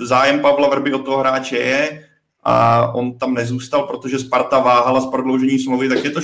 zájem 0.00 0.40
Pavla 0.40 0.68
Vrby 0.68 0.94
o 0.94 0.98
toho 0.98 1.18
hráče 1.18 1.58
je 1.58 2.08
a 2.42 2.86
on 2.94 3.18
tam 3.18 3.34
nezůstal, 3.34 3.82
protože 3.82 4.18
Sparta 4.18 4.58
váhala 4.58 5.00
s 5.00 5.06
prodloužení 5.06 5.58
smlouvy, 5.58 5.88
tak 5.88 6.04
je 6.04 6.10
to, 6.10 6.20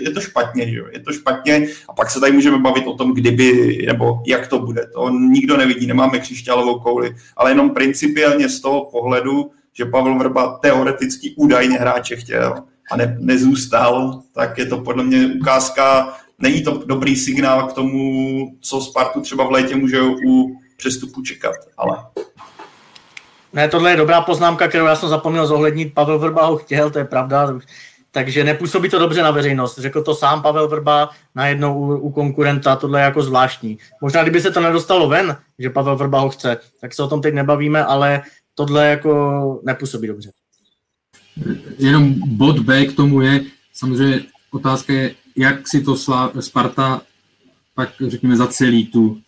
je 0.00 0.10
to 0.10 0.20
špatně, 0.20 0.70
že 0.70 0.76
jo? 0.76 0.86
je 0.92 1.00
to 1.00 1.12
špatně 1.12 1.66
a 1.88 1.92
pak 1.92 2.10
se 2.10 2.20
tady 2.20 2.32
můžeme 2.32 2.58
bavit 2.58 2.86
o 2.86 2.94
tom, 2.94 3.14
kdyby, 3.14 3.78
nebo 3.86 4.22
jak 4.26 4.46
to 4.46 4.58
bude. 4.58 4.86
To 4.86 5.10
nikdo 5.10 5.56
nevidí, 5.56 5.86
nemáme 5.86 6.18
křišťálovou 6.18 6.78
kouli, 6.78 7.16
ale 7.36 7.50
jenom 7.50 7.70
principiálně 7.70 8.48
z 8.48 8.60
toho 8.60 8.84
pohledu, 8.84 9.50
že 9.72 9.84
Pavel 9.84 10.18
Vrba 10.18 10.58
teoreticky 10.62 11.34
údajně 11.36 11.78
hráče 11.78 12.16
chtěl, 12.16 12.54
a 12.90 12.96
ne, 12.96 13.16
nezůstal, 13.20 14.22
tak 14.34 14.58
je 14.58 14.66
to 14.66 14.78
podle 14.78 15.04
mě 15.04 15.26
ukázka, 15.40 16.14
není 16.38 16.62
to 16.62 16.82
dobrý 16.86 17.16
signál 17.16 17.68
k 17.68 17.72
tomu, 17.72 18.56
co 18.60 18.80
Spartu 18.80 19.20
třeba 19.20 19.44
v 19.44 19.50
létě 19.50 19.76
může 19.76 20.02
u 20.02 20.56
přestupu 20.76 21.22
čekat, 21.22 21.54
ale... 21.76 21.98
Ne, 23.52 23.68
tohle 23.68 23.90
je 23.90 23.96
dobrá 23.96 24.20
poznámka, 24.20 24.68
kterou 24.68 24.86
já 24.86 24.96
jsem 24.96 25.08
zapomněl 25.08 25.46
zohlednit. 25.46 25.94
Pavel 25.94 26.18
Vrba 26.18 26.46
ho 26.46 26.56
chtěl, 26.56 26.90
to 26.90 26.98
je 26.98 27.04
pravda, 27.04 27.54
takže 28.10 28.44
nepůsobí 28.44 28.88
to 28.88 28.98
dobře 28.98 29.22
na 29.22 29.30
veřejnost. 29.30 29.78
Řekl 29.78 30.02
to 30.02 30.14
sám 30.14 30.42
Pavel 30.42 30.68
Vrba 30.68 31.10
najednou 31.34 31.78
u, 31.78 31.96
u 31.96 32.10
konkurenta, 32.12 32.76
tohle 32.76 33.00
je 33.00 33.04
jako 33.04 33.22
zvláštní. 33.22 33.78
Možná 34.00 34.22
kdyby 34.22 34.40
se 34.40 34.50
to 34.50 34.60
nedostalo 34.60 35.08
ven, 35.08 35.36
že 35.58 35.70
Pavel 35.70 35.96
Vrba 35.96 36.20
ho 36.20 36.30
chce, 36.30 36.56
tak 36.80 36.94
se 36.94 37.02
o 37.02 37.08
tom 37.08 37.22
teď 37.22 37.34
nebavíme, 37.34 37.84
ale 37.84 38.22
tohle 38.54 38.86
jako 38.86 39.60
nepůsobí 39.64 40.08
dobře 40.08 40.30
jenom 41.78 42.14
bod 42.26 42.58
B 42.58 42.86
k 42.86 42.96
tomu 42.96 43.20
je, 43.20 43.40
samozřejmě 43.72 44.20
otázka 44.50 44.92
je, 44.92 45.14
jak 45.36 45.68
si 45.68 45.80
to 45.80 45.96
Sparta 46.40 47.02
pak, 47.74 47.88
řekněme, 48.06 48.36
zacelí 48.36 48.86
tu 48.86 49.20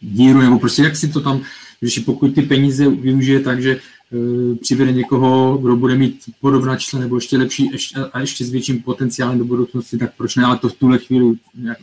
díru, 0.00 0.40
nebo 0.40 0.58
prostě 0.58 0.82
jak 0.82 0.96
si 0.96 1.08
to 1.08 1.20
tam, 1.20 1.42
že 1.82 2.00
pokud 2.00 2.34
ty 2.34 2.42
peníze 2.42 2.88
využije 2.90 3.40
tak, 3.40 3.62
že 3.62 3.76
uh, 4.12 4.56
přivede 4.56 4.92
někoho, 4.92 5.58
kdo 5.58 5.76
bude 5.76 5.94
mít 5.94 6.20
podobná 6.40 6.76
čísla 6.76 7.00
nebo 7.00 7.16
ještě 7.16 7.36
lepší 7.36 7.70
ještě, 7.72 7.96
a 8.12 8.20
ještě 8.20 8.44
s 8.44 8.50
větším 8.50 8.82
potenciálem 8.82 9.38
do 9.38 9.44
budoucnosti, 9.44 9.98
tak 9.98 10.16
proč 10.16 10.36
ne, 10.36 10.44
ale 10.44 10.58
to 10.58 10.68
v 10.68 10.74
tuhle 10.74 10.98
chvíli 10.98 11.34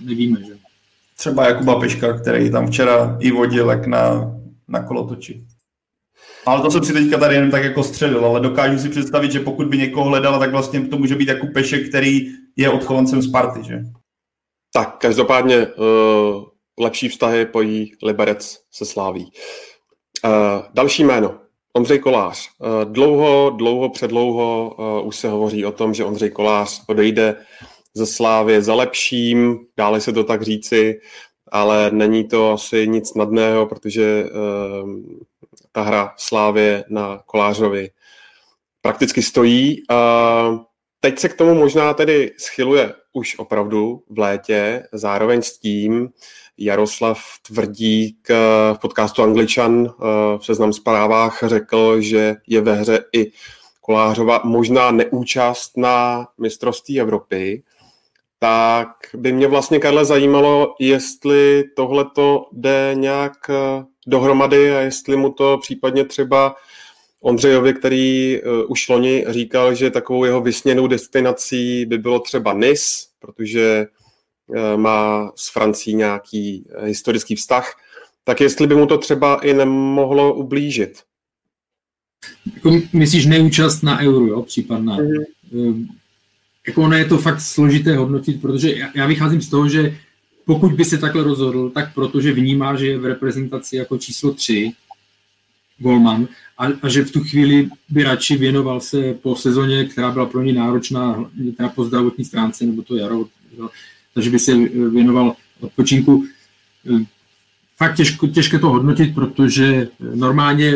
nevíme, 0.02 0.40
že? 0.40 0.58
Třeba 1.18 1.48
Jakuba 1.48 1.80
Peška, 1.80 2.20
který 2.20 2.52
tam 2.52 2.68
včera 2.68 3.18
i 3.20 3.32
vodil 3.32 3.70
jak 3.70 3.88
na, 3.88 4.32
na 4.68 4.84
kolotoči. 4.84 5.44
Ale 6.46 6.62
to 6.62 6.72
jsem 6.72 6.84
si 6.84 6.94
teďka 6.94 7.18
tady 7.18 7.36
jen 7.36 7.52
tak 7.52 7.64
jako 7.64 7.84
střelil, 7.84 8.26
ale 8.26 8.40
dokážu 8.40 8.80
si 8.80 8.90
představit, 8.90 9.32
že 9.32 9.40
pokud 9.40 9.68
by 9.68 9.78
někoho 9.78 10.10
hledala, 10.10 10.40
tak 10.40 10.52
vlastně 10.52 10.88
to 10.88 10.98
může 10.98 11.16
být 11.16 11.28
jako 11.28 11.48
Pešek, 11.48 11.90
který 11.90 12.32
je 12.56 12.70
odchovancem 12.70 13.22
Sparty, 13.22 13.64
že? 13.64 13.80
Tak, 14.74 14.98
každopádně 14.98 15.68
uh, 15.68 16.44
lepší 16.80 17.10
vztahy 17.10 17.46
pojí 17.46 17.92
Liberec 18.04 18.60
se 18.72 18.86
Sláví. 18.86 19.32
Uh, 20.26 20.32
další 20.74 21.04
jméno. 21.04 21.40
Ondřej 21.74 22.00
Kolář. 22.00 22.50
Uh, 22.60 22.94
dlouho, 22.94 23.50
dlouho, 23.50 23.90
předlouho 23.90 24.76
uh, 24.78 25.08
už 25.08 25.16
se 25.16 25.30
hovoří 25.30 25.66
o 25.66 25.72
tom, 25.72 25.94
že 25.94 26.06
Ondřej 26.06 26.30
Kolář 26.30 26.84
odejde 26.88 27.36
ze 27.94 28.06
Slávy 28.06 28.62
za 28.62 28.76
lepším, 28.76 29.60
dále 29.78 30.02
se 30.02 30.14
to 30.14 30.24
tak 30.24 30.42
říci, 30.42 31.00
ale 31.52 31.92
není 31.92 32.28
to 32.28 32.52
asi 32.52 32.88
nic 32.88 33.10
snadného, 33.10 33.66
protože 33.66 34.26
ta 35.72 35.82
hra 35.82 36.14
Slávě 36.18 36.84
na 36.90 37.22
Kolářovi 37.26 37.90
prakticky 38.82 39.22
stojí. 39.22 39.84
Teď 41.00 41.20
se 41.20 41.30
k 41.30 41.38
tomu 41.38 41.56
možná 41.56 41.94
tedy 41.94 42.32
schyluje 42.38 42.94
už 43.14 43.40
opravdu 43.40 44.04
v 44.10 44.20
létě, 44.20 44.88
zároveň 44.92 45.42
s 45.42 45.60
tím 45.60 46.10
Jaroslav 46.58 47.20
Tvrdík 47.48 48.28
v 48.74 48.78
podcastu 48.82 49.24
Angličan 49.24 49.94
v 50.38 50.46
seznam 50.46 50.74
zprávách 50.74 51.44
řekl, 51.46 52.02
že 52.02 52.36
je 52.48 52.62
ve 52.62 52.74
hře 52.74 53.06
i 53.14 53.32
Kolářova 53.82 54.42
možná 54.44 54.92
neúčast 54.92 55.78
na 55.78 56.28
mistrovství 56.38 57.02
Evropy, 57.02 57.64
tak 58.40 58.88
by 59.14 59.32
mě 59.32 59.48
vlastně, 59.48 59.80
Karle, 59.80 60.06
zajímalo, 60.06 60.76
jestli 60.80 61.64
tohle 61.76 62.06
to 62.16 62.46
jde 62.52 62.92
nějak 62.94 63.34
dohromady 64.08 64.76
a 64.76 64.80
jestli 64.80 65.16
mu 65.16 65.30
to 65.30 65.58
případně 65.58 66.06
třeba 66.06 66.56
Ondřejovi, 67.22 67.74
který 67.74 68.40
uh, 68.42 68.72
už 68.72 68.90
loni 68.90 69.26
říkal, 69.28 69.74
že 69.74 69.92
takovou 69.92 70.26
jeho 70.26 70.42
vysněnou 70.42 70.88
destinací 70.88 71.86
by 71.86 71.98
bylo 71.98 72.20
třeba 72.20 72.54
Nice, 72.54 72.86
protože 73.20 73.86
má 74.76 75.32
s 75.36 75.54
Francií 75.54 75.96
nějaký 75.96 76.66
uh, 76.66 76.86
historický 76.86 77.36
vztah, 77.36 77.74
tak 78.24 78.42
jestli 78.42 78.68
by 78.68 78.76
mu 78.76 78.86
to 78.86 78.98
třeba 78.98 79.36
i 79.36 79.54
nemohlo 79.54 80.34
ublížit. 80.34 81.04
Jako 82.56 82.82
myslíš 82.94 83.26
neúčast 83.26 83.84
na 83.84 84.00
euro, 84.00 84.26
jo, 84.26 84.42
případná. 84.42 84.98
Mm-hmm. 84.98 85.88
Jako 86.68 86.82
ono 86.82 86.96
je 86.96 87.06
to 87.06 87.18
fakt 87.18 87.42
složité 87.42 87.98
hodnotit, 87.98 88.42
protože 88.42 88.72
já, 88.72 88.90
já 88.96 89.08
vycházím 89.08 89.42
z 89.42 89.50
toho, 89.50 89.70
že 89.70 89.98
pokud 90.46 90.74
by 90.74 90.86
se 90.86 90.98
takhle 90.98 91.24
rozhodl, 91.24 91.70
tak 91.70 91.94
protože 91.94 92.34
vnímá, 92.34 92.76
že 92.76 92.88
je 92.88 92.98
v 92.98 93.06
reprezentaci 93.06 93.76
jako 93.76 93.98
číslo 93.98 94.34
3 94.34 94.72
Golman 95.78 96.28
a, 96.58 96.66
a 96.82 96.90
že 96.90 97.06
v 97.06 97.12
tu 97.12 97.24
chvíli 97.24 97.70
by 97.90 98.04
radši 98.04 98.38
věnoval 98.38 98.82
se 98.82 99.14
po 99.14 99.36
sezóně, 99.36 99.86
která 99.86 100.12
byla 100.12 100.26
pro 100.26 100.42
ně 100.42 100.54
náročná, 100.54 101.30
teda 101.58 101.70
po 101.70 101.86
zdravotní 101.86 102.26
stránce, 102.26 102.66
nebo 102.66 102.82
to 102.82 102.96
jaro, 102.96 103.26
takže 104.14 104.30
by 104.30 104.40
se 104.40 104.56
věnoval 104.90 105.36
odpočinku. 105.62 106.26
Fakt 107.78 107.96
těžko, 107.96 108.28
těžké 108.28 108.60
to 108.60 108.70
hodnotit, 108.70 109.16
protože 109.16 109.88
normálně 110.16 110.74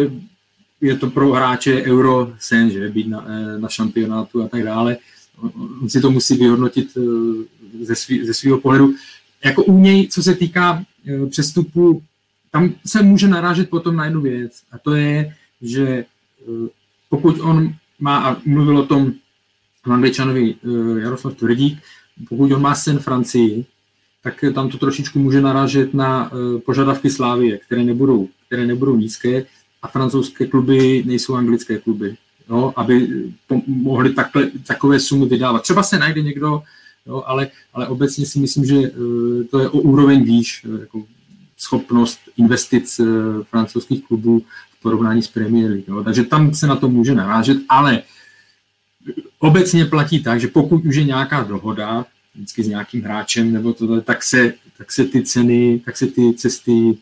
je 0.81 0.97
to 0.97 1.09
pro 1.09 1.31
hráče 1.31 1.83
euro 1.83 2.33
sen, 2.39 2.71
že 2.71 2.89
být 2.89 3.07
na, 3.07 3.25
na 3.57 3.69
šampionátu 3.69 4.43
a 4.43 4.47
tak 4.47 4.63
dále. 4.63 4.97
On 5.81 5.89
si 5.89 6.01
to 6.01 6.11
musí 6.11 6.37
vyhodnotit 6.37 6.97
eh, 6.97 7.85
ze, 8.25 8.33
svého 8.33 8.57
pohledu. 8.57 8.93
Jako 9.45 9.63
u 9.63 9.79
něj, 9.79 10.07
co 10.07 10.23
se 10.23 10.35
týká 10.35 10.83
eh, 11.07 11.25
přestupu, 11.25 12.03
tam 12.51 12.73
se 12.85 13.03
může 13.03 13.27
narážet 13.27 13.69
potom 13.69 13.95
na 13.95 14.05
jednu 14.05 14.21
věc 14.21 14.61
a 14.71 14.77
to 14.77 14.95
je, 14.95 15.35
že 15.61 15.87
eh, 15.87 16.05
pokud 17.09 17.39
on 17.39 17.73
má, 17.99 18.17
a 18.17 18.37
mluvil 18.45 18.77
o 18.77 18.85
tom 18.85 19.13
angličanovi 19.83 20.55
Jaroslav 21.01 21.35
Tvrdík, 21.35 21.79
pokud 22.29 22.51
on 22.51 22.61
má 22.61 22.75
sen 22.75 22.99
Francii, 22.99 23.65
tak 24.23 24.43
tam 24.55 24.69
to 24.69 24.77
trošičku 24.77 25.19
může 25.19 25.41
narážet 25.41 25.93
na 25.93 26.31
požadavky 26.65 27.09
Slávie, 27.09 27.57
které 27.57 27.83
nebudou, 27.83 28.29
které 28.47 28.65
nebudou 28.65 28.95
nízké 28.95 29.45
a 29.81 29.87
francouzské 29.87 30.45
kluby 30.45 31.03
nejsou 31.05 31.35
anglické 31.35 31.77
kluby 31.77 32.17
jo, 32.49 32.73
aby 32.75 33.07
mohli 33.67 34.13
takhle, 34.13 34.51
takové 34.67 34.99
sumy 34.99 35.25
vydávat. 35.25 35.61
Třeba 35.61 35.83
se 35.83 35.99
najde 35.99 36.21
někdo, 36.21 36.63
jo, 37.05 37.23
ale, 37.25 37.47
ale 37.73 37.87
obecně 37.87 38.25
si 38.25 38.39
myslím, 38.39 38.65
že 38.65 38.75
uh, 38.75 39.43
to 39.51 39.59
je 39.59 39.69
o 39.69 39.79
úroveň 39.79 40.23
výš, 40.23 40.65
uh, 40.65 40.79
jako 40.79 41.03
schopnost 41.57 42.19
investic 42.37 43.01
francouzských 43.43 44.07
klubů 44.07 44.43
v 44.79 44.81
porovnání 44.81 45.21
s 45.21 45.27
Premier 45.27 45.71
League. 45.71 45.87
Jo. 45.87 46.03
Takže 46.03 46.23
tam 46.23 46.53
se 46.53 46.67
na 46.67 46.75
to 46.75 46.89
může 46.89 47.15
narážet, 47.15 47.57
ale 47.69 48.01
obecně 49.39 49.85
platí 49.85 50.23
tak, 50.23 50.39
že 50.39 50.47
pokud 50.47 50.85
už 50.85 50.95
je 50.95 51.03
nějaká 51.03 51.43
dohoda, 51.43 52.05
vždycky 52.35 52.63
s 52.63 52.67
nějakým 52.67 53.03
hráčem 53.03 53.53
nebo 53.53 53.73
tohle, 53.73 54.01
tak 54.01 54.23
se, 54.23 54.53
tak 54.77 54.91
se 54.91 55.05
ty 55.05 55.23
ceny, 55.23 55.81
tak 55.85 55.97
se 55.97 56.07
ty 56.07 56.33
cesty, 56.33 56.97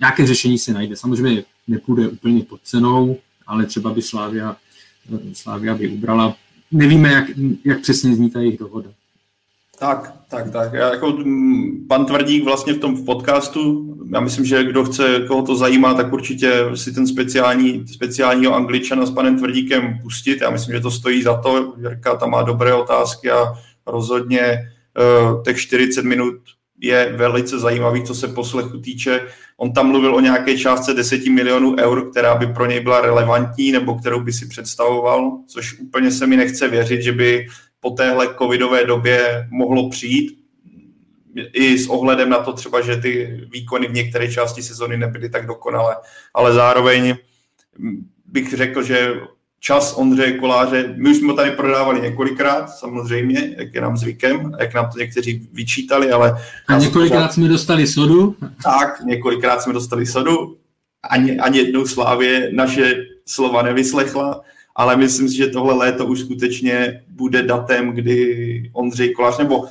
nějaké 0.00 0.26
řešení 0.26 0.58
se 0.58 0.72
najde. 0.72 0.96
Samozřejmě 0.96 1.44
nepůjde 1.68 2.08
úplně 2.08 2.42
pod 2.42 2.60
cenou, 2.64 3.18
ale 3.46 3.66
třeba 3.66 3.94
by 3.94 4.02
Slávia, 4.02 4.56
Slávia 5.32 5.74
by 5.74 5.88
ubrala. 5.88 6.36
Nevíme, 6.72 7.12
jak, 7.12 7.24
jak 7.64 7.80
přesně 7.80 8.14
zní 8.14 8.30
ta 8.30 8.40
jejich 8.40 8.58
dohoda. 8.58 8.90
Tak, 9.80 10.14
tak, 10.30 10.50
tak. 10.50 10.72
Já 10.72 10.90
jako 10.90 11.10
mm, 11.10 11.86
pan 11.88 12.06
Tvrdík 12.06 12.44
vlastně 12.44 12.72
v 12.72 12.78
tom 12.78 13.04
podcastu, 13.04 13.94
já 14.12 14.20
myslím, 14.20 14.44
že 14.44 14.64
kdo 14.64 14.84
chce, 14.84 15.24
koho 15.28 15.42
to 15.42 15.56
zajímá, 15.56 15.94
tak 15.94 16.12
určitě 16.12 16.64
si 16.74 16.92
ten 16.92 17.06
speciální, 17.06 17.88
speciálního 17.88 18.54
angličana 18.54 19.06
s 19.06 19.10
panem 19.10 19.38
Tvrdíkem 19.38 19.98
pustit. 20.02 20.40
Já 20.40 20.50
myslím, 20.50 20.74
že 20.74 20.80
to 20.80 20.90
stojí 20.90 21.22
za 21.22 21.36
to. 21.36 21.74
Jirka 21.78 22.16
tam 22.16 22.30
má 22.30 22.42
dobré 22.42 22.74
otázky 22.74 23.30
a 23.30 23.52
rozhodně 23.86 24.58
uh, 25.30 25.42
těch 25.42 25.60
40 25.60 26.04
minut 26.04 26.34
je 26.80 27.12
velice 27.16 27.58
zajímavý, 27.58 28.02
co 28.02 28.14
se 28.14 28.28
poslechu 28.28 28.78
týče. 28.78 29.20
On 29.56 29.72
tam 29.72 29.88
mluvil 29.88 30.14
o 30.14 30.20
nějaké 30.20 30.58
částce 30.58 30.94
10 30.94 31.26
milionů 31.26 31.76
eur, 31.78 32.10
která 32.10 32.34
by 32.34 32.46
pro 32.46 32.66
něj 32.66 32.80
byla 32.80 33.00
relevantní 33.00 33.72
nebo 33.72 33.94
kterou 33.94 34.20
by 34.20 34.32
si 34.32 34.46
představoval, 34.46 35.32
což 35.46 35.80
úplně 35.80 36.10
se 36.10 36.26
mi 36.26 36.36
nechce 36.36 36.68
věřit, 36.68 37.02
že 37.02 37.12
by 37.12 37.46
po 37.80 37.90
téhle 37.90 38.34
covidové 38.38 38.84
době 38.84 39.48
mohlo 39.50 39.90
přijít. 39.90 40.40
I 41.52 41.78
s 41.78 41.88
ohledem 41.88 42.30
na 42.30 42.38
to 42.38 42.52
třeba, 42.52 42.80
že 42.80 42.96
ty 42.96 43.40
výkony 43.52 43.88
v 43.88 43.92
některé 43.92 44.32
části 44.32 44.62
sezony 44.62 44.96
nebyly 44.96 45.28
tak 45.28 45.46
dokonalé, 45.46 45.96
ale 46.34 46.52
zároveň 46.52 47.14
bych 48.26 48.54
řekl, 48.54 48.82
že 48.82 49.14
čas 49.60 49.94
Ondřeje 49.96 50.32
Koláře, 50.32 50.94
my 50.96 51.10
už 51.10 51.16
jsme 51.16 51.28
ho 51.28 51.36
tady 51.36 51.50
prodávali 51.50 52.00
několikrát, 52.00 52.70
samozřejmě, 52.70 53.54
jak 53.58 53.74
je 53.74 53.80
nám 53.80 53.96
zvykem, 53.96 54.52
jak 54.60 54.74
nám 54.74 54.90
to 54.92 54.98
někteří 54.98 55.48
vyčítali, 55.52 56.10
ale... 56.10 56.36
A 56.68 56.78
několikrát 56.78 57.18
pořád... 57.18 57.32
jsme 57.32 57.48
dostali 57.48 57.86
sodu. 57.86 58.36
Tak, 58.64 59.00
několikrát 59.04 59.62
jsme 59.62 59.72
dostali 59.72 60.06
sodu, 60.06 60.56
ani, 61.10 61.38
ani 61.38 61.58
jednou 61.58 61.86
Slávě 61.86 62.50
naše 62.52 62.94
slova 63.26 63.62
nevyslechla, 63.62 64.40
ale 64.80 64.96
myslím 64.96 65.28
si, 65.28 65.36
že 65.36 65.46
tohle 65.46 65.74
léto 65.74 66.06
už 66.06 66.20
skutečně 66.20 67.04
bude 67.08 67.42
datem, 67.42 67.90
kdy 67.90 68.70
Ondřej 68.72 69.12
Kolář, 69.12 69.38
nebo 69.38 69.68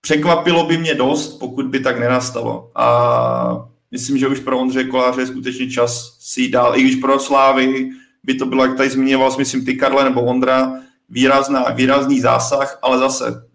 překvapilo 0.00 0.66
by 0.66 0.78
mě 0.78 0.94
dost, 0.94 1.38
pokud 1.38 1.66
by 1.66 1.80
tak 1.80 1.98
nenastalo. 1.98 2.70
A 2.74 3.68
myslím, 3.90 4.18
že 4.18 4.28
už 4.28 4.40
pro 4.40 4.58
Ondřeje 4.58 4.84
Koláře 4.84 5.20
je 5.20 5.26
skutečně 5.26 5.70
čas 5.70 6.16
si 6.20 6.48
dál, 6.48 6.78
i 6.78 6.82
když 6.82 6.96
pro 6.96 7.18
Slávy 7.18 7.90
by 8.22 8.34
to 8.34 8.46
bylo, 8.46 8.64
jak 8.64 8.76
tady 8.76 8.90
zmiňoval, 8.90 9.36
myslím, 9.38 9.64
ty 9.64 9.74
Karle 9.74 10.04
nebo 10.04 10.22
Ondra, 10.22 10.72
výrazná, 11.08 11.64
výrazný 11.74 12.20
zásah, 12.20 12.78
ale 12.82 12.98
zase 12.98 13.48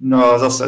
no, 0.00 0.38
zase 0.38 0.64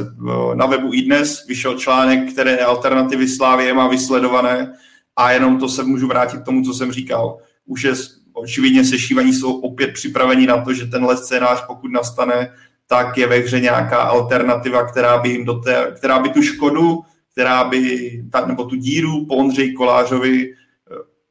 na 0.54 0.66
webu 0.66 0.94
i 0.94 1.02
dnes 1.02 1.46
vyšel 1.46 1.78
článek, 1.78 2.32
které 2.32 2.58
alternativy 2.58 3.28
Slávě 3.28 3.74
má 3.74 3.88
vysledované 3.88 4.74
a 5.16 5.30
jenom 5.30 5.58
to 5.58 5.68
se 5.68 5.82
můžu 5.82 6.06
vrátit 6.06 6.40
k 6.40 6.44
tomu, 6.44 6.64
co 6.64 6.74
jsem 6.74 6.92
říkal. 6.92 7.38
Už 7.66 7.82
je 7.82 7.92
očividně 8.40 8.84
sešívaní 8.84 9.32
jsou 9.32 9.60
opět 9.60 9.92
připraveni 9.92 10.46
na 10.46 10.64
to, 10.64 10.72
že 10.72 10.86
tenhle 10.86 11.16
scénář, 11.16 11.66
pokud 11.66 11.92
nastane, 11.92 12.52
tak 12.86 13.18
je 13.18 13.26
ve 13.26 13.36
hře 13.36 13.60
nějaká 13.60 13.96
alternativa, 13.96 14.84
která 14.84 15.18
by 15.18 15.28
jim 15.28 15.44
do 15.44 15.54
té, 15.54 15.92
která 15.96 16.18
by 16.18 16.28
tu 16.28 16.42
škodu, 16.42 17.00
která 17.32 17.64
by, 17.64 18.10
ta, 18.32 18.46
nebo 18.46 18.64
tu 18.64 18.76
díru 18.76 19.26
po 19.26 19.36
Ondřeji 19.36 19.72
Kolářovi 19.72 20.54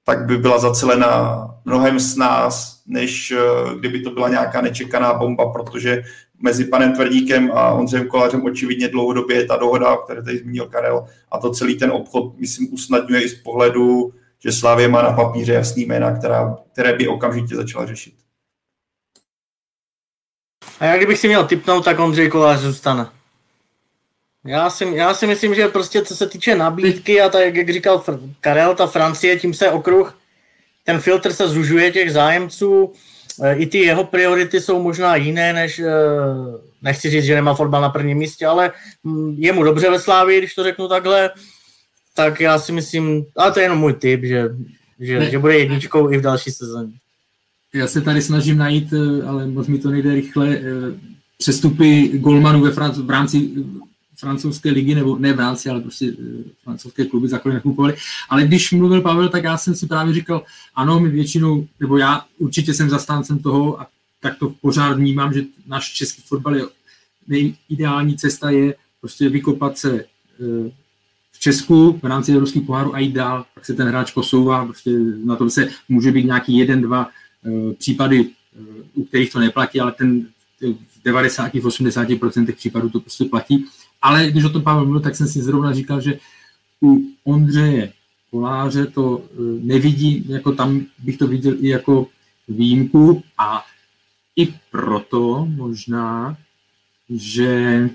tak 0.09 0.25
by 0.25 0.37
byla 0.37 0.59
zacelena 0.59 1.37
mnohem 1.65 1.99
s 1.99 2.15
nás, 2.15 2.81
než 2.87 3.31
eh, 3.31 3.37
kdyby 3.79 4.01
to 4.01 4.11
byla 4.11 4.29
nějaká 4.29 4.61
nečekaná 4.61 5.13
bomba, 5.13 5.51
protože 5.51 6.03
mezi 6.41 6.65
panem 6.65 6.93
Tvrdíkem 6.93 7.51
a 7.53 7.73
Ondřejem 7.73 8.07
Kolářem 8.07 8.45
očividně 8.45 8.87
dlouhodobě 8.87 9.37
je 9.37 9.45
ta 9.45 9.57
dohoda, 9.57 9.93
o 9.93 9.97
které 9.97 10.23
tady 10.23 10.37
zmínil 10.37 10.65
Karel, 10.65 11.05
a 11.31 11.37
to 11.37 11.49
celý 11.49 11.77
ten 11.77 11.91
obchod, 11.91 12.33
myslím, 12.37 12.73
usnadňuje 12.73 13.21
i 13.21 13.29
z 13.29 13.33
pohledu, 13.33 14.13
že 14.43 14.51
Slávě 14.51 14.87
má 14.87 15.01
na 15.01 15.11
papíře 15.11 15.53
jasný 15.53 15.85
jména, 15.85 16.17
která, 16.17 16.57
které 16.73 16.93
by 16.93 17.07
okamžitě 17.07 17.55
začala 17.55 17.85
řešit. 17.85 18.13
A 20.79 20.85
já 20.85 20.97
kdybych 20.97 21.19
si 21.19 21.27
měl 21.27 21.47
typnout, 21.47 21.85
tak 21.85 21.99
Ondřej 21.99 22.29
Kolář 22.29 22.59
zůstane. 22.59 23.09
Já 24.45 24.69
si, 24.69 24.91
já 24.95 25.13
si 25.13 25.27
myslím, 25.27 25.55
že 25.55 25.67
prostě 25.67 26.01
co 26.01 26.15
se 26.15 26.27
týče 26.27 26.55
nabídky 26.55 27.21
a 27.21 27.29
tak, 27.29 27.55
jak 27.55 27.69
říkal 27.69 28.03
Karel, 28.41 28.75
ta 28.75 28.87
Francie, 28.87 29.39
tím 29.39 29.53
se 29.53 29.71
okruh, 29.71 30.17
ten 30.83 30.99
filtr 30.99 31.33
se 31.33 31.47
zužuje 31.47 31.91
těch 31.91 32.11
zájemců, 32.11 32.93
e, 33.41 33.55
i 33.55 33.65
ty 33.65 33.77
jeho 33.77 34.03
priority 34.03 34.61
jsou 34.61 34.83
možná 34.83 35.15
jiné, 35.15 35.53
než, 35.53 35.79
e, 35.79 35.91
nechci 36.81 37.09
říct, 37.09 37.23
že 37.23 37.35
nemá 37.35 37.55
fotbal 37.55 37.81
na 37.81 37.89
prvním 37.89 38.17
místě, 38.17 38.45
ale 38.45 38.71
mm, 39.03 39.35
je 39.37 39.53
mu 39.53 39.63
dobře 39.63 39.89
ve 39.89 39.99
Slávii, 39.99 40.37
když 40.37 40.55
to 40.55 40.63
řeknu 40.63 40.87
takhle, 40.87 41.31
tak 42.19 42.39
já 42.39 42.59
si 42.59 42.71
myslím, 42.71 43.25
ale 43.37 43.51
to 43.51 43.59
je 43.59 43.65
jenom 43.65 43.79
můj 43.79 43.93
tip, 43.93 44.23
že, 44.23 44.49
že, 44.99 45.31
že 45.31 45.39
bude 45.39 45.57
jedničkou 45.57 46.11
i 46.11 46.17
v 46.17 46.21
další 46.21 46.51
sezóně. 46.51 46.91
Já 47.73 47.87
se 47.87 48.01
tady 48.01 48.21
snažím 48.21 48.57
najít, 48.57 48.93
e, 48.93 49.23
ale 49.23 49.47
moc 49.47 49.67
mi 49.67 49.79
to 49.79 49.89
nejde 49.89 50.13
rychle, 50.13 50.59
přestupy 51.37 52.07
golmanů 52.07 52.61
ve 52.61 52.71
Franc- 52.71 53.05
v 53.05 53.09
rámci 53.09 53.49
francouzské 54.17 54.71
ligy, 54.71 54.95
nebo 54.95 55.17
ne 55.17 55.33
v 55.33 55.39
rámci, 55.39 55.69
ale 55.69 55.81
prostě 55.81 56.13
francouzské 56.63 57.05
kluby 57.05 57.27
za 57.27 57.39
kolik 57.39 57.55
nakupovali. 57.55 57.95
Ale 58.29 58.43
když 58.43 58.71
mluvil 58.71 59.01
Pavel, 59.01 59.29
tak 59.29 59.43
já 59.43 59.57
jsem 59.57 59.75
si 59.75 59.87
právě 59.87 60.13
říkal, 60.13 60.43
ano, 60.75 60.99
my 60.99 61.09
většinou, 61.09 61.67
nebo 61.79 61.97
já 61.97 62.25
určitě 62.37 62.73
jsem 62.73 62.89
zastáncem 62.89 63.39
toho 63.39 63.81
a 63.81 63.87
tak 64.21 64.39
to 64.39 64.53
pořád 64.61 64.93
vnímám, 64.93 65.33
že 65.33 65.41
náš 65.67 65.93
český 65.93 66.21
fotbal 66.21 66.55
je 66.55 66.63
nejideální 67.27 68.17
cesta 68.17 68.49
je 68.49 68.75
prostě 69.01 69.29
vykopat 69.29 69.77
se 69.77 70.05
Česku 71.39 71.99
v 72.01 72.05
rámci 72.05 72.31
evropských 72.31 72.63
pohárů 72.63 72.95
a 72.95 72.99
jít 72.99 73.11
dál, 73.11 73.45
pak 73.53 73.65
se 73.65 73.73
ten 73.73 73.87
hráč 73.87 74.11
posouvá, 74.11 74.65
prostě 74.65 74.91
na 75.25 75.35
tom 75.35 75.49
se 75.49 75.67
může 75.89 76.11
být 76.11 76.25
nějaký 76.25 76.57
jeden, 76.57 76.81
dva 76.81 77.09
případy, 77.77 78.29
u 78.93 79.03
kterých 79.03 79.31
to 79.31 79.39
neplatí, 79.39 79.79
ale 79.79 79.91
ten 79.91 80.27
v 80.61 81.03
90, 81.05 81.53
v 81.53 81.65
80% 81.65 82.55
případů 82.55 82.89
to 82.89 82.99
prostě 82.99 83.25
platí. 83.25 83.65
Ale 84.01 84.31
když 84.31 84.43
o 84.43 84.49
tom 84.49 84.61
Pavel 84.61 84.83
mluvil, 84.83 85.01
tak 85.01 85.15
jsem 85.15 85.27
si 85.27 85.41
zrovna 85.41 85.73
říkal, 85.73 86.01
že 86.01 86.19
u 86.83 87.01
Ondřeje 87.23 87.93
Koláře 88.31 88.85
to 88.85 89.23
nevidí, 89.61 90.25
jako 90.27 90.51
tam 90.51 90.85
bych 90.99 91.17
to 91.17 91.27
viděl 91.27 91.55
i 91.59 91.67
jako 91.67 92.07
výjimku 92.47 93.23
a 93.37 93.65
i 94.35 94.53
proto 94.71 95.47
možná, 95.55 96.37
že 97.09 97.89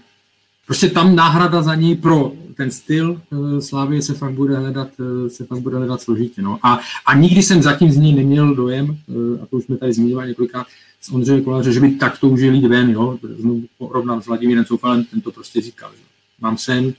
prostě 0.67 0.89
tam 0.89 1.17
náhrada 1.17 1.63
za 1.63 1.75
něj 1.75 1.95
pro 1.95 2.33
ten 2.57 2.71
styl 2.71 3.21
e, 3.33 3.61
Slávy 3.61 4.03
se 4.03 4.15
fakt 4.15 4.33
bude 4.33 4.57
hledat, 4.57 4.89
e, 5.27 5.31
se 5.31 5.45
fakt 5.45 5.61
bude 5.61 5.77
hledat 5.77 6.01
složitě. 6.01 6.43
No. 6.43 6.59
A, 6.63 6.81
a 7.07 7.15
nikdy 7.15 7.43
jsem 7.43 7.63
zatím 7.63 7.93
z 7.93 7.97
něj 7.97 8.15
neměl 8.15 8.55
dojem, 8.55 8.97
a 9.43 9.47
to 9.47 9.57
už 9.57 9.65
jsme 9.65 9.77
tady 9.77 9.93
zmiňovali 9.93 10.29
několikrát, 10.29 10.67
z 11.05 11.11
Ondřeje 11.11 11.41
Koláře, 11.41 11.73
že 11.73 11.81
by 11.81 11.91
tak 11.91 12.19
toužil 12.19 12.55
jít 12.55 12.67
ven, 12.67 12.91
jo. 12.91 13.19
Znovu 13.23 13.63
porovnám 13.79 14.23
s 14.23 14.27
Vladimírem 14.27 14.65
Coufalem, 14.65 15.05
ten 15.05 15.21
to 15.21 15.33
prostě 15.33 15.61
říkal. 15.61 15.91
Že? 15.97 16.03
Mám 16.41 16.59
sen, 16.59 16.95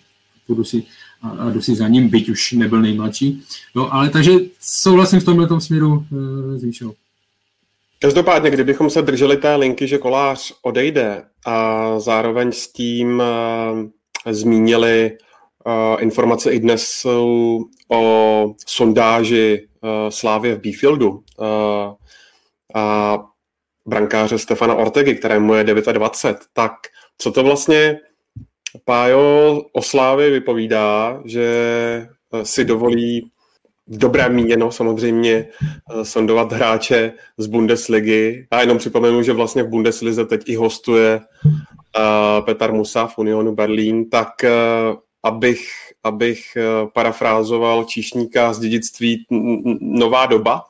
půjdu 0.47 0.63
si 0.63 0.83
a, 1.21 1.29
a 1.29 1.49
jdu 1.49 1.61
si 1.61 1.75
za 1.75 1.87
ním, 1.87 2.09
byť 2.09 2.29
už 2.29 2.51
nebyl 2.51 2.81
nejmladší. 2.81 3.43
No, 3.75 3.93
ale 3.93 4.09
takže 4.09 4.31
souhlasím 4.59 5.19
v 5.19 5.23
tomhle 5.23 5.61
směru 5.61 6.05
e, 6.55 6.59
s. 6.59 6.93
Každopádně, 8.01 8.49
kdybychom 8.49 8.89
se 8.89 9.01
drželi 9.01 9.37
té 9.37 9.55
linky, 9.55 9.87
že 9.87 9.97
kolář 9.97 10.53
odejde 10.61 11.23
a 11.45 11.99
zároveň 11.99 12.51
s 12.51 12.71
tím 12.71 13.19
uh, 13.19 14.33
zmínili 14.33 15.17
uh, 15.65 16.03
informace 16.03 16.51
i 16.51 16.59
dnes 16.59 17.05
o 17.89 18.53
sondáži 18.67 19.67
uh, 19.81 19.89
Slávě 20.09 20.55
v 20.55 20.61
Beefieldu 20.61 21.23
a 22.75 23.17
brankáře 23.87 24.37
Stefana 24.37 24.75
Ortegy, 24.75 25.15
kterému 25.15 25.53
je 25.53 25.63
29, 25.63 26.39
tak 26.53 26.73
co 27.17 27.31
to 27.31 27.43
vlastně 27.43 27.99
Pájo 28.85 29.61
o 29.73 29.81
Slávě 29.81 30.29
vypovídá, 30.29 31.21
že 31.25 31.47
eh, 32.33 32.45
si 32.45 32.65
dovolí 32.65 33.31
v 33.87 33.97
dobrém 33.97 34.35
míněno 34.35 34.71
samozřejmě 34.71 35.35
eh, 35.35 36.05
sondovat 36.05 36.53
hráče 36.53 37.13
z 37.37 37.47
Bundesligy. 37.47 38.47
A 38.51 38.61
jenom 38.61 38.77
připomenu, 38.77 39.23
že 39.23 39.33
vlastně 39.33 39.63
v 39.63 39.69
Bundeslize 39.69 40.25
teď 40.25 40.41
i 40.45 40.55
hostuje 40.55 41.21
uh, 41.45 42.45
Petar 42.45 42.73
Musa 42.73 43.07
v 43.07 43.17
Unionu 43.17 43.55
Berlín, 43.55 44.09
tak 44.09 44.29
uh, 44.43 44.97
abych, 45.23 45.69
abych 46.03 46.57
parafrázoval 46.93 47.83
číšníka 47.83 48.53
z 48.53 48.59
dědictví 48.59 49.25
Nová 49.81 50.25
doba, 50.25 50.63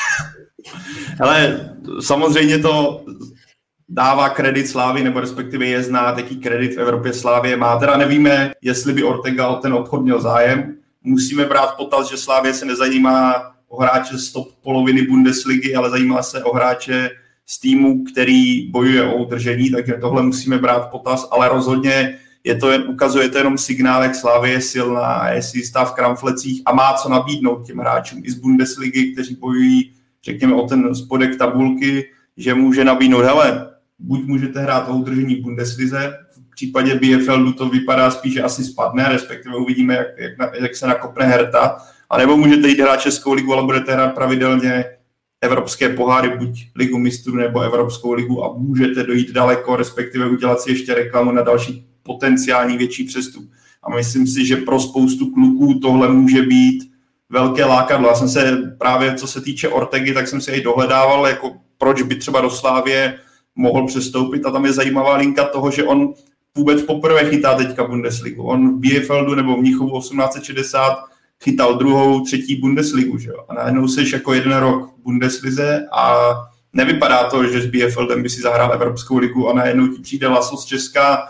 ale 1.20 1.70
samozřejmě 2.00 2.58
to 2.58 3.04
dává 3.88 4.28
kredit 4.28 4.68
Slávy, 4.68 5.04
nebo 5.04 5.20
respektive 5.20 5.66
je 5.66 5.82
znát, 5.82 6.18
jaký 6.18 6.36
kredit 6.36 6.74
v 6.76 6.80
Evropě 6.80 7.12
Slávě 7.12 7.56
má. 7.56 7.78
Teda 7.78 7.96
nevíme, 7.96 8.52
jestli 8.62 8.92
by 8.92 9.02
Ortega 9.02 9.48
o 9.48 9.56
ten 9.56 9.72
obchod 9.72 10.02
měl 10.02 10.20
zájem. 10.20 10.76
Musíme 11.04 11.44
brát 11.44 11.76
potaz, 11.76 12.10
že 12.10 12.16
Slávě 12.16 12.54
se 12.54 12.64
nezajímá 12.64 13.52
o 13.68 13.82
hráče 13.82 14.18
z 14.18 14.32
top 14.32 14.48
poloviny 14.62 15.02
Bundesligy, 15.02 15.74
ale 15.74 15.90
zajímá 15.90 16.22
se 16.22 16.44
o 16.44 16.54
hráče 16.54 17.10
z 17.46 17.60
týmu, 17.60 18.04
který 18.12 18.70
bojuje 18.70 19.02
o 19.04 19.16
udržení, 19.16 19.70
takže 19.70 19.92
tohle 20.00 20.22
musíme 20.22 20.58
brát 20.58 20.90
potaz, 20.90 21.28
ale 21.30 21.48
rozhodně 21.48 22.18
je 22.44 22.54
to 22.54 22.70
jen, 22.70 22.84
ukazuje 22.88 23.28
to 23.28 23.38
jenom 23.38 23.58
signál, 23.58 24.02
jak 24.02 24.14
Slávě 24.14 24.52
je 24.52 24.60
silná 24.60 25.28
je 25.28 25.42
si 25.42 25.58
jistá 25.58 25.84
v 25.84 25.92
kramflecích 25.92 26.62
a 26.66 26.74
má 26.74 26.92
co 26.92 27.08
nabídnout 27.08 27.66
těm 27.66 27.78
hráčům 27.78 28.22
i 28.24 28.30
z 28.30 28.34
Bundesligy, 28.34 29.12
kteří 29.12 29.36
bojují 29.36 29.92
řekněme, 30.24 30.54
o 30.54 30.66
ten 30.66 30.94
spodek 30.94 31.36
tabulky, 31.36 32.04
že 32.36 32.54
může 32.54 32.84
nabídnout, 32.84 33.24
hele, 33.24 33.70
buď 33.98 34.24
můžete 34.24 34.60
hrát 34.60 34.88
o 34.88 34.92
udržení 34.92 35.36
Bundeslize, 35.36 36.18
v 36.52 36.54
případě 36.54 36.94
BFLu 36.94 37.52
to 37.52 37.68
vypadá 37.68 38.10
spíš, 38.10 38.32
že 38.32 38.42
asi 38.42 38.64
spadne, 38.64 39.08
respektive 39.08 39.56
uvidíme, 39.56 39.94
jak, 39.94 40.06
jak, 40.18 40.38
na, 40.38 40.50
jak 40.60 40.76
se 40.76 40.86
nakopne 40.86 41.26
Herta, 41.26 41.76
anebo 42.10 42.36
můžete 42.36 42.68
jít 42.68 42.80
hrát 42.80 43.00
Českou 43.00 43.32
ligu, 43.32 43.52
ale 43.52 43.62
budete 43.62 43.92
hrát 43.92 44.14
pravidelně 44.14 44.84
evropské 45.40 45.88
poháry, 45.88 46.36
buď 46.38 46.66
ligu 46.76 46.98
mistrů 46.98 47.36
nebo 47.36 47.60
Evropskou 47.60 48.12
ligu 48.12 48.44
a 48.44 48.52
můžete 48.52 49.02
dojít 49.02 49.30
daleko, 49.30 49.76
respektive 49.76 50.28
udělat 50.28 50.60
si 50.60 50.70
ještě 50.70 50.94
reklamu 50.94 51.32
na 51.32 51.42
další 51.42 51.86
potenciální 52.02 52.78
větší 52.78 53.04
přestup. 53.04 53.50
A 53.82 53.96
myslím 53.96 54.26
si, 54.26 54.46
že 54.46 54.56
pro 54.56 54.80
spoustu 54.80 55.30
kluků 55.30 55.74
tohle 55.74 56.08
může 56.08 56.42
být 56.42 56.90
velké 57.30 57.64
lákadlo. 57.64 58.08
Já 58.08 58.14
jsem 58.14 58.28
se 58.28 58.74
právě, 58.78 59.14
co 59.14 59.26
se 59.26 59.40
týče 59.40 59.68
Ortegy, 59.68 60.14
tak 60.14 60.28
jsem 60.28 60.40
se 60.40 60.52
i 60.52 60.62
dohledával, 60.62 61.26
jako 61.26 61.56
proč 61.78 62.02
by 62.02 62.16
třeba 62.16 62.40
do 62.40 62.50
Slávě 62.50 63.18
mohl 63.56 63.86
přestoupit 63.86 64.46
a 64.46 64.50
tam 64.50 64.64
je 64.64 64.72
zajímavá 64.72 65.16
linka 65.16 65.44
toho, 65.44 65.70
že 65.70 65.84
on 65.84 66.14
vůbec 66.56 66.82
poprvé 66.82 67.30
chytá 67.30 67.54
teďka 67.54 67.84
Bundesligu. 67.84 68.42
On 68.42 68.76
v 68.76 68.80
Bielefeldu 68.80 69.34
nebo 69.34 69.56
v 69.56 69.60
Mnichovu 69.60 69.98
1860 70.00 71.04
chytal 71.42 71.74
druhou, 71.74 72.24
třetí 72.24 72.56
Bundesligu, 72.56 73.18
že 73.18 73.28
jo? 73.28 73.44
A 73.48 73.54
najednou 73.54 73.88
seš 73.88 74.12
jako 74.12 74.34
jeden 74.34 74.56
rok 74.56 74.90
v 74.98 75.02
Bundeslize 75.02 75.86
a 75.92 76.34
nevypadá 76.72 77.30
to, 77.30 77.46
že 77.46 77.60
s 77.60 77.66
Bielefeldem 77.66 78.22
by 78.22 78.30
si 78.30 78.40
zahrál 78.40 78.72
Evropskou 78.72 79.18
ligu 79.18 79.48
a 79.48 79.54
najednou 79.54 79.86
ti 79.86 80.02
přijde 80.02 80.28
laso 80.28 80.56
z 80.56 80.64
Česka. 80.64 81.28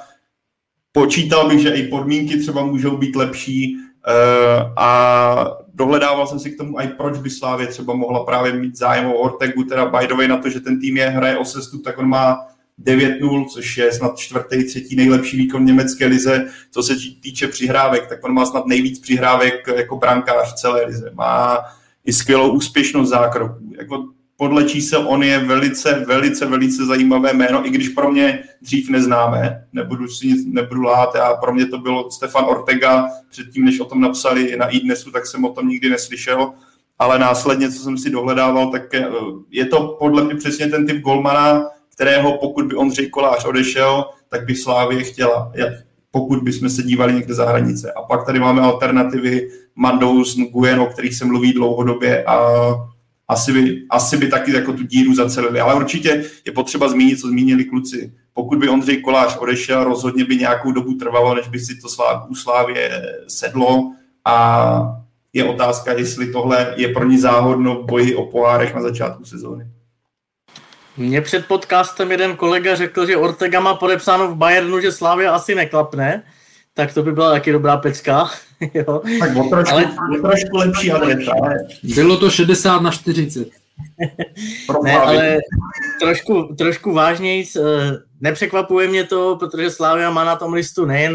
Počítal 0.92 1.48
bych, 1.48 1.60
že 1.60 1.70
i 1.70 1.88
podmínky 1.88 2.38
třeba 2.38 2.64
můžou 2.64 2.96
být 2.96 3.16
lepší, 3.16 3.78
Eh, 4.08 4.72
a 4.76 5.56
dohledával 5.74 6.26
jsem 6.26 6.38
si 6.38 6.50
k 6.50 6.56
tomu, 6.56 6.80
i 6.80 6.88
proč 6.88 7.18
by 7.18 7.30
Slávě 7.30 7.66
třeba 7.66 7.94
mohla 7.94 8.24
právě 8.24 8.52
mít 8.52 8.78
zájem 8.78 9.06
o 9.06 9.14
Ortegu, 9.14 9.64
teda 9.64 9.86
by 9.86 10.06
the 10.06 10.14
way 10.14 10.28
na 10.28 10.36
to, 10.36 10.48
že 10.48 10.60
ten 10.60 10.80
tým 10.80 10.96
je 10.96 11.08
hraje 11.08 11.38
o 11.38 11.44
sestup, 11.44 11.84
tak 11.84 11.98
on 11.98 12.08
má 12.08 12.46
9-0, 12.84 13.48
což 13.48 13.76
je 13.76 13.92
snad 13.92 14.18
čtvrtý, 14.18 14.64
třetí 14.64 14.96
nejlepší 14.96 15.36
výkon 15.36 15.64
německé 15.64 16.06
lize. 16.06 16.48
Co 16.70 16.82
se 16.82 16.94
týče 17.22 17.48
přihrávek, 17.48 18.06
tak 18.06 18.24
on 18.24 18.32
má 18.32 18.46
snad 18.46 18.66
nejvíc 18.66 18.98
přihrávek 18.98 19.66
jako 19.76 19.96
brankář 19.96 20.54
celé 20.54 20.84
lize. 20.86 21.10
Má 21.14 21.58
i 22.04 22.12
skvělou 22.12 22.52
úspěšnost 22.52 23.08
zákroků. 23.08 23.72
Jako 23.78 24.08
podle 24.36 24.64
čísel 24.64 25.04
on 25.08 25.22
je 25.22 25.38
velice, 25.38 26.04
velice, 26.06 26.46
velice 26.46 26.86
zajímavé 26.86 27.32
jméno, 27.32 27.66
i 27.66 27.70
když 27.70 27.88
pro 27.88 28.12
mě 28.12 28.44
dřív 28.62 28.88
neznáme, 28.88 29.64
nebudu 29.72 30.08
si 30.08 30.26
nic, 30.26 30.46
nebudu 30.46 30.82
lát, 30.82 31.16
a 31.16 31.34
pro 31.34 31.54
mě 31.54 31.66
to 31.66 31.78
bylo 31.78 32.10
Stefan 32.10 32.44
Ortega, 32.44 33.08
předtím, 33.30 33.64
než 33.64 33.80
o 33.80 33.84
tom 33.84 34.00
napsali 34.00 34.56
na 34.56 34.66
iDnesu, 34.66 35.10
tak 35.10 35.26
jsem 35.26 35.44
o 35.44 35.52
tom 35.52 35.68
nikdy 35.68 35.90
neslyšel, 35.90 36.52
ale 36.98 37.18
následně, 37.18 37.72
co 37.72 37.82
jsem 37.82 37.98
si 37.98 38.10
dohledával, 38.10 38.70
tak 38.70 38.94
eh, 38.94 39.06
je 39.50 39.66
to 39.66 39.96
podle 39.98 40.24
mě 40.24 40.34
přesně 40.34 40.68
ten 40.68 40.86
typ 40.86 41.02
golmana, 41.02 41.64
kterého 41.94 42.38
pokud 42.38 42.66
by 42.66 42.74
Ondřej 42.74 43.08
Kolář 43.08 43.44
odešel, 43.44 44.04
tak 44.28 44.44
by 44.44 44.54
Slávě 44.54 45.02
chtěla, 45.02 45.52
pokud 46.10 46.42
bychom 46.42 46.70
se 46.70 46.82
dívali 46.82 47.12
někde 47.12 47.34
za 47.34 47.48
hranice. 47.48 47.92
A 47.92 48.02
pak 48.02 48.26
tady 48.26 48.40
máme 48.40 48.60
alternativy 48.60 49.48
Mandous, 49.74 50.36
Nguyen, 50.36 50.80
o 50.80 50.86
kterých 50.86 51.14
se 51.14 51.24
mluví 51.24 51.52
dlouhodobě 51.52 52.24
a 52.24 52.36
asi 53.28 53.52
by, 53.52 53.82
asi 53.90 54.16
by 54.16 54.28
taky 54.28 54.52
jako 54.52 54.72
tu 54.72 54.82
díru 54.82 55.14
zacelili. 55.14 55.60
Ale 55.60 55.74
určitě 55.74 56.24
je 56.46 56.52
potřeba 56.52 56.88
zmínit, 56.88 57.20
co 57.20 57.28
zmínili 57.28 57.64
kluci. 57.64 58.12
Pokud 58.34 58.58
by 58.58 58.68
Ondřej 58.68 59.00
Kolář 59.00 59.36
odešel, 59.36 59.84
rozhodně 59.84 60.24
by 60.24 60.36
nějakou 60.36 60.72
dobu 60.72 60.94
trvalo, 60.94 61.34
než 61.34 61.48
by 61.48 61.60
si 61.60 61.76
to 61.76 61.88
u 62.28 62.34
Slávě 62.34 63.02
sedlo 63.28 63.92
a 64.24 64.98
je 65.32 65.44
otázka, 65.44 65.92
jestli 65.92 66.32
tohle 66.32 66.74
je 66.76 66.88
pro 66.88 67.04
ní 67.04 67.18
záhodno 67.18 67.82
v 67.82 67.86
boji 67.86 68.14
o 68.14 68.26
pohárech 68.26 68.74
na 68.74 68.82
začátku 68.82 69.24
sezóny. 69.24 69.66
Mně 70.96 71.20
před 71.20 71.46
podcastem 71.46 72.10
jeden 72.10 72.36
kolega 72.36 72.74
řekl, 72.74 73.06
že 73.06 73.16
Ortega 73.16 73.60
má 73.60 73.74
podepsáno 73.74 74.28
v 74.28 74.36
Bayernu, 74.36 74.80
že 74.80 74.92
Slávia 74.92 75.34
asi 75.34 75.54
neklapne, 75.54 76.22
tak 76.74 76.94
to 76.94 77.02
by 77.02 77.12
byla 77.12 77.30
taky 77.30 77.52
dobrá 77.52 77.76
pecka. 77.76 78.30
jo. 78.74 79.02
Tak 79.20 79.36
o 79.36 79.48
trošku, 79.48 79.74
ale... 79.74 79.84
o 80.18 80.22
trošku 80.28 80.56
lepší 80.56 80.92
adresa. 80.92 81.32
Bylo 81.94 82.16
to 82.16 82.30
60 82.30 82.82
na 82.82 82.90
40. 82.90 83.48
ne, 84.84 85.00
ale 85.00 85.38
trošku, 86.00 86.54
trošku 86.58 86.92
vážněji, 86.92 87.44
eh, 87.56 87.62
nepřekvapuje 88.20 88.88
mě 88.88 89.04
to, 89.04 89.36
protože 89.36 89.70
Slávia 89.70 90.10
má 90.10 90.24
na 90.24 90.36
tom 90.36 90.52
listu 90.52 90.84
nejen 90.84 91.14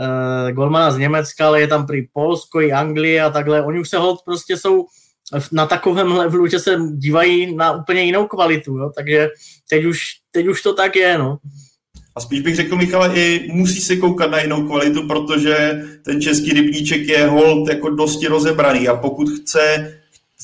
uh, 0.00 0.50
golmana 0.50 0.90
z 0.90 0.98
Německa, 0.98 1.46
ale 1.46 1.60
je 1.60 1.66
tam 1.66 1.86
prý 1.86 2.08
Polsko 2.12 2.60
i 2.60 2.72
Anglie 2.72 3.22
a 3.22 3.30
takhle. 3.30 3.62
Oni 3.62 3.80
už 3.80 3.88
se 3.88 3.98
hold 3.98 4.20
prostě 4.24 4.56
jsou 4.56 4.86
na 5.52 5.66
takovém 5.66 6.12
levelu, 6.12 6.46
že 6.46 6.58
se 6.58 6.76
dívají 6.92 7.56
na 7.56 7.72
úplně 7.72 8.02
jinou 8.02 8.26
kvalitu, 8.26 8.78
jo? 8.78 8.90
takže 8.96 9.28
teď 9.70 9.84
už, 9.84 9.98
teď 10.30 10.46
už 10.46 10.62
to 10.62 10.74
tak 10.74 10.96
je, 10.96 11.18
no. 11.18 11.38
A 12.16 12.20
spíš 12.20 12.40
bych 12.40 12.56
řekl, 12.56 12.76
Michale, 12.76 13.14
i 13.14 13.48
musí 13.52 13.80
se 13.80 13.96
koukat 13.96 14.30
na 14.30 14.40
jinou 14.40 14.66
kvalitu, 14.66 15.06
protože 15.06 15.82
ten 16.04 16.20
český 16.20 16.52
rybníček 16.52 17.08
je 17.08 17.26
hold 17.26 17.68
jako 17.68 17.90
dosti 17.90 18.26
rozebraný 18.26 18.88
a 18.88 18.96
pokud 18.96 19.28
chce 19.30 19.94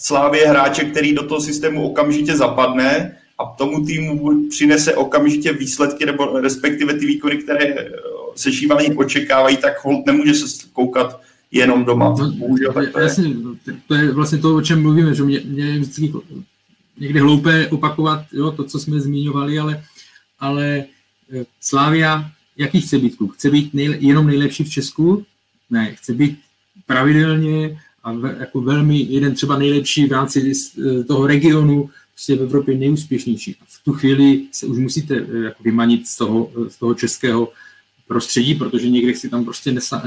Slávě 0.03 0.47
hráče, 0.47 0.85
který 0.85 1.15
do 1.15 1.23
toho 1.27 1.41
systému 1.41 1.91
okamžitě 1.91 2.37
zapadne 2.37 3.17
a 3.39 3.45
tomu 3.45 3.85
týmu 3.85 4.49
přinese 4.49 4.95
okamžitě 4.95 5.53
výsledky 5.53 6.07
nebo 6.07 6.41
respektive 6.41 6.95
ty 6.95 7.07
výkony, 7.07 7.37
které 7.37 7.75
se 8.35 8.51
očekávají, 8.97 9.57
tak 9.57 9.85
hold 9.85 10.07
nemůže 10.07 10.35
se 10.35 10.67
koukat 10.73 11.21
jenom 11.57 11.85
doma. 11.85 12.15
No, 12.19 12.31
Bohužel 12.31 12.73
tak 12.73 12.93
to 12.93 12.99
je. 12.99 13.05
Jasně, 13.05 13.35
to 13.89 13.95
je 13.95 14.13
vlastně 14.13 14.39
to, 14.39 14.57
o 14.57 14.63
čem 14.63 14.83
mluvíme, 14.83 15.15
že 15.15 15.23
mě, 15.23 15.41
mě 15.45 15.65
je 15.65 15.79
vždycky 15.79 16.13
někdy 16.99 17.21
hloupé 17.21 17.69
opakovat 17.69 18.25
jo, 18.33 18.51
to, 18.51 18.65
co 18.65 18.79
jsme 18.79 19.01
zmiňovali, 19.01 19.59
ale, 19.59 19.85
ale 20.41 20.85
eh, 21.33 21.45
Slávia, 21.61 22.31
jaký 22.57 22.81
chce 22.81 22.99
být 22.99 23.17
klub? 23.17 23.33
Chce 23.33 23.51
být 23.51 23.75
nejle, 23.75 23.97
jenom 24.01 24.27
nejlepší 24.27 24.65
v 24.65 24.71
Česku? 24.71 25.25
Ne, 25.71 25.95
chce 25.95 26.15
být 26.15 26.39
pravidelně 26.87 27.81
a 28.05 28.13
ve, 28.13 28.37
jako 28.41 28.61
velmi 28.61 28.99
jeden 28.99 29.35
třeba 29.35 29.59
nejlepší 29.59 30.07
v 30.07 30.13
rámci 30.13 30.53
eh, 30.53 31.05
toho 31.05 31.27
regionu, 31.27 31.91
prostě 32.13 32.37
v 32.37 32.43
Evropě 32.43 32.79
nejúspěšnější. 32.79 33.57
A 33.61 33.65
v 33.67 33.85
tu 33.85 33.93
chvíli 33.93 34.43
se 34.53 34.67
už 34.67 34.79
musíte 34.79 35.15
eh, 35.15 35.39
jako 35.39 35.63
vymanit 35.63 36.07
z 36.07 36.17
toho, 36.17 36.51
z 36.69 36.77
toho 36.77 36.95
českého 36.95 37.53
prostředí, 38.09 38.55
protože 38.55 38.91
někde 38.91 39.15
si 39.15 39.29
tam 39.29 39.45
prostě 39.45 39.73
nesa, 39.73 40.03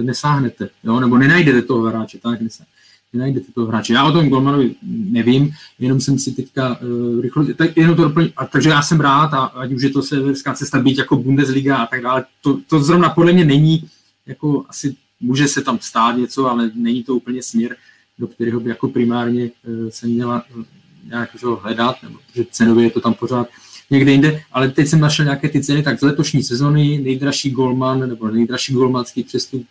nesáhnete, 0.00 0.68
jo? 0.84 1.00
nebo 1.00 1.18
nenajdete 1.18 1.62
toho 1.62 1.82
hráče, 1.82 2.18
tak 2.18 2.40
nesáhnete 2.40 2.74
nenajdete 3.14 3.52
toho 3.52 3.66
hráče. 3.66 3.92
Já 3.92 4.04
o 4.04 4.12
tom 4.12 4.28
Golmanovi 4.28 4.74
nevím, 5.10 5.52
jenom 5.78 6.00
jsem 6.00 6.18
si 6.18 6.32
teďka 6.32 6.80
uh, 6.80 7.20
rychle, 7.20 7.54
tak 7.54 7.76
jenom 7.76 7.96
to 7.96 8.02
doplň, 8.02 8.28
a, 8.36 8.46
takže 8.46 8.70
já 8.70 8.82
jsem 8.82 9.00
rád, 9.00 9.34
a 9.34 9.44
ať 9.44 9.72
už 9.72 9.82
je 9.82 9.90
to 9.90 10.02
severská 10.02 10.54
cesta 10.54 10.80
být 10.80 10.98
jako 10.98 11.16
Bundesliga 11.16 11.76
a 11.76 11.86
tak 11.86 12.02
dále, 12.02 12.24
to, 12.40 12.60
to 12.68 12.80
zrovna 12.80 13.08
podle 13.10 13.32
mě 13.32 13.44
není, 13.44 13.88
jako 14.26 14.64
asi 14.68 14.96
může 15.20 15.48
se 15.48 15.62
tam 15.62 15.78
stát 15.82 16.16
něco, 16.16 16.50
ale 16.50 16.70
není 16.74 17.02
to 17.02 17.14
úplně 17.14 17.42
směr, 17.42 17.76
do 18.18 18.26
kterého 18.26 18.60
by 18.60 18.68
jako 18.70 18.88
primárně 18.88 19.44
uh, 19.44 19.88
se 19.88 20.06
měla 20.06 20.44
uh, 20.56 20.64
nějak 21.08 21.30
hledat, 21.60 22.02
nebo, 22.02 22.18
protože 22.26 22.46
cenově 22.50 22.84
je 22.84 22.90
to 22.90 23.00
tam 23.00 23.14
pořád 23.14 23.48
někde 23.90 24.12
jinde, 24.12 24.42
ale 24.52 24.68
teď 24.68 24.88
jsem 24.88 25.00
našel 25.00 25.24
nějaké 25.24 25.48
ty 25.48 25.62
ceny, 25.62 25.82
tak 25.82 25.98
z 25.98 26.02
letošní 26.02 26.42
sezony 26.42 26.98
nejdražší 26.98 27.50
golman 27.50 28.08
nebo 28.08 28.28
nejdražší 28.28 28.72
golmanský 28.72 29.24
přestup 29.24 29.66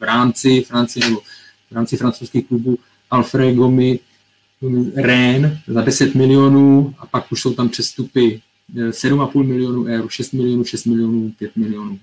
v 0.00 0.02
rámci 0.02 0.62
Francie 0.62 1.08
nebo 1.08 1.20
v 1.70 1.74
rámci 1.74 1.96
francouzských 1.96 2.46
klubů 2.46 2.78
Alfred 3.10 3.54
Gomi, 3.54 3.98
Ren 4.96 5.58
za 5.66 5.80
10 5.80 6.14
milionů 6.14 6.94
a 6.98 7.06
pak 7.06 7.32
už 7.32 7.40
jsou 7.42 7.54
tam 7.54 7.68
přestupy 7.68 8.40
7,5 8.74 9.40
eh, 9.40 9.46
milionů 9.46 9.84
eur, 9.84 10.08
6 10.08 10.32
milionů, 10.32 10.64
6 10.64 10.84
milionů, 10.84 11.32
5 11.38 11.56
milionů. 11.56 11.98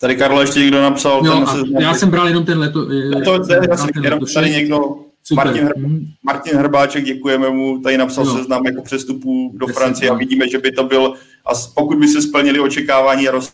Tady 0.00 0.16
Karlo 0.16 0.40
ještě 0.40 0.60
někdo 0.60 0.82
napsal. 0.82 1.22
No, 1.22 1.36
ten 1.36 1.46
se... 1.46 1.82
Já 1.82 1.94
jsem 1.94 2.10
bral 2.10 2.28
jenom 2.28 2.44
ten 2.44 2.58
leto. 2.58 2.86
To, 3.24 3.46
to 3.46 3.52
je 3.52 3.60
jasný, 3.68 3.90
jenom 4.02 4.20
tady 4.34 4.50
někdo, 4.50 4.96
Martin, 5.34 5.64
Hr, 5.64 5.72
hmm. 5.76 6.06
Martin 6.22 6.56
Hrbáček, 6.56 7.04
děkujeme 7.04 7.50
mu, 7.50 7.80
tady 7.80 7.98
napsal 7.98 8.26
jo. 8.26 8.36
seznam 8.36 8.66
jako 8.66 8.82
přestupů 8.82 9.52
do 9.54 9.66
Francie 9.66 10.10
a 10.10 10.14
vidíme, 10.14 10.48
že 10.48 10.58
by 10.58 10.72
to 10.72 10.84
byl, 10.84 11.14
a 11.46 11.50
pokud 11.74 11.98
by 11.98 12.08
se 12.08 12.22
splnili 12.22 12.60
očekávání 12.60 13.28
a 13.28 13.30
roz, 13.30 13.52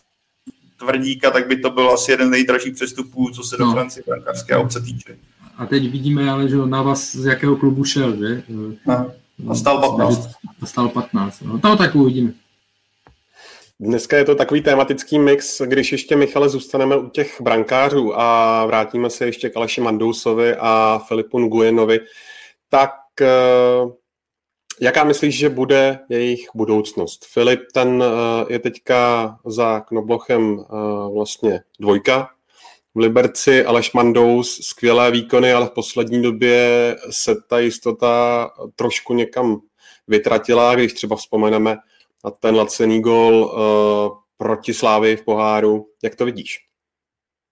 Tvrdíka, 0.79 1.31
tak 1.31 1.47
by 1.47 1.57
to 1.57 1.69
byl 1.69 1.91
asi 1.91 2.11
jeden 2.11 2.27
z 2.27 2.31
nejdražších 2.31 2.73
přestupů, 2.73 3.29
co 3.29 3.43
se 3.43 3.57
do 3.57 3.65
no. 3.65 3.71
Francie 3.71 4.03
brankářské 4.07 4.57
obce 4.57 4.81
týče. 4.81 5.17
A 5.57 5.65
teď 5.65 5.91
vidíme 5.91 6.29
ale, 6.29 6.49
že 6.49 6.57
na 6.57 6.81
vás 6.81 7.15
z 7.15 7.25
jakého 7.25 7.55
klubu 7.55 7.83
šel, 7.83 8.15
že? 8.15 8.43
No. 8.85 9.11
A 9.49 9.55
stal 9.55 9.81
15. 9.81 10.29
A 10.61 10.65
stal 10.65 10.89
15. 10.89 11.41
No, 11.41 11.59
to 11.59 11.75
tak 11.75 11.95
uvidíme. 11.95 12.31
Dneska 13.79 14.17
je 14.17 14.25
to 14.25 14.35
takový 14.35 14.61
tematický 14.61 15.19
mix, 15.19 15.61
když 15.61 15.91
ještě, 15.91 16.15
Michale, 16.15 16.49
zůstaneme 16.49 16.97
u 16.97 17.09
těch 17.09 17.41
brankářů 17.41 18.19
a 18.19 18.65
vrátíme 18.65 19.09
se 19.09 19.25
ještě 19.25 19.49
k 19.49 19.57
Aleši 19.57 19.81
Mandousovi 19.81 20.55
a 20.59 21.01
Filipu 21.07 21.39
Nguyenovi, 21.39 21.99
tak 22.69 22.91
eh, 23.21 23.27
Jaká 24.81 25.03
myslíš, 25.03 25.37
že 25.37 25.49
bude 25.49 25.99
jejich 26.09 26.47
budoucnost? 26.55 27.25
Filip, 27.25 27.59
ten 27.73 28.03
eh, 28.03 28.53
je 28.53 28.59
teďka 28.59 29.29
za 29.45 29.79
Knoblochem 29.79 30.59
eh, 30.59 30.65
vlastně 31.13 31.61
dvojka. 31.79 32.29
V 32.95 32.99
Liberci 32.99 33.65
Aleš 33.65 33.93
Mandous, 33.93 34.59
skvělé 34.61 35.11
výkony, 35.11 35.53
ale 35.53 35.65
v 35.65 35.71
poslední 35.71 36.21
době 36.21 36.95
se 37.09 37.35
ta 37.47 37.59
jistota 37.59 38.49
trošku 38.75 39.13
někam 39.13 39.61
vytratila, 40.07 40.75
když 40.75 40.93
třeba 40.93 41.15
vzpomeneme 41.15 41.77
na 42.25 42.31
ten 42.31 42.55
lacený 42.55 43.01
gol 43.01 43.45
uh, 43.45 44.17
proti 44.37 44.73
Slávy 44.73 45.15
v 45.15 45.25
poháru. 45.25 45.85
Jak 46.03 46.15
to 46.15 46.25
vidíš? 46.25 46.57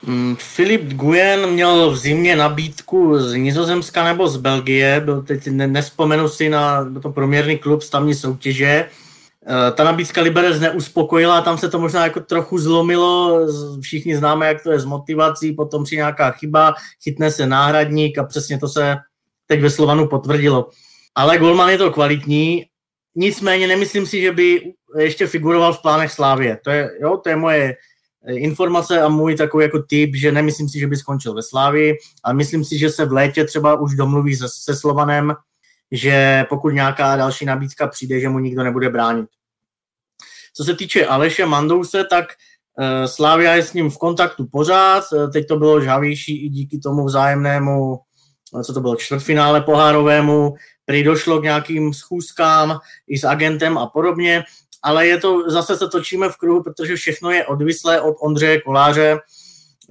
Mm, 0.05 0.35
Filip 0.39 0.93
Guyen 0.93 1.49
měl 1.49 1.91
v 1.91 1.97
zimě 1.97 2.35
nabídku 2.35 3.19
z 3.19 3.33
Nizozemska 3.33 4.03
nebo 4.03 4.27
z 4.27 4.37
Belgie, 4.37 5.01
byl 5.05 5.21
teď 5.23 5.47
nespomenu 5.47 6.27
si 6.27 6.49
na 6.49 6.91
to 7.01 7.09
proměrný 7.09 7.57
klub 7.57 7.81
z 7.81 7.89
tamní 7.89 8.15
soutěže. 8.15 8.89
Eh, 9.47 9.71
ta 9.71 9.83
nabídka 9.83 10.21
Liberec 10.21 10.59
neuspokojila, 10.59 11.41
tam 11.41 11.57
se 11.57 11.69
to 11.69 11.79
možná 11.79 12.03
jako 12.03 12.19
trochu 12.19 12.59
zlomilo, 12.59 13.39
všichni 13.81 14.17
známe, 14.17 14.47
jak 14.47 14.63
to 14.63 14.71
je 14.71 14.79
s 14.79 14.85
motivací, 14.85 15.53
potom 15.53 15.83
při 15.83 15.95
nějaká 15.95 16.31
chyba, 16.31 16.73
chytne 17.03 17.31
se 17.31 17.47
náhradník 17.47 18.17
a 18.17 18.23
přesně 18.23 18.59
to 18.59 18.67
se 18.67 18.95
teď 19.47 19.61
ve 19.61 19.69
Slovanu 19.69 20.07
potvrdilo. 20.07 20.69
Ale 21.15 21.37
Golman 21.37 21.69
je 21.69 21.77
to 21.77 21.91
kvalitní, 21.91 22.65
nicméně 23.15 23.67
nemyslím 23.67 24.05
si, 24.05 24.21
že 24.21 24.31
by 24.31 24.73
ještě 24.97 25.27
figuroval 25.27 25.73
v 25.73 25.81
plánech 25.81 26.11
Slávě. 26.11 26.59
To 26.63 26.71
je, 26.71 26.91
jo, 27.01 27.17
to 27.17 27.29
je 27.29 27.35
moje 27.35 27.75
informace 28.27 29.01
a 29.01 29.09
můj 29.09 29.35
takový 29.35 29.63
jako 29.63 29.79
tip, 29.79 30.15
že 30.15 30.31
nemyslím 30.31 30.69
si, 30.69 30.79
že 30.79 30.87
by 30.87 30.95
skončil 30.95 31.33
ve 31.33 31.43
Slávii, 31.43 31.97
ale 32.23 32.33
myslím 32.33 32.65
si, 32.65 32.77
že 32.77 32.89
se 32.89 33.05
v 33.05 33.11
létě 33.11 33.45
třeba 33.45 33.79
už 33.79 33.95
domluví 33.95 34.35
se, 34.35 34.45
se 34.49 34.75
Slovanem, 34.75 35.33
že 35.91 36.45
pokud 36.49 36.69
nějaká 36.69 37.15
další 37.15 37.45
nabídka 37.45 37.87
přijde, 37.87 38.19
že 38.19 38.29
mu 38.29 38.39
nikdo 38.39 38.63
nebude 38.63 38.89
bránit. 38.89 39.29
Co 40.53 40.63
se 40.63 40.75
týče 40.75 41.05
Aleše 41.05 41.45
Mandouse, 41.45 42.03
tak 42.03 42.25
uh, 42.25 43.05
Slávia 43.05 43.55
je 43.55 43.63
s 43.63 43.73
ním 43.73 43.89
v 43.89 43.97
kontaktu 43.97 44.47
pořád, 44.51 45.03
uh, 45.13 45.31
teď 45.31 45.47
to 45.47 45.55
bylo 45.55 45.81
žavější 45.81 46.45
i 46.45 46.49
díky 46.49 46.79
tomu 46.79 47.05
vzájemnému, 47.05 47.99
co 48.65 48.73
to 48.73 48.81
bylo, 48.81 48.95
čtvrtfinále 48.95 49.61
pohárovému, 49.61 50.55
prý 50.85 51.03
došlo 51.03 51.39
k 51.39 51.43
nějakým 51.43 51.93
schůzkám 51.93 52.79
i 53.07 53.17
s 53.17 53.23
agentem 53.23 53.77
a 53.77 53.87
podobně 53.87 54.43
ale 54.83 55.07
je 55.07 55.17
to, 55.17 55.49
zase 55.49 55.77
se 55.77 55.87
točíme 55.87 56.29
v 56.29 56.37
kruhu, 56.37 56.63
protože 56.63 56.95
všechno 56.95 57.31
je 57.31 57.45
odvislé 57.45 58.01
od 58.01 58.15
Ondřeje 58.21 58.61
Koláře. 58.61 59.19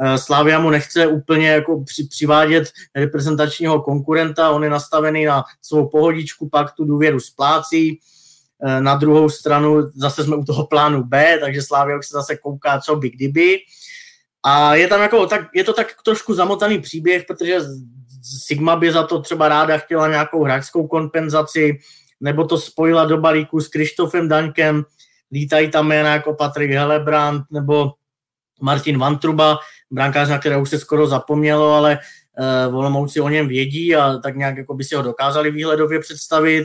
Eh, 0.01 0.19
Slávia 0.19 0.61
mu 0.61 0.71
nechce 0.71 1.07
úplně 1.07 1.49
jako 1.49 1.85
při, 1.85 2.05
přivádět 2.05 2.69
reprezentačního 2.97 3.83
konkurenta, 3.83 4.51
on 4.51 4.65
je 4.65 4.71
nastavený 4.71 5.25
na 5.25 5.45
svou 5.63 5.89
pohodičku, 5.89 6.49
pak 6.49 6.73
tu 6.73 6.85
důvěru 6.85 7.21
splácí. 7.21 8.01
Eh, 8.67 8.81
na 8.81 8.95
druhou 8.95 9.29
stranu 9.29 9.91
zase 9.95 10.25
jsme 10.25 10.37
u 10.37 10.45
toho 10.45 10.67
plánu 10.67 11.05
B, 11.05 11.39
takže 11.41 11.63
Slávia 11.63 11.99
už 11.99 12.07
se 12.07 12.13
zase 12.13 12.37
kouká, 12.37 12.81
co 12.81 12.97
by 12.97 13.11
kdyby. 13.11 13.59
A 14.45 14.75
je 14.75 14.89
tam 14.89 15.01
jako, 15.01 15.27
tak, 15.27 15.41
je 15.55 15.65
to 15.65 15.73
tak 15.73 15.87
trošku 16.05 16.35
zamotaný 16.35 16.79
příběh, 16.79 17.25
protože 17.27 17.61
Sigma 18.23 18.77
by 18.77 18.93
za 18.93 19.03
to 19.03 19.21
třeba 19.21 19.49
ráda 19.49 19.79
chtěla 19.79 20.09
nějakou 20.09 20.45
hráčskou 20.45 20.87
kompenzaci, 20.87 21.79
nebo 22.21 22.45
to 22.45 22.59
spojila 22.59 23.05
do 23.05 23.19
balíku 23.19 23.61
s 23.61 23.69
Krištofem 23.69 24.29
Daňkem, 24.29 24.85
lítají 25.33 25.71
tam 25.71 25.89
jména 25.89 26.13
jako 26.13 26.35
Patrik 26.35 26.71
Helebrand 26.71 27.43
nebo 27.51 27.93
Martin 28.61 28.99
Vantruba, 28.99 29.59
brankář, 29.91 30.29
na 30.29 30.39
kterého 30.39 30.63
už 30.63 30.71
se 30.71 30.79
skoro 30.79 31.07
zapomnělo, 31.07 31.75
ale 31.75 31.99
uh, 32.69 32.77
Olomouci 32.77 33.21
o 33.21 33.29
něm 33.29 33.49
vědí 33.49 33.97
a 33.97 34.19
tak 34.19 34.37
nějak 34.37 34.57
jako 34.57 34.75
by 34.75 34.85
si 34.85 34.95
ho 34.95 35.03
dokázali 35.03 35.51
výhledově 35.51 36.01
představit. 36.01 36.65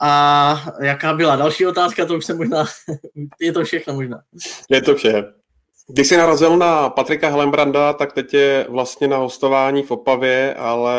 A 0.00 0.74
jaká 0.82 1.14
byla 1.14 1.36
další 1.36 1.66
otázka, 1.66 2.06
to 2.06 2.14
už 2.14 2.24
se 2.24 2.34
možná, 2.34 2.64
je 3.40 3.52
to 3.52 3.64
všechno 3.64 3.94
možná. 3.94 4.20
Je 4.70 4.82
to 4.82 4.94
vše. 4.94 5.24
Když 5.88 6.08
jsi 6.08 6.16
narazil 6.16 6.56
na 6.56 6.90
Patrika 6.90 7.28
Helenbranda, 7.28 7.92
tak 7.92 8.12
teď 8.12 8.34
je 8.34 8.66
vlastně 8.68 9.08
na 9.08 9.16
hostování 9.16 9.82
v 9.82 9.90
Opavě, 9.90 10.54
ale 10.54 10.96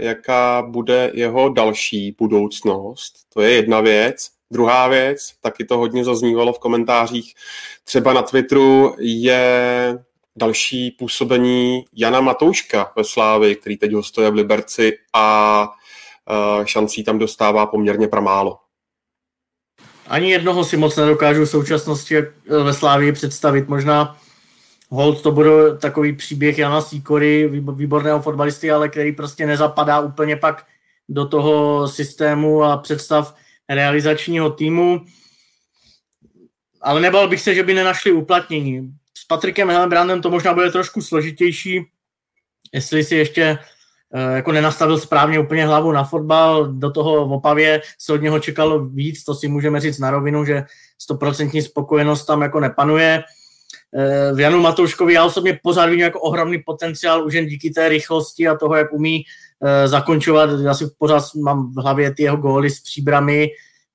jaká 0.00 0.62
bude 0.62 1.10
jeho 1.14 1.48
další 1.48 2.16
budoucnost? 2.18 3.14
To 3.34 3.40
je 3.40 3.50
jedna 3.50 3.80
věc. 3.80 4.30
Druhá 4.50 4.88
věc, 4.88 5.32
taky 5.40 5.64
to 5.64 5.78
hodně 5.78 6.04
zaznívalo 6.04 6.52
v 6.52 6.58
komentářích, 6.58 7.34
třeba 7.84 8.12
na 8.12 8.22
Twitteru, 8.22 8.94
je 8.98 9.98
další 10.36 10.90
působení 10.90 11.84
Jana 11.96 12.20
Matouška 12.20 12.92
ve 12.96 13.04
Slávi, 13.04 13.56
který 13.56 13.76
teď 13.76 13.92
hostuje 13.92 14.30
v 14.30 14.34
Liberci 14.34 14.92
a 15.12 15.68
šancí 16.64 17.04
tam 17.04 17.18
dostává 17.18 17.66
poměrně 17.66 18.08
pramálo. 18.08 18.58
Ani 20.06 20.30
jednoho 20.30 20.64
si 20.64 20.76
moc 20.76 20.96
nedokážu 20.96 21.44
v 21.44 21.50
současnosti 21.50 22.16
ve 22.64 22.72
Slávii 22.72 23.12
představit. 23.12 23.68
Možná 23.68 24.19
hold 24.90 25.22
to 25.22 25.32
bude 25.32 25.76
takový 25.78 26.12
příběh 26.12 26.58
Jana 26.58 26.80
Sýkory, 26.80 27.48
výborného 27.74 28.22
fotbalisty, 28.22 28.70
ale 28.70 28.88
který 28.88 29.12
prostě 29.12 29.46
nezapadá 29.46 30.00
úplně 30.00 30.36
pak 30.36 30.66
do 31.08 31.28
toho 31.28 31.88
systému 31.88 32.64
a 32.64 32.76
představ 32.76 33.34
realizačního 33.68 34.50
týmu. 34.50 35.04
ale 36.82 37.00
nebal 37.00 37.28
bych 37.28 37.40
se, 37.40 37.54
že 37.54 37.62
by 37.62 37.74
nenašli 37.74 38.12
uplatnění. 38.12 38.90
S 39.18 39.24
Patrikem 39.24 39.70
Helmbrandem 39.70 40.22
to 40.22 40.30
možná 40.30 40.54
bude 40.54 40.70
trošku 40.70 41.02
složitější, 41.02 41.86
jestli 42.72 43.04
si 43.04 43.16
ještě 43.16 43.58
uh, 44.14 44.36
jako 44.36 44.52
nenastavil 44.52 44.98
správně 44.98 45.38
úplně 45.38 45.66
hlavu 45.66 45.92
na 45.92 46.04
fotbal, 46.04 46.72
do 46.72 46.90
toho 46.90 47.28
v 47.28 47.32
Opavě 47.32 47.82
se 47.98 48.12
od 48.12 48.22
něho 48.22 48.40
čekalo 48.40 48.84
víc, 48.84 49.24
to 49.24 49.34
si 49.34 49.48
můžeme 49.48 49.80
říct 49.80 49.98
na 49.98 50.10
rovinu, 50.10 50.44
že 50.44 50.64
stoprocentní 50.98 51.62
spokojenost 51.62 52.24
tam 52.24 52.42
jako 52.42 52.60
nepanuje. 52.60 53.22
Uh, 53.92 54.36
v 54.36 54.40
Janu 54.40 54.60
Matouškovi 54.60 55.14
já 55.14 55.24
osobně 55.24 55.60
pořád 55.62 55.86
vidím 55.86 56.04
jako 56.04 56.20
ohromný 56.20 56.58
potenciál 56.66 57.26
už 57.26 57.34
jen 57.34 57.46
díky 57.46 57.70
té 57.70 57.88
rychlosti 57.88 58.48
a 58.48 58.56
toho, 58.56 58.76
jak 58.76 58.92
umí 58.92 59.24
uh, 59.60 59.68
zakončovat. 59.90 60.50
Já 60.64 60.74
si 60.74 60.84
pořád 60.98 61.24
mám 61.34 61.72
v 61.74 61.82
hlavě 61.82 62.14
ty 62.14 62.22
jeho 62.22 62.36
góly 62.36 62.70
s 62.70 62.80
příbrami 62.80 63.48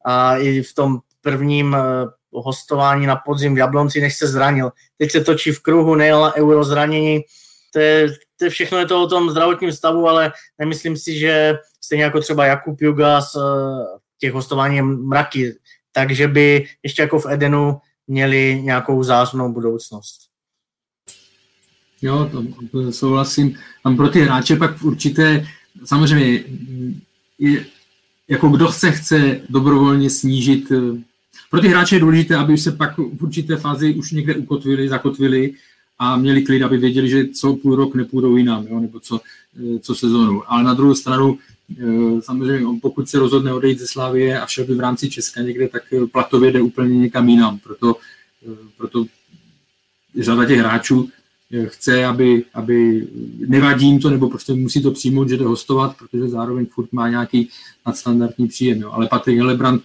a 0.05 0.37
i 0.37 0.61
v 0.61 0.73
tom 0.73 0.99
prvním 1.21 1.75
hostování 2.33 3.05
na 3.07 3.15
podzim 3.15 3.55
v 3.55 3.57
Jablonci, 3.57 4.01
než 4.01 4.17
se 4.17 4.27
zranil. 4.27 4.71
Teď 4.97 5.11
se 5.11 5.21
točí 5.21 5.51
v 5.51 5.61
kruhu, 5.61 5.95
nejel 5.95 6.21
na 6.21 6.35
euro 6.35 6.63
zranění. 6.63 7.21
To 7.73 7.79
je, 7.79 8.07
to 8.37 8.45
je 8.45 8.49
všechno 8.49 8.77
je 8.77 8.85
to 8.85 9.03
o 9.03 9.07
tom 9.07 9.29
zdravotním 9.29 9.71
stavu, 9.71 10.07
ale 10.07 10.31
nemyslím 10.59 10.97
si, 10.97 11.19
že 11.19 11.57
stejně 11.81 12.03
jako 12.03 12.19
třeba 12.19 12.45
Jakub 12.45 12.81
Jugas, 12.81 13.35
eh, 13.35 13.39
těch 14.19 14.33
hostování 14.33 14.81
mraky, 14.81 15.55
takže 15.91 16.27
by 16.27 16.65
ještě 16.83 17.01
jako 17.01 17.19
v 17.19 17.25
Edenu 17.25 17.79
měli 18.07 18.61
nějakou 18.63 19.03
zásnou 19.03 19.53
budoucnost. 19.53 20.19
Jo, 22.01 22.29
to, 22.31 22.43
to 22.71 22.91
souhlasím. 22.91 23.57
Tam 23.83 23.97
pro 23.97 24.09
ty 24.09 24.21
hráče 24.21 24.55
pak 24.55 24.83
určité, 24.83 25.47
samozřejmě, 25.85 26.43
je, 27.39 27.65
jako 28.27 28.49
kdo 28.49 28.71
se 28.71 28.91
chce 28.91 29.41
dobrovolně 29.49 30.09
snížit 30.09 30.71
eh, 30.71 31.01
pro 31.49 31.61
ty 31.61 31.67
hráče 31.67 31.95
je 31.95 31.99
důležité, 31.99 32.35
aby 32.35 32.57
se 32.57 32.71
pak 32.71 32.97
v 32.97 33.23
určité 33.23 33.57
fázi 33.57 33.93
už 33.93 34.11
někde 34.11 34.35
ukotvili, 34.35 34.89
zakotvili 34.89 35.53
a 35.99 36.17
měli 36.17 36.41
klid, 36.41 36.63
aby 36.63 36.77
věděli, 36.77 37.09
že 37.09 37.27
co 37.27 37.55
půl 37.55 37.75
rok 37.75 37.95
nepůjdou 37.95 38.35
jinam, 38.35 38.67
jo, 38.67 38.79
nebo 38.79 38.99
co, 38.99 39.19
eh, 39.57 39.79
co 39.79 39.95
sezónu. 39.95 40.51
Ale 40.51 40.63
na 40.63 40.73
druhou 40.73 40.95
stranu, 40.95 41.37
eh, 41.71 42.21
samozřejmě, 42.21 42.79
pokud 42.81 43.09
se 43.09 43.19
rozhodne 43.19 43.53
odejít 43.53 43.79
ze 43.79 43.87
Slávie 43.87 44.41
a 44.41 44.47
šel 44.47 44.65
by 44.65 44.75
v 44.75 44.79
rámci 44.79 45.09
Česka 45.09 45.41
někde, 45.41 45.67
tak 45.67 45.83
eh, 45.93 46.07
platově 46.07 46.51
jde 46.51 46.61
úplně 46.61 46.97
někam 46.99 47.29
jinam. 47.29 47.59
Proto, 47.59 47.95
proto 48.77 49.05
řada 50.19 50.45
těch 50.45 50.59
hráčů 50.59 51.09
chce, 51.65 52.05
aby, 52.05 52.43
aby 52.53 53.07
nevadí 53.47 53.85
jim 53.85 53.99
to, 53.99 54.09
nebo 54.09 54.29
prostě 54.29 54.53
musí 54.53 54.81
to 54.83 54.91
přijmout, 54.91 55.29
že 55.29 55.37
jde 55.37 55.45
hostovat, 55.45 55.97
protože 55.97 56.27
zároveň 56.27 56.65
furt 56.65 56.93
má 56.93 57.09
nějaký 57.09 57.49
nadstandardní 57.85 58.47
příjem. 58.47 58.81
Jo. 58.81 58.91
Ale 58.91 59.07
Patrik 59.07 59.37
Helebrant 59.37 59.83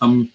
tam 0.00 0.26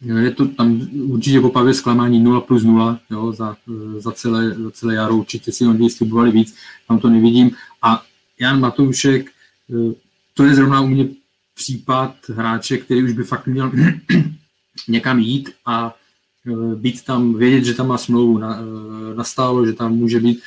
je 0.00 0.30
to 0.30 0.48
tam 0.48 0.88
určitě 1.08 1.40
v 1.40 1.46
Opavě 1.46 1.74
zklamání 1.74 2.20
0 2.20 2.40
plus 2.40 2.64
0 2.64 2.98
jo, 3.10 3.32
za, 3.32 3.56
za, 3.98 4.12
celé, 4.12 4.54
za 4.54 4.70
celé 4.70 4.94
jaro. 4.94 5.16
Určitě 5.16 5.52
si 5.52 5.66
on 5.66 5.90
slibovali 5.90 6.30
víc, 6.30 6.54
tam 6.88 6.98
to 6.98 7.08
nevidím. 7.08 7.50
A 7.82 8.02
Jan 8.40 8.60
Matoušek, 8.60 9.26
eh, 9.26 9.32
to 10.34 10.44
je 10.44 10.54
zrovna 10.54 10.80
u 10.80 10.86
mě 10.86 11.08
případ 11.54 12.14
hráče, 12.28 12.78
který 12.78 13.02
už 13.02 13.12
by 13.12 13.24
fakt 13.24 13.46
měl 13.46 13.72
někam 14.88 15.18
jít 15.18 15.50
a 15.66 15.94
eh, 16.46 16.74
být 16.74 17.04
tam, 17.04 17.34
vědět, 17.34 17.64
že 17.64 17.74
tam 17.74 17.88
má 17.88 17.98
smlouvu 17.98 18.38
na, 18.38 18.58
eh, 18.60 19.14
nastálo, 19.14 19.66
že 19.66 19.72
tam 19.72 19.92
může 19.92 20.20
být. 20.20 20.40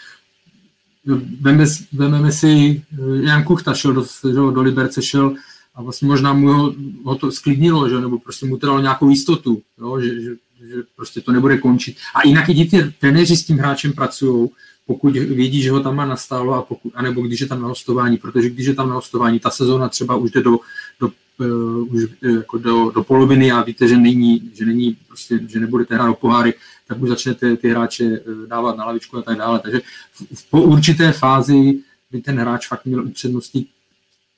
Veme, 1.42 1.66
vememe 1.94 2.32
si, 2.32 2.84
Jan 3.24 3.44
Kuchta 3.44 3.74
šel 3.74 3.94
do, 3.94 4.06
do 4.52 4.62
Liberce, 4.62 5.02
šel 5.02 5.36
a 5.76 5.82
vlastně 5.82 6.08
možná 6.08 6.34
mu 6.34 6.48
ho, 6.48 6.76
ho 7.04 7.16
to 7.16 7.32
sklidnilo, 7.32 7.90
že? 7.90 8.02
nebo 8.02 8.20
prostě 8.20 8.46
mu 8.46 8.58
to 8.58 8.68
dalo 8.68 8.82
nějakou 8.82 9.10
jistotu, 9.10 9.62
jo? 9.78 10.00
Že, 10.02 10.22
že, 10.22 10.36
že, 10.68 10.76
prostě 10.96 11.22
to 11.22 11.32
nebude 11.32 11.58
končit. 11.58 11.98
A 12.16 12.28
jinak 12.28 12.50
i 12.50 12.66
ty 12.66 12.94
trenéři 13.00 13.38
s 13.38 13.46
tím 13.46 13.58
hráčem 13.58 13.94
pracují, 13.94 14.50
pokud 14.90 15.14
vědí, 15.14 15.62
že 15.62 15.72
ho 15.72 15.80
tam 15.80 15.96
má 15.96 16.06
nastálo, 16.06 16.54
a 16.54 16.62
pokud, 16.62 16.94
anebo 16.96 17.22
když 17.22 17.42
je 17.42 17.48
tam 17.48 17.62
na 17.62 17.68
hostování, 17.68 18.18
protože 18.18 18.50
když 18.50 18.68
je 18.68 18.74
tam 18.74 18.90
na 18.90 18.96
hostování, 18.96 19.40
ta 19.40 19.50
sezóna 19.50 19.90
třeba 19.90 20.16
už 20.16 20.32
jde 20.32 20.42
do, 20.42 20.60
do, 21.00 21.12
uh, 21.38 21.94
už, 21.94 22.04
uh, 22.04 22.36
jako 22.36 22.58
do, 22.58 22.92
do 22.92 23.04
poloviny 23.04 23.52
a 23.52 23.64
víte, 23.64 23.88
že 23.88 23.98
není, 23.98 24.52
že 24.54 24.66
není 24.66 24.98
prostě, 25.08 25.40
že 25.48 25.60
nebudete 25.60 25.96
hrát 25.96 26.10
o 26.10 26.14
poháry, 26.14 26.54
tak 26.88 27.02
už 27.02 27.10
začnete 27.10 27.58
ty 27.58 27.70
hráče 27.70 28.04
uh, 28.04 28.48
dávat 28.48 28.78
na 28.78 28.86
lavičku 28.86 29.18
a 29.18 29.22
tak 29.22 29.38
dále. 29.38 29.60
Takže 29.60 29.82
v, 30.14 30.36
v, 30.36 30.50
po 30.50 30.62
určité 30.62 31.12
fázi 31.12 31.80
by 32.12 32.22
ten 32.22 32.40
hráč 32.40 32.68
fakt 32.68 32.86
měl 32.86 33.06
upřednostnit 33.06 33.68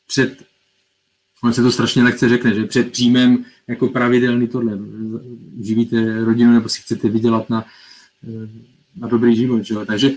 před 0.07 0.43
on 1.43 1.53
se 1.53 1.63
to 1.63 1.71
strašně 1.71 2.03
lehce 2.03 2.29
řekne, 2.29 2.53
že 2.53 2.65
před 2.65 2.91
příjmem 2.91 3.45
jako 3.67 3.87
pravidelný 3.87 4.47
tohle, 4.47 4.77
živíte 5.61 6.25
rodinu 6.25 6.53
nebo 6.53 6.69
si 6.69 6.81
chcete 6.81 7.09
vydělat 7.09 7.49
na, 7.49 7.65
na 8.95 9.07
dobrý 9.07 9.35
život, 9.35 9.63
že? 9.63 9.75
takže 9.85 10.11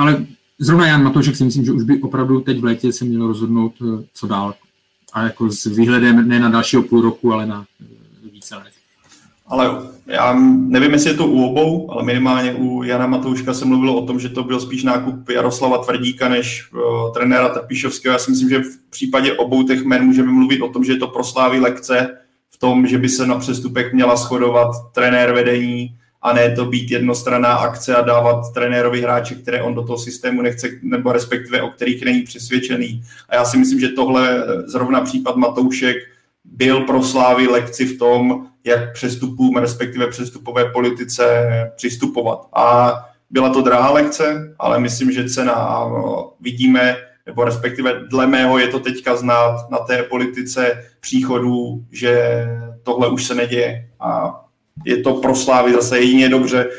ale 0.00 0.26
zrovna 0.58 0.86
Jan 0.86 1.02
Matoušek 1.02 1.36
si 1.36 1.44
myslím, 1.44 1.64
že 1.64 1.72
už 1.72 1.82
by 1.82 2.02
opravdu 2.02 2.40
teď 2.40 2.60
v 2.60 2.64
létě 2.64 2.92
se 2.92 3.04
měl 3.04 3.26
rozhodnout, 3.26 3.72
co 4.14 4.26
dál. 4.26 4.54
A 5.12 5.22
jako 5.22 5.50
s 5.50 5.64
výhledem 5.64 6.28
ne 6.28 6.40
na 6.40 6.48
dalšího 6.48 6.82
půl 6.82 7.02
roku, 7.02 7.32
ale 7.32 7.46
na 7.46 7.64
více 8.32 8.56
let. 8.56 8.72
Ale 9.46 9.70
já 10.06 10.34
nevím, 10.52 10.92
jestli 10.92 11.10
je 11.10 11.16
to 11.16 11.26
u 11.26 11.44
obou, 11.44 11.92
ale 11.92 12.04
minimálně 12.04 12.54
u 12.54 12.82
Jana 12.82 13.06
Matouška 13.06 13.54
se 13.54 13.64
mluvilo 13.64 14.02
o 14.02 14.06
tom, 14.06 14.20
že 14.20 14.28
to 14.28 14.44
byl 14.44 14.60
spíš 14.60 14.82
nákup 14.82 15.28
Jaroslava 15.28 15.84
Tvrdíka 15.84 16.28
než 16.28 16.72
uh, 16.72 17.12
trenéra 17.12 17.48
Trpišovského. 17.48 18.12
Já 18.12 18.18
si 18.18 18.30
myslím, 18.30 18.48
že 18.48 18.58
v 18.58 18.90
případě 18.90 19.32
obou 19.32 19.62
těch 19.62 19.84
men 19.84 20.04
můžeme 20.04 20.32
mluvit 20.32 20.60
o 20.60 20.68
tom, 20.68 20.84
že 20.84 20.92
je 20.92 20.98
to 20.98 21.06
proslávy 21.06 21.60
lekce 21.60 22.16
v 22.50 22.58
tom, 22.58 22.86
že 22.86 22.98
by 22.98 23.08
se 23.08 23.26
na 23.26 23.38
přestupek 23.38 23.92
měla 23.94 24.16
shodovat 24.16 24.70
trenér 24.92 25.32
vedení 25.32 25.96
a 26.22 26.32
ne 26.32 26.50
to 26.50 26.64
být 26.64 26.90
jednostranná 26.90 27.54
akce 27.54 27.96
a 27.96 28.00
dávat 28.00 28.52
trenérovi 28.54 29.00
hráče, 29.00 29.34
které 29.34 29.62
on 29.62 29.74
do 29.74 29.82
toho 29.82 29.98
systému 29.98 30.42
nechce, 30.42 30.68
nebo 30.82 31.12
respektive 31.12 31.62
o 31.62 31.68
kterých 31.68 32.04
není 32.04 32.22
přesvědčený. 32.22 33.02
A 33.28 33.34
já 33.34 33.44
si 33.44 33.58
myslím, 33.58 33.80
že 33.80 33.88
tohle 33.88 34.44
zrovna 34.66 35.00
případ 35.00 35.36
Matoušek 35.36 35.96
byl 36.44 36.80
pro 36.80 37.02
Slávy 37.02 37.48
lekci 37.48 37.84
v 37.86 37.98
tom, 37.98 38.46
jak 38.64 38.92
přestupům, 38.92 39.56
respektive 39.56 40.06
přestupové 40.06 40.64
politice 40.64 41.50
přistupovat. 41.76 42.48
A 42.52 42.92
byla 43.30 43.50
to 43.50 43.62
drahá 43.62 43.90
lekce, 43.90 44.54
ale 44.58 44.80
myslím, 44.80 45.12
že 45.12 45.28
cena 45.28 45.86
vidíme, 46.40 46.96
nebo 47.26 47.44
respektive 47.44 48.00
dle 48.10 48.26
mého 48.26 48.58
je 48.58 48.68
to 48.68 48.80
teďka 48.80 49.16
znát 49.16 49.70
na 49.70 49.78
té 49.78 50.02
politice 50.02 50.84
příchodů, 51.00 51.84
že 51.92 52.44
tohle 52.82 53.08
už 53.08 53.24
se 53.24 53.34
neděje. 53.34 53.88
A 54.00 54.40
je 54.84 55.02
to 55.02 55.14
pro 55.14 55.34
Slávy 55.34 55.72
zase 55.72 55.98
jedině 55.98 56.28
dobře, 56.28 56.70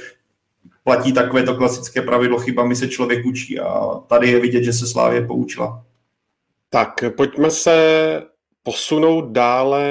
platí 0.84 1.14
takové 1.14 1.44
to 1.44 1.56
klasické 1.56 2.02
pravidlo, 2.02 2.40
chybami 2.40 2.76
se 2.76 2.88
člověk 2.88 3.26
učí 3.26 3.60
a 3.60 4.00
tady 4.08 4.30
je 4.30 4.40
vidět, 4.40 4.64
že 4.64 4.74
se 4.74 4.88
Slávě 4.88 5.28
poučila. 5.28 5.84
Tak 6.70 7.04
pojďme 7.18 7.52
se 7.52 8.22
posunout 8.64 9.32
dále. 9.32 9.84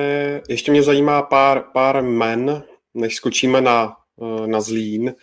Ještě 0.49 0.71
mě 0.71 0.83
zajímá 0.83 1.23
pár, 1.23 1.65
pár 1.73 2.03
men, 2.03 2.63
než 2.95 3.15
skočíme 3.15 3.61
na, 3.61 3.97
eh, 4.23 4.47
na 4.47 4.61
Zlín. 4.61 5.15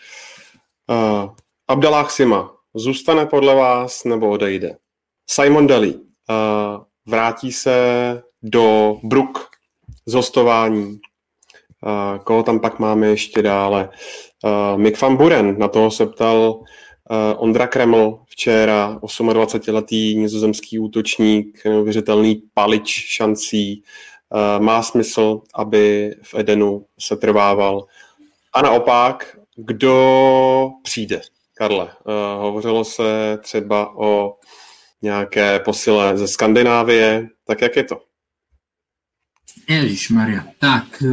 Uh, 0.89 1.29
Abdallah 1.67 2.11
Sima 2.11 2.53
zůstane 2.73 3.25
podle 3.25 3.55
vás 3.55 4.03
nebo 4.03 4.29
odejde? 4.29 4.77
Simon 5.29 5.67
Daly 5.67 5.93
uh, 5.93 6.01
vrátí 7.05 7.51
se 7.51 7.77
do 8.43 8.97
Brook 9.03 9.49
z 10.05 10.13
hostování. 10.13 10.99
Koho 12.23 12.43
tam 12.43 12.59
pak 12.59 12.79
máme 12.79 13.07
ještě 13.07 13.41
dále? 13.41 13.89
Uh, 14.43 14.79
Mick 14.79 15.01
van 15.01 15.17
Buren, 15.17 15.59
na 15.59 15.67
toho 15.67 15.91
se 15.91 16.05
ptal 16.05 16.59
Uh, 17.09 17.43
Ondra 17.43 17.67
Kreml 17.67 18.19
včera, 18.25 18.99
28-letý 19.01 20.15
nizozemský 20.15 20.79
útočník, 20.79 21.65
neuvěřitelný 21.65 22.43
palič 22.53 22.89
šancí, 22.89 23.83
uh, 24.29 24.63
má 24.63 24.83
smysl, 24.83 25.41
aby 25.55 26.15
v 26.23 26.35
Edenu 26.35 26.85
se 26.99 27.15
trvával. 27.15 27.85
A 28.53 28.61
naopak, 28.61 29.37
kdo 29.55 30.69
přijde? 30.83 31.21
Karle, 31.53 31.83
uh, 31.83 32.41
hovořilo 32.41 32.83
se 32.83 33.37
třeba 33.41 33.97
o 33.97 34.35
nějaké 35.01 35.59
posile 35.59 36.17
ze 36.17 36.27
Skandinávie, 36.27 37.27
tak 37.45 37.61
jak 37.61 37.75
je 37.75 37.83
to? 37.83 38.06
Ježíš 39.69 40.09
Maria. 40.09 40.45
Tak, 40.59 41.03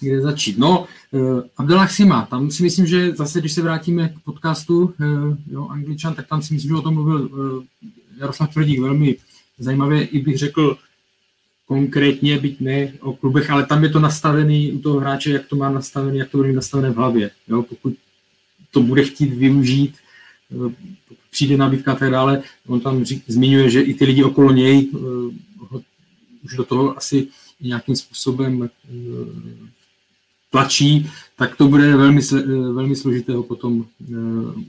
kde 0.00 0.20
začít? 0.20 0.58
No, 0.58 0.86
Uh, 1.12 1.42
Abdelach 1.56 1.92
Sima, 1.92 2.26
tam 2.30 2.50
si 2.50 2.62
myslím, 2.62 2.86
že 2.86 3.14
zase, 3.14 3.40
když 3.40 3.52
se 3.52 3.62
vrátíme 3.62 4.08
k 4.08 4.20
podcastu 4.24 4.82
uh, 4.82 5.36
jo, 5.50 5.68
Angličan, 5.68 6.14
tak 6.14 6.28
tam 6.28 6.42
si 6.42 6.54
myslím, 6.54 6.68
že 6.68 6.76
o 6.76 6.82
tom 6.82 6.94
mluvil 6.94 7.30
Jaroslav 8.18 8.52
Tvrdík 8.52 8.80
velmi 8.80 9.16
zajímavě, 9.58 10.04
i 10.04 10.18
bych 10.22 10.38
řekl 10.38 10.76
konkrétně, 11.66 12.38
byť 12.38 12.60
ne 12.60 12.92
o 13.00 13.12
klubech, 13.12 13.50
ale 13.50 13.66
tam 13.66 13.82
je 13.84 13.88
to 13.88 14.00
nastavený 14.00 14.72
u 14.72 14.78
toho 14.78 15.00
hráče, 15.00 15.30
jak 15.30 15.46
to 15.46 15.56
má 15.56 15.70
nastavené, 15.70 16.18
jak 16.18 16.30
to 16.30 16.36
bude 16.36 16.52
nastavené 16.52 16.90
v 16.90 16.96
hlavě. 16.96 17.30
Jo? 17.48 17.62
Pokud 17.62 17.94
to 18.70 18.82
bude 18.82 19.04
chtít 19.04 19.34
využít, 19.34 19.94
přijde 21.30 21.56
nabídka 21.56 21.92
a 21.92 21.96
tak 21.96 22.10
dále, 22.10 22.42
on 22.66 22.80
tam 22.80 23.04
řík, 23.04 23.24
zmiňuje, 23.26 23.70
že 23.70 23.80
i 23.80 23.94
ty 23.94 24.04
lidi 24.04 24.24
okolo 24.24 24.52
něj 24.52 24.90
ho 25.58 25.82
už 26.44 26.56
do 26.56 26.64
toho 26.64 26.96
asi 26.96 27.28
nějakým 27.62 27.96
způsobem 27.96 28.70
tlačí, 30.50 31.10
tak 31.36 31.56
to 31.56 31.68
bude 31.68 31.96
velmi, 31.96 32.20
velmi 32.72 32.96
složité 32.96 33.32
ho 33.32 33.42
potom 33.42 33.86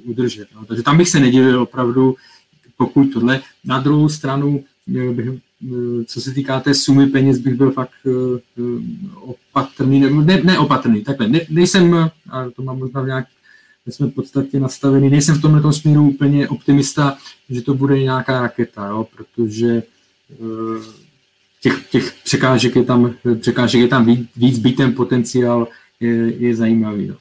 udržet. 0.04 0.48
No. 0.56 0.66
Takže 0.66 0.84
tam 0.84 0.98
bych 0.98 1.10
se 1.10 1.20
nedivil 1.20 1.62
opravdu, 1.62 2.16
pokud 2.78 3.14
tohle. 3.14 3.42
Na 3.64 3.80
druhou 3.80 4.10
stranu 4.10 4.64
bych 4.88 5.28
Eh, 5.70 6.06
co 6.06 6.22
se 6.22 6.32
týká 6.32 6.60
té 6.60 6.74
sumy 6.74 7.08
peněz, 7.08 7.38
bych 7.38 7.54
byl 7.54 7.72
fakt 7.72 7.92
eh, 8.08 8.40
eh, 8.58 8.62
opatrný, 9.22 10.00
ne, 10.00 10.42
ne 10.44 10.60
opatrný, 10.60 11.04
takhle, 11.04 11.28
ne, 11.28 11.42
nejsem, 11.50 12.10
a 12.30 12.50
to 12.56 12.64
mám 12.64 12.80
možná 12.80 13.06
nějak, 13.06 13.26
jsme 13.88 14.08
v 14.08 14.12
podstatě 14.12 14.60
nastavený, 14.60 15.10
nejsem 15.10 15.36
v 15.36 15.42
tomhle 15.42 15.74
směru 15.74 16.10
úplně 16.10 16.50
optimista, 16.50 17.18
že 17.50 17.62
to 17.62 17.74
bude 17.74 18.00
nějaká 18.00 18.42
raketa, 18.42 18.88
jo, 18.88 19.08
protože 19.18 19.84
těch, 21.62 21.90
těch 21.90 22.14
překážek 22.24 22.76
je 22.76 22.84
tam, 22.84 23.14
překážek 23.40 23.82
je 23.82 23.88
tam 23.88 24.06
víc, 24.36 24.60
být 24.60 24.76
ten 24.76 24.94
potenciál 24.94 25.68
je, 26.00 26.34
je 26.38 26.56
zajímavý. 26.56 27.08
Jo. 27.08 27.16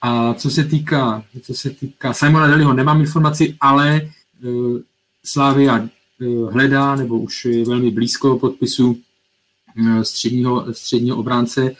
A 0.00 0.34
co 0.34 0.50
se 0.50 0.64
týká, 0.64 1.24
co 1.42 1.54
se 1.54 1.70
týká 1.70 2.12
Simona 2.12 2.46
Deliho, 2.46 2.72
nemám 2.72 3.00
informaci, 3.00 3.56
ale 3.60 4.10
uh, 4.44 4.78
Slavia 5.24 5.88
Eh, 6.20 6.52
hledá 6.52 6.96
nebo 6.96 7.18
už 7.18 7.44
je 7.44 7.64
velmi 7.64 7.90
blízko 7.90 8.38
podpisu 8.38 8.98
eh, 9.76 10.04
středního, 10.04 10.74
středního 10.74 11.16
obránce, 11.16 11.74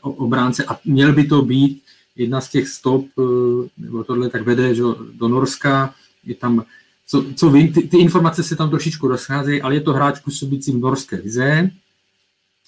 obránce 0.00 0.64
a 0.64 0.78
měl 0.84 1.12
by 1.12 1.24
to 1.24 1.42
být 1.42 1.82
jedna 2.16 2.40
z 2.40 2.50
těch 2.50 2.68
stop, 2.68 3.06
eh, 3.18 3.68
nebo 3.78 4.04
tohle 4.04 4.30
tak 4.30 4.42
vede 4.42 4.74
že 4.74 4.82
do 5.12 5.28
Norska, 5.28 5.94
je 6.24 6.34
tam, 6.34 6.64
co, 7.06 7.24
co 7.36 7.50
vím, 7.50 7.72
ty, 7.72 7.82
ty 7.82 7.98
informace 7.98 8.42
se 8.42 8.56
tam 8.56 8.70
trošičku 8.70 9.08
rozcházejí, 9.08 9.62
ale 9.62 9.74
je 9.74 9.80
to 9.80 9.92
hráč 9.92 10.20
působící 10.20 10.72
v 10.72 10.78
norské 10.78 11.16
lize, 11.16 11.70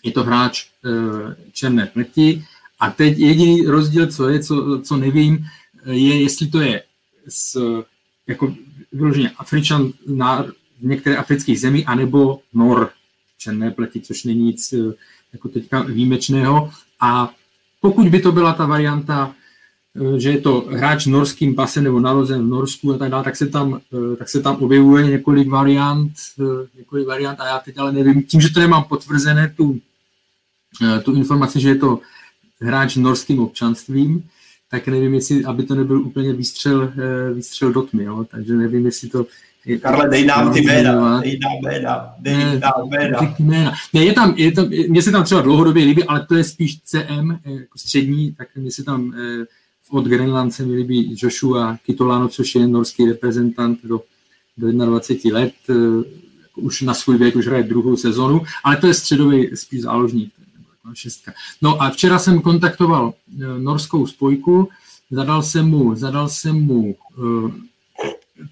je 0.04 0.12
to 0.12 0.24
hráč 0.24 0.64
e, 0.64 0.90
černé 1.52 1.86
pleti 1.86 2.44
a 2.80 2.90
teď 2.90 3.18
jediný 3.18 3.66
rozdíl, 3.66 4.06
co 4.06 4.28
je, 4.28 4.40
co, 4.40 4.80
co 4.84 4.96
nevím, 4.96 5.46
je, 5.86 6.22
jestli 6.22 6.46
to 6.46 6.60
je 6.60 6.82
s, 7.28 7.60
jako 8.26 8.54
vyloženě 8.92 9.30
Afričan, 9.30 9.92
v 10.80 10.84
některé 10.86 11.16
afrických 11.16 11.60
zemí, 11.60 11.84
anebo 11.84 12.40
nor 12.54 12.90
černé 13.38 13.70
pleti, 13.70 14.00
což 14.00 14.24
není 14.24 14.42
nic 14.42 14.72
eh, 14.72 14.94
jako 15.32 15.48
teďka 15.48 15.82
výjimečného. 15.82 16.70
A 17.00 17.34
pokud 17.80 18.08
by 18.08 18.20
to 18.20 18.32
byla 18.32 18.52
ta 18.52 18.66
varianta, 18.66 19.34
eh, 19.34 19.37
že 20.16 20.30
je 20.30 20.40
to 20.40 20.68
hráč 20.70 21.06
norským 21.06 21.54
pasem 21.54 21.84
nebo 21.84 22.00
narozen 22.00 22.46
v 22.46 22.48
Norsku 22.48 22.94
a 22.94 22.98
tak 22.98 23.10
dále, 23.10 23.24
tak 23.24 23.36
se 23.36 23.46
tam, 23.46 23.80
eh, 23.92 24.16
tak 24.16 24.28
se 24.28 24.40
tam 24.40 24.56
objevuje 24.56 25.06
několik 25.06 25.48
variant, 25.48 26.12
několik 26.78 27.06
variant 27.06 27.40
a 27.40 27.46
já 27.46 27.58
teď 27.58 27.78
ale 27.78 27.92
nevím, 27.92 28.22
tím, 28.22 28.40
že 28.40 28.52
to 28.52 28.60
nemám 28.60 28.84
potvrzené 28.84 29.54
tu, 29.56 29.80
tu 31.02 31.14
informaci, 31.14 31.60
že 31.60 31.68
je 31.68 31.74
to 31.74 32.00
hráč 32.60 32.96
norským 32.96 33.40
občanstvím, 33.40 34.24
tak 34.70 34.88
nevím, 34.88 35.14
jestli, 35.14 35.44
aby 35.44 35.62
to 35.62 35.74
nebyl 35.74 36.00
úplně 36.00 36.32
výstřel, 36.32 36.92
výstřel 37.34 37.72
do 37.72 37.82
tmy, 37.82 38.04
jo? 38.04 38.24
takže 38.30 38.54
nevím, 38.54 38.86
jestli 38.86 39.08
to, 39.08 39.26
Karle, 39.76 40.08
dej 40.08 40.26
nám 40.26 40.52
ty 40.52 40.60
jména, 40.60 41.20
dej 41.20 41.38
nám 41.38 41.52
jména, 41.62 42.14
dej 42.18 42.60
nám 42.60 42.88
jména. 43.38 43.72
Ne, 43.94 44.04
je 44.04 44.12
tam, 44.12 44.34
je 44.36 44.52
tam, 44.52 44.68
mně 44.88 45.02
se 45.02 45.10
tam 45.10 45.24
třeba 45.24 45.40
dlouhodobě 45.40 45.84
líbí, 45.84 46.04
ale 46.04 46.26
to 46.26 46.34
je 46.34 46.44
spíš 46.44 46.80
CM, 46.80 47.30
eh, 47.44 47.50
jako 47.50 47.78
střední, 47.78 48.32
tak 48.32 48.48
mně 48.56 48.70
se 48.70 48.84
tam 48.84 49.14
eh, 49.14 49.44
od 49.90 50.04
Grenlandce 50.04 50.66
mi 50.66 50.74
líbí 50.74 51.16
Joshua 51.18 51.78
Kitolano, 51.86 52.28
což 52.28 52.54
je 52.54 52.68
norský 52.68 53.06
reprezentant 53.06 53.78
do, 53.84 54.00
do 54.56 54.72
21 54.72 55.40
let, 55.40 55.54
eh, 55.70 55.74
už 56.56 56.82
na 56.82 56.94
svůj 56.94 57.18
věk 57.18 57.36
už 57.36 57.46
hraje 57.46 57.62
druhou 57.62 57.96
sezonu, 57.96 58.42
ale 58.64 58.76
to 58.76 58.86
je 58.86 58.94
středový 58.94 59.56
spíš 59.56 59.80
záložník. 59.82 60.32
Šestka. 60.94 61.32
No 61.62 61.82
a 61.82 61.90
včera 61.90 62.18
jsem 62.18 62.40
kontaktoval 62.40 63.14
norskou 63.58 64.06
spojku, 64.06 64.68
zadal 65.10 65.42
jsem 65.42 65.68
mu, 65.68 65.94
zadal 65.94 66.28
jsem 66.28 66.56
mu 66.56 66.96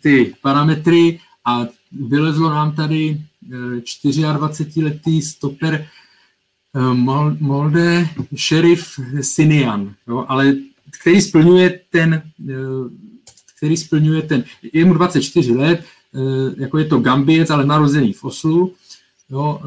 ty 0.03 0.35
parametry 0.43 1.21
a 1.45 1.67
vylezlo 1.93 2.51
nám 2.51 2.73
tady 2.73 3.21
24-letý 3.49 5.19
eh, 5.19 5.23
stoper 5.23 5.75
eh, 5.75 6.95
Molde 7.41 8.09
Sheriff 8.37 9.01
Sinian, 9.21 9.95
jo, 10.07 10.25
ale 10.29 10.55
který 11.07 11.21
splňuje 11.21 11.81
ten, 11.91 12.23
eh, 12.51 12.55
který 13.57 13.77
splňuje 13.77 14.23
ten, 14.23 14.45
je 14.73 14.85
mu 14.85 14.95
24 14.95 15.53
let, 15.53 15.85
jako 16.57 16.79
je 16.79 16.85
to 16.85 16.99
Gambiec, 16.99 17.51
ale 17.51 17.67
narozený 17.67 18.13
v 18.13 18.25
Oslu, 18.25 18.75
jo, 19.31 19.61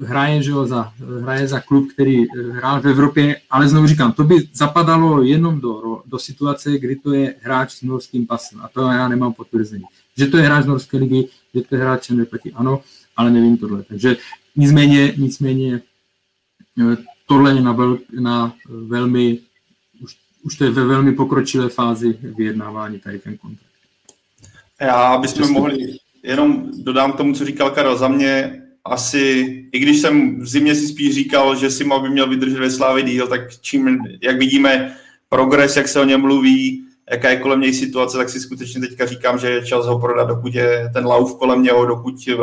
hraje, 0.00 0.42
že 0.42 0.50
jo, 0.50 0.66
za, 0.66 0.92
hraje 1.22 1.48
za 1.48 1.60
klub, 1.60 1.92
který 1.92 2.24
hrál 2.52 2.80
v 2.80 2.88
Evropě, 2.88 3.36
ale 3.50 3.68
znovu 3.68 3.86
říkám, 3.86 4.12
to 4.12 4.24
by 4.24 4.48
zapadalo 4.52 5.22
jenom 5.22 5.60
do, 5.60 6.02
do 6.06 6.18
situace, 6.18 6.78
kdy 6.78 6.96
to 6.96 7.12
je 7.12 7.34
hráč 7.42 7.72
s 7.72 7.82
norským 7.82 8.26
pasem 8.26 8.60
a 8.62 8.68
to 8.68 8.80
já 8.80 9.08
nemám 9.08 9.32
potvrzení. 9.32 9.84
Že 10.16 10.26
to 10.26 10.36
je 10.36 10.42
hráč 10.42 10.64
z 10.64 10.66
norské 10.66 10.96
ligy, 10.96 11.28
že 11.54 11.60
to 11.62 11.74
je 11.74 11.80
hráč 11.80 12.06
Černé 12.06 12.24
ano, 12.54 12.82
ale 13.16 13.30
nevím 13.30 13.56
tohle. 13.56 13.82
Takže 13.82 14.16
nicméně, 14.56 15.14
nicméně 15.16 15.80
tohle 17.26 17.54
je 17.54 17.62
na, 17.62 17.72
vel, 17.72 17.98
na 18.20 18.54
velmi, 18.68 19.38
už, 20.42 20.56
to 20.56 20.64
je 20.64 20.70
ve 20.70 20.84
velmi 20.84 21.12
pokročilé 21.12 21.68
fázi 21.68 22.18
vyjednávání 22.22 22.98
tady 22.98 23.18
ten 23.18 23.36
kontrakt. 23.36 23.70
Já 24.80 25.18
bychom 25.18 25.52
mohli, 25.52 25.76
jenom 26.22 26.70
dodám 26.78 27.12
k 27.12 27.16
tomu, 27.16 27.34
co 27.34 27.44
říkal 27.44 27.70
Karel, 27.70 27.96
za 27.96 28.08
mě 28.08 28.62
asi, 28.84 29.46
i 29.72 29.78
když 29.78 30.00
jsem 30.00 30.40
v 30.40 30.46
zimě 30.48 30.74
si 30.74 30.88
spíš 30.88 31.14
říkal, 31.14 31.56
že 31.56 31.70
si 31.70 31.84
by 31.84 32.10
měl 32.10 32.28
vydržet 32.28 32.58
ve 32.58 32.70
Slávy 32.70 33.02
díl, 33.02 33.26
tak 33.26 33.40
čím, 33.60 33.98
jak 34.22 34.38
vidíme, 34.38 34.96
progres, 35.28 35.76
jak 35.76 35.88
se 35.88 36.00
o 36.00 36.04
něm 36.04 36.20
mluví, 36.20 36.84
jaká 37.10 37.30
je 37.30 37.36
kolem 37.36 37.60
něj 37.60 37.74
situace, 37.74 38.16
tak 38.16 38.28
si 38.28 38.40
skutečně 38.40 38.80
teďka 38.80 39.06
říkám, 39.06 39.38
že 39.38 39.50
je 39.50 39.66
čas 39.66 39.86
ho 39.86 39.98
prodat, 39.98 40.28
dokud 40.28 40.54
je 40.54 40.90
ten 40.92 41.06
lauf 41.06 41.38
kolem 41.38 41.62
něho, 41.62 41.86
dokud 41.86 42.14
eh, 42.28 42.34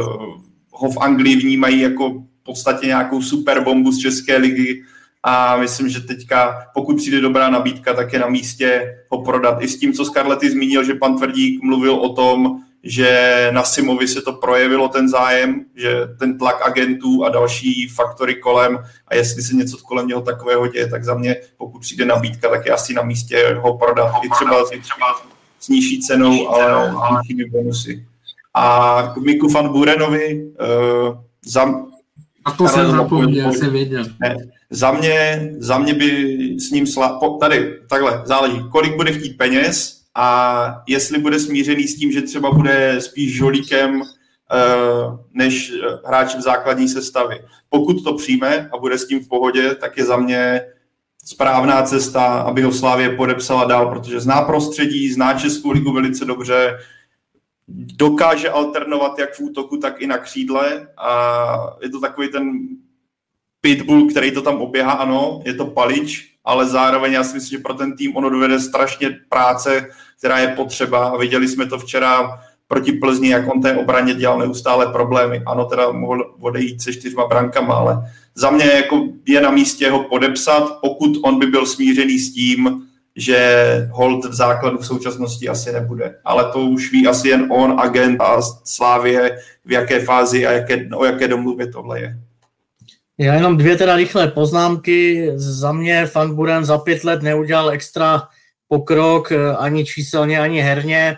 ho 0.71 0.91
v 0.91 0.97
Anglii 0.97 1.35
vnímají 1.35 1.81
jako 1.81 2.09
v 2.09 2.43
podstatě 2.43 2.87
nějakou 2.87 3.21
super 3.21 3.63
bombu 3.63 3.91
z 3.91 3.97
České 3.97 4.37
ligy 4.37 4.83
a 5.29 5.57
myslím, 5.57 5.89
že 5.89 6.01
teďka, 6.01 6.67
pokud 6.73 6.97
přijde 6.97 7.21
dobrá 7.21 7.49
nabídka, 7.49 7.93
tak 7.93 8.13
je 8.13 8.19
na 8.19 8.27
místě 8.27 8.95
ho 9.09 9.21
prodat. 9.21 9.61
I 9.61 9.67
s 9.67 9.79
tím, 9.79 9.93
co 9.93 10.05
Scarlety 10.05 10.51
zmínil, 10.51 10.83
že 10.83 10.93
pan 10.93 11.17
Tvrdík 11.17 11.63
mluvil 11.63 11.95
o 11.95 12.13
tom, 12.13 12.59
že 12.83 13.49
na 13.51 13.63
Simovi 13.63 14.07
se 14.07 14.21
to 14.21 14.33
projevilo 14.33 14.87
ten 14.87 15.09
zájem, 15.09 15.65
že 15.75 16.01
ten 16.19 16.37
tlak 16.37 16.61
agentů 16.61 17.25
a 17.25 17.29
další 17.29 17.87
faktory 17.87 18.35
kolem 18.35 18.79
a 19.07 19.15
jestli 19.15 19.41
se 19.41 19.55
něco 19.55 19.77
kolem 19.77 20.07
něho 20.07 20.21
takového 20.21 20.67
děje, 20.67 20.87
tak 20.87 21.03
za 21.03 21.13
mě, 21.13 21.35
pokud 21.57 21.79
přijde 21.79 22.05
nabídka, 22.05 22.49
tak 22.49 22.65
je 22.65 22.71
asi 22.71 22.93
na 22.93 23.01
místě 23.01 23.57
ho 23.59 23.77
prodat. 23.77 24.11
I 24.23 24.29
třeba, 24.29 24.63
i 24.71 24.79
třeba 24.79 25.05
s 25.59 25.69
nižší 25.69 26.01
cenou, 26.01 26.47
ale 26.49 26.93
nějakými 27.11 27.45
bonusy. 27.45 28.05
A 28.53 29.01
k 29.13 29.17
Miku 29.17 29.49
van 29.49 29.69
Burenovi 29.69 30.43
uh, 30.43 31.17
za, 31.45 31.65
a 32.45 32.51
to 32.51 32.67
jsem 32.67 32.91
zapomněl, 32.91 33.53
jsem 33.53 33.71
věděl. 33.71 34.05
Ne, 34.19 34.37
za 34.69 34.91
mě, 34.91 35.49
za 35.57 35.77
mě 35.77 35.93
by 35.93 36.37
s 36.59 36.71
ním 36.71 36.87
sla... 36.87 37.19
Tady, 37.39 37.79
takhle, 37.89 38.21
záleží, 38.25 38.63
kolik 38.71 38.95
bude 38.95 39.11
chtít 39.11 39.37
peněz, 39.37 39.97
a 40.19 40.83
jestli 40.87 41.19
bude 41.19 41.39
smířený 41.39 41.87
s 41.87 41.97
tím, 41.97 42.11
že 42.11 42.21
třeba 42.21 42.51
bude 42.51 43.01
spíš 43.01 43.35
žolíkem 43.35 44.01
uh, 44.01 45.19
než 45.33 45.73
hráčem 46.05 46.41
základní 46.41 46.87
sestavy. 46.87 47.39
Pokud 47.69 48.03
to 48.03 48.13
přijme 48.13 48.69
a 48.73 48.77
bude 48.77 48.97
s 48.97 49.07
tím 49.07 49.19
v 49.19 49.27
pohodě, 49.27 49.75
tak 49.75 49.97
je 49.97 50.05
za 50.05 50.17
mě 50.17 50.61
správná 51.25 51.83
cesta, 51.83 52.25
aby 52.25 52.61
ho 52.61 52.71
Slávě 52.71 53.09
podepsala 53.09 53.65
dál, 53.65 53.89
protože 53.89 54.19
zná 54.19 54.41
prostředí, 54.41 55.11
zná 55.11 55.33
Českou 55.33 55.71
ligu 55.71 55.93
velice 55.93 56.25
dobře, 56.25 56.79
dokáže 57.95 58.49
alternovat 58.49 59.19
jak 59.19 59.33
v 59.33 59.39
útoku, 59.39 59.77
tak 59.77 60.01
i 60.01 60.07
na 60.07 60.17
křídle 60.17 60.87
a 60.97 61.77
je 61.81 61.89
to 61.89 61.99
takový 61.99 62.27
ten 62.31 62.51
pitbull, 63.67 64.07
který 64.09 64.31
to 64.31 64.41
tam 64.41 64.61
oběhá, 64.61 64.91
ano, 64.91 65.41
je 65.45 65.53
to 65.53 65.65
palič, 65.65 66.31
ale 66.45 66.65
zároveň 66.65 67.13
já 67.13 67.23
si 67.23 67.33
myslím, 67.33 67.57
že 67.57 67.63
pro 67.63 67.73
ten 67.73 67.95
tým 67.97 68.15
ono 68.15 68.29
dovede 68.29 68.59
strašně 68.59 69.09
práce, 69.29 69.87
která 70.17 70.39
je 70.39 70.47
potřeba 70.47 71.07
a 71.07 71.17
viděli 71.17 71.47
jsme 71.47 71.65
to 71.65 71.79
včera 71.79 72.39
proti 72.67 72.91
Plzni, 72.91 73.29
jak 73.29 73.53
on 73.53 73.61
té 73.61 73.75
obraně 73.75 74.13
dělal 74.13 74.39
neustále 74.39 74.87
problémy. 74.87 75.41
Ano, 75.45 75.65
teda 75.65 75.91
mohl 75.91 76.35
odejít 76.39 76.81
se 76.81 76.93
čtyřma 76.93 77.27
brankama, 77.27 77.73
ale 77.73 78.11
za 78.35 78.49
mě 78.49 78.65
jako 78.65 79.07
je 79.25 79.41
na 79.41 79.51
místě 79.51 79.91
ho 79.91 80.03
podepsat, 80.03 80.79
pokud 80.81 81.17
on 81.23 81.39
by 81.39 81.45
byl 81.45 81.65
smířený 81.65 82.19
s 82.19 82.33
tím, 82.33 82.87
že 83.15 83.63
hold 83.91 84.25
v 84.25 84.33
základu 84.33 84.77
v 84.77 84.85
současnosti 84.85 85.49
asi 85.49 85.71
nebude. 85.71 86.15
Ale 86.25 86.51
to 86.51 86.59
už 86.59 86.91
ví 86.91 87.07
asi 87.07 87.29
jen 87.29 87.47
on, 87.51 87.79
agent 87.79 88.21
a 88.21 88.41
Slávě, 88.63 89.39
v 89.65 89.71
jaké 89.71 89.99
fázi 89.99 90.47
a 90.47 90.51
jaké, 90.51 90.87
o 90.95 91.05
jaké 91.05 91.27
domluvě 91.27 91.67
tohle 91.67 91.99
je. 91.99 92.26
Já 93.19 93.33
jenom 93.33 93.57
dvě 93.57 93.75
teda 93.75 93.95
rychlé 93.95 94.27
poznámky. 94.27 95.31
Za 95.35 95.71
mě 95.71 96.05
Fanburen 96.05 96.65
za 96.65 96.77
pět 96.77 97.03
let 97.03 97.21
neudělal 97.21 97.69
extra 97.69 98.27
pokrok 98.67 99.31
eh, 99.31 99.55
ani 99.55 99.85
číselně, 99.85 100.39
ani 100.39 100.61
herně, 100.61 101.17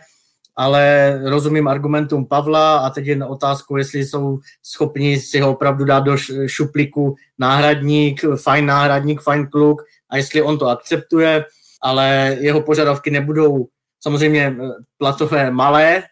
ale 0.55 1.13
rozumím 1.29 1.67
argumentům 1.67 2.25
Pavla 2.25 2.77
a 2.77 2.89
teď 2.89 3.05
jen 3.05 3.23
otázku, 3.23 3.77
jestli 3.77 4.05
jsou 4.05 4.39
schopni 4.63 5.19
si 5.19 5.39
ho 5.39 5.51
opravdu 5.51 5.85
dát 5.85 5.99
do 5.99 6.17
šupliku 6.47 7.15
náhradník, 7.39 8.21
fajn 8.43 8.65
náhradník, 8.65 9.21
fajn 9.21 9.47
kluk, 9.47 9.81
a 10.09 10.17
jestli 10.17 10.41
on 10.41 10.57
to 10.57 10.67
akceptuje, 10.67 11.45
ale 11.81 12.37
jeho 12.39 12.61
požadavky 12.61 13.11
nebudou 13.11 13.67
samozřejmě 13.99 14.55
platové 14.97 15.51
malé, 15.51 16.03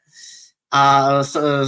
a 0.71 1.09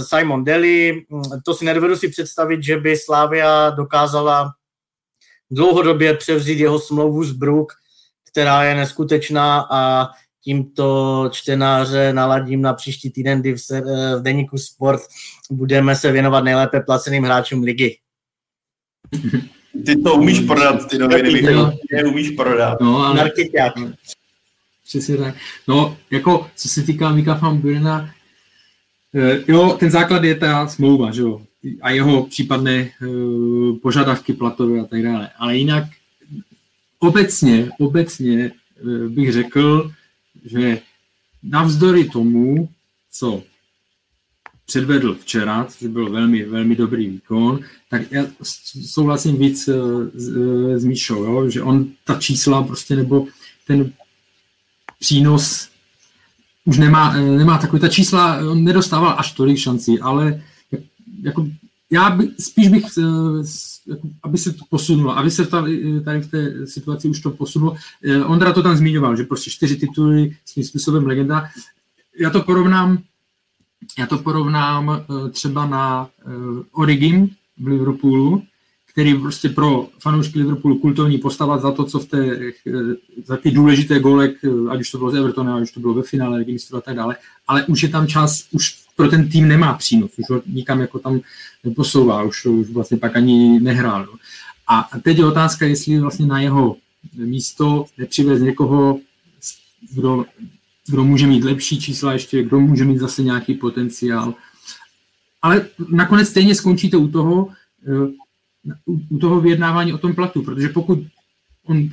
Simon 0.08 0.44
Daly, 0.44 1.04
to 1.44 1.54
si 1.54 1.64
nedovedu 1.64 1.96
si 1.96 2.08
představit, 2.08 2.62
že 2.62 2.76
by 2.76 2.96
Slavia 2.96 3.70
dokázala 3.70 4.52
dlouhodobě 5.50 6.14
převzít 6.14 6.58
jeho 6.58 6.78
smlouvu 6.78 7.24
z 7.24 7.32
Brook, 7.32 7.72
která 8.30 8.64
je 8.64 8.74
neskutečná 8.74 9.66
a 9.70 10.08
tímto 10.44 11.28
čtenáře 11.32 12.12
naladím 12.12 12.62
na 12.62 12.74
příští 12.74 13.10
týden, 13.10 13.40
kdy 13.40 13.52
v, 13.52 13.58
se, 13.58 13.80
v 14.18 14.22
Deníku 14.22 14.58
Sport 14.58 15.02
budeme 15.50 15.96
se 15.96 16.12
věnovat 16.12 16.44
nejlépe 16.44 16.80
placeným 16.80 17.24
hráčům 17.24 17.62
ligy. 17.62 17.98
Ty 19.86 19.96
to 19.96 20.14
umíš 20.14 20.40
prodat, 20.40 20.88
ty 20.90 20.98
noviny, 20.98 21.42
ty 21.42 21.54
to 21.54 21.72
umíš 22.08 22.30
prodat. 22.30 22.80
No, 22.80 22.98
ale... 22.98 23.30
Přesně 24.84 25.16
tak. 25.16 25.34
No, 25.68 25.96
jako, 26.10 26.50
co 26.56 26.68
se 26.68 26.82
týká 26.82 27.12
Mika 27.12 27.34
van 27.34 27.58
Burena, 27.58 28.10
eh, 28.10 28.19
jo, 29.48 29.76
ten 29.80 29.90
základ 29.90 30.24
je 30.24 30.34
ta 30.34 30.66
smlouva, 30.66 31.12
že 31.12 31.22
jo, 31.22 31.42
a 31.82 31.90
jeho 31.90 32.26
případné 32.26 32.90
uh, 33.02 33.78
požadavky 33.78 34.32
platové 34.32 34.80
a 34.80 34.84
tak 34.84 35.02
dále. 35.02 35.30
Ale 35.38 35.56
jinak 35.56 35.84
obecně, 36.98 37.70
obecně 37.78 38.52
uh, 38.82 39.08
bych 39.08 39.32
řekl, 39.32 39.92
že 40.44 40.80
navzdory 41.42 42.04
tomu, 42.04 42.68
co 43.12 43.42
předvedl 44.66 45.14
včera, 45.14 45.64
což 45.64 45.88
byl 45.88 46.10
velmi, 46.10 46.44
velmi 46.44 46.76
dobrý 46.76 47.06
výkon, 47.08 47.60
tak 47.88 48.12
já 48.12 48.26
souhlasím 48.86 49.36
víc 49.36 49.68
s, 50.14 50.28
s 50.76 50.84
Míšou, 50.84 51.24
jo? 51.24 51.50
že 51.50 51.62
on 51.62 51.86
ta 52.04 52.20
čísla 52.20 52.62
prostě 52.62 52.96
nebo 52.96 53.26
ten 53.66 53.92
přínos 54.98 55.69
už 56.70 56.78
nemá, 56.78 57.12
nemá 57.12 57.58
takový, 57.58 57.80
ta 57.80 57.88
čísla, 57.88 58.38
on 58.50 58.64
nedostával 58.64 59.14
až 59.18 59.32
tolik 59.32 59.58
šancí, 59.58 60.00
ale 60.00 60.42
jako 61.22 61.46
já 61.90 62.10
by, 62.10 62.28
spíš 62.38 62.68
bych, 62.68 62.84
eh, 62.98 63.42
jako, 63.86 64.08
aby 64.22 64.38
se 64.38 64.52
to 64.52 64.64
posunulo, 64.70 65.18
aby 65.18 65.30
se 65.30 65.46
tady, 65.46 66.00
tady 66.00 66.20
v 66.20 66.30
té 66.30 66.66
situaci 66.66 67.08
už 67.08 67.20
to 67.20 67.30
posunulo. 67.30 67.76
Eh, 68.04 68.24
Ondra 68.24 68.52
to 68.52 68.62
tam 68.62 68.76
zmiňoval, 68.76 69.16
že 69.16 69.24
prostě 69.24 69.50
čtyři 69.50 69.76
tituly 69.76 70.36
svým 70.46 70.64
způsobem 70.64 71.06
legenda. 71.06 71.48
Já 72.18 72.30
to 72.30 72.42
porovnám, 72.42 72.98
já 73.98 74.06
to 74.06 74.18
porovnám 74.18 74.90
eh, 74.90 75.30
třeba 75.30 75.66
na 75.66 76.08
Origin 76.72 77.30
v 77.58 77.66
Liverpoolu, 77.66 78.42
který 78.92 79.14
prostě 79.14 79.48
pro 79.48 79.88
fanoušky 80.00 80.38
Liverpoolu 80.38 80.78
kultovní 80.78 81.18
postava 81.18 81.58
za 81.58 81.72
to, 81.72 81.84
co 81.84 81.98
v 81.98 82.06
té, 82.06 82.38
za 83.24 83.36
ty 83.36 83.50
důležité 83.50 84.00
góly, 84.00 84.34
ať 84.70 84.80
už 84.80 84.90
to 84.90 84.98
bylo 84.98 85.10
z 85.10 85.14
Evertona, 85.14 85.56
ať 85.56 85.62
už 85.62 85.72
to 85.72 85.80
bylo 85.80 85.94
ve 85.94 86.02
finále, 86.02 86.38
registru 86.38 86.76
a 86.76 86.80
tak 86.80 86.96
dále, 86.96 87.16
ale 87.48 87.64
už 87.64 87.82
je 87.82 87.88
tam 87.88 88.06
čas, 88.06 88.46
už 88.50 88.80
pro 88.96 89.08
ten 89.08 89.28
tým 89.28 89.48
nemá 89.48 89.74
přínos, 89.74 90.10
už 90.18 90.30
ho 90.30 90.42
nikam 90.46 90.80
jako 90.80 90.98
tam 90.98 91.20
neposouvá, 91.64 92.22
už, 92.22 92.46
už 92.46 92.70
vlastně 92.70 92.96
pak 92.96 93.16
ani 93.16 93.60
nehrál. 93.60 94.02
Jo. 94.02 94.14
A 94.68 94.88
teď 95.02 95.18
je 95.18 95.26
otázka, 95.26 95.66
jestli 95.66 95.98
vlastně 95.98 96.26
na 96.26 96.40
jeho 96.40 96.76
místo 97.14 97.84
nepřivez 97.98 98.42
někoho, 98.42 98.98
kdo, 99.94 100.24
kdo 100.86 101.04
může 101.04 101.26
mít 101.26 101.44
lepší 101.44 101.80
čísla 101.80 102.12
ještě, 102.12 102.42
kdo 102.42 102.60
může 102.60 102.84
mít 102.84 102.98
zase 102.98 103.22
nějaký 103.22 103.54
potenciál. 103.54 104.34
Ale 105.42 105.66
nakonec 105.88 106.28
stejně 106.28 106.54
skončíte 106.54 106.96
u 106.96 107.08
toho, 107.08 107.48
eh, 107.88 108.12
u 108.86 109.18
toho 109.18 109.40
vyjednávání 109.40 109.92
o 109.92 109.98
tom 109.98 110.14
platu, 110.14 110.42
protože 110.42 110.68
pokud 110.68 110.98
on 111.66 111.88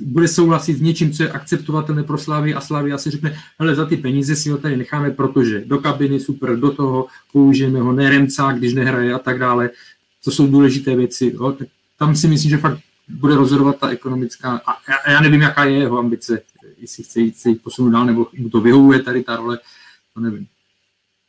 bude 0.00 0.28
souhlasit 0.28 0.74
s 0.74 0.80
něčím, 0.80 1.12
co 1.12 1.22
je 1.22 1.30
akceptovatelné 1.30 2.02
pro 2.02 2.18
Slávy 2.18 2.54
a 2.54 2.60
Slávy 2.60 2.92
asi 2.92 3.10
řekne, 3.10 3.38
ale 3.58 3.74
za 3.74 3.86
ty 3.86 3.96
peníze 3.96 4.36
si 4.36 4.50
ho 4.50 4.58
tady 4.58 4.76
necháme, 4.76 5.10
protože 5.10 5.64
do 5.64 5.78
kabiny 5.78 6.20
super, 6.20 6.56
do 6.56 6.70
toho 6.70 7.06
použijeme 7.32 7.80
ho 7.80 7.92
neremca, 7.92 8.52
když 8.52 8.74
nehraje 8.74 9.14
a 9.14 9.18
tak 9.18 9.38
dále. 9.38 9.70
To 10.24 10.30
jsou 10.30 10.46
důležité 10.46 10.96
věci. 10.96 11.32
Jo? 11.34 11.52
Tak 11.52 11.68
tam 11.98 12.16
si 12.16 12.28
myslím, 12.28 12.50
že 12.50 12.58
fakt 12.58 12.78
bude 13.08 13.34
rozhodovat 13.34 13.78
ta 13.78 13.88
ekonomická, 13.88 14.60
a 14.66 14.72
já, 14.88 15.12
já 15.12 15.20
nevím, 15.20 15.40
jaká 15.40 15.64
je 15.64 15.78
jeho 15.78 15.98
ambice, 15.98 16.42
jestli 16.78 17.04
chce 17.04 17.20
jít, 17.20 17.30
chce 17.30 17.48
jít 17.48 17.62
posunout 17.62 17.90
dál, 17.90 18.06
nebo 18.06 18.26
mu 18.36 18.48
to 18.48 18.60
vyhovuje 18.60 19.02
tady 19.02 19.22
ta 19.22 19.36
role, 19.36 19.58
to 20.14 20.20
nevím. 20.20 20.46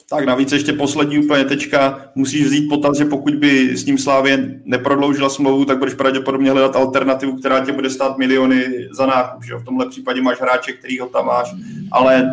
Tak 0.10 0.26
navíc 0.26 0.52
ještě 0.52 0.74
poslední 0.74 1.18
úplně 1.20 1.46
tečka. 1.46 2.02
Musíš 2.16 2.46
vzít 2.46 2.70
potaz, 2.70 2.98
že 2.98 3.06
pokud 3.06 3.36
by 3.36 3.78
s 3.78 3.86
ním 3.86 3.98
Slávě 3.98 4.62
neprodloužila 4.66 5.30
smlouvu, 5.30 5.66
tak 5.66 5.78
budeš 5.80 5.94
pravděpodobně 5.94 6.52
hledat 6.52 6.76
alternativu, 6.76 7.38
která 7.38 7.66
tě 7.66 7.72
bude 7.72 7.90
stát 7.90 8.18
miliony 8.18 8.88
za 8.92 9.06
nákup. 9.06 9.44
Že? 9.44 9.56
V 9.56 9.66
tomhle 9.66 9.90
případě 9.90 10.22
máš 10.22 10.42
hráče, 10.42 10.74
který 10.74 11.00
ho 11.00 11.08
tam 11.08 11.26
máš. 11.26 11.56
Ale 11.92 12.32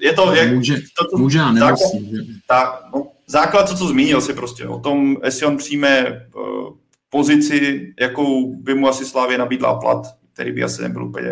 je 0.00 0.12
to... 0.12 0.34
Jak, 0.34 0.54
může, 0.54 0.74
to, 0.74 1.10
to, 1.10 1.18
může 1.18 1.40
a 1.40 1.52
nemusí. 1.52 2.26
Tak, 2.46 2.82
no, 2.94 3.06
základ, 3.26 3.68
co, 3.68 3.76
co 3.76 3.86
zmínil 3.86 4.20
si 4.20 4.32
prostě, 4.32 4.66
o 4.66 4.78
tom, 4.78 5.16
jestli 5.24 5.46
on 5.46 5.56
přijme 5.56 6.22
uh, 6.36 6.74
pozici, 7.10 7.92
jakou 8.00 8.54
by 8.54 8.74
mu 8.74 8.88
asi 8.88 9.04
Slávě 9.04 9.38
nabídla 9.38 9.74
plat, 9.74 10.06
který 10.34 10.52
by 10.52 10.62
asi 10.62 10.82
nebyl 10.82 11.04
úplně 11.04 11.30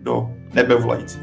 do 0.00 0.30
nebe 0.54 0.74
volající. 0.74 1.18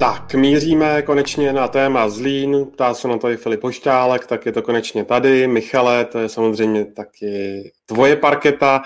Tak, 0.00 0.34
míříme 0.34 1.02
konečně 1.02 1.52
na 1.52 1.68
téma 1.68 2.08
Zlín, 2.08 2.66
ptá 2.72 2.94
se 2.94 3.08
na 3.08 3.18
to 3.18 3.30
i 3.30 3.36
Filip 3.36 3.60
Pošťálek, 3.60 4.26
tak 4.26 4.46
je 4.46 4.52
to 4.52 4.62
konečně 4.62 5.04
tady. 5.04 5.46
Michale, 5.46 6.04
to 6.04 6.18
je 6.18 6.28
samozřejmě 6.28 6.84
taky 6.84 7.62
tvoje 7.86 8.16
parketa. 8.16 8.82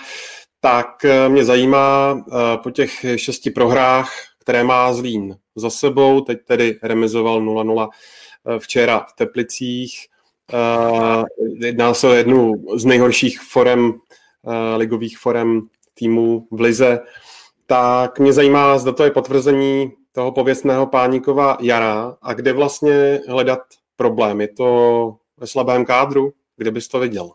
Tak 0.60 1.04
eh, 1.04 1.28
mě 1.28 1.44
zajímá 1.44 2.18
eh, 2.18 2.34
po 2.62 2.70
těch 2.70 3.06
šesti 3.16 3.50
prohrách, 3.50 4.12
které 4.40 4.64
má 4.64 4.92
Zlín 4.92 5.36
za 5.56 5.70
sebou, 5.70 6.20
teď 6.20 6.38
tedy 6.46 6.78
remizoval 6.82 7.40
0-0 7.40 7.88
eh, 7.88 8.58
včera 8.58 8.98
v 8.98 9.12
Teplicích. 9.16 10.06
Jedná 11.58 11.94
se 11.94 12.08
o 12.08 12.12
jednu 12.12 12.64
z 12.76 12.84
nejhorších 12.84 13.40
forem, 13.40 13.92
ligových 14.76 15.18
forem 15.18 15.60
týmů 15.94 16.46
v 16.50 16.60
Lize. 16.60 17.00
Tak 17.66 18.18
mě 18.18 18.32
zajímá, 18.32 18.78
zda 18.78 18.92
to 18.92 19.04
je 19.04 19.10
potvrzení 19.10 19.92
toho 20.14 20.32
pověstného 20.32 20.86
páníkova 20.86 21.58
jara 21.60 22.16
a 22.22 22.32
kde 22.32 22.52
vlastně 22.52 23.20
hledat 23.28 23.60
problém? 23.96 24.40
Je 24.40 24.48
to 24.48 25.16
ve 25.36 25.46
slabém 25.46 25.84
kádru? 25.84 26.32
Kde 26.56 26.70
bys 26.70 26.88
to 26.88 26.98
viděl? 27.00 27.30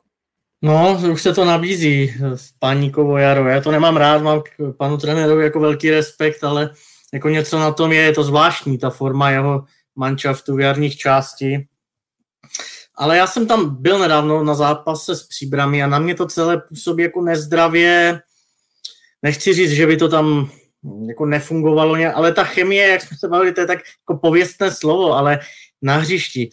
No, 0.61 0.99
už 1.11 1.21
se 1.21 1.33
to 1.33 1.45
nabízí, 1.45 2.13
páníkovo 2.59 3.17
jaro. 3.17 3.47
Já 3.47 3.61
to 3.61 3.71
nemám 3.71 3.97
rád, 3.97 4.21
mám 4.21 4.41
k 4.41 4.77
panu 4.77 4.97
trenérovi 4.97 5.43
jako 5.43 5.59
velký 5.59 5.89
respekt, 5.89 6.43
ale 6.43 6.69
jako 7.13 7.29
něco 7.29 7.59
na 7.59 7.71
tom 7.71 7.91
je, 7.91 8.01
je 8.01 8.13
to 8.13 8.23
zvláštní, 8.23 8.77
ta 8.77 8.89
forma 8.89 9.31
jeho 9.31 9.63
manšaftu 9.95 10.55
v 10.55 10.59
jarních 10.59 10.97
části. 10.97 11.67
Ale 12.95 13.17
já 13.17 13.27
jsem 13.27 13.47
tam 13.47 13.81
byl 13.81 13.99
nedávno 13.99 14.43
na 14.43 14.55
zápase 14.55 15.15
s 15.15 15.27
příbrami 15.27 15.83
a 15.83 15.87
na 15.87 15.99
mě 15.99 16.15
to 16.15 16.27
celé 16.27 16.57
působí 16.57 17.03
jako 17.03 17.21
nezdravě. 17.21 18.21
Nechci 19.23 19.53
říct, 19.53 19.71
že 19.71 19.87
by 19.87 19.97
to 19.97 20.09
tam 20.09 20.51
jako 21.07 21.25
nefungovalo, 21.25 21.95
ale 22.15 22.33
ta 22.33 22.43
chemie, 22.43 22.87
jak 22.87 23.01
jsme 23.01 23.17
se 23.17 23.27
bavili, 23.27 23.53
to 23.53 23.61
je 23.61 23.67
tak 23.67 23.79
jako 23.79 24.19
pověstné 24.21 24.71
slovo, 24.71 25.13
ale 25.13 25.39
na 25.81 25.97
hřišti. 25.97 26.49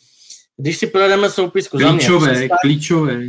Když 0.56 0.76
si 0.76 0.86
projedeme 0.86 1.30
soupisku 1.30 1.78
klíčové, 1.78 2.34
za 2.34 2.40
mě, 2.40 2.48
klíčové. 2.62 3.20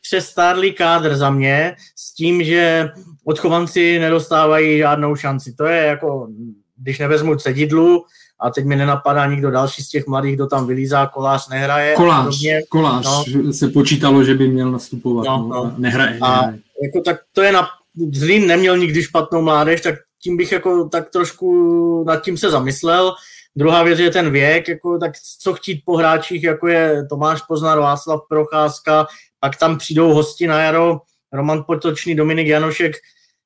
přestárlý 0.00 0.72
kádr 0.72 1.16
za 1.16 1.30
mě 1.30 1.76
s 1.96 2.14
tím, 2.14 2.44
že 2.44 2.90
odchovanci 3.24 3.98
nedostávají 3.98 4.78
žádnou 4.78 5.16
šanci. 5.16 5.52
To 5.52 5.64
je 5.64 5.86
jako, 5.86 6.28
když 6.76 6.98
nevezmu 6.98 7.36
cedidlu, 7.36 8.04
a 8.40 8.50
teď 8.50 8.64
mi 8.64 8.76
nenapadá 8.76 9.26
nikdo 9.26 9.50
další 9.50 9.82
z 9.82 9.88
těch 9.88 10.06
mladých, 10.06 10.34
kdo 10.34 10.46
tam 10.46 10.66
vylízá, 10.66 11.06
kolář 11.06 11.48
nehraje. 11.48 11.94
Kolář, 11.94 12.38
kolář 12.68 13.04
no. 13.34 13.52
se 13.52 13.68
počítalo, 13.68 14.24
že 14.24 14.34
by 14.34 14.48
měl 14.48 14.70
nastupovat, 14.70 15.26
no, 15.26 15.38
no. 15.38 15.48
no 15.48 15.74
nehraje. 15.78 16.18
A 16.22 16.36
nehraje. 16.36 16.58
Jako, 16.82 17.00
tak 17.00 17.16
to 17.32 17.42
je 17.42 17.52
na, 17.52 17.68
Zlín 18.12 18.46
neměl 18.46 18.78
nikdy 18.78 19.02
špatnou 19.02 19.42
mládež, 19.42 19.80
tak 19.80 19.94
tím 20.22 20.36
bych 20.36 20.52
jako 20.52 20.88
tak 20.88 21.10
trošku 21.10 22.04
nad 22.06 22.22
tím 22.22 22.38
se 22.38 22.50
zamyslel. 22.50 23.14
Druhá 23.56 23.82
věc 23.82 23.98
je 23.98 24.10
ten 24.10 24.30
věk, 24.30 24.68
jako, 24.68 24.98
tak 24.98 25.12
co 25.38 25.54
chtít 25.54 25.82
po 25.84 25.96
hráčích, 25.96 26.44
jako 26.44 26.68
je 26.68 27.06
Tomáš 27.08 27.42
Poznar, 27.42 27.78
Václav 27.78 28.20
Procházka, 28.28 29.06
pak 29.40 29.56
tam 29.56 29.78
přijdou 29.78 30.14
hosti 30.14 30.46
na 30.46 30.60
jaro, 30.60 31.00
Roman 31.32 31.64
Potočný, 31.66 32.14
Dominik 32.14 32.46
Janošek, 32.46 32.96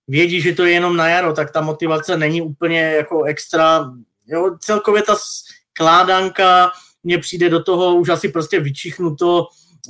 vědí, 0.08 0.40
že 0.40 0.54
to 0.54 0.64
je 0.64 0.72
jenom 0.72 0.96
na 0.96 1.08
jaro, 1.08 1.32
tak 1.32 1.50
ta 1.50 1.60
motivace 1.60 2.16
není 2.16 2.42
úplně 2.42 2.80
jako 2.80 3.24
extra, 3.24 3.90
jo, 4.26 4.56
celkově 4.60 5.02
ta 5.02 5.16
skládanka 5.16 6.70
mně 7.02 7.18
přijde 7.18 7.50
do 7.50 7.62
toho 7.62 7.94
už 7.94 8.08
asi 8.08 8.28
prostě 8.28 8.60
vyčichnuto, 8.60 9.46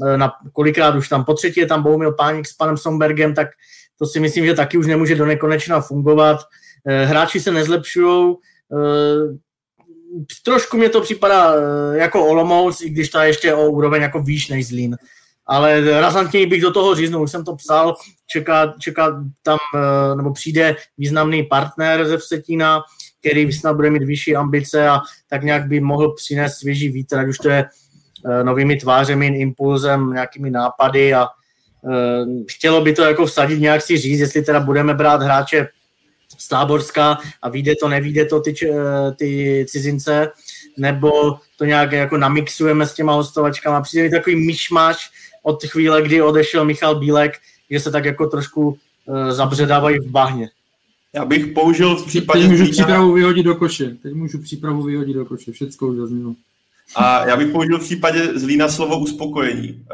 eh, 0.07 0.19
na 0.19 0.33
kolikrát 0.53 0.95
už 0.95 1.09
tam 1.09 1.25
po 1.25 1.35
třetí 1.35 1.61
je 1.61 1.67
tam 1.67 1.83
Bohumil 1.83 2.13
Pánik 2.13 2.47
s 2.47 2.53
panem 2.53 2.77
Sombergem, 2.77 3.35
tak 3.35 3.49
to 3.99 4.07
si 4.07 4.21
myslím, 4.21 4.47
že 4.47 4.55
taky 4.55 4.79
už 4.79 4.87
nemůže 4.87 5.15
do 5.15 5.27
nekonečna 5.27 5.81
fungovat. 5.81 6.41
Hráči 6.87 7.41
se 7.41 7.53
nezlepšují, 7.53 8.35
trošku 10.45 10.77
mě 10.77 10.89
to 10.89 11.01
připadá 11.01 11.55
jako 11.93 12.27
Olomouc, 12.27 12.81
i 12.81 12.91
když 12.91 13.11
je 13.21 13.27
ještě 13.27 13.55
o 13.55 13.71
úroveň 13.71 14.03
jako 14.03 14.23
výš 14.23 14.49
než 14.49 14.69
Zlín. 14.69 14.97
Ale 15.47 16.01
razantněji 16.01 16.47
bych 16.47 16.63
do 16.63 16.73
toho 16.73 16.95
říznul, 16.95 17.23
už 17.23 17.31
jsem 17.31 17.45
to 17.45 17.57
psal, 17.57 17.95
čeká, 18.27 18.75
čeká 18.81 19.25
tam, 19.43 19.59
nebo 20.17 20.33
přijde 20.33 20.77
významný 20.99 21.43
partner 21.43 22.09
ze 22.09 22.19
Vsetína, 22.19 22.81
který 23.21 23.53
snad 23.53 23.77
bude 23.77 23.91
mít 23.91 24.03
vyšší 24.03 24.37
ambice 24.37 24.89
a 24.89 25.01
tak 25.31 25.43
nějak 25.43 25.67
by 25.67 25.81
mohl 25.81 26.13
přinést 26.13 26.55
svěží 26.55 26.89
vítr, 26.89 27.19
ať 27.19 27.29
už 27.29 27.39
to 27.39 27.49
je 27.49 27.65
novými 28.43 28.77
tvářemi, 28.77 29.27
impulzem, 29.27 30.13
nějakými 30.13 30.51
nápady 30.51 31.15
a 31.15 31.27
chtělo 32.51 32.81
by 32.81 32.93
to 32.93 33.03
jako 33.03 33.27
vsadit 33.27 33.61
nějak 33.61 33.83
si 33.83 33.97
říct, 33.97 34.21
jestli 34.21 34.43
teda 34.43 34.61
budeme 34.61 34.95
brát 34.95 35.23
hráče 35.23 35.69
z 36.39 36.49
Táborska 36.49 37.19
a 37.43 37.49
vyjde 37.49 37.75
to, 37.81 37.89
nevíde 37.89 38.25
to 38.25 38.41
ty, 38.41 38.55
ty 39.17 39.65
cizince, 39.69 40.29
nebo 40.77 41.39
to 41.59 41.65
nějak 41.65 41.93
jako 41.93 42.17
namixujeme 42.17 42.87
s 42.87 42.95
těma 42.95 43.13
hostovačkama. 43.13 43.81
Přijde 43.81 44.05
mi 44.05 44.11
takový 44.11 44.47
myšmaš 44.47 45.11
od 45.43 45.65
chvíle, 45.65 46.03
kdy 46.03 46.23
odešel 46.23 46.65
Michal 46.65 46.95
Bílek, 46.95 47.33
že 47.71 47.81
se 47.81 47.91
tak 47.91 48.05
jako 48.05 48.27
trošku 48.27 48.69
uh, 48.69 49.31
zabředávají 49.31 49.99
v 49.99 50.11
bahně. 50.11 50.49
Já 51.13 51.25
bych 51.25 51.47
použil 51.47 51.97
v 51.97 52.07
případě... 52.07 52.41
Teď 52.41 52.51
můžu 52.51 52.71
přípravu 52.71 53.13
vyhodit 53.13 53.45
do 53.45 53.55
koše. 53.55 53.97
Teď 54.03 54.13
můžu 54.13 54.39
přípravu 54.39 54.83
vyhodit 54.83 55.17
do 55.17 55.25
koše. 55.25 55.53
Všecko 55.53 55.87
už 55.87 55.97
zaznělo. 55.97 56.35
A 56.95 57.27
já 57.27 57.37
bych 57.37 57.49
použil 57.49 57.79
v 57.79 57.85
případě 57.85 58.29
Zlína 58.35 58.69
slovo 58.69 58.99
uspokojení. 58.99 59.85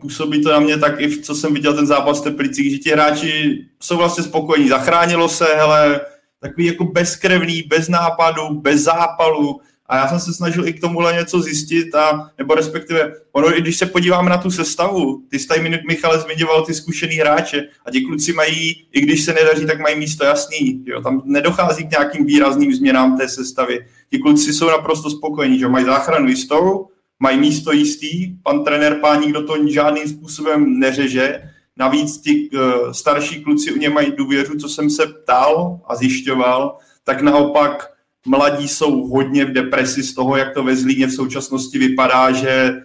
Působí 0.00 0.42
to 0.42 0.52
na 0.52 0.60
mě 0.60 0.76
tak 0.76 1.00
i 1.00 1.06
v, 1.06 1.22
co 1.22 1.34
jsem 1.34 1.54
viděl 1.54 1.74
ten 1.74 1.86
zápas 1.86 2.20
v 2.20 2.24
Teplicích, 2.24 2.72
že 2.72 2.78
ti 2.78 2.90
hráči 2.90 3.64
jsou 3.82 3.96
vlastně 3.96 4.24
spokojení. 4.24 4.68
Zachránilo 4.68 5.28
se, 5.28 5.44
hele, 5.44 6.00
takový 6.40 6.66
jako 6.66 6.84
bezkrevný, 6.84 7.62
bez 7.62 7.88
nápadu, 7.88 8.60
bez 8.60 8.80
zápalu, 8.80 9.60
a 9.88 9.96
já 9.96 10.08
jsem 10.08 10.20
se 10.20 10.32
snažil 10.32 10.68
i 10.68 10.72
k 10.72 10.80
tomuhle 10.80 11.12
něco 11.12 11.40
zjistit, 11.40 11.94
a, 11.94 12.30
nebo 12.38 12.54
respektive, 12.54 13.12
ono, 13.32 13.58
i 13.58 13.60
když 13.60 13.76
se 13.76 13.86
podíváme 13.86 14.30
na 14.30 14.38
tu 14.38 14.50
sestavu, 14.50 15.22
ty 15.30 15.38
jsi 15.38 15.48
tady 15.48 15.80
Michale 15.88 16.20
zmiňoval 16.20 16.64
ty 16.64 16.74
zkušený 16.74 17.16
hráče 17.16 17.68
a 17.86 17.90
ti 17.90 18.00
kluci 18.00 18.32
mají, 18.32 18.86
i 18.92 19.00
když 19.00 19.24
se 19.24 19.32
nedaří, 19.32 19.66
tak 19.66 19.80
mají 19.80 19.98
místo 19.98 20.24
jasný. 20.24 20.84
Jo? 20.86 21.02
Tam 21.02 21.22
nedochází 21.24 21.86
k 21.86 21.90
nějakým 21.90 22.26
výrazným 22.26 22.74
změnám 22.74 23.18
té 23.18 23.28
sestavy. 23.28 23.86
Ti 24.10 24.18
kluci 24.18 24.52
jsou 24.52 24.66
naprosto 24.66 25.10
spokojení, 25.10 25.58
že 25.58 25.68
mají 25.68 25.84
záchranu 25.84 26.28
jistou, 26.28 26.88
mají 27.20 27.38
místo 27.38 27.72
jistý, 27.72 28.36
pan 28.42 28.64
trenér 28.64 28.94
Páník 28.94 29.32
do 29.32 29.46
toho 29.46 29.68
žádným 29.68 30.08
způsobem 30.08 30.78
neřeže, 30.78 31.40
Navíc 31.78 32.20
ti 32.20 32.50
uh, 32.50 32.92
starší 32.92 33.44
kluci 33.44 33.72
u 33.72 33.76
ně 33.76 33.90
mají 33.90 34.12
důvěru, 34.16 34.58
co 34.58 34.68
jsem 34.68 34.90
se 34.90 35.06
ptal 35.06 35.80
a 35.86 35.96
zjišťoval, 35.96 36.76
tak 37.04 37.22
naopak 37.22 37.90
mladí 38.26 38.68
jsou 38.68 39.06
hodně 39.06 39.44
v 39.44 39.52
depresi 39.52 40.02
z 40.02 40.14
toho, 40.14 40.36
jak 40.36 40.54
to 40.54 40.64
ve 40.64 40.76
Zlíně 40.76 41.06
v 41.06 41.12
současnosti 41.12 41.78
vypadá, 41.78 42.32
že 42.32 42.82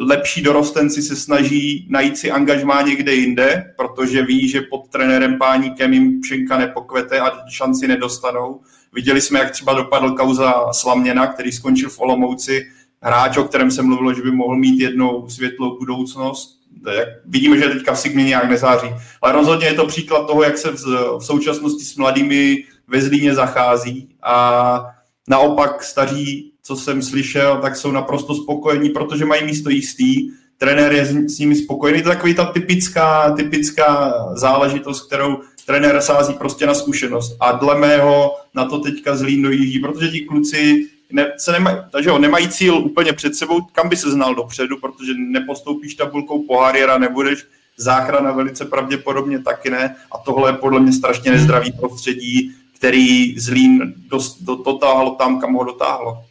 lepší 0.00 0.42
dorostenci 0.42 1.02
se 1.02 1.16
snaží 1.16 1.86
najít 1.90 2.18
si 2.18 2.30
angažmá 2.30 2.82
někde 2.82 3.14
jinde, 3.14 3.64
protože 3.76 4.22
ví, 4.22 4.48
že 4.48 4.60
pod 4.60 4.88
trenérem 4.88 5.38
Páníkem 5.38 5.92
jim 5.92 6.20
Pšenka 6.20 6.58
nepokvete 6.58 7.20
a 7.20 7.32
šanci 7.48 7.88
nedostanou. 7.88 8.60
Viděli 8.92 9.20
jsme, 9.20 9.38
jak 9.38 9.50
třeba 9.50 9.74
dopadl 9.74 10.10
kauza 10.10 10.72
Slaměna, 10.72 11.26
který 11.26 11.52
skončil 11.52 11.90
v 11.90 12.00
Olomouci, 12.00 12.66
hráč, 13.02 13.36
o 13.36 13.44
kterém 13.44 13.70
se 13.70 13.82
mluvilo, 13.82 14.14
že 14.14 14.22
by 14.22 14.30
mohl 14.30 14.56
mít 14.56 14.80
jednou 14.80 15.28
světlou 15.28 15.78
budoucnost. 15.78 16.56
Vidíme, 17.24 17.58
že 17.58 17.68
teďka 17.68 17.94
v 17.94 18.00
Sigmě 18.00 18.24
nějak 18.24 18.50
nezáří. 18.50 18.88
Ale 19.22 19.32
rozhodně 19.32 19.66
je 19.66 19.74
to 19.74 19.86
příklad 19.86 20.26
toho, 20.26 20.42
jak 20.42 20.58
se 20.58 20.70
v 21.18 21.20
současnosti 21.20 21.84
s 21.84 21.96
mladými 21.96 22.64
ve 22.88 23.02
Zlíně 23.02 23.34
zachází 23.34 24.08
a 24.26 24.86
naopak 25.28 25.82
staří, 25.82 26.52
co 26.62 26.76
jsem 26.76 27.02
slyšel, 27.02 27.58
tak 27.62 27.76
jsou 27.76 27.92
naprosto 27.92 28.34
spokojení, 28.34 28.88
protože 28.88 29.24
mají 29.24 29.44
místo 29.44 29.70
jistý, 29.70 30.30
trenér 30.58 30.92
je 30.92 31.06
s 31.28 31.38
nimi 31.38 31.56
spokojený. 31.56 32.02
To 32.02 32.08
je 32.08 32.14
takový 32.14 32.34
ta 32.34 32.44
typická, 32.44 33.30
typická 33.30 34.14
záležitost, 34.36 35.06
kterou 35.06 35.38
trenér 35.66 36.00
sází 36.00 36.34
prostě 36.34 36.66
na 36.66 36.74
zkušenost. 36.74 37.36
A 37.40 37.52
dle 37.52 37.78
mého 37.78 38.36
na 38.54 38.64
to 38.64 38.78
teďka 38.78 39.16
Zlín 39.16 39.42
dojíždí, 39.42 39.78
protože 39.78 40.08
ti 40.08 40.20
kluci 40.20 40.86
ne, 41.12 41.32
se 41.38 41.52
nemaj, 41.52 41.74
takže 41.92 42.08
jo, 42.08 42.18
nemají 42.18 42.48
cíl 42.48 42.74
úplně 42.74 43.12
před 43.12 43.34
sebou, 43.34 43.60
kam 43.72 43.88
by 43.88 43.96
se 43.96 44.10
znal 44.10 44.34
dopředu, 44.34 44.76
protože 44.80 45.12
nepostoupíš 45.14 45.94
tabulkou 45.94 46.42
pohár 46.42 46.90
a 46.90 46.98
nebudeš 46.98 47.46
záchrana 47.76 48.32
velice 48.32 48.64
pravděpodobně 48.64 49.38
taky 49.38 49.70
ne. 49.70 49.96
A 50.12 50.18
tohle 50.18 50.50
je 50.50 50.54
podle 50.54 50.80
mě 50.80 50.92
strašně 50.92 51.30
nezdravý 51.30 51.72
prostředí, 51.72 52.52
který 52.76 53.38
Zlín 53.38 53.94
dost, 54.10 54.42
do, 54.42 54.54
dotáhlo 54.56 55.14
tam, 55.14 55.40
kam 55.40 55.54
ho 55.54 55.64
dotáhlo. 55.64 56.24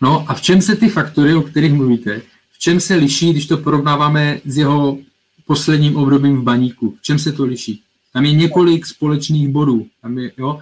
No 0.00 0.24
a 0.28 0.34
v 0.34 0.42
čem 0.42 0.62
se 0.62 0.76
ty 0.76 0.88
faktory, 0.88 1.34
o 1.34 1.42
kterých 1.42 1.72
mluvíte, 1.72 2.22
v 2.50 2.58
čem 2.58 2.80
se 2.80 2.94
liší, 2.94 3.30
když 3.30 3.46
to 3.46 3.56
porovnáváme 3.56 4.40
s 4.44 4.56
jeho 4.56 4.98
posledním 5.46 5.96
obdobím 5.96 6.36
v 6.36 6.42
baníku? 6.42 6.94
V 6.98 7.02
čem 7.02 7.18
se 7.18 7.32
to 7.32 7.44
liší? 7.44 7.82
Tam 8.12 8.24
je 8.24 8.32
několik 8.32 8.86
společných 8.86 9.48
bodů. 9.48 9.86
Tam 10.02 10.18
je, 10.18 10.32
jo, 10.38 10.58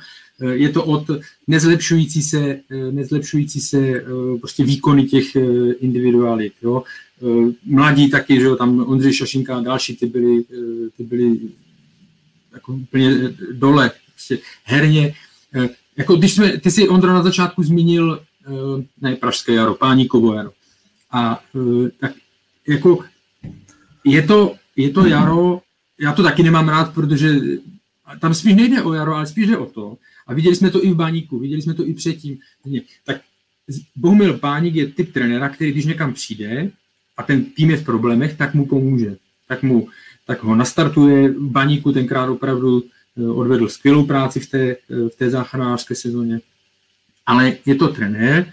je 0.50 0.68
to 0.68 0.84
od 0.84 1.10
nezlepšující 1.46 2.22
se, 2.22 2.60
nezlepšující 2.90 3.60
se 3.60 4.04
prostě 4.40 4.64
výkony 4.64 5.04
těch 5.04 5.36
individualit. 5.80 6.52
Jo. 6.62 6.82
Mladí 7.64 8.10
taky, 8.10 8.40
že 8.40 8.44
jo, 8.44 8.56
tam 8.56 8.84
Ondřej 8.86 9.12
Šašinka 9.12 9.56
a 9.56 9.60
další, 9.60 9.96
ty 9.96 10.06
byli, 10.06 10.44
ty 10.96 11.04
byli 11.04 11.38
jako 12.52 12.72
úplně 12.72 13.34
dole 13.52 13.90
prostě 14.14 14.38
herně. 14.64 15.14
Eh, 15.54 15.68
jako 15.96 16.16
když 16.16 16.34
jsme, 16.34 16.58
ty 16.58 16.70
si 16.70 16.88
Ondra 16.88 17.12
na 17.12 17.22
začátku 17.22 17.62
zmínil, 17.62 18.20
eh, 18.46 18.84
ne 19.00 19.16
Pražské 19.16 19.54
jaro, 19.54 19.74
Páníkovo 19.74 20.34
jaro. 20.34 20.50
A 21.10 21.40
eh, 21.56 21.90
tak 22.00 22.12
jako 22.68 23.04
je 24.04 24.22
to, 24.22 24.54
je 24.76 24.90
to 24.90 25.06
jaro, 25.06 25.60
já 26.00 26.12
to 26.12 26.22
taky 26.22 26.42
nemám 26.42 26.68
rád, 26.68 26.94
protože 26.94 27.40
tam 28.20 28.34
spíš 28.34 28.54
nejde 28.54 28.82
o 28.82 28.92
jaro, 28.92 29.14
ale 29.14 29.26
spíš 29.26 29.46
jde 29.46 29.58
o 29.58 29.66
to. 29.66 29.96
A 30.26 30.34
viděli 30.34 30.56
jsme 30.56 30.70
to 30.70 30.84
i 30.84 30.90
v 30.90 30.94
Báníku, 30.94 31.38
viděli 31.38 31.62
jsme 31.62 31.74
to 31.74 31.86
i 31.86 31.94
předtím. 31.94 32.38
Tak 33.04 33.20
Bohumil 33.96 34.38
Báník 34.38 34.74
je 34.74 34.86
typ 34.86 35.12
trenéra, 35.12 35.48
který 35.48 35.72
když 35.72 35.84
někam 35.84 36.14
přijde 36.14 36.70
a 37.16 37.22
ten 37.22 37.44
tým 37.44 37.70
je 37.70 37.76
v 37.76 37.84
problémech, 37.84 38.36
tak 38.36 38.54
mu 38.54 38.66
pomůže. 38.66 39.16
Tak, 39.48 39.62
mu, 39.62 39.88
tak 40.26 40.42
ho 40.42 40.54
nastartuje. 40.54 41.28
V 41.28 41.50
Baníku 41.50 41.92
tenkrát 41.92 42.28
opravdu 42.28 42.82
odvedl 43.16 43.68
skvělou 43.68 44.06
práci 44.06 44.40
v 44.40 44.50
té, 44.50 44.76
eh, 44.90 45.08
v 45.08 45.16
té 45.18 45.30
záchranářské 45.30 45.94
sezóně, 45.94 46.40
ale 47.26 47.56
je 47.66 47.74
to 47.74 47.88
trenér, 47.88 48.52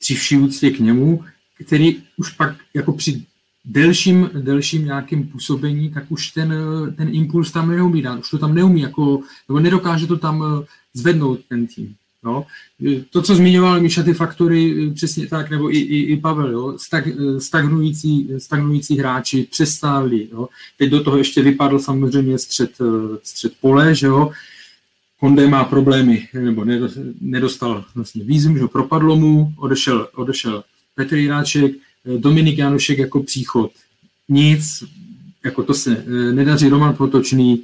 při 0.00 0.14
vší 0.14 0.36
úctě 0.36 0.70
k 0.70 0.78
němu, 0.78 1.24
který 1.64 2.02
už 2.16 2.30
pak 2.30 2.56
jako 2.74 2.92
při 2.92 3.24
delším, 3.64 4.30
delším 4.34 4.84
nějakým 4.84 5.28
působení, 5.28 5.90
tak 5.90 6.04
už 6.08 6.30
ten, 6.30 6.54
ten 6.96 7.14
impuls 7.14 7.52
tam 7.52 7.70
neumí 7.70 8.02
dát, 8.02 8.18
už 8.18 8.30
to 8.30 8.38
tam 8.38 8.54
neumí, 8.54 8.80
jako, 8.80 9.20
nebo 9.48 9.60
nedokáže 9.60 10.06
to 10.06 10.16
tam 10.16 10.44
eh, 10.44 10.66
zvednout 10.94 11.40
ten 11.48 11.66
tým. 11.66 11.94
Jo. 12.24 12.46
To, 13.10 13.22
co 13.22 13.34
zmiňoval 13.34 13.80
Míša, 13.80 14.02
ty 14.02 14.14
faktory 14.14 14.90
přesně 14.94 15.26
tak, 15.26 15.50
nebo 15.50 15.74
i, 15.74 15.78
i, 15.78 16.02
i 16.02 16.16
Pavel, 16.16 16.50
jo. 16.50 16.74
Stag, 16.78 17.04
stagnující, 17.38 18.30
stagnující 18.38 18.98
hráči 18.98 19.46
přestáli. 19.50 20.28
Jo. 20.32 20.48
Teď 20.78 20.90
do 20.90 21.04
toho 21.04 21.16
ještě 21.16 21.42
vypadl 21.42 21.78
samozřejmě 21.78 22.38
střed, 22.38 22.78
střed 23.22 23.52
pole, 23.60 23.94
že 23.94 24.06
jo. 24.06 24.30
Konde 25.20 25.48
má 25.48 25.64
problémy, 25.64 26.28
nebo 26.34 26.64
nedostal 27.20 27.84
vlastně 27.94 28.24
výzum, 28.24 28.58
že 28.58 28.66
propadlo 28.66 29.16
mu, 29.16 29.52
odešel, 29.56 30.08
odešel 30.14 30.64
Petr 30.94 31.16
Jiráček, 31.16 31.72
Dominik 32.18 32.58
Janušek 32.58 32.98
jako 32.98 33.22
příchod. 33.22 33.70
Nic, 34.28 34.84
jako 35.44 35.62
to 35.62 35.74
se 35.74 36.04
nedaří, 36.32 36.68
Roman 36.68 36.96
Potočný, 36.96 37.62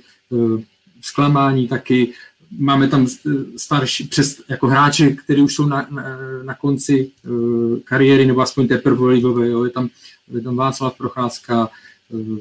zklamání 1.03 1.69
taky, 1.69 2.13
máme 2.59 2.89
tam 2.89 3.07
starší, 3.57 4.05
přes, 4.05 4.43
jako 4.49 4.67
hráče, 4.67 5.11
kteří 5.11 5.43
už 5.43 5.55
jsou 5.55 5.67
na, 5.67 5.87
na, 5.91 6.05
na 6.43 6.55
konci 6.55 7.11
uh, 7.29 7.79
kariéry, 7.85 8.27
nebo 8.27 8.41
aspoň 8.41 8.69
té 8.69 8.79
prvoligové, 8.79 9.49
jo, 9.49 9.65
je 9.65 9.71
tam, 9.71 9.89
je 10.31 10.41
tam 10.41 10.57
Václav 10.57 10.97
Procházka, 10.97 11.69
uh, 12.09 12.39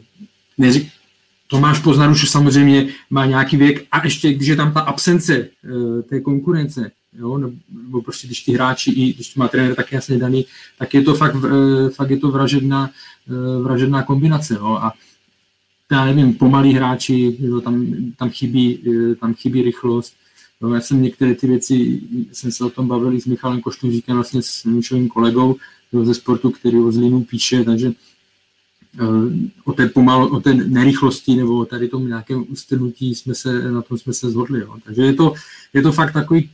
neřík, 0.58 0.92
Tomáš 1.48 1.80
Poznar 1.80 2.12
už 2.12 2.30
samozřejmě 2.30 2.88
má 3.10 3.26
nějaký 3.26 3.58
věk 3.58 3.88
a 3.92 4.04
ještě 4.04 4.34
když 4.34 4.48
je 4.48 4.56
tam 4.56 4.74
ta 4.74 4.80
absence 4.80 5.50
uh, 5.74 6.02
té 6.02 6.22
konkurence, 6.22 6.92
jo, 7.20 7.38
nebo 7.38 8.02
prostě 8.02 8.28
když 8.28 8.44
ty 8.44 8.52
hráči, 8.52 8.92
i 8.92 9.14
když 9.14 9.36
má 9.36 9.48
trenér 9.48 9.76
tak 9.76 9.92
jasně 9.92 10.18
daný, 10.18 10.46
tak 10.80 10.94
je 10.94 11.02
to 11.02 11.16
fakt, 11.16 11.36
uh, 11.36 11.90
fakt 11.90 12.10
je 12.10 12.18
to 12.18 12.32
vražedná, 12.32 12.90
uh, 13.30 13.64
vražedná 13.64 14.04
kombinace. 14.04 14.54
Jo, 14.54 14.80
a 14.82 14.94
já 15.92 16.06
nevím, 16.06 16.34
pomalí 16.34 16.74
hráči, 16.74 17.38
jo, 17.40 17.62
tam, 17.62 17.86
tam, 18.18 18.30
chybí, 18.30 18.80
eh, 18.88 19.16
tam 19.16 19.34
chybí 19.34 19.62
rychlost. 19.62 20.14
Jo, 20.62 20.74
já 20.74 20.82
jsem 20.82 21.02
některé 21.02 21.36
ty 21.36 21.48
věci, 21.48 22.02
jsem 22.32 22.52
se 22.52 22.64
o 22.64 22.70
tom 22.70 22.88
bavil 22.88 23.22
s 23.22 23.26
Michalem 23.26 23.62
Koštuříkem, 23.62 24.16
vlastně 24.16 24.42
s 24.42 24.64
Míšovým 24.64 25.08
kolegou 25.08 25.56
jo, 25.94 26.06
ze 26.06 26.14
sportu, 26.14 26.50
který 26.50 26.78
o 26.78 26.92
Zlínu 26.92 27.24
píše, 27.24 27.64
takže 27.64 27.92
o 29.66 29.74
té, 29.74 29.88
pomal, 29.88 30.24
o 30.24 30.40
té 30.40 30.54
nerychlosti 30.54 31.36
nebo 31.36 31.66
tady 31.66 31.88
tomu 31.88 32.08
nějakém 32.08 32.46
ustrnutí 32.50 33.16
jsme 33.16 33.36
se, 33.36 33.72
na 33.72 33.82
tom 33.82 33.98
jsme 33.98 34.14
se 34.14 34.30
zhodli. 34.30 34.60
Jo. 34.60 34.76
Takže 34.86 35.02
je 35.02 35.14
to, 35.14 35.34
je 35.74 35.82
to 35.82 35.92
fakt 35.92 36.14
takový, 36.14 36.50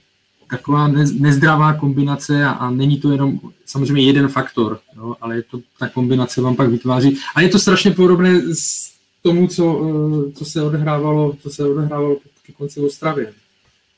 taková 0.49 0.88
nezdravá 1.14 1.74
kombinace 1.74 2.45
a, 2.45 2.52
a 2.52 2.70
není 2.70 2.99
to 2.99 3.12
jenom 3.12 3.40
samozřejmě 3.66 4.03
jeden 4.03 4.28
faktor, 4.28 4.80
jo, 4.98 5.16
ale 5.22 5.36
je 5.36 5.44
to, 5.44 5.60
ta 5.80 5.90
kombinace 5.90 6.41
vám 6.41 6.56
pak 6.56 6.70
vytváří. 6.70 7.18
A 7.36 7.41
je 7.41 7.49
to 7.49 7.60
strašně 7.60 7.91
podobné 7.91 8.41
s 8.56 8.94
tomu, 9.26 9.47
co, 9.47 9.81
eh, 9.81 10.31
co 10.31 10.45
se 10.45 10.61
odehrávalo, 10.61 11.34
co 11.41 11.49
se 11.49 11.64
odehrávalo 11.64 12.18
ke 12.45 12.53
konci 12.53 12.80
v 12.80 12.85
Ostravě. 12.85 13.34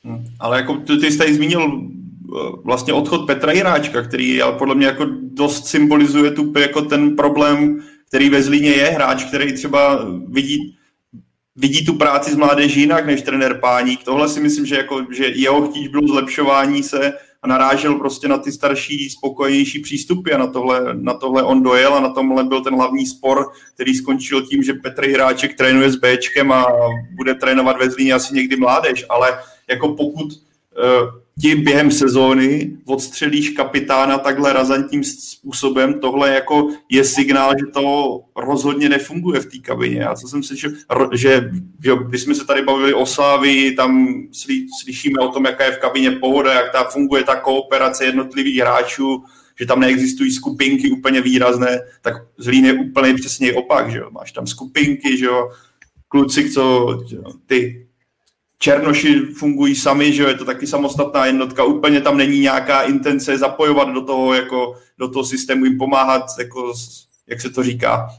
Hmm. 0.03 0.25
Ale 0.39 0.57
jako 0.57 0.73
ty, 0.75 0.97
ty 0.97 1.11
jsi 1.11 1.17
tady 1.17 1.35
zmínil 1.35 1.61
eh, 1.61 2.39
vlastně 2.63 2.93
odchod 2.93 3.25
Petra 3.25 3.51
Jiráčka, 3.51 4.01
který 4.01 4.41
ale 4.41 4.57
podle 4.57 4.75
mě 4.75 4.85
jako 4.85 5.05
dost 5.21 5.67
symbolizuje 5.67 6.31
tu, 6.31 6.53
jako 6.59 6.81
ten 6.81 7.15
problém, 7.15 7.83
který 8.07 8.29
ve 8.29 8.43
Zlíně 8.43 8.69
je 8.69 8.85
hráč, 8.85 9.23
který 9.23 9.53
třeba 9.53 10.05
vidí, 10.27 10.75
vidí 11.55 11.85
tu 11.85 11.93
práci 11.93 12.31
z 12.31 12.35
mládeží 12.35 12.79
jinak 12.79 13.05
než 13.05 13.21
trenér 13.21 13.59
Páník. 13.59 14.03
Tohle 14.03 14.29
si 14.29 14.39
myslím, 14.39 14.65
že, 14.65 14.75
jako, 14.75 15.05
že 15.11 15.25
jeho 15.27 15.67
chtíč 15.67 15.87
bylo 15.87 16.07
zlepšování 16.07 16.83
se 16.83 17.13
narážel 17.47 17.95
prostě 17.95 18.27
na 18.27 18.37
ty 18.37 18.51
starší, 18.51 19.09
spokojenější 19.09 19.79
přístupy 19.79 20.33
a 20.33 20.37
na 20.37 20.47
tohle, 20.47 20.81
na 20.93 21.13
tohle 21.13 21.43
on 21.43 21.63
dojel 21.63 21.93
a 21.93 21.99
na 21.99 22.09
tomhle 22.09 22.43
byl 22.43 22.63
ten 22.63 22.75
hlavní 22.75 23.05
spor, 23.05 23.51
který 23.73 23.95
skončil 23.95 24.41
tím, 24.41 24.63
že 24.63 24.73
Petr 24.73 25.05
Jiráček 25.05 25.57
trénuje 25.57 25.91
s 25.91 25.95
Bčkem 25.95 26.51
a 26.51 26.65
bude 27.15 27.35
trénovat 27.35 27.77
ve 27.79 27.89
Zlíně 27.89 28.13
asi 28.13 28.35
někdy 28.35 28.55
mládež, 28.55 29.05
ale 29.09 29.39
jako 29.67 29.95
pokud 29.95 30.25
uh, 30.25 31.26
ti 31.41 31.55
během 31.55 31.91
sezóny 31.91 32.77
odstřelíš 32.85 33.49
kapitána 33.49 34.18
takhle 34.18 34.53
razantním 34.53 35.03
způsobem, 35.03 35.99
tohle 35.99 36.34
jako 36.34 36.69
je 36.89 37.03
signál, 37.03 37.53
že 37.59 37.65
to 37.73 38.19
rozhodně 38.35 38.89
nefunguje 38.89 39.39
v 39.39 39.45
té 39.45 39.57
kabině. 39.57 40.05
A 40.05 40.15
co 40.15 40.27
jsem 40.27 40.43
si, 40.43 40.57
že, 40.57 40.69
že, 41.14 41.49
když 42.07 42.22
jsme 42.22 42.35
se 42.35 42.45
tady 42.45 42.61
bavili 42.61 42.93
o 42.93 43.05
Slávii, 43.05 43.76
tam 43.76 44.07
sly, 44.31 44.65
slyšíme 44.84 45.19
o 45.19 45.27
tom, 45.27 45.45
jaká 45.45 45.65
je 45.65 45.72
v 45.72 45.80
kabině 45.80 46.11
pohoda, 46.11 46.53
jak 46.53 46.72
ta 46.72 46.84
funguje 46.84 47.23
ta 47.23 47.35
kooperace 47.35 48.05
jednotlivých 48.05 48.59
hráčů, 48.59 49.23
že 49.59 49.65
tam 49.65 49.80
neexistují 49.80 50.31
skupinky 50.31 50.91
úplně 50.91 51.22
výrazné, 51.22 51.80
tak 52.01 52.14
Zlín 52.38 52.65
je 52.65 52.73
úplně 52.73 53.14
přesně 53.14 53.53
opak, 53.53 53.91
že 53.91 53.97
jo? 53.97 54.09
Máš 54.11 54.31
tam 54.31 54.47
skupinky, 54.47 55.18
že 55.18 55.26
jo? 55.26 55.49
kluci, 56.07 56.49
co 56.49 56.88
ty 57.45 57.86
Černoši 58.59 59.19
fungují 59.19 59.75
sami, 59.75 60.13
že 60.13 60.23
je 60.23 60.34
to 60.34 60.45
taky 60.45 60.67
samostatná 60.67 61.25
jednotka, 61.25 61.63
úplně 61.63 62.01
tam 62.01 62.17
není 62.17 62.39
nějaká 62.39 62.81
intence 62.81 63.38
zapojovat 63.38 63.89
do 63.89 64.01
toho, 64.01 64.34
jako, 64.34 64.75
do 64.97 65.07
toho 65.07 65.25
systému, 65.25 65.65
jim 65.65 65.77
pomáhat, 65.77 66.25
jako, 66.39 66.73
jak 67.27 67.41
se 67.41 67.49
to 67.49 67.63
říká, 67.63 68.09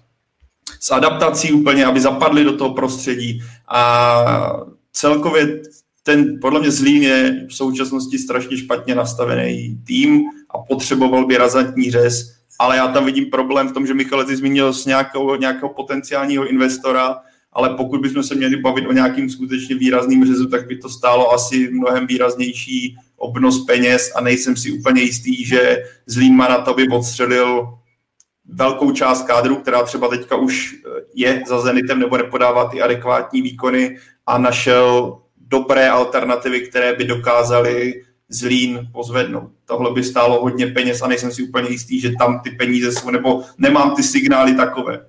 s 0.80 0.90
adaptací 0.90 1.52
úplně, 1.52 1.86
aby 1.86 2.00
zapadli 2.00 2.44
do 2.44 2.56
toho 2.56 2.74
prostředí. 2.74 3.42
A 3.68 4.62
celkově 4.92 5.62
ten 6.02 6.40
podle 6.40 6.60
mě 6.60 6.70
Zlín 6.70 7.02
je 7.02 7.46
v 7.48 7.54
současnosti 7.54 8.18
strašně 8.18 8.56
špatně 8.58 8.94
nastavený 8.94 9.82
tým 9.86 10.22
a 10.50 10.58
potřeboval 10.58 11.26
by 11.26 11.36
razantní 11.36 11.90
řez, 11.90 12.34
ale 12.58 12.76
já 12.76 12.88
tam 12.88 13.04
vidím 13.04 13.26
problém 13.26 13.68
v 13.68 13.72
tom, 13.72 13.86
že 13.86 13.94
Michal 13.94 14.24
ty 14.24 14.36
zmínil 14.36 14.72
z 14.72 14.86
nějakého, 14.86 15.36
nějakého 15.36 15.68
potenciálního 15.68 16.46
investora, 16.46 17.16
ale 17.52 17.76
pokud 17.76 18.00
bychom 18.00 18.22
se 18.22 18.34
měli 18.34 18.56
bavit 18.56 18.86
o 18.86 18.92
nějakým 18.92 19.30
skutečně 19.30 19.76
výrazným 19.76 20.26
řezu, 20.26 20.48
tak 20.48 20.66
by 20.66 20.76
to 20.76 20.88
stálo 20.88 21.32
asi 21.32 21.70
mnohem 21.72 22.06
výraznější 22.06 22.96
obnos 23.16 23.64
peněz 23.64 24.12
a 24.16 24.20
nejsem 24.20 24.56
si 24.56 24.72
úplně 24.72 25.02
jistý, 25.02 25.44
že 25.44 25.82
Zlín 26.06 26.36
má 26.36 26.48
na 26.48 26.58
to, 26.58 26.74
by 26.74 26.88
odstřelil 26.88 27.78
velkou 28.44 28.92
část 28.92 29.22
kádru, 29.22 29.56
která 29.56 29.82
třeba 29.82 30.08
teďka 30.08 30.36
už 30.36 30.76
je 31.14 31.42
za 31.46 31.60
Zenitem 31.60 31.98
nebo 31.98 32.16
nepodává 32.16 32.68
ty 32.68 32.82
adekvátní 32.82 33.42
výkony 33.42 33.98
a 34.26 34.38
našel 34.38 35.18
dobré 35.36 35.88
alternativy, 35.88 36.60
které 36.60 36.94
by 36.96 37.04
dokázaly 37.04 38.02
Zlín 38.28 38.88
pozvednout. 38.92 39.50
Tohle 39.64 39.94
by 39.94 40.04
stálo 40.04 40.42
hodně 40.42 40.66
peněz 40.66 41.02
a 41.02 41.08
nejsem 41.08 41.32
si 41.32 41.42
úplně 41.42 41.70
jistý, 41.70 42.00
že 42.00 42.12
tam 42.18 42.40
ty 42.40 42.50
peníze 42.50 42.92
jsou, 42.92 43.10
nebo 43.10 43.44
nemám 43.58 43.96
ty 43.96 44.02
signály 44.02 44.54
takové. 44.54 45.06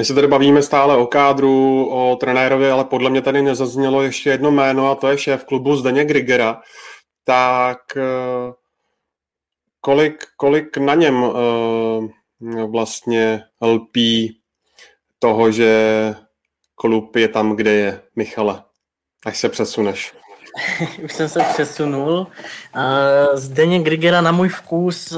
My 0.00 0.04
se 0.04 0.14
tady 0.14 0.26
bavíme 0.26 0.62
stále 0.62 0.96
o 0.96 1.06
kádru, 1.06 1.88
o 1.90 2.16
trenérovi, 2.16 2.70
ale 2.70 2.84
podle 2.84 3.10
mě 3.10 3.22
tady 3.22 3.42
nezaznělo 3.42 4.02
ještě 4.02 4.30
jedno 4.30 4.50
jméno 4.50 4.90
a 4.90 4.94
to 4.94 5.08
je 5.08 5.18
šéf 5.18 5.44
klubu 5.44 5.76
Zdeněk 5.76 6.08
Grigera. 6.08 6.60
Tak 7.24 7.78
eh, 7.96 8.52
kolik, 9.80 10.24
kolik 10.36 10.76
na 10.76 10.94
něm 10.94 11.24
eh, 11.24 12.66
vlastně 12.66 13.42
lpí 13.62 14.40
toho, 15.18 15.52
že 15.52 16.14
klub 16.74 17.16
je 17.16 17.28
tam, 17.28 17.56
kde 17.56 17.72
je, 17.72 18.00
Michale, 18.16 18.62
až 19.26 19.38
se 19.38 19.48
přesuneš. 19.48 20.14
Už 21.04 21.12
jsem 21.12 21.28
se 21.28 21.40
přesunul. 21.52 22.26
Zdeněk 23.34 23.82
Grigera 23.82 24.20
na 24.20 24.32
můj 24.32 24.48
vkus 24.48 25.14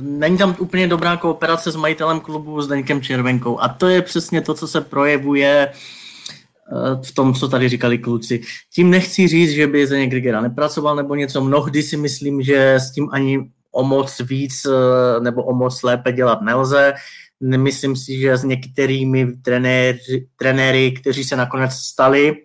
není 0.00 0.38
tam 0.38 0.56
úplně 0.58 0.88
dobrá 0.88 1.16
kooperace 1.16 1.70
s 1.70 1.76
majitelem 1.76 2.20
klubu 2.20 2.62
s 2.62 2.68
Deňkem 2.68 3.00
Červenkou 3.00 3.60
a 3.60 3.68
to 3.68 3.88
je 3.88 4.02
přesně 4.02 4.40
to, 4.40 4.54
co 4.54 4.68
se 4.68 4.80
projevuje 4.80 5.68
eh, 5.68 7.02
v 7.02 7.12
tom, 7.12 7.34
co 7.34 7.48
tady 7.48 7.68
říkali 7.68 7.98
kluci. 7.98 8.40
Tím 8.74 8.90
nechci 8.90 9.28
říct, 9.28 9.50
že 9.50 9.66
by 9.66 9.86
Zdeněk 9.86 10.10
Grigera 10.10 10.40
nepracoval 10.40 10.96
nebo 10.96 11.14
něco. 11.14 11.40
Mnohdy 11.40 11.82
si 11.82 11.96
myslím, 11.96 12.42
že 12.42 12.74
s 12.74 12.92
tím 12.92 13.08
ani 13.12 13.50
o 13.72 13.84
moc 13.84 14.20
víc 14.20 14.64
eh, 14.64 15.20
nebo 15.20 15.42
o 15.42 15.54
moc 15.54 15.82
lépe 15.82 16.12
dělat 16.12 16.42
nelze. 16.42 16.94
Nemyslím 17.40 17.96
si, 17.96 18.18
že 18.18 18.36
s 18.36 18.44
některými 18.44 19.32
trenéři, 19.32 20.26
trenéry, 20.36 20.92
kteří 20.92 21.24
se 21.24 21.36
nakonec 21.36 21.72
stali 21.72 22.36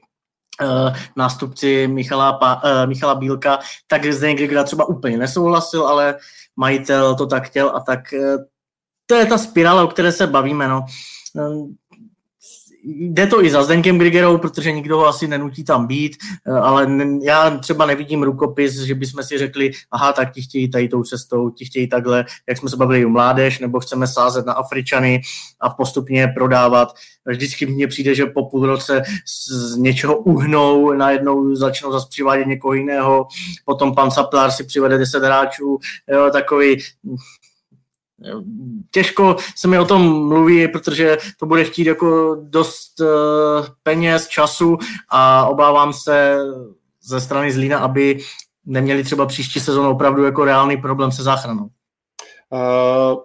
uh, 0.62 0.96
nástupci 1.16 1.88
Michala, 1.88 2.34
pa, 2.34 2.62
Michala 2.86 3.16
Bílka, 3.16 3.60
tak 3.88 4.06
Zdeněk 4.06 4.38
Grigera 4.38 4.64
třeba 4.64 4.90
úplně 4.90 5.18
nesouhlasil, 5.18 5.88
ale 5.88 6.16
majitel 6.58 7.16
to 7.16 7.28
tak 7.28 7.44
chtěl 7.44 7.70
a 7.76 7.80
tak 7.80 8.14
eh, 8.14 8.38
to 9.06 9.16
je 9.16 9.26
ta 9.26 9.38
spirála, 9.38 9.84
o 9.84 9.88
které 9.88 10.12
se 10.12 10.28
bavíme. 10.28 10.68
No. 10.68 10.86
Jde 12.90 13.28
to 13.28 13.44
i 13.44 13.50
za 13.50 13.64
Zdenkem 13.64 13.98
Grigerou, 13.98 14.38
protože 14.38 14.72
nikdo 14.72 14.98
ho 14.98 15.08
asi 15.08 15.28
nenutí 15.28 15.64
tam 15.64 15.88
být, 15.88 16.18
eh, 16.48 16.52
ale 16.52 16.88
já 17.24 17.58
třeba 17.58 17.86
nevidím 17.86 18.24
rukopis, 18.24 18.74
že 18.74 18.96
bychom 18.96 19.24
si 19.24 19.38
řekli, 19.38 19.72
aha, 19.92 20.14
tak 20.14 20.34
ti 20.34 20.42
chtějí 20.42 20.70
tady 20.72 20.88
tou 20.88 21.04
cestou, 21.04 21.50
ti 21.50 21.66
chtějí 21.66 21.90
takhle, 21.90 22.26
jak 22.48 22.58
jsme 22.58 22.70
se 22.70 22.78
bavili 22.78 23.06
u 23.06 23.10
mládež, 23.10 23.60
nebo 23.60 23.80
chceme 23.80 24.08
sázet 24.08 24.46
na 24.46 24.54
Afričany 24.54 25.22
a 25.60 25.70
postupně 25.70 26.28
prodávat. 26.28 26.94
Vždycky 27.26 27.66
mně 27.66 27.88
přijde, 27.88 28.16
že 28.16 28.26
po 28.26 28.50
půl 28.50 28.66
roce 28.66 29.04
z 29.26 29.76
něčeho 29.76 30.18
uhnou, 30.18 30.94
najednou 30.94 31.56
začnou 31.56 31.92
zase 31.92 32.08
přivádět 32.10 32.48
někoho 32.48 32.74
jiného, 32.74 33.28
potom 33.66 33.96
pan 33.96 34.12
Saplar 34.12 34.52
si 34.52 34.64
přivede 34.64 34.98
10 34.98 35.24
hráčů, 35.24 35.78
jo, 36.08 36.30
takový 36.32 36.78
Těžko 38.92 39.36
se 39.56 39.68
mi 39.68 39.80
o 39.80 39.86
tom 39.86 40.28
mluví, 40.28 40.68
protože 40.68 41.18
to 41.40 41.46
bude 41.46 41.64
chtít 41.64 41.88
jako 41.88 42.38
dost 42.42 43.00
uh, 43.00 43.08
peněz, 43.84 44.28
času 44.28 44.78
a 45.10 45.46
obávám 45.46 45.94
se 45.94 46.38
ze 47.04 47.22
strany 47.22 47.52
Zlína, 47.52 47.80
aby 47.80 48.20
neměli 48.66 49.04
třeba 49.04 49.26
příští 49.26 49.60
sezónu 49.60 49.90
opravdu 49.90 50.24
jako 50.24 50.46
reálný 50.46 50.78
problém 50.78 51.12
se 51.12 51.24
záchranou. 51.24 51.70
Uh, 52.50 53.20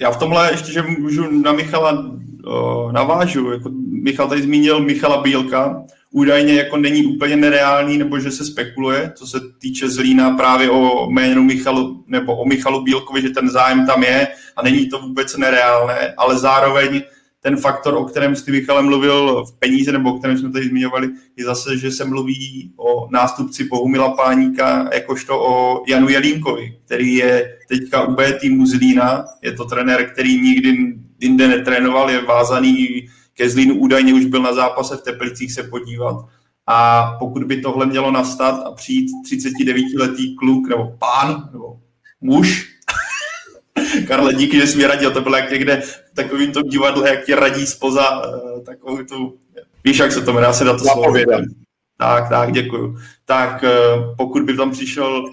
já 0.00 0.10
v 0.10 0.16
tomhle 0.16 0.50
ještě, 0.52 0.72
že 0.72 0.82
můžu 0.82 1.30
na 1.30 1.52
Michala 1.52 1.92
uh, 1.92 2.92
navážu. 2.92 3.52
Jako 3.52 3.70
Michal 4.02 4.28
tady 4.28 4.42
zmínil 4.42 4.80
Michala 4.80 5.22
Bílka, 5.22 5.82
údajně 6.12 6.54
jako 6.54 6.76
není 6.76 7.06
úplně 7.06 7.36
nereálný, 7.36 7.98
nebo 7.98 8.18
že 8.18 8.30
se 8.30 8.44
spekuluje, 8.44 9.12
co 9.14 9.26
se 9.26 9.40
týče 9.58 9.88
Zlína 9.88 10.30
právě 10.30 10.70
o 10.70 11.10
jménu 11.10 11.42
Michalu, 11.42 12.04
nebo 12.06 12.36
o 12.36 12.44
Michalu 12.44 12.82
Bílkovi, 12.82 13.22
že 13.22 13.30
ten 13.30 13.50
zájem 13.50 13.86
tam 13.86 14.02
je 14.02 14.28
a 14.56 14.62
není 14.62 14.88
to 14.88 14.98
vůbec 14.98 15.36
nereálné, 15.36 16.14
ale 16.16 16.38
zároveň 16.38 17.02
ten 17.40 17.56
faktor, 17.56 17.94
o 17.94 18.04
kterém 18.04 18.36
jste 18.36 18.52
Michale 18.52 18.82
mluvil 18.82 19.44
v 19.44 19.58
peníze, 19.58 19.92
nebo 19.92 20.14
o 20.14 20.18
kterém 20.18 20.38
jsme 20.38 20.52
tady 20.52 20.68
zmiňovali, 20.68 21.08
je 21.36 21.44
zase, 21.44 21.78
že 21.78 21.90
se 21.90 22.04
mluví 22.04 22.72
o 22.76 23.08
nástupci 23.10 23.64
Bohumila 23.64 24.16
Páníka, 24.16 24.90
jakožto 24.94 25.40
o 25.40 25.84
Janu 25.88 26.08
Jelínkovi, 26.08 26.76
který 26.84 27.14
je 27.14 27.58
teďka 27.68 28.02
u 28.02 28.14
B 28.14 28.32
týmu 28.32 28.66
Zlína. 28.66 29.24
Je 29.42 29.52
to 29.52 29.64
trenér, 29.64 30.10
který 30.12 30.40
nikdy 30.40 30.94
jinde 31.20 31.48
netrénoval, 31.48 32.10
je 32.10 32.20
vázaný 32.20 33.08
ke 33.34 33.50
Zlínu 33.50 33.74
údajně 33.74 34.14
už 34.14 34.24
byl 34.24 34.42
na 34.42 34.54
zápase 34.54 34.96
v 34.96 35.02
Teplicích 35.02 35.52
se 35.52 35.62
podívat. 35.62 36.16
A 36.66 37.10
pokud 37.18 37.44
by 37.44 37.60
tohle 37.60 37.86
mělo 37.86 38.10
nastat 38.10 38.66
a 38.66 38.72
přijít 38.72 39.10
39-letý 39.26 40.36
kluk 40.36 40.68
nebo 40.68 40.96
pán 40.98 41.48
nebo 41.52 41.80
muž, 42.20 42.72
Karle, 44.08 44.34
díky, 44.34 44.56
že 44.56 44.66
jsi 44.66 44.78
mi 44.78 44.86
radil, 44.86 45.10
to 45.10 45.20
bylo 45.20 45.36
jak 45.36 45.50
někde 45.50 45.80
v 45.80 46.14
takovým 46.14 46.52
tom 46.52 46.62
divadle, 46.62 47.08
jak 47.08 47.24
ti 47.24 47.34
radí 47.34 47.66
spoza 47.66 48.22
eh, 48.24 48.60
takovou 48.60 49.04
tu, 49.04 49.38
víš, 49.84 49.98
jak 49.98 50.12
se 50.12 50.22
to 50.22 50.32
jmenuje, 50.32 50.54
se 50.54 50.64
na 50.64 50.72
to 50.72 50.78
slovo. 50.78 51.14
Tak, 51.98 52.28
tak, 52.28 52.52
děkuju. 52.52 52.96
Tak 53.24 53.64
eh, 53.64 53.70
pokud 54.16 54.42
by 54.42 54.56
tam 54.56 54.70
přišel 54.70 55.30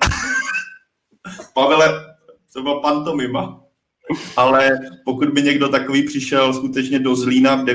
Pavele, 1.53 2.15
to 2.53 2.61
byla 2.61 2.79
pantomima. 2.79 3.61
Ale 4.37 4.79
pokud 5.05 5.29
by 5.29 5.41
někdo 5.41 5.69
takový 5.69 6.03
přišel 6.03 6.53
skutečně 6.53 6.99
do 6.99 7.15
Zlína 7.15 7.55
v 7.55 7.65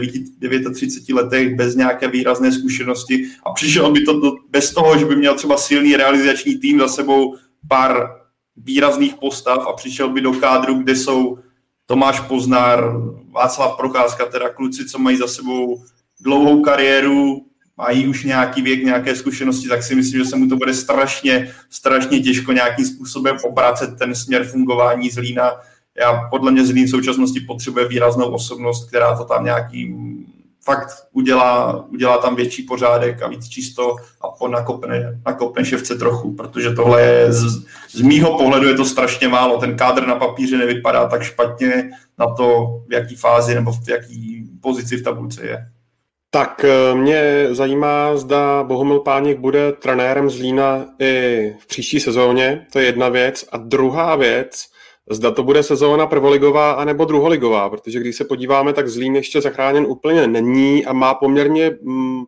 39 0.73 1.15
letech 1.15 1.55
bez 1.55 1.75
nějaké 1.75 2.09
výrazné 2.09 2.53
zkušenosti 2.53 3.29
a 3.45 3.53
přišel 3.53 3.93
by 3.93 4.01
to 4.01 4.21
do, 4.21 4.33
bez 4.51 4.75
toho, 4.75 4.99
že 4.99 5.05
by 5.05 5.17
měl 5.17 5.35
třeba 5.35 5.57
silný 5.57 5.97
realizační 5.97 6.55
tým 6.55 6.79
za 6.79 6.89
sebou 6.89 7.37
pár 7.69 8.25
výrazných 8.57 9.15
postav 9.15 9.67
a 9.69 9.73
přišel 9.73 10.09
by 10.09 10.21
do 10.21 10.33
kádru, 10.33 10.75
kde 10.75 10.97
jsou 10.97 11.39
Tomáš 11.87 12.21
Poznár, 12.21 12.93
Václav 13.31 13.77
Procházka, 13.77 14.27
teda 14.27 14.49
kluci, 14.49 14.87
co 14.87 14.99
mají 14.99 15.17
za 15.17 15.27
sebou 15.27 15.83
dlouhou 16.21 16.63
kariéru, 16.63 17.47
mají 17.77 18.09
už 18.09 18.25
nějaký 18.25 18.63
věk, 18.63 18.85
nějaké 18.85 19.17
zkušenosti, 19.17 19.69
tak 19.69 19.83
si 19.83 19.95
myslím, 19.95 20.25
že 20.25 20.31
se 20.31 20.37
mu 20.37 20.49
to 20.49 20.57
bude 20.57 20.75
strašně, 20.75 21.55
strašně 21.71 22.21
těžko 22.21 22.53
nějakým 22.53 22.87
způsobem 22.87 23.37
obracet 23.45 23.99
ten 23.99 24.15
směr 24.15 24.45
fungování 24.45 25.11
Zlína. 25.11 25.51
Já 26.01 26.29
podle 26.31 26.53
mě 26.53 26.67
Zlín 26.67 26.87
v 26.87 26.91
současnosti 26.91 27.41
potřebuje 27.41 27.89
výraznou 27.89 28.27
osobnost, 28.27 28.89
která 28.89 29.17
to 29.17 29.25
tam 29.25 29.45
nějaký 29.45 29.95
fakt 30.65 30.89
udělá, 31.13 31.85
udělá 31.89 32.19
tam 32.19 32.37
větší 32.37 32.63
pořádek 32.63 33.23
a 33.23 33.29
víc 33.29 33.49
čisto 33.49 33.97
a 34.21 34.29
po 34.29 34.49
nakopne, 34.49 35.21
nakopne 35.27 35.65
ševce 35.65 35.95
trochu, 35.95 36.35
protože 36.35 36.71
tohle 36.71 37.03
je 37.03 37.33
z, 37.33 37.65
z 37.91 38.01
mýho 38.01 38.39
pohledu 38.39 38.69
je 38.69 38.75
to 38.75 38.85
strašně 38.85 39.29
málo. 39.29 39.59
Ten 39.59 39.77
kádr 39.77 40.07
na 40.07 40.15
papíře 40.15 40.59
nevypadá 40.59 41.09
tak 41.09 41.23
špatně 41.23 41.91
na 42.19 42.27
to, 42.35 42.67
v 42.89 42.93
jaký 42.93 43.17
fázi 43.17 43.55
nebo 43.55 43.73
v 43.73 43.89
jaký 43.89 44.51
pozici 44.61 44.97
v 44.97 45.03
tabulce 45.03 45.47
je. 45.47 45.67
Tak 46.31 46.65
eh, 46.65 46.95
mě 46.95 47.49
zajímá, 47.51 48.17
zda 48.17 48.63
Bohumil 48.63 49.01
Páněk 49.01 49.39
bude 49.39 49.73
trenérem 49.73 50.31
Zlína 50.31 50.85
i 50.99 51.55
v 51.59 51.67
příští 51.67 52.01
sezóně, 52.01 52.67
to 52.73 52.79
je 52.79 52.85
jedna 52.85 53.09
věc. 53.09 53.45
A 53.53 53.57
druhá 53.57 54.17
věc, 54.17 54.67
zda 55.11 55.31
to 55.31 55.43
bude 55.43 55.63
sezóna 55.63 56.07
prvoligová 56.07 56.73
anebo 56.73 57.05
druholigová, 57.05 57.71
protože 57.71 58.01
když 58.01 58.17
se 58.17 58.25
podíváme, 58.25 58.73
tak 58.73 58.89
Zlín 58.89 59.17
ještě 59.17 59.41
zachráněn 59.41 59.87
úplně 59.89 60.27
není 60.27 60.87
a 60.87 60.93
má 60.93 61.15
poměrně 61.15 61.71
mm, 61.83 62.25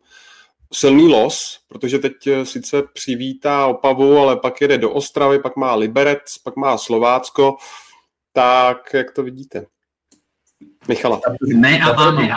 silný 0.73 1.09
los, 1.09 1.59
protože 1.69 1.99
teď 1.99 2.27
eh, 2.27 2.47
sice 2.47 2.83
přivítá 2.93 3.67
Opavu, 3.67 4.19
ale 4.19 4.37
pak 4.37 4.61
jede 4.61 4.79
do 4.79 4.91
Ostravy, 4.91 5.39
pak 5.39 5.57
má 5.57 5.75
Liberec, 5.75 6.39
pak 6.45 6.57
má 6.57 6.79
Slovácko, 6.79 7.57
tak 8.33 8.95
jak 8.95 9.13
to 9.13 9.23
vidíte? 9.23 9.67
Michala. 10.89 11.21
Ne 11.55 11.81
a 11.81 11.91
ano. 11.91 12.29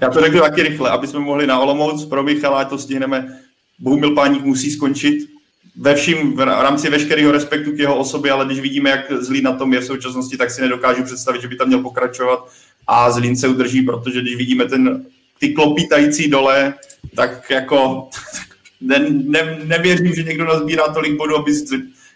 Já 0.00 0.10
to 0.10 0.20
řeknu 0.20 0.40
taky 0.40 0.62
rychle, 0.62 0.90
aby 0.90 1.06
jsme 1.06 1.20
mohli 1.20 1.46
na 1.46 1.60
Olomouc 1.60 2.04
pro 2.04 2.22
Michala, 2.22 2.64
to 2.64 2.78
stihneme. 2.78 3.40
Bohumil 3.78 4.14
Páník 4.14 4.44
musí 4.44 4.70
skončit 4.70 5.37
ve 5.76 5.94
vším, 5.94 6.36
v 6.36 6.40
rámci 6.40 6.90
veškerého 6.90 7.32
respektu 7.32 7.72
k 7.72 7.78
jeho 7.78 7.98
osobě, 7.98 8.32
ale 8.32 8.46
když 8.46 8.60
vidíme, 8.60 8.90
jak 8.90 9.12
Zlín 9.22 9.44
na 9.44 9.52
tom 9.52 9.72
je 9.72 9.80
v 9.80 9.84
současnosti, 9.84 10.36
tak 10.36 10.50
si 10.50 10.60
nedokážu 10.60 11.04
představit, 11.04 11.42
že 11.42 11.48
by 11.48 11.56
tam 11.56 11.68
měl 11.68 11.82
pokračovat 11.82 12.48
a 12.86 13.10
Zlín 13.10 13.36
se 13.36 13.48
udrží, 13.48 13.82
protože 13.82 14.20
když 14.20 14.36
vidíme 14.36 14.64
ten, 14.64 15.04
ty 15.38 15.48
klopítající 15.48 16.30
dole, 16.30 16.74
tak 17.16 17.50
jako 17.50 18.08
ne, 18.80 19.06
ne, 19.08 19.58
nevěřím, 19.64 20.14
že 20.14 20.22
někdo 20.22 20.44
nazbírá 20.44 20.88
tolik 20.88 21.16
bodů, 21.16 21.36
aby 21.36 21.52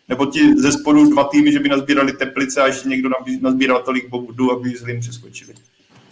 nebo 0.08 0.26
ti 0.26 0.54
ze 0.56 0.72
spodu 0.72 1.10
dva 1.10 1.24
týmy, 1.24 1.52
že 1.52 1.58
by 1.58 1.68
nazbírali 1.68 2.12
Teplice 2.12 2.62
a 2.62 2.66
ještě 2.66 2.88
někdo 2.88 3.10
nazbíral 3.40 3.82
tolik 3.82 4.08
bodů, 4.08 4.52
aby 4.52 4.76
Zlín 4.76 5.00
přeskočili. 5.00 5.54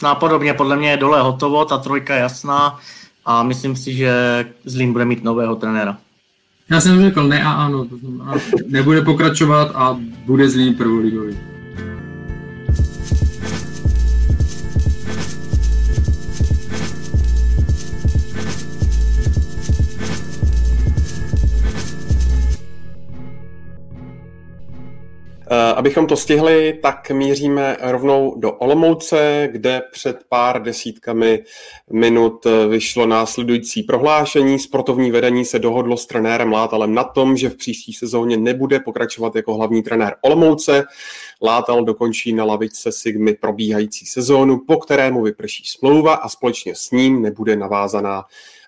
No 0.03 0.09
a 0.09 0.15
podobně, 0.15 0.55
podle 0.55 0.77
mě 0.77 0.91
je 0.91 0.97
dole 0.97 1.23
hotovo, 1.23 1.65
ta 1.65 1.79
trojka 1.79 2.15
jasná 2.15 2.81
a 3.25 3.43
myslím 3.43 3.77
si, 3.77 3.95
že 3.95 4.13
Zlín 4.65 4.93
bude 4.93 5.05
mít 5.05 5.25
nového 5.25 5.57
trenéra. 5.57 5.99
Já 6.71 6.81
jsem 6.81 7.03
řekl 7.03 7.29
ne 7.29 7.45
a 7.45 7.51
ano, 7.51 7.85
to 7.85 7.97
znamená, 7.97 8.35
nebude 8.67 9.03
pokračovat 9.03 9.73
a 9.75 10.01
bude 10.27 10.49
Zlín 10.49 10.75
prvoligový. 10.75 11.50
Abychom 25.57 26.07
to 26.07 26.17
stihli, 26.17 26.79
tak 26.83 27.11
míříme 27.11 27.77
rovnou 27.81 28.35
do 28.39 28.53
Olomouce, 28.53 29.49
kde 29.53 29.83
před 29.93 30.25
pár 30.29 30.63
desítkami 30.63 31.45
minut 31.93 32.47
eh, 32.47 32.67
vyšlo 32.67 33.07
následující 33.07 33.83
prohlášení. 33.83 34.59
Sportovní 34.59 35.11
vedení 35.11 35.45
se 35.45 35.59
dohodlo 35.59 35.97
s 35.97 36.07
trenérem 36.07 36.53
Látalem 36.53 36.95
na 36.95 37.05
tom, 37.05 37.37
že 37.37 37.51
v 37.51 37.57
příští 37.57 37.93
sezóně 37.93 38.37
nebude 38.37 38.81
pokračovat 38.81 39.37
jako 39.37 39.55
hlavní 39.55 39.83
trenér 39.83 40.17
Olomouce. 40.23 40.85
Látal 41.43 41.85
dokončí 41.85 42.33
na 42.33 42.45
lavičce 42.45 42.93
Sigmy 42.93 43.35
probíhající 43.35 44.07
sezónu, 44.07 44.59
po 44.67 44.77
kterému 44.77 45.23
vyprší 45.23 45.65
smlouva 45.67 46.15
a 46.15 46.29
společně 46.29 46.75
s 46.75 46.91
ním 46.91 47.23
nebude 47.23 47.57
navázaná 47.57 48.25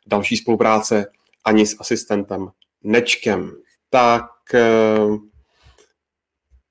další 0.06 0.36
spolupráce 0.36 1.06
ani 1.44 1.66
s 1.66 1.76
asistentem 1.80 2.48
Nečkem. 2.84 3.52
Tak 3.90 4.24
eh, 4.54 5.31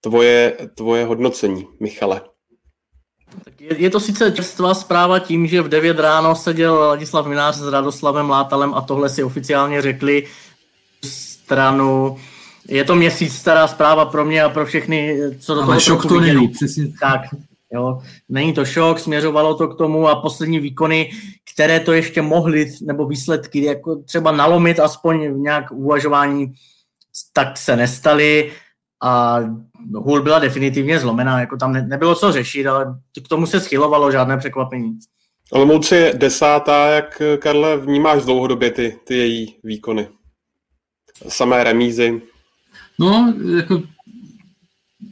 tvoje, 0.01 0.57
tvoje 0.75 1.05
hodnocení, 1.05 1.67
Michale. 1.79 2.21
Je, 3.59 3.81
je 3.81 3.89
to 3.89 3.99
sice 3.99 4.31
čerstvá 4.31 4.73
zpráva 4.73 5.19
tím, 5.19 5.47
že 5.47 5.61
v 5.61 5.69
9 5.69 5.99
ráno 5.99 6.35
seděl 6.35 6.73
Ladislav 6.75 7.25
Minář 7.25 7.55
s 7.55 7.67
Radoslavem 7.67 8.29
Látalem 8.29 8.73
a 8.73 8.81
tohle 8.81 9.09
si 9.09 9.23
oficiálně 9.23 9.81
řekli 9.81 10.27
stranu. 11.05 12.17
Je 12.67 12.83
to 12.83 12.95
měsíc 12.95 13.35
stará 13.35 13.67
zpráva 13.67 14.05
pro 14.05 14.25
mě 14.25 14.43
a 14.43 14.49
pro 14.49 14.65
všechny, 14.65 15.19
co 15.39 15.55
do 15.55 15.61
Ale 15.61 15.67
toho 15.67 15.79
šok 15.79 16.05
to 16.07 16.19
není, 16.19 16.47
přesně. 16.47 16.93
Tak, 17.01 17.21
jo, 17.73 18.01
není 18.29 18.53
to 18.53 18.65
šok, 18.65 18.99
směřovalo 18.99 19.55
to 19.55 19.67
k 19.67 19.77
tomu 19.77 20.07
a 20.07 20.21
poslední 20.21 20.59
výkony, 20.59 21.11
které 21.53 21.79
to 21.79 21.93
ještě 21.93 22.21
mohly, 22.21 22.71
nebo 22.81 23.05
výsledky, 23.05 23.63
jako 23.63 23.95
třeba 23.95 24.31
nalomit 24.31 24.79
aspoň 24.79 25.33
v 25.33 25.37
nějak 25.37 25.71
uvažování, 25.71 26.53
tak 27.33 27.57
se 27.57 27.75
nestaly 27.75 28.51
a 29.01 29.39
hůl 29.95 30.21
byla 30.21 30.39
definitivně 30.39 30.99
zlomená, 30.99 31.39
jako 31.39 31.57
tam 31.57 31.73
ne, 31.73 31.87
nebylo 31.87 32.15
co 32.15 32.31
řešit, 32.31 32.67
ale 32.67 32.99
k 33.25 33.27
tomu 33.27 33.45
se 33.45 33.59
schylovalo 33.59 34.11
žádné 34.11 34.37
překvapení. 34.37 34.99
Olomouc 35.51 35.91
je 35.91 36.13
desátá, 36.17 36.87
jak 36.87 37.21
Karle 37.39 37.77
vnímáš 37.77 38.23
dlouhodobě 38.23 38.71
ty, 38.71 38.99
ty 39.03 39.17
její 39.17 39.55
výkony? 39.63 40.07
Samé 41.27 41.63
remízy? 41.63 42.21
No, 42.99 43.33
jako 43.57 43.81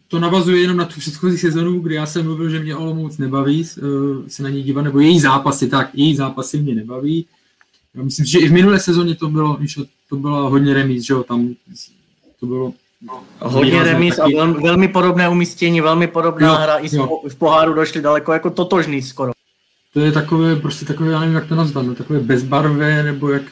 to 0.08 0.20
navazuje 0.20 0.62
jenom 0.62 0.78
na 0.78 0.86
tu 0.86 1.00
předchozí 1.00 1.38
sezonu, 1.38 1.80
kdy 1.80 1.96
já 1.96 2.06
jsem 2.06 2.26
mluvil, 2.26 2.50
že 2.50 2.60
mě 2.60 2.76
Olomouc 2.76 3.18
nebaví 3.18 3.66
uh, 3.82 4.28
se 4.28 4.44
na 4.44 4.50
ní 4.50 4.64
dívat, 4.64 4.82
nebo 4.82 5.00
její 5.00 5.20
zápasy, 5.20 5.70
tak 5.70 5.90
její 5.94 6.16
zápasy 6.16 6.60
mě 6.60 6.76
nebaví. 6.76 7.26
Já 7.96 8.04
myslím, 8.04 8.26
že 8.26 8.40
i 8.40 8.48
v 8.48 8.52
minulé 8.52 8.80
sezóně 8.80 9.16
to 9.16 9.30
bylo, 9.30 9.60
to 10.10 10.16
bylo 10.16 10.50
hodně 10.50 10.74
remíz, 10.74 11.04
že 11.04 11.14
jo, 11.14 11.24
tam 11.24 11.56
to 12.40 12.46
bylo 12.46 12.74
No, 13.02 13.24
Hodně 13.40 13.84
remíz 13.84 14.20
a 14.20 14.28
velmi, 14.36 14.62
velmi 14.62 14.88
podobné 14.88 15.30
umístění, 15.30 15.82
velmi 15.82 16.08
podobná 16.08 16.48
jo, 16.48 16.56
hra. 16.56 16.78
I 16.78 16.96
jo. 16.96 17.22
v 17.30 17.36
poháru 17.36 17.74
došli 17.74 18.02
daleko 18.02 18.34
jako 18.34 18.50
totožný 18.50 19.02
skoro. 19.02 19.32
To 19.94 20.00
je 20.00 20.12
takové, 20.12 20.56
prostě 20.56 20.86
takové, 20.86 21.12
já 21.12 21.20
nevím, 21.20 21.36
jak 21.36 21.48
to 21.48 21.56
nazvat, 21.56 21.86
no, 21.86 21.96
takové 21.96 22.20
bezbarvé, 22.20 23.04
nebo 23.04 23.30
jak, 23.30 23.44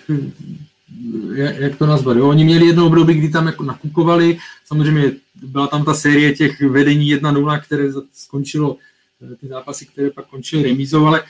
jak, 1.33 1.57
jak 1.57 1.75
to 1.75 1.85
nazvat. 1.85 2.17
Jo? 2.17 2.29
Oni 2.29 2.43
měli 2.43 2.65
jedno 2.65 2.85
období, 2.85 3.13
kdy 3.13 3.29
tam 3.29 3.45
jako 3.45 3.63
nakukovali, 3.63 4.37
samozřejmě 4.65 5.11
byla 5.35 5.67
tam 5.67 5.85
ta 5.85 5.93
série 5.93 6.33
těch 6.33 6.61
vedení 6.61 7.15
1-0, 7.15 7.61
které 7.61 7.83
skončilo, 8.13 8.77
eh, 9.33 9.35
ty 9.35 9.47
zápasy, 9.47 9.85
které 9.85 10.09
pak 10.09 10.27
končily 10.27 10.63
remízou, 10.63 11.05
ale 11.05 11.23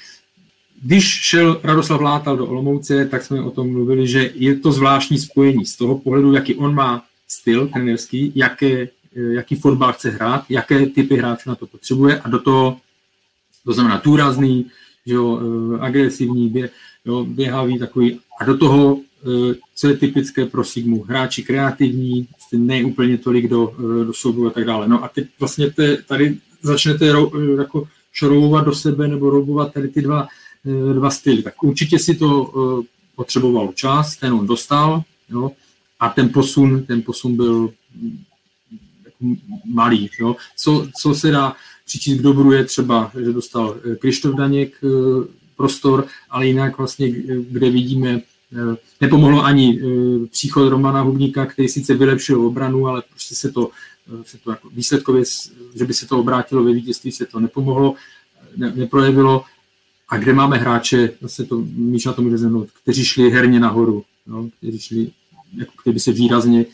když 0.81 1.06
šel 1.06 1.60
Radoslav 1.64 2.02
Látal 2.02 2.38
do 2.38 2.45
Olomouce, 2.48 3.06
tak 3.06 3.23
jsme 3.23 3.41
o 3.41 3.52
tom 3.52 3.72
mluvili, 3.72 4.07
že 4.07 4.31
je 4.35 4.56
to 4.56 4.72
zvláštní 4.72 5.18
spojení 5.18 5.65
z 5.65 5.76
toho 5.76 5.98
pohledu, 5.98 6.34
jaký 6.34 6.56
on 6.56 6.76
má 6.76 7.03
styl 7.28 7.68
trenerský, 7.68 8.32
jaké, 8.36 8.88
jaký 9.12 9.56
fotbal 9.56 9.94
chce 9.94 10.10
hrát, 10.10 10.45
jaké 10.49 10.86
typy 10.86 11.16
hráčů 11.16 11.49
na 11.49 11.56
to 11.56 11.68
potřebuje 11.68 12.20
a 12.20 12.30
do 12.30 12.40
toho, 12.40 12.78
to 13.66 13.74
znamená 13.74 14.02
důrazný, 14.04 14.66
že 15.06 15.14
jo, 15.14 15.40
eh, 15.40 15.80
agresivní, 15.80 16.49
bě, 16.49 16.70
jo, 17.06 17.26
běhavý 17.26 17.80
takový 17.80 18.20
a 18.41 18.45
do 18.45 18.58
toho, 18.58 18.99
eh, 19.24 19.56
co 19.76 19.88
je 19.88 19.98
typické 19.98 20.45
pro 20.45 20.64
Sigmu, 20.64 21.04
hráči 21.04 21.44
kreativní, 21.44 22.24
prostě 22.24 22.58
ne 22.58 22.84
úplně 22.84 23.18
tolik 23.18 23.48
do, 23.48 23.74
eh, 23.80 24.06
do 24.06 24.14
souboru 24.14 24.48
a 24.48 24.52
tak 24.52 24.66
dále. 24.66 24.88
No 24.88 25.04
a 25.04 25.08
teď 25.08 25.28
vlastně 25.40 25.72
te, 25.72 25.98
tady 25.98 26.38
začnete 26.62 27.06
jako 27.58 27.88
šroubovat 28.14 28.66
do 28.66 28.76
sebe 28.76 29.08
nebo 29.08 29.30
roubovat 29.30 29.74
tady 29.74 29.88
ty 29.88 30.02
dva, 30.02 30.28
dva 30.94 31.10
styly. 31.10 31.44
Tak 31.44 31.64
určitě 31.64 31.99
si 31.99 32.16
to 32.16 32.84
potřebovalo 33.16 33.74
čas, 33.74 34.18
ten 34.18 34.34
on 34.34 34.48
dostal, 34.48 35.02
jo, 35.30 35.52
a 35.99 36.10
ten 36.10 36.30
posun, 36.30 36.84
ten 36.84 37.02
posun 37.02 37.36
byl 37.36 37.74
malý. 39.65 40.10
Jo. 40.19 40.36
Co, 40.57 40.88
co 41.02 41.15
se 41.15 41.32
dá 41.32 41.56
přičíst 41.86 42.19
k 42.19 42.24
dobru 42.24 42.52
je 42.52 42.65
třeba, 42.65 43.11
že 43.24 43.34
dostal 43.34 43.78
Krištof 43.99 44.36
Daněk 44.36 44.78
eh, 44.84 44.88
prostor, 45.57 46.07
ale 46.30 46.48
jinak 46.48 46.78
vlastně, 46.78 47.11
kde 47.49 47.69
vidíme 47.69 48.22
Nepomohlo 49.02 49.44
ani 49.44 49.82
příchod 50.32 50.69
Romana 50.69 51.02
Hubníka, 51.02 51.45
který 51.45 51.68
sice 51.68 51.94
vylepšil 51.94 52.45
obranu, 52.45 52.88
ale 52.88 53.03
prostě 53.10 53.36
se 53.36 53.52
to, 53.52 53.69
se 54.24 54.38
to 54.38 54.52
jako 54.52 54.69
výsledkově, 54.69 55.24
že 55.76 55.86
by 55.86 55.94
se 55.94 56.07
to 56.07 56.19
obrátilo 56.19 56.64
ve 56.64 56.74
vítězství, 56.74 57.11
se 57.11 57.26
to 57.26 57.40
nepomohlo, 57.40 57.95
ne, 58.57 58.74
neprojevilo. 58.76 59.44
A 60.10 60.18
kde 60.18 60.34
máme 60.34 60.57
hráče, 60.57 61.11
zase 61.22 61.45
to 61.45 61.64
Míša 61.76 62.14
to 62.14 62.22
může 62.22 62.38
zhrnout, 62.38 62.69
kteří 62.84 63.06
šli 63.06 63.30
herně 63.30 63.60
nahoru, 63.60 64.03
no, 64.28 64.49
kteří 64.57 64.80
šli, 64.80 65.11
jako 65.53 65.72
kdyby 65.84 65.99
se 65.99 66.11
výrazně 66.11 66.65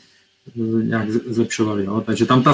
nějak 0.84 1.12
zlepšovali. 1.12 1.86
Jo. 1.86 2.04
Takže 2.06 2.26
tam 2.26 2.44
ta 2.44 2.54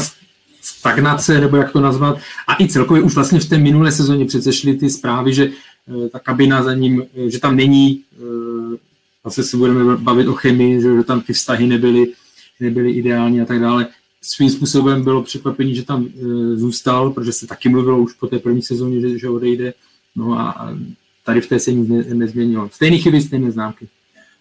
stagnace, 0.62 1.42
nebo 1.42 1.58
jak 1.58 1.72
to 1.72 1.80
nazvat, 1.80 2.18
a 2.48 2.64
i 2.64 2.68
celkově 2.68 3.04
už 3.04 3.16
vlastně 3.16 3.40
v 3.40 3.50
té 3.50 3.58
minulé 3.58 3.92
sezóně 3.92 4.26
přece 4.26 4.54
šly 4.54 4.74
ty 4.74 4.90
zprávy, 4.90 5.34
že 5.34 5.52
eh, 6.06 6.10
ta 6.10 6.20
kabina 6.20 6.64
za 6.64 6.74
ním, 6.74 7.04
eh, 7.16 7.30
že 7.30 7.40
tam 7.40 7.56
není, 7.56 8.04
eh, 8.14 8.78
zase 9.26 9.44
se 9.44 9.58
budeme 9.58 9.98
bavit 9.98 10.28
o 10.28 10.34
chemii, 10.34 10.82
že, 10.82 10.96
že 10.96 11.04
tam 11.04 11.22
ty 11.22 11.34
vztahy 11.34 11.68
nebyly, 11.68 12.14
nebyly 12.60 12.92
ideální 12.92 13.42
a 13.42 13.46
tak 13.46 13.60
dále. 13.60 13.88
Svým 14.22 14.50
způsobem 14.50 15.04
bylo 15.04 15.24
překvapení, 15.24 15.76
že 15.76 15.84
tam 15.86 16.08
zůstal, 16.56 17.12
protože 17.12 17.32
se 17.32 17.48
taky 17.48 17.70
mluvilo 17.70 18.00
už 18.00 18.14
po 18.14 18.28
té 18.28 18.40
první 18.40 18.62
sezóně, 18.62 19.02
že, 19.02 19.20
že 19.20 19.30
odejde. 19.30 19.74
No 20.16 20.40
a 20.40 20.76
tady 21.26 21.42
v 21.42 21.48
té 21.48 21.60
se 21.60 21.74
nic 21.74 21.90
ne, 21.90 22.04
nezměnilo. 22.14 22.70
Stejné 22.74 22.98
chyby, 22.98 23.22
stejné 23.22 23.52
známky. 23.52 23.88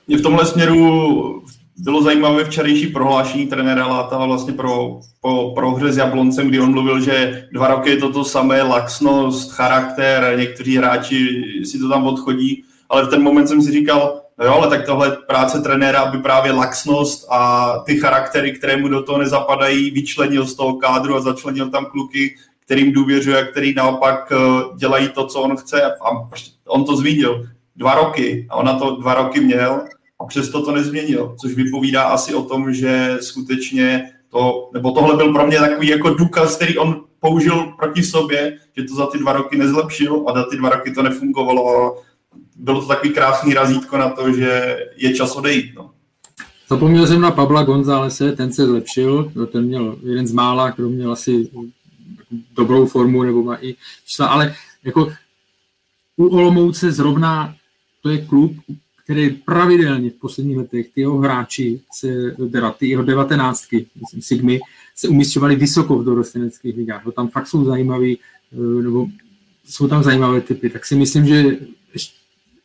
Mě 0.08 0.18
v 0.18 0.22
tomhle 0.22 0.46
směru 0.46 1.42
bylo 1.78 2.02
zajímavé 2.02 2.44
včerejší 2.44 2.86
prohlášení 2.86 3.46
trenéra 3.46 3.86
Láta 3.86 4.26
vlastně 4.26 4.52
pro, 4.52 5.00
po 5.20 5.52
prohře 5.54 5.92
s 5.92 5.96
Jabloncem, 5.96 6.48
kdy 6.48 6.60
on 6.60 6.70
mluvil, 6.70 7.00
že 7.00 7.48
dva 7.52 7.68
roky 7.68 7.90
je 7.90 7.96
to 7.96 8.12
to 8.12 8.24
samé, 8.24 8.62
laxnost, 8.62 9.52
charakter, 9.52 10.34
někteří 10.38 10.76
hráči 10.76 11.44
si 11.64 11.78
to 11.78 11.88
tam 11.88 12.06
odchodí, 12.06 12.64
ale 12.88 13.04
v 13.04 13.08
ten 13.08 13.22
moment 13.22 13.46
jsem 13.46 13.62
si 13.62 13.72
říkal, 13.72 14.20
no 14.38 14.44
jo, 14.44 14.52
ale 14.52 14.68
tak 14.68 14.86
tohle 14.86 15.16
práce 15.26 15.60
trenéra, 15.60 16.00
aby 16.00 16.18
právě 16.18 16.52
laxnost 16.52 17.26
a 17.30 17.72
ty 17.86 17.96
charaktery, 17.96 18.52
které 18.52 18.76
mu 18.76 18.88
do 18.88 19.02
toho 19.02 19.18
nezapadají, 19.18 19.90
vyčlenil 19.90 20.46
z 20.46 20.54
toho 20.54 20.76
kádru 20.76 21.16
a 21.16 21.20
začlenil 21.20 21.70
tam 21.70 21.86
kluky, 21.86 22.34
kterým 22.64 22.92
důvěřuje 22.92 23.42
a 23.42 23.46
který 23.46 23.74
naopak 23.74 24.32
eh, 24.32 24.36
dělají 24.76 25.08
to, 25.08 25.26
co 25.26 25.40
on 25.40 25.56
chce. 25.56 25.82
A 25.82 26.10
on 26.66 26.84
to 26.84 26.96
zvídil. 26.96 27.46
Dva 27.76 27.94
roky. 27.94 28.46
A 28.50 28.56
on 28.56 28.66
na 28.66 28.78
to 28.78 28.96
dva 28.96 29.14
roky 29.14 29.40
měl 29.40 29.80
a 30.20 30.24
přesto 30.24 30.62
to 30.62 30.72
nezměnil, 30.72 31.36
což 31.40 31.54
vypovídá 31.54 32.02
asi 32.02 32.34
o 32.34 32.42
tom, 32.42 32.74
že 32.74 33.18
skutečně 33.20 34.10
to, 34.30 34.70
nebo 34.74 34.92
tohle 34.92 35.16
byl 35.16 35.32
pro 35.32 35.46
mě 35.46 35.58
takový 35.58 35.88
jako 35.88 36.10
důkaz, 36.10 36.56
který 36.56 36.78
on 36.78 37.04
použil 37.20 37.72
proti 37.78 38.02
sobě, 38.02 38.58
že 38.76 38.84
to 38.84 38.94
za 38.94 39.06
ty 39.06 39.18
dva 39.18 39.32
roky 39.32 39.58
nezlepšil 39.58 40.24
a 40.28 40.34
za 40.34 40.44
ty 40.50 40.56
dva 40.56 40.68
roky 40.68 40.90
to 40.90 41.02
nefungovalo 41.02 41.96
bylo 42.58 42.80
to 42.80 42.86
takový 42.86 43.12
krásný 43.12 43.54
razítko 43.54 43.98
na 43.98 44.10
to, 44.10 44.32
že 44.32 44.78
je 44.96 45.14
čas 45.14 45.36
odejít. 45.36 45.74
No. 45.74 45.90
Zapomněl 46.68 47.06
jsem 47.06 47.20
na 47.20 47.30
Pabla 47.30 47.62
Gonzálese, 47.62 48.32
ten 48.32 48.52
se 48.52 48.66
zlepšil, 48.66 49.32
ten 49.52 49.64
měl 49.64 49.98
jeden 50.02 50.26
z 50.26 50.32
mála, 50.32 50.70
kdo 50.70 50.88
měl 50.88 51.12
asi 51.12 51.50
dobrou 52.56 52.86
formu, 52.86 53.22
nebo 53.22 53.42
má 53.42 53.56
i 53.60 53.76
čísla, 54.06 54.26
ale 54.26 54.54
jako 54.84 55.12
u 56.16 56.26
Olomouce 56.26 56.92
zrovna 56.92 57.54
to 58.02 58.08
je 58.08 58.26
klub, 58.26 58.52
který 59.08 59.30
pravidelně 59.30 60.10
v 60.10 60.14
posledních 60.14 60.56
letech 60.56 60.88
ty 60.94 61.00
jeho 61.00 61.18
hráči, 61.18 61.80
se, 61.92 62.36
teda 62.52 62.70
ty 62.70 62.88
jeho 62.88 63.02
devatenáctky, 63.02 63.86
myslím 64.00 64.22
Sigmy, 64.22 64.60
se 64.96 65.08
umistovali 65.08 65.56
vysoko 65.56 65.98
v 65.98 66.04
dorosteneckých 66.04 66.76
ligách. 66.76 67.04
No, 67.04 67.12
tam 67.12 67.28
fakt 67.28 67.46
jsou 67.46 67.64
zajímavý, 67.64 68.18
eh, 68.52 68.82
nebo 68.82 69.06
jsou 69.64 69.88
tam 69.88 70.02
zajímavé 70.02 70.40
typy, 70.40 70.70
tak 70.70 70.86
si 70.86 70.96
myslím, 70.96 71.26
že 71.26 71.56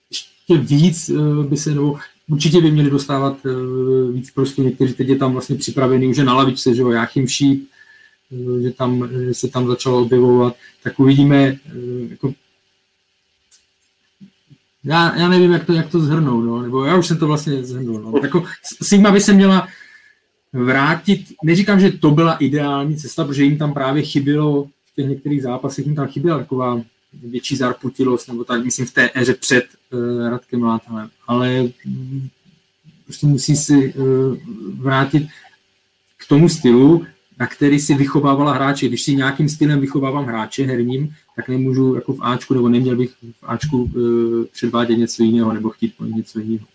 ještě 0.09 0.57
víc 0.57 1.09
eh, 1.09 1.47
by 1.47 1.57
se, 1.57 1.75
nebo 1.75 1.97
určitě 2.29 2.61
by 2.61 2.71
měli 2.71 2.89
dostávat 2.89 3.37
eh, 3.45 4.11
víc 4.11 4.31
prostě 4.31 4.61
někteří 4.61 4.93
teď 4.93 5.07
je 5.07 5.15
tam 5.15 5.33
vlastně 5.33 5.55
připravený 5.55 6.07
už 6.07 6.17
je 6.17 6.23
na 6.23 6.33
lavičce, 6.33 6.75
že 6.75 6.81
jo, 6.81 6.91
Jáchym 6.91 7.27
Šíp, 7.27 7.67
že, 8.61 8.71
tam, 8.71 9.09
že 9.27 9.33
se 9.33 9.47
tam 9.47 9.67
začalo 9.67 10.01
objevovat, 10.01 10.55
tak 10.83 10.99
uvidíme, 10.99 11.57
jako 12.09 12.33
já, 14.83 15.15
já 15.17 15.29
nevím, 15.29 15.51
jak 15.51 15.65
to, 15.65 15.73
jak 15.73 15.89
to 15.89 15.99
zhrnout, 15.99 16.45
no, 16.45 16.61
nebo 16.61 16.85
já 16.85 16.97
už 16.97 17.07
jsem 17.07 17.17
to 17.17 17.27
vlastně 17.27 17.63
zhrnul. 17.63 18.01
No. 18.01 18.19
Jako, 18.23 18.43
Sigma 18.81 19.11
by 19.11 19.21
se 19.21 19.33
měla 19.33 19.67
vrátit, 20.53 21.25
neříkám, 21.43 21.79
že 21.79 21.91
to 21.91 22.11
byla 22.11 22.33
ideální 22.33 22.97
cesta, 22.97 23.25
protože 23.25 23.43
jim 23.43 23.57
tam 23.57 23.73
právě 23.73 24.03
chybělo 24.03 24.63
v 24.63 24.95
těch 24.95 25.09
některých 25.09 25.41
zápasech, 25.41 25.85
jim 25.85 25.95
tam 25.95 26.07
chyběla 26.07 26.37
taková 26.37 26.81
větší 27.23 27.55
zarputilost, 27.55 28.27
nebo 28.27 28.43
tak, 28.43 28.65
myslím, 28.65 28.85
v 28.85 28.91
té 28.91 29.09
éře 29.15 29.33
před 29.33 29.65
uh, 29.91 30.29
Radkem 30.29 30.63
Látalem, 30.63 31.09
ale 31.27 31.69
um, 31.85 32.29
prostě 33.03 33.27
musí 33.27 33.55
si 33.55 33.93
uh, 33.93 34.37
vrátit 34.79 35.27
k 36.17 36.27
tomu 36.27 36.49
stylu, 36.49 37.05
na 37.39 37.47
který 37.47 37.79
si 37.79 37.93
vychovávala 37.93 38.53
hráče. 38.53 38.87
Když 38.87 39.01
si 39.01 39.15
nějakým 39.15 39.49
stylem 39.49 39.79
vychovávám 39.79 40.25
hráče 40.25 40.63
herním, 40.63 41.13
tak 41.35 41.49
nemůžu 41.49 41.95
jako 41.95 42.13
v 42.13 42.21
Ačku, 42.21 42.53
nebo 42.53 42.69
neměl 42.69 42.95
bych 42.95 43.09
v 43.09 43.43
Ačku 43.43 43.83
uh, 43.83 43.91
předvádět 44.53 44.95
něco 44.95 45.23
jiného, 45.23 45.53
nebo 45.53 45.69
chtít 45.69 45.93
po 45.97 46.05
něco 46.05 46.39
jiného. 46.39 46.65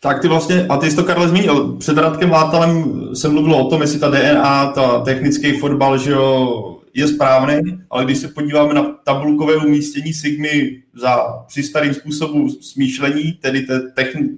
Tak 0.00 0.22
ty 0.22 0.28
vlastně, 0.28 0.66
a 0.66 0.76
ty 0.76 0.90
jsi 0.90 0.96
to 0.96 1.04
Karle 1.04 1.28
zmínil, 1.28 1.76
před 1.78 1.98
Radkem 1.98 2.30
Látalem 2.30 3.00
se 3.14 3.28
mluvilo 3.28 3.66
o 3.66 3.70
tom, 3.70 3.80
jestli 3.82 3.98
ta 3.98 4.10
DNA, 4.10 4.72
ta 4.72 5.00
technický 5.00 5.52
fotbal, 5.52 5.98
že 5.98 6.10
jo, 6.10 6.76
je 6.94 7.08
správný, 7.08 7.60
ale 7.90 8.04
když 8.04 8.18
se 8.18 8.28
podíváme 8.28 8.74
na 8.74 8.82
tabulkové 9.04 9.56
umístění 9.56 10.14
Sigmy 10.14 10.82
za 10.94 11.44
při 11.46 11.62
starým 11.62 11.94
způsobu 11.94 12.48
smýšlení, 12.48 13.32
tedy 13.32 13.60
té 13.60 13.82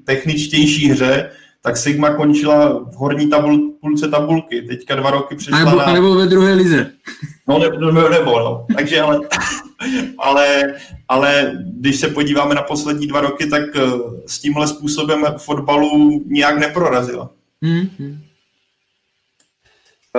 techničtější 0.04 0.88
hře, 0.88 1.30
tak 1.62 1.76
Sigma 1.76 2.14
končila 2.14 2.78
v 2.78 2.94
horní 2.94 3.30
tabul, 3.30 3.72
půlce 3.80 4.08
tabulky. 4.08 4.62
Teďka 4.62 4.94
dva 4.94 5.10
roky 5.10 5.36
přišla 5.36 5.58
nebo, 5.58 5.76
na... 5.76 5.92
Nebo 5.92 6.14
ve 6.14 6.26
druhé 6.26 6.54
lize. 6.54 6.90
No, 7.48 7.58
ne, 7.58 7.68
nebo, 7.68 8.08
nebo 8.08 8.38
no. 8.38 8.66
Takže 8.76 9.00
ale, 9.00 9.20
ale, 10.18 10.74
ale 11.08 11.52
když 11.64 11.96
se 11.96 12.08
podíváme 12.08 12.54
na 12.54 12.62
poslední 12.62 13.06
dva 13.06 13.20
roky, 13.20 13.46
tak 13.46 13.62
eh, 13.76 13.80
s 14.26 14.38
tímhle 14.38 14.68
způsobem 14.68 15.24
fotbalu 15.38 16.22
nijak 16.26 16.58
neprorazila. 16.58 17.30
Mm-hmm. 17.62 18.18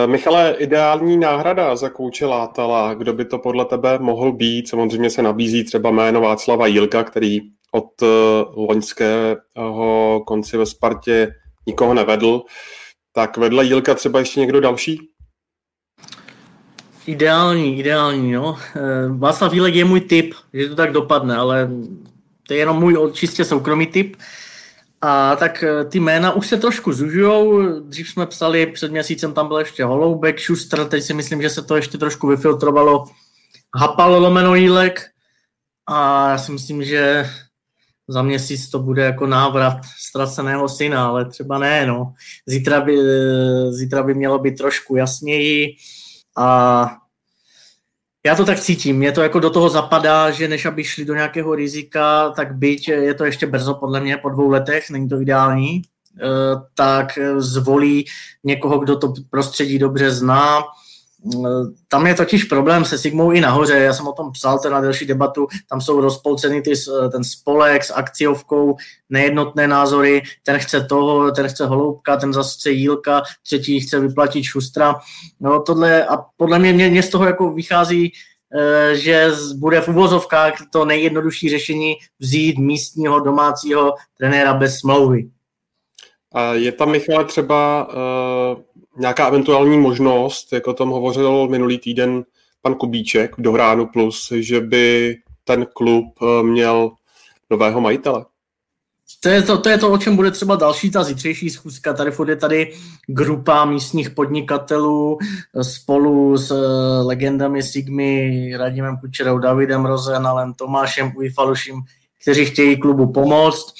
Michale, 0.06 0.56
ideální 0.60 1.18
náhrada 1.18 1.76
za 1.76 1.90
kouče 1.90 2.26
Látala, 2.26 2.94
kdo 2.94 3.14
by 3.14 3.26
to 3.26 3.40
podle 3.40 3.66
tebe 3.66 3.99
mohl 3.99 4.32
být? 4.32 4.70
Samozřejmě 4.70 5.10
se 5.10 5.22
nabízí 5.22 5.64
třeba 5.64 5.91
jméno 5.91 6.22
Václava 6.22 6.68
Jílka, 6.68 7.03
který 7.03 7.41
od 7.71 8.01
eh, 8.01 8.05
loňského 8.55 10.21
konci 10.27 10.57
ve 10.57 10.65
Spartě 10.65 11.35
nikoho 11.67 11.93
nevedl. 11.93 12.41
Tak 13.11 13.37
vedle 13.37 13.65
Jílka 13.65 13.95
třeba 13.95 14.19
ještě 14.19 14.39
někdo 14.39 14.61
další? 14.61 14.99
Ideální, 17.05 17.79
ideální, 17.79 18.31
no. 18.31 18.57
Eh, 18.75 18.79
Václav 19.17 19.53
Jílek 19.53 19.75
je 19.75 19.85
můj 19.85 20.01
typ, 20.01 20.33
že 20.53 20.69
to 20.69 20.75
tak 20.75 20.91
dopadne, 20.91 21.37
ale 21.37 21.69
to 22.47 22.53
je 22.53 22.59
jenom 22.59 22.79
můj 22.79 23.11
čistě 23.13 23.45
soukromý 23.45 23.87
typ. 23.87 24.15
A 25.01 25.35
tak 25.35 25.63
eh, 25.63 25.85
ty 25.85 25.99
jména 25.99 26.31
už 26.31 26.47
se 26.47 26.57
trošku 26.57 26.93
zužujou. 26.93 27.61
Dřív 27.79 28.09
jsme 28.09 28.25
psali, 28.25 28.65
před 28.65 28.91
měsícem 28.91 29.33
tam 29.33 29.47
byl 29.47 29.57
ještě 29.57 29.83
Holoubek, 29.83 30.39
Schuster, 30.39 30.85
teď 30.85 31.03
si 31.03 31.13
myslím, 31.13 31.41
že 31.41 31.49
se 31.49 31.61
to 31.61 31.75
ještě 31.75 31.97
trošku 31.97 32.27
vyfiltrovalo. 32.27 33.05
Hapal 33.77 34.21
lomeno 34.21 34.55
Jílek. 34.55 35.01
A 35.87 36.29
já 36.29 36.37
si 36.37 36.51
myslím, 36.51 36.83
že 36.83 37.29
za 38.10 38.22
měsíc 38.22 38.69
to 38.69 38.80
bude 38.80 39.03
jako 39.03 39.27
návrat 39.27 39.77
ztraceného 39.98 40.69
syna, 40.69 41.07
ale 41.07 41.26
třeba 41.26 41.57
ne, 41.57 41.86
no. 41.86 42.14
Zítra 42.45 42.81
by, 42.81 42.98
zítra 43.69 44.03
by 44.03 44.14
mělo 44.14 44.40
být 44.40 44.57
trošku 44.57 44.95
jasněji 44.95 45.76
a 46.38 46.90
já 48.26 48.36
to 48.36 48.45
tak 48.45 48.60
cítím, 48.60 48.98
mě 48.98 49.11
to 49.11 49.22
jako 49.22 49.40
do 49.40 49.49
toho 49.49 49.69
zapadá, 49.69 50.31
že 50.31 50.48
než 50.48 50.65
aby 50.65 50.84
šli 50.84 51.06
do 51.06 51.15
nějakého 51.15 51.56
rizika, 51.56 52.30
tak 52.30 52.56
byť 52.56 52.88
je 52.88 53.14
to 53.14 53.26
ještě 53.26 53.48
brzo 53.48 53.73
podle 53.73 53.99
mě 53.99 54.18
po 54.18 54.30
dvou 54.30 54.49
letech, 54.49 54.90
není 54.90 55.10
to 55.10 55.22
ideální, 55.22 55.81
eh, 55.81 56.26
tak 56.76 57.19
zvolí 57.38 58.06
někoho, 58.44 58.80
kdo 58.80 58.95
to 58.95 59.14
prostředí 59.30 59.80
dobře 59.80 60.11
zná, 60.11 60.64
tam 61.87 62.07
je 62.07 62.15
totiž 62.15 62.43
problém 62.43 62.85
se 62.85 62.97
Sigmou 62.97 63.31
i 63.31 63.41
nahoře, 63.41 63.73
já 63.73 63.93
jsem 63.93 64.07
o 64.07 64.13
tom 64.13 64.31
psal 64.31 64.59
ten 64.59 64.71
na 64.71 64.81
další 64.81 65.05
debatu, 65.05 65.47
tam 65.69 65.81
jsou 65.81 66.01
rozpolceny 66.01 66.61
ty, 66.61 66.73
ten 67.11 67.23
spolek 67.23 67.83
s 67.83 67.93
akciovkou, 67.93 68.75
nejednotné 69.09 69.67
názory, 69.67 70.21
ten 70.43 70.59
chce 70.59 70.83
toho, 70.83 71.31
ten 71.31 71.47
chce 71.47 71.65
Holoubka, 71.65 72.17
ten 72.17 72.33
zase 72.33 72.57
chce 72.57 72.71
Jílka, 72.71 73.21
třetí 73.43 73.79
chce 73.79 73.99
vyplatit 73.99 74.43
Šustra. 74.43 74.95
No 75.39 75.61
tohle, 75.61 76.05
a 76.05 76.17
podle 76.37 76.59
mě, 76.59 76.73
mě, 76.73 76.89
mě 76.89 77.03
z 77.03 77.09
toho 77.09 77.25
jako 77.25 77.53
vychází, 77.53 78.11
eh, 78.57 78.95
že 78.95 79.31
bude 79.55 79.81
v 79.81 79.87
uvozovkách 79.87 80.53
to 80.71 80.85
nejjednodušší 80.85 81.49
řešení 81.49 81.95
vzít 82.19 82.57
místního 82.57 83.19
domácího 83.19 83.93
trenéra 84.17 84.53
bez 84.53 84.77
smlouvy. 84.77 85.29
Je 86.51 86.71
tam, 86.71 86.91
Michal, 86.91 87.25
třeba 87.25 87.87
uh 87.87 88.63
nějaká 88.99 89.27
eventuální 89.27 89.77
možnost, 89.77 90.53
jak 90.53 90.67
o 90.67 90.73
tom 90.73 90.89
hovořil 90.89 91.47
minulý 91.47 91.77
týden 91.77 92.23
pan 92.61 92.76
Kubíček 92.76 93.38
v 93.38 93.41
Dohránu 93.41 93.85
Plus, 93.85 94.34
že 94.35 94.61
by 94.61 95.15
ten 95.43 95.65
klub 95.73 96.05
eh, 96.21 96.43
měl 96.43 96.91
nového 97.49 97.81
majitele? 97.81 98.26
to 99.19 99.30
je 99.30 99.41
to, 99.41 99.57
to 99.57 99.69
je 99.69 99.77
to, 99.77 99.91
o 99.91 99.97
čem 99.97 100.15
bude 100.15 100.31
třeba 100.31 100.55
další 100.55 100.91
ta 100.91 101.03
zítřejší 101.03 101.49
schůzka. 101.49 101.93
Tady 101.93 102.11
je 102.27 102.35
tady 102.35 102.73
grupa 103.07 103.65
místních 103.65 104.09
podnikatelů 104.09 105.17
spolu 105.61 106.38
s 106.38 106.51
eh, 106.51 107.03
legendami 107.03 107.63
Sigmy, 107.63 108.51
Radimem 108.57 108.97
Kučerou, 108.97 109.38
Davidem 109.38 109.85
Rozenalem, 109.85 110.53
Tomášem 110.53 111.11
Ujfaluším, 111.15 111.81
kteří 112.21 112.45
chtějí 112.45 112.79
klubu 112.79 113.11
pomoct 113.11 113.73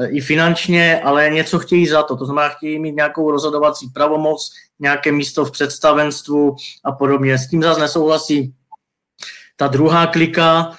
eh, 0.00 0.08
i 0.08 0.20
finančně, 0.20 1.00
ale 1.00 1.30
něco 1.30 1.58
chtějí 1.58 1.86
za 1.86 2.02
to. 2.02 2.16
To 2.16 2.24
znamená, 2.24 2.48
chtějí 2.48 2.78
mít 2.78 2.96
nějakou 2.96 3.30
rozhodovací 3.30 3.88
pravomoc, 3.88 4.50
nějaké 4.78 5.12
místo 5.12 5.44
v 5.44 5.50
představenstvu 5.50 6.56
a 6.84 6.92
podobně. 6.92 7.38
S 7.38 7.48
tím 7.48 7.62
zase 7.62 7.80
nesouhlasí 7.80 8.54
ta 9.56 9.66
druhá 9.66 10.06
klika, 10.06 10.72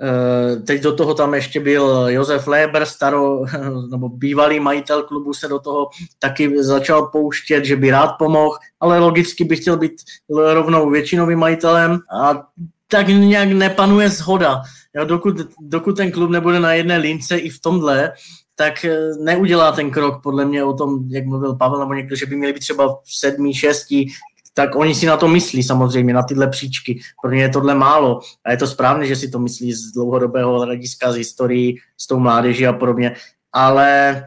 Eh, 0.00 0.56
teď 0.56 0.82
do 0.82 0.96
toho 0.96 1.14
tam 1.14 1.34
ještě 1.34 1.60
byl 1.60 2.06
Josef 2.08 2.46
Léber, 2.46 2.86
staro, 2.86 3.44
nebo 3.90 4.08
bývalý 4.08 4.60
majitel 4.60 5.02
klubu 5.02 5.34
se 5.34 5.48
do 5.48 5.58
toho 5.58 5.88
taky 6.18 6.62
začal 6.62 7.06
pouštět, 7.06 7.64
že 7.64 7.76
by 7.76 7.90
rád 7.90 8.12
pomohl, 8.18 8.56
ale 8.80 8.98
logicky 8.98 9.44
by 9.44 9.56
chtěl 9.56 9.76
být 9.76 9.92
rovnou 10.30 10.90
většinovým 10.90 11.38
majitelem 11.38 11.98
a 12.20 12.46
tak 12.90 13.08
nějak 13.08 13.48
nepanuje 13.48 14.08
zhoda. 14.08 14.62
Jo, 14.96 15.04
dokud, 15.04 15.36
dokud 15.60 15.96
ten 15.96 16.12
klub 16.12 16.30
nebude 16.30 16.60
na 16.60 16.72
jedné 16.72 16.96
lince 16.96 17.36
i 17.36 17.50
v 17.50 17.60
tomhle, 17.60 18.12
tak 18.54 18.84
eh, 18.84 18.98
neudělá 19.20 19.72
ten 19.72 19.90
krok, 19.90 20.22
podle 20.22 20.44
mě 20.44 20.64
o 20.64 20.72
tom, 20.72 21.04
jak 21.08 21.26
mluvil 21.26 21.54
Pavel 21.54 21.80
nebo 21.80 21.94
někdo, 21.94 22.16
že 22.16 22.26
by 22.26 22.36
měli 22.36 22.52
být 22.52 22.60
třeba 22.60 22.88
v 22.88 23.18
sedmí, 23.18 23.54
šestí, 23.54 24.12
tak 24.54 24.76
oni 24.76 24.94
si 24.94 25.06
na 25.06 25.16
to 25.16 25.28
myslí 25.28 25.62
samozřejmě, 25.62 26.14
na 26.14 26.22
tyhle 26.22 26.48
příčky. 26.48 27.00
Pro 27.22 27.30
ně 27.30 27.42
je 27.42 27.48
tohle 27.48 27.74
málo. 27.74 28.20
A 28.44 28.50
je 28.50 28.56
to 28.56 28.66
správné, 28.66 29.06
že 29.06 29.16
si 29.16 29.30
to 29.30 29.38
myslí 29.38 29.72
z 29.72 29.92
dlouhodobého 29.92 30.60
hlediska, 30.60 31.12
z 31.12 31.16
historií, 31.16 31.78
s 31.96 32.06
tou 32.06 32.18
mládeží 32.18 32.66
a 32.66 32.72
podobně. 32.72 33.16
Ale 33.52 34.24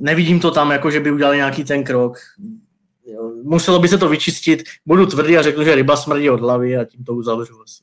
nevidím 0.00 0.40
to 0.40 0.50
tam, 0.50 0.70
jako 0.70 0.90
že 0.90 1.00
by 1.00 1.10
udělali 1.10 1.36
nějaký 1.36 1.64
ten 1.64 1.84
krok. 1.84 2.18
Muselo 3.42 3.78
by 3.78 3.88
se 3.88 3.98
to 3.98 4.08
vyčistit. 4.08 4.62
Budu 4.86 5.06
tvrdý 5.06 5.38
a 5.38 5.42
řeknu, 5.42 5.64
že 5.64 5.74
ryba 5.74 5.96
smrdí 5.96 6.30
od 6.30 6.40
hlavy 6.40 6.76
a 6.76 6.84
tím 6.84 7.04
to 7.04 7.14
uzavřu 7.14 7.62
asi. 7.62 7.82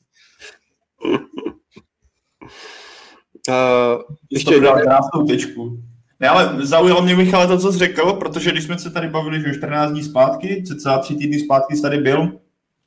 Uh, 3.48 4.02
ještě 4.30 4.60
dá 4.60 4.72
krásnou 4.72 5.26
tečku. 5.26 5.82
Ne, 6.20 6.28
ale 6.28 6.66
zaujalo 6.66 7.02
mě 7.02 7.16
Michale 7.16 7.46
to, 7.46 7.58
co 7.58 7.72
jsi 7.72 7.78
řekl, 7.78 8.12
protože 8.12 8.50
když 8.50 8.64
jsme 8.64 8.78
se 8.78 8.90
tady 8.90 9.08
bavili, 9.08 9.40
že 9.40 9.54
14 9.54 9.90
dní 9.90 10.02
zpátky, 10.02 10.64
cca 10.66 10.98
tři 10.98 11.14
týdny 11.14 11.38
zpátky 11.38 11.76
jsi 11.76 11.82
tady 11.82 11.98
byl 11.98 12.32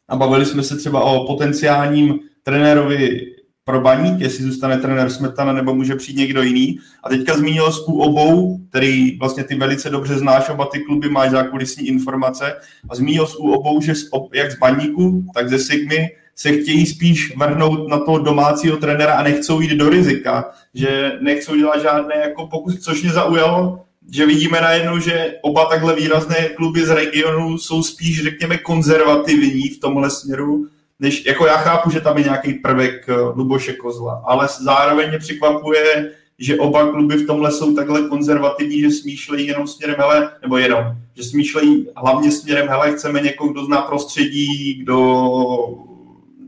a 0.07 0.15
bavili 0.15 0.45
jsme 0.45 0.63
se 0.63 0.77
třeba 0.77 1.03
o 1.03 1.27
potenciálním 1.27 2.19
trenérovi 2.43 3.34
pro 3.65 3.81
baník, 3.81 4.19
jestli 4.19 4.43
zůstane 4.43 4.77
trenér 4.77 5.09
Smetana 5.09 5.53
nebo 5.53 5.75
může 5.75 5.95
přijít 5.95 6.17
někdo 6.17 6.41
jiný. 6.41 6.79
A 7.03 7.09
teďka 7.09 7.37
zmínil 7.37 7.71
z 7.71 7.79
obou, 7.87 8.59
který 8.69 9.17
vlastně 9.17 9.43
ty 9.43 9.55
velice 9.55 9.89
dobře 9.89 10.17
znáš, 10.17 10.49
oba 10.49 10.65
ty 10.65 10.79
kluby 10.79 11.09
máš 11.09 11.31
zákulisní 11.31 11.87
informace, 11.87 12.53
a 12.89 12.95
zmínil 12.95 13.27
z 13.27 13.35
obou, 13.35 13.81
že 13.81 13.93
jak 14.33 14.51
z 14.51 14.59
baníku, 14.59 15.25
tak 15.33 15.49
ze 15.49 15.59
Sigmy 15.59 16.09
se 16.35 16.51
chtějí 16.51 16.85
spíš 16.85 17.37
vrhnout 17.37 17.89
na 17.89 17.99
toho 17.99 18.19
domácího 18.19 18.77
trenéra 18.77 19.13
a 19.13 19.23
nechcou 19.23 19.61
jít 19.61 19.77
do 19.77 19.89
rizika, 19.89 20.51
že 20.73 21.11
nechcou 21.21 21.55
dělat 21.55 21.81
žádné 21.81 22.15
jako 22.15 22.47
pokus, 22.47 22.79
což 22.79 23.03
mě 23.03 23.11
zaujalo, 23.11 23.81
že 24.11 24.25
vidíme 24.25 24.61
najednou, 24.61 24.99
že 24.99 25.33
oba 25.41 25.65
takhle 25.65 25.95
výrazné 25.95 26.49
kluby 26.49 26.85
z 26.85 26.89
regionu 26.89 27.57
jsou 27.57 27.83
spíš, 27.83 28.23
řekněme, 28.23 28.57
konzervativní 28.57 29.69
v 29.69 29.79
tomhle 29.79 30.09
směru, 30.09 30.67
než, 30.99 31.25
jako 31.25 31.45
já 31.45 31.57
chápu, 31.57 31.89
že 31.89 32.01
tam 32.01 32.17
je 32.17 32.23
nějaký 32.23 32.53
prvek 32.53 33.09
eh, 33.09 33.13
Luboše 33.35 33.73
Kozla, 33.73 34.23
ale 34.25 34.47
zároveň 34.63 35.09
mě 35.09 35.19
překvapuje, 35.19 36.11
že 36.39 36.57
oba 36.57 36.91
kluby 36.91 37.15
v 37.15 37.27
tomhle 37.27 37.51
jsou 37.51 37.75
takhle 37.75 38.09
konzervativní, 38.09 38.81
že 38.81 38.91
smýšlejí 38.91 39.47
jenom 39.47 39.67
směrem, 39.67 39.95
hele, 39.99 40.31
nebo 40.41 40.57
jenom, 40.57 40.83
že 41.15 41.23
smýšlejí 41.23 41.87
hlavně 41.97 42.31
směrem, 42.31 42.67
hele, 42.67 42.91
chceme 42.91 43.21
někoho, 43.21 43.49
kdo 43.49 43.65
zná 43.65 43.81
prostředí, 43.81 44.73
kdo 44.73 45.25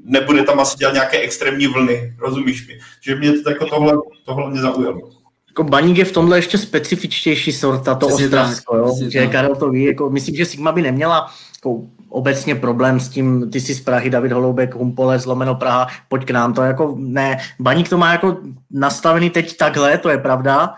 nebude 0.03 0.43
tam 0.43 0.59
asi 0.59 0.77
dělat 0.77 0.93
nějaké 0.93 1.19
extrémní 1.19 1.67
vlny, 1.67 2.13
rozumíš 2.19 2.67
mi? 2.67 2.79
Že 3.01 3.15
mě 3.15 3.31
to 3.31 3.49
jako 3.49 3.65
tohle, 3.65 3.93
tohle 4.25 4.49
mě 4.49 4.61
zaujalo. 4.61 4.99
Jako 5.47 5.63
baník 5.63 5.97
je 5.97 6.05
v 6.05 6.11
tomhle 6.11 6.37
ještě 6.37 6.57
specifičtější 6.57 7.51
sorta, 7.51 7.95
to 7.95 8.07
Ostravsko, 8.07 8.77
jo? 8.77 8.95
že 9.07 9.27
Karel 9.27 9.55
to 9.55 9.69
ví, 9.69 9.83
jako, 9.83 10.09
myslím, 10.09 10.35
že 10.35 10.45
Sigma 10.45 10.71
by 10.71 10.81
neměla 10.81 11.31
jako, 11.55 11.81
obecně 12.09 12.55
problém 12.55 12.99
s 12.99 13.09
tím, 13.09 13.51
ty 13.51 13.61
jsi 13.61 13.75
z 13.75 13.81
Prahy, 13.81 14.09
David 14.09 14.31
Holoubek, 14.31 14.75
Humpole, 14.75 15.19
zlomeno 15.19 15.55
Praha, 15.55 15.87
pojď 16.09 16.25
k 16.25 16.31
nám, 16.31 16.53
to 16.53 16.61
jako 16.61 16.95
ne, 16.97 17.37
baník 17.59 17.89
to 17.89 17.97
má 17.97 18.11
jako 18.11 18.37
nastavený 18.71 19.29
teď 19.29 19.57
takhle, 19.57 19.97
to 19.97 20.09
je 20.09 20.17
pravda, 20.17 20.75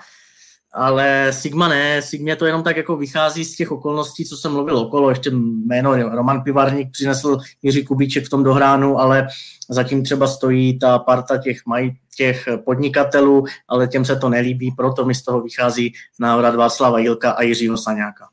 ale 0.73 1.27
Sigma 1.31 1.67
ne, 1.67 2.01
Sigmě 2.01 2.35
to 2.35 2.45
jenom 2.45 2.63
tak 2.63 2.77
jako 2.77 2.97
vychází 2.97 3.45
z 3.45 3.55
těch 3.55 3.71
okolností, 3.71 4.25
co 4.25 4.37
jsem 4.37 4.51
mluvil 4.51 4.77
okolo, 4.77 5.09
ještě 5.09 5.31
jméno 5.65 6.15
Roman 6.15 6.41
Pivarník 6.41 6.91
přinesl 6.91 7.37
Jiří 7.61 7.85
Kubíček 7.85 8.25
v 8.25 8.29
tom 8.29 8.43
dohránu, 8.43 8.99
ale 8.99 9.27
zatím 9.69 10.03
třeba 10.03 10.27
stojí 10.27 10.79
ta 10.79 10.99
parta 10.99 11.37
těch, 11.37 11.65
maj, 11.65 11.91
těch 12.17 12.47
podnikatelů, 12.65 13.43
ale 13.67 13.87
těm 13.87 14.05
se 14.05 14.15
to 14.15 14.29
nelíbí, 14.29 14.71
proto 14.77 15.05
mi 15.05 15.15
z 15.15 15.23
toho 15.23 15.41
vychází 15.41 15.93
návrat 16.19 16.55
Václava 16.55 16.99
Jilka 16.99 17.31
a 17.31 17.41
Jiřího 17.41 17.77
Saňáka. 17.77 18.27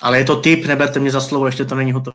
Ale 0.00 0.18
je 0.18 0.24
to 0.24 0.36
typ, 0.36 0.66
neberte 0.66 1.00
mě 1.00 1.10
za 1.10 1.20
slovo, 1.20 1.46
ještě 1.46 1.64
to 1.64 1.74
není 1.74 1.92
hotové. 1.92 2.14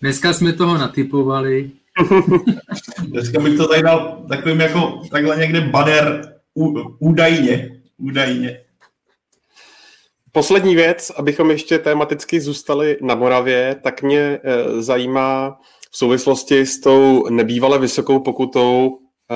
Dneska 0.00 0.32
jsme 0.32 0.52
toho 0.52 0.78
natypovali. 0.78 1.70
Dneska 3.02 3.40
bych 3.40 3.56
to 3.56 3.68
tady 3.68 3.82
dal 3.82 4.24
takovým 4.28 4.60
jako 4.60 5.02
takhle 5.10 5.36
někde 5.36 5.60
banner 5.60 6.34
údajně, 6.98 7.80
údajně. 7.98 8.60
Poslední 10.32 10.74
věc, 10.74 11.10
abychom 11.16 11.50
ještě 11.50 11.78
tematicky 11.78 12.40
zůstali 12.40 12.98
na 13.00 13.14
Moravě, 13.14 13.76
tak 13.82 14.02
mě 14.02 14.20
e, 14.20 14.38
zajímá 14.82 15.58
v 15.90 15.96
souvislosti 15.96 16.66
s 16.66 16.80
tou 16.80 17.28
nebývale 17.30 17.78
vysokou 17.78 18.20
pokutou 18.20 18.98
e, 18.98 19.34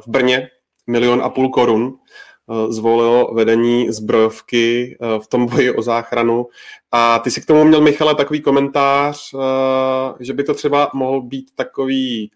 v 0.00 0.08
Brně, 0.08 0.48
milion 0.86 1.22
a 1.22 1.28
půl 1.28 1.48
korun, 1.48 1.98
zvolilo 2.68 3.34
vedení 3.34 3.92
zbrojovky 3.92 4.96
v 5.22 5.26
tom 5.26 5.46
boji 5.46 5.72
o 5.72 5.82
záchranu. 5.82 6.46
A 6.92 7.18
ty 7.18 7.30
si 7.30 7.40
k 7.40 7.46
tomu 7.46 7.64
měl, 7.64 7.80
Michale, 7.80 8.14
takový 8.14 8.40
komentář, 8.40 9.34
že 10.20 10.32
by 10.32 10.44
to 10.44 10.54
třeba 10.54 10.90
mohl 10.94 11.22
být 11.22 11.50
takový 11.54 12.30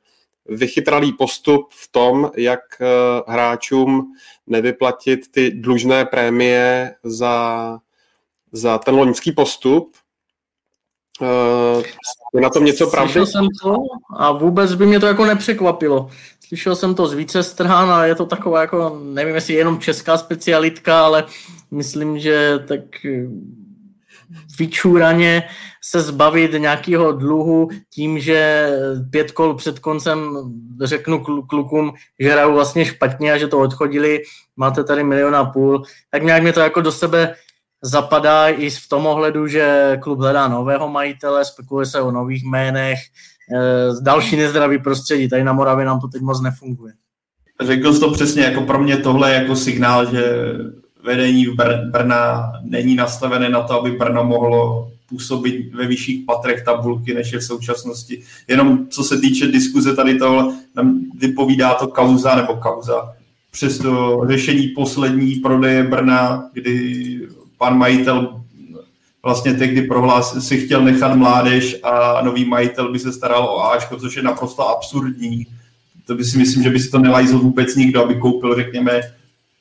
vychytralý 0.47 1.13
postup 1.13 1.73
v 1.73 1.93
tom, 1.93 2.31
jak 2.37 2.61
eh, 2.81 2.87
hráčům 3.27 4.13
nevyplatit 4.47 5.31
ty 5.31 5.51
dlužné 5.51 6.05
prémie 6.05 6.95
za, 7.03 7.79
za 8.53 8.79
ten 8.79 8.95
loňský 8.95 9.33
postup. 9.33 9.97
Eh, 11.23 11.83
je 12.35 12.41
na 12.41 12.51
tom 12.51 12.65
něco 12.65 12.91
pravdy? 12.91 13.13
Slyšel 13.13 13.27
jsem 13.27 13.47
to 13.63 13.77
a 14.17 14.33
vůbec 14.33 14.75
by 14.75 14.87
mě 14.87 15.01
to 15.01 15.07
jako 15.07 15.25
nepřekvapilo. 15.25 16.11
Slyšel 16.49 16.77
jsem 16.77 16.95
to 16.95 17.07
z 17.07 17.13
více 17.13 17.43
stran 17.43 17.91
a 17.91 18.05
je 18.05 18.15
to 18.15 18.27
taková 18.27 18.61
jako, 18.61 19.01
nevím 19.05 19.35
jestli 19.35 19.55
jenom 19.55 19.81
česká 19.81 20.19
specialitka, 20.19 21.05
ale 21.05 21.25
myslím, 21.71 22.19
že 22.19 22.59
tak 22.69 22.81
vyčúraně 24.59 25.49
se 25.83 26.01
zbavit 26.01 26.53
nějakého 26.53 27.13
dluhu 27.13 27.69
tím, 27.95 28.19
že 28.19 28.71
pět 29.11 29.33
kol 29.33 29.55
před 29.55 29.79
koncem 29.79 30.37
řeknu 30.83 31.25
klukům, 31.49 31.93
že 32.21 32.33
hrajou 32.33 32.55
vlastně 32.55 32.85
špatně 32.85 33.33
a 33.33 33.39
že 33.39 33.49
to 33.49 33.59
odchodili, 33.59 34.23
máte 34.57 34.85
tady 34.85 35.05
milion 35.05 35.37
a 35.37 35.45
půl, 35.45 35.83
tak 36.11 36.23
nějak 36.23 36.43
mě 36.43 36.53
to 36.53 36.61
jako 36.61 36.81
do 36.81 36.93
sebe 36.93 37.35
zapadá 37.83 38.49
i 38.49 38.71
v 38.71 38.89
tom 38.89 39.07
ohledu, 39.07 39.47
že 39.47 39.97
klub 40.03 40.19
hledá 40.19 40.49
nového 40.49 40.89
majitele, 40.89 41.45
spekuluje 41.45 41.87
se 41.87 42.01
o 42.01 42.11
nových 42.11 42.45
jménech, 42.45 42.99
eh, 42.99 43.34
další 44.03 44.37
nezdravý 44.37 44.79
prostředí. 44.79 45.29
Tady 45.29 45.45
na 45.45 45.53
Moravě 45.53 45.85
nám 45.85 46.01
to 46.01 46.09
teď 46.09 46.23
moc 46.23 46.43
nefunguje. 46.43 46.93
Řekl 47.63 47.93
jsi 47.93 48.01
to 48.01 48.11
přesně, 48.11 48.43
jako 48.43 48.61
pro 48.61 48.79
mě 48.83 48.97
tohle 48.97 49.33
je 49.33 49.41
jako 49.41 49.57
signál, 49.57 50.11
že 50.11 50.53
vedení 51.05 51.47
v 51.47 51.55
Br- 51.55 51.91
Brna 51.91 52.53
není 52.63 52.95
nastavené 52.95 53.49
na 53.49 53.63
to, 53.63 53.81
aby 53.81 53.91
Brno 53.91 54.25
mohlo 54.25 54.91
působit 55.09 55.75
ve 55.75 55.87
vyšších 55.87 56.25
patrech 56.27 56.65
tabulky, 56.65 57.15
než 57.15 57.33
je 57.33 57.39
v 57.39 57.45
současnosti. 57.45 58.23
Jenom 58.49 58.87
co 58.89 59.05
se 59.05 59.19
týče 59.19 59.47
diskuze 59.47 59.97
tady 59.97 60.19
toho, 60.19 60.55
nám 60.77 61.01
vypovídá 61.19 61.75
to 61.75 61.87
kauza 61.87 62.35
nebo 62.35 62.57
kauza. 62.57 63.13
Přes 63.51 63.79
to 63.79 64.23
řešení 64.27 64.69
poslední 64.69 65.35
prodeje 65.35 65.83
Brna, 65.83 66.51
kdy 66.53 67.29
pan 67.59 67.79
majitel 67.79 68.44
vlastně 69.25 69.55
tehdy 69.55 69.83
prohlásil, 69.83 70.41
si 70.41 70.59
chtěl 70.59 70.83
nechat 70.83 71.15
mládež 71.15 71.77
a 71.83 72.23
nový 72.23 72.45
majitel 72.45 72.93
by 72.93 72.99
se 72.99 73.13
staral 73.13 73.45
o 73.45 73.65
Ačko, 73.65 73.97
což 73.97 74.17
je 74.17 74.23
naprosto 74.23 74.69
absurdní. 74.69 75.47
To 76.07 76.15
by 76.15 76.25
si 76.25 76.39
myslím, 76.39 76.63
že 76.63 76.71
by 76.71 76.81
si 76.81 76.91
to 76.91 76.99
nelajzl 76.99 77.39
vůbec 77.39 77.77
nikdo, 77.77 78.03
aby 78.05 78.15
koupil, 78.15 78.57
řekněme, 78.57 79.01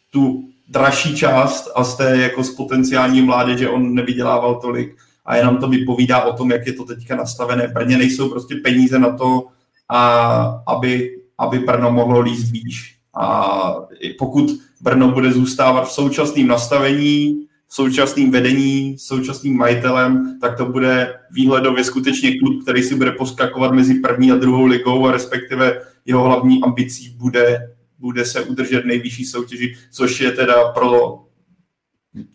tu 0.09 0.43
dražší 0.67 1.15
část 1.15 1.71
a 1.75 1.83
z 1.83 1.95
té 1.95 2.17
jako 2.17 2.43
z 2.43 2.49
potenciální 2.49 3.21
mládeže 3.21 3.69
on 3.69 3.93
nevydělával 3.93 4.55
tolik 4.55 4.95
a 5.25 5.35
jenom 5.35 5.57
to 5.57 5.67
vypovídá 5.67 6.21
o 6.21 6.33
tom, 6.33 6.51
jak 6.51 6.67
je 6.67 6.73
to 6.73 6.85
teďka 6.85 7.15
nastavené. 7.15 7.67
Brně 7.67 7.97
nejsou 7.97 8.29
prostě 8.29 8.55
peníze 8.55 8.99
na 8.99 9.17
to, 9.17 9.47
a 9.89 10.63
aby, 10.67 11.17
aby 11.37 11.59
Brno 11.59 11.91
mohlo 11.91 12.19
líst 12.19 12.51
výš. 12.51 12.95
A 13.15 13.75
pokud 14.19 14.51
Brno 14.81 15.11
bude 15.11 15.31
zůstávat 15.31 15.87
v 15.87 15.91
současném 15.91 16.47
nastavení, 16.47 17.45
v 17.73 17.75
současném 17.75 18.31
vedení, 18.31 18.97
současným 18.99 19.57
majitelem, 19.57 20.39
tak 20.41 20.57
to 20.57 20.65
bude 20.65 21.19
výhledově 21.31 21.83
skutečně 21.83 22.39
klub, 22.39 22.63
který 22.63 22.83
si 22.83 22.95
bude 22.95 23.11
poskakovat 23.11 23.71
mezi 23.71 23.93
první 23.93 24.31
a 24.31 24.35
druhou 24.35 24.65
ligou 24.65 25.07
a 25.07 25.11
respektive 25.11 25.81
jeho 26.05 26.23
hlavní 26.23 26.63
ambicí 26.63 27.09
bude, 27.09 27.73
bude 27.99 28.25
se 28.25 28.41
udržet 28.41 28.85
nejvyšší 28.85 29.25
soutěži, 29.25 29.75
což 29.91 30.21
je 30.21 30.31
teda 30.31 30.71
pro 30.71 31.19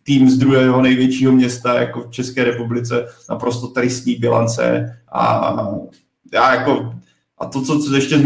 tým 0.02 0.30
z 0.30 0.38
druhého 0.38 0.82
největšího 0.82 1.32
města 1.32 1.80
jako 1.80 2.00
v 2.00 2.10
České 2.10 2.44
republice 2.44 3.06
naprosto 3.30 3.66
tristní 3.66 4.14
bilance 4.14 4.98
a 5.12 5.54
já 6.32 6.54
jako 6.54 6.94
a 7.38 7.46
to, 7.46 7.62
co, 7.62 7.78
co 7.78 7.94
ještě 7.94 8.18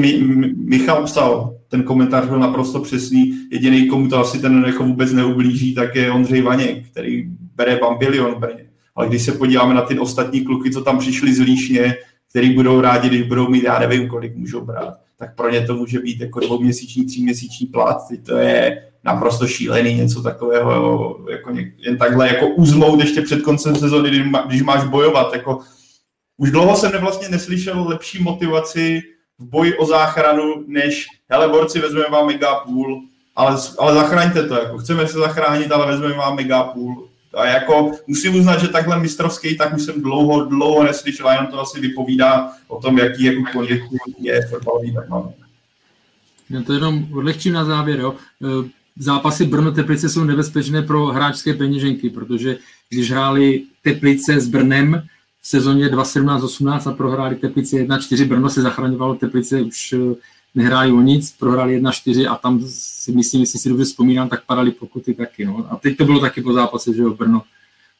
Michal 0.57 1.05
psal, 1.05 1.57
ten 1.73 1.83
komentář 1.83 2.27
byl 2.27 2.39
naprosto 2.39 2.81
přesný. 2.81 3.39
Jediný, 3.51 3.89
komu 3.89 4.09
to 4.09 4.19
asi 4.19 4.39
ten 4.39 4.65
jako 4.67 4.85
vůbec 4.85 5.13
neublíží, 5.13 5.75
tak 5.75 5.95
je 5.95 6.11
Ondřej 6.11 6.43
Vaněk, 6.43 6.89
který 6.91 7.25
bere 7.55 7.77
bambilion 7.77 8.35
Brně. 8.35 8.67
Ale 8.95 9.09
když 9.09 9.23
se 9.23 9.33
podíváme 9.33 9.75
na 9.75 9.83
ty 9.83 9.99
ostatní 9.99 10.41
kluky, 10.41 10.71
co 10.71 10.81
tam 10.81 10.99
přišli 10.99 11.35
z 11.35 11.41
Líšně, 11.41 11.97
který 12.31 12.55
budou 12.55 12.81
rádi, 12.81 13.09
když 13.09 13.23
budou 13.23 13.49
mít, 13.49 13.65
já 13.65 13.79
nevím, 13.79 14.09
kolik 14.09 14.37
můžou 14.37 14.61
brát, 14.61 14.95
tak 15.19 15.37
pro 15.37 15.51
ně 15.51 15.67
to 15.67 15.77
může 15.77 15.99
být 15.99 16.21
jako 16.21 16.41
dvouměsíční, 16.41 17.07
tříměsíční 17.07 17.67
plat. 17.67 17.99
To 18.27 18.37
je 18.37 18.83
naprosto 19.05 19.47
šílený, 19.47 19.95
něco 19.95 20.23
takového, 20.23 21.19
jako 21.31 21.53
jen 21.77 21.99
takhle 21.99 22.29
jako 22.29 22.49
uzmout 22.49 23.01
ještě 23.01 23.23
před 23.23 23.43
koncem 23.43 23.77
sezóny, 23.77 24.11
když 24.47 24.63
máš 24.63 24.85
bojovat. 24.85 25.35
Jako, 25.35 25.59
už 26.37 26.51
dlouho 26.51 26.77
jsem 26.77 26.93
vlastně 27.01 27.29
neslyšel 27.29 27.89
lepší 27.89 28.23
motivaci 28.23 29.03
v 29.43 29.51
boji 29.51 29.77
o 29.77 29.87
záchranu, 29.87 30.65
než 30.67 31.07
hele 31.31 31.49
borci, 31.49 31.81
vezmeme 31.81 32.09
vám 32.11 32.27
mega 32.27 32.55
půl, 32.55 33.03
ale, 33.37 33.57
ale 33.79 33.95
zachraňte 33.95 34.49
to, 34.49 34.55
jako 34.55 34.79
chceme 34.79 35.07
se 35.07 35.19
zachránit, 35.19 35.73
ale 35.73 35.87
vezmeme 35.87 36.15
vám 36.15 36.37
mega 36.37 36.63
půl. 36.63 37.09
A 37.35 37.47
jako 37.47 37.93
musím 38.07 38.35
uznat, 38.35 38.61
že 38.61 38.69
takhle 38.69 39.01
mistrovský, 39.01 39.57
tak 39.57 39.75
už 39.75 39.83
jsem 39.83 40.03
dlouho, 40.03 40.45
dlouho 40.45 40.85
neslyšel, 40.85 41.29
a 41.29 41.33
jenom 41.33 41.47
to 41.47 41.61
asi 41.61 41.81
vypovídá 41.81 42.53
o 42.69 42.81
tom, 42.81 42.99
jaký 42.99 43.25
jako 43.25 43.65
je 44.19 44.47
fotbalový 44.51 44.95
tak. 44.95 45.05
Já 46.51 46.63
to 46.63 46.73
jenom 46.73 47.07
odlehčím 47.13 47.53
na 47.53 47.65
závěr. 47.65 48.01
Jo. 48.01 48.15
E, 48.43 48.71
zápasy 48.99 49.45
Brno 49.45 49.73
Teplice 49.73 50.09
jsou 50.09 50.25
nebezpečné 50.25 50.83
pro 50.83 51.07
hráčské 51.07 51.55
peněženky, 51.55 52.11
protože 52.11 52.59
když 52.89 53.11
hráli 53.11 53.63
Teplice 53.83 54.41
s 54.41 54.49
Brnem 54.49 55.03
v 55.43 55.49
sezóně 55.49 55.89
2017-18 55.89 56.91
a 56.91 56.95
prohráli 56.95 57.37
Teplice 57.37 57.77
1-4, 57.77 58.29
Brno 58.29 58.51
se 58.51 58.63
zachraňovalo, 58.63 59.15
Teplice 59.15 59.63
už 59.63 59.93
e, 59.93 59.97
nehráli 60.55 60.93
o 60.93 61.01
nic, 61.01 61.33
prohráli 61.33 61.83
1-4 61.83 62.33
a 62.33 62.37
tam 62.37 62.61
si 62.67 63.13
myslím, 63.13 63.41
jestli 63.41 63.59
si 63.59 63.69
dobře 63.69 63.85
vzpomínám, 63.85 64.29
tak 64.29 64.47
padaly 64.47 64.71
pokuty 64.71 65.15
taky. 65.15 65.45
No. 65.45 65.67
A 65.71 65.77
teď 65.77 65.97
to 65.97 66.05
bylo 66.05 66.21
taky 66.21 66.43
po 66.43 66.53
zápase, 66.53 66.95
že 66.95 67.03
jo, 67.03 67.15
Brno, 67.15 67.43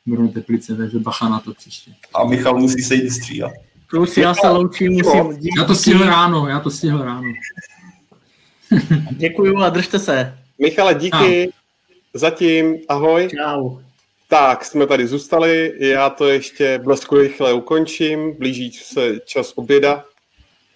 Brno 0.07 0.29
Teplice, 0.29 0.77
takže 0.77 0.99
bacha 0.99 1.29
na 1.29 1.41
to 1.41 1.55
příště. 1.55 1.93
A 2.15 2.25
Michal 2.25 2.59
musí 2.59 2.83
se 2.83 2.95
jít 2.95 3.11
stříhat. 3.11 3.53
Plus 3.91 4.17
já 4.17 4.35
se 4.35 4.49
loučím, 4.49 4.93
musím... 4.93 5.37
Díky. 5.37 5.61
Já 5.61 5.65
to 5.65 5.75
stihl 5.75 6.05
ráno, 6.05 6.49
já 6.49 6.61
to 6.61 6.71
stihl 6.71 7.05
ráno. 7.05 7.33
Děkuju 9.11 9.57
a 9.57 9.69
držte 9.69 9.99
se. 9.99 10.39
Michale, 10.59 10.95
díky. 10.95 11.49
A. 11.49 11.53
Zatím, 12.15 12.77
ahoj. 12.89 13.29
Čau. 13.37 13.79
Tak, 14.33 14.65
jsme 14.65 14.87
tady 14.87 15.07
zůstali, 15.07 15.75
já 15.79 16.11
to 16.11 16.29
ještě 16.29 16.79
blesku 16.79 17.17
rychle 17.17 17.53
ukončím, 17.53 18.37
blíží 18.39 18.73
se 18.73 19.21
čas 19.21 19.53
oběda. 19.57 20.05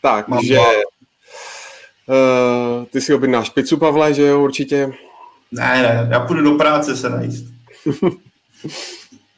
Takže 0.03 0.59
uh, 0.59 0.65
ty 2.85 3.01
si 3.01 3.15
objednáš 3.15 3.51
pizzu, 3.51 3.77
Pavle, 3.77 4.15
že 4.15 4.23
jo, 4.23 4.43
určitě? 4.43 4.93
Ne, 5.53 5.83
ne, 5.83 6.09
já 6.11 6.20
půjdu 6.20 6.43
do 6.43 6.55
práce 6.55 6.97
se 6.97 7.11
najíst. 7.11 7.45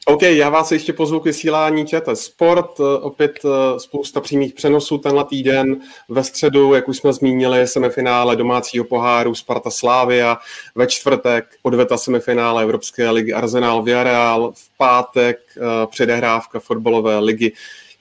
OK, 0.09 0.22
já 0.22 0.48
vás 0.48 0.72
ještě 0.72 0.93
pozvu 0.93 1.20
k 1.20 1.24
vysílání 1.24 1.86
ČT 1.86 2.16
Sport, 2.16 2.80
eh, 2.80 2.98
opět 3.01 3.39
eh, 3.44 3.80
spousta 3.80 4.20
přímých 4.20 4.55
přenosů 4.55 4.98
tenhle 4.98 5.24
týden. 5.24 5.80
Ve 6.09 6.24
středu, 6.24 6.74
jak 6.74 6.89
už 6.89 6.97
jsme 6.97 7.12
zmínili, 7.12 7.66
semifinále 7.66 8.36
domácího 8.36 8.85
poháru 8.85 9.35
Sparta 9.35 9.70
Slávia, 9.70 10.39
ve 10.74 10.86
čtvrtek 10.86 11.44
odveta 11.62 11.97
semifinále 11.97 12.62
Evropské 12.62 13.10
ligy 13.10 13.32
Arsenal 13.32 13.82
Villarreal, 13.82 14.52
v 14.56 14.76
pátek 14.76 15.39
eh, 15.56 15.60
předehrávka 15.86 16.60
fotbalové 16.60 17.18
ligy 17.18 17.52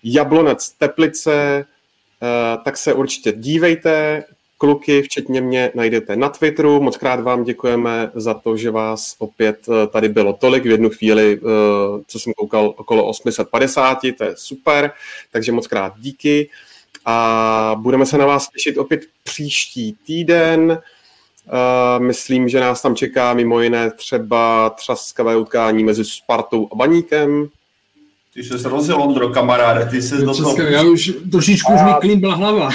Jablonec 0.03 0.69
Teplice, 0.69 1.65
tak 2.63 2.77
se 2.77 2.93
určitě 2.93 3.31
dívejte, 3.31 4.23
Kluky, 4.57 5.01
včetně 5.01 5.41
mě, 5.41 5.71
najdete 5.75 6.15
na 6.15 6.29
Twitteru. 6.29 6.81
Moc 6.81 6.97
krát 6.97 7.19
vám 7.19 7.43
děkujeme 7.43 8.11
za 8.13 8.33
to, 8.33 8.57
že 8.57 8.71
vás 8.71 9.15
opět 9.19 9.67
eh, 9.69 9.87
tady 9.87 10.09
bylo 10.09 10.33
tolik. 10.33 10.63
V 10.63 10.67
jednu 10.67 10.89
chvíli, 10.89 11.39
eh, 11.39 12.03
co 12.07 12.19
jsem 12.19 12.33
koukal, 12.33 12.73
okolo 12.77 13.05
850, 13.05 13.99
to 14.17 14.23
je 14.23 14.33
super, 14.35 14.91
takže 15.31 15.51
moc 15.51 15.67
krát 15.67 15.93
díky. 15.97 16.49
A 17.05 17.75
budeme 17.79 18.05
se 18.05 18.17
na 18.17 18.25
vás 18.25 18.49
těšit 18.49 18.77
opět 18.77 19.01
příští 19.23 19.97
týden. 20.05 20.81
Uh, 21.47 22.05
myslím, 22.05 22.49
že 22.49 22.59
nás 22.59 22.81
tam 22.81 22.95
čeká 22.95 23.33
mimo 23.33 23.61
jiné 23.61 23.91
třeba 23.91 24.69
třaskavé 24.69 25.37
utkání 25.37 25.83
mezi 25.83 26.05
Spartou 26.05 26.67
a 26.71 26.75
Baníkem. 26.75 27.49
Ty 28.37 28.43
se 28.43 28.69
rozjel, 28.69 29.01
Ondro, 29.01 29.29
kamaráde, 29.29 29.85
ty 29.85 30.01
se 30.01 30.17
do 30.17 30.35
toho... 30.35 30.61
Já 30.61 30.83
už 30.83 31.11
trošičku 31.31 31.73
už 31.73 31.81
mi 31.81 31.91
klín 32.01 32.19
byla 32.19 32.35
hlava. 32.35 32.69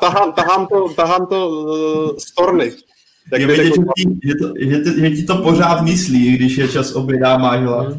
tahám, 0.00 0.32
tahám 0.32 0.66
to, 0.66 0.88
tahám 0.88 1.26
to 1.26 1.48
uh, 1.48 2.16
z 2.18 2.34
torny. 2.34 2.72
Tak 3.30 3.40
je 3.40 3.46
vidět, 3.46 3.64
že, 3.64 3.70
ti, 3.70 4.18
že, 4.24 4.34
to, 4.34 4.52
že, 4.58 4.78
to, 4.78 5.00
že 5.00 5.10
ti 5.10 5.24
to 5.24 5.42
pořád 5.42 5.82
myslí, 5.82 6.36
když 6.36 6.56
je 6.56 6.68
čas 6.68 6.92
obědá, 6.92 7.38
máš 7.38 7.60
hlad. 7.60 7.94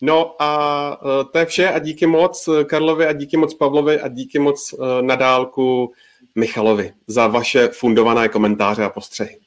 No 0.00 0.42
a 0.42 1.02
uh, 1.02 1.30
to 1.32 1.38
je 1.38 1.46
vše 1.46 1.68
a 1.68 1.78
díky 1.78 2.06
moc 2.06 2.48
Karlovi 2.66 3.06
a 3.06 3.12
díky 3.12 3.36
moc 3.36 3.54
Pavlovi 3.54 4.00
a 4.00 4.08
díky 4.08 4.38
moc 4.38 4.72
uh, 4.72 4.86
nadálku 5.02 5.92
Michalovi 6.34 6.92
za 7.06 7.26
vaše 7.26 7.68
fundované 7.68 8.28
komentáře 8.28 8.84
a 8.84 8.90
postřehy. 8.90 9.38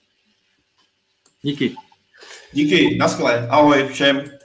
Díky. 1.41 1.76
Díky, 2.53 2.98
naschle, 2.99 3.48
ahoj 3.49 3.88
všem. 3.91 4.36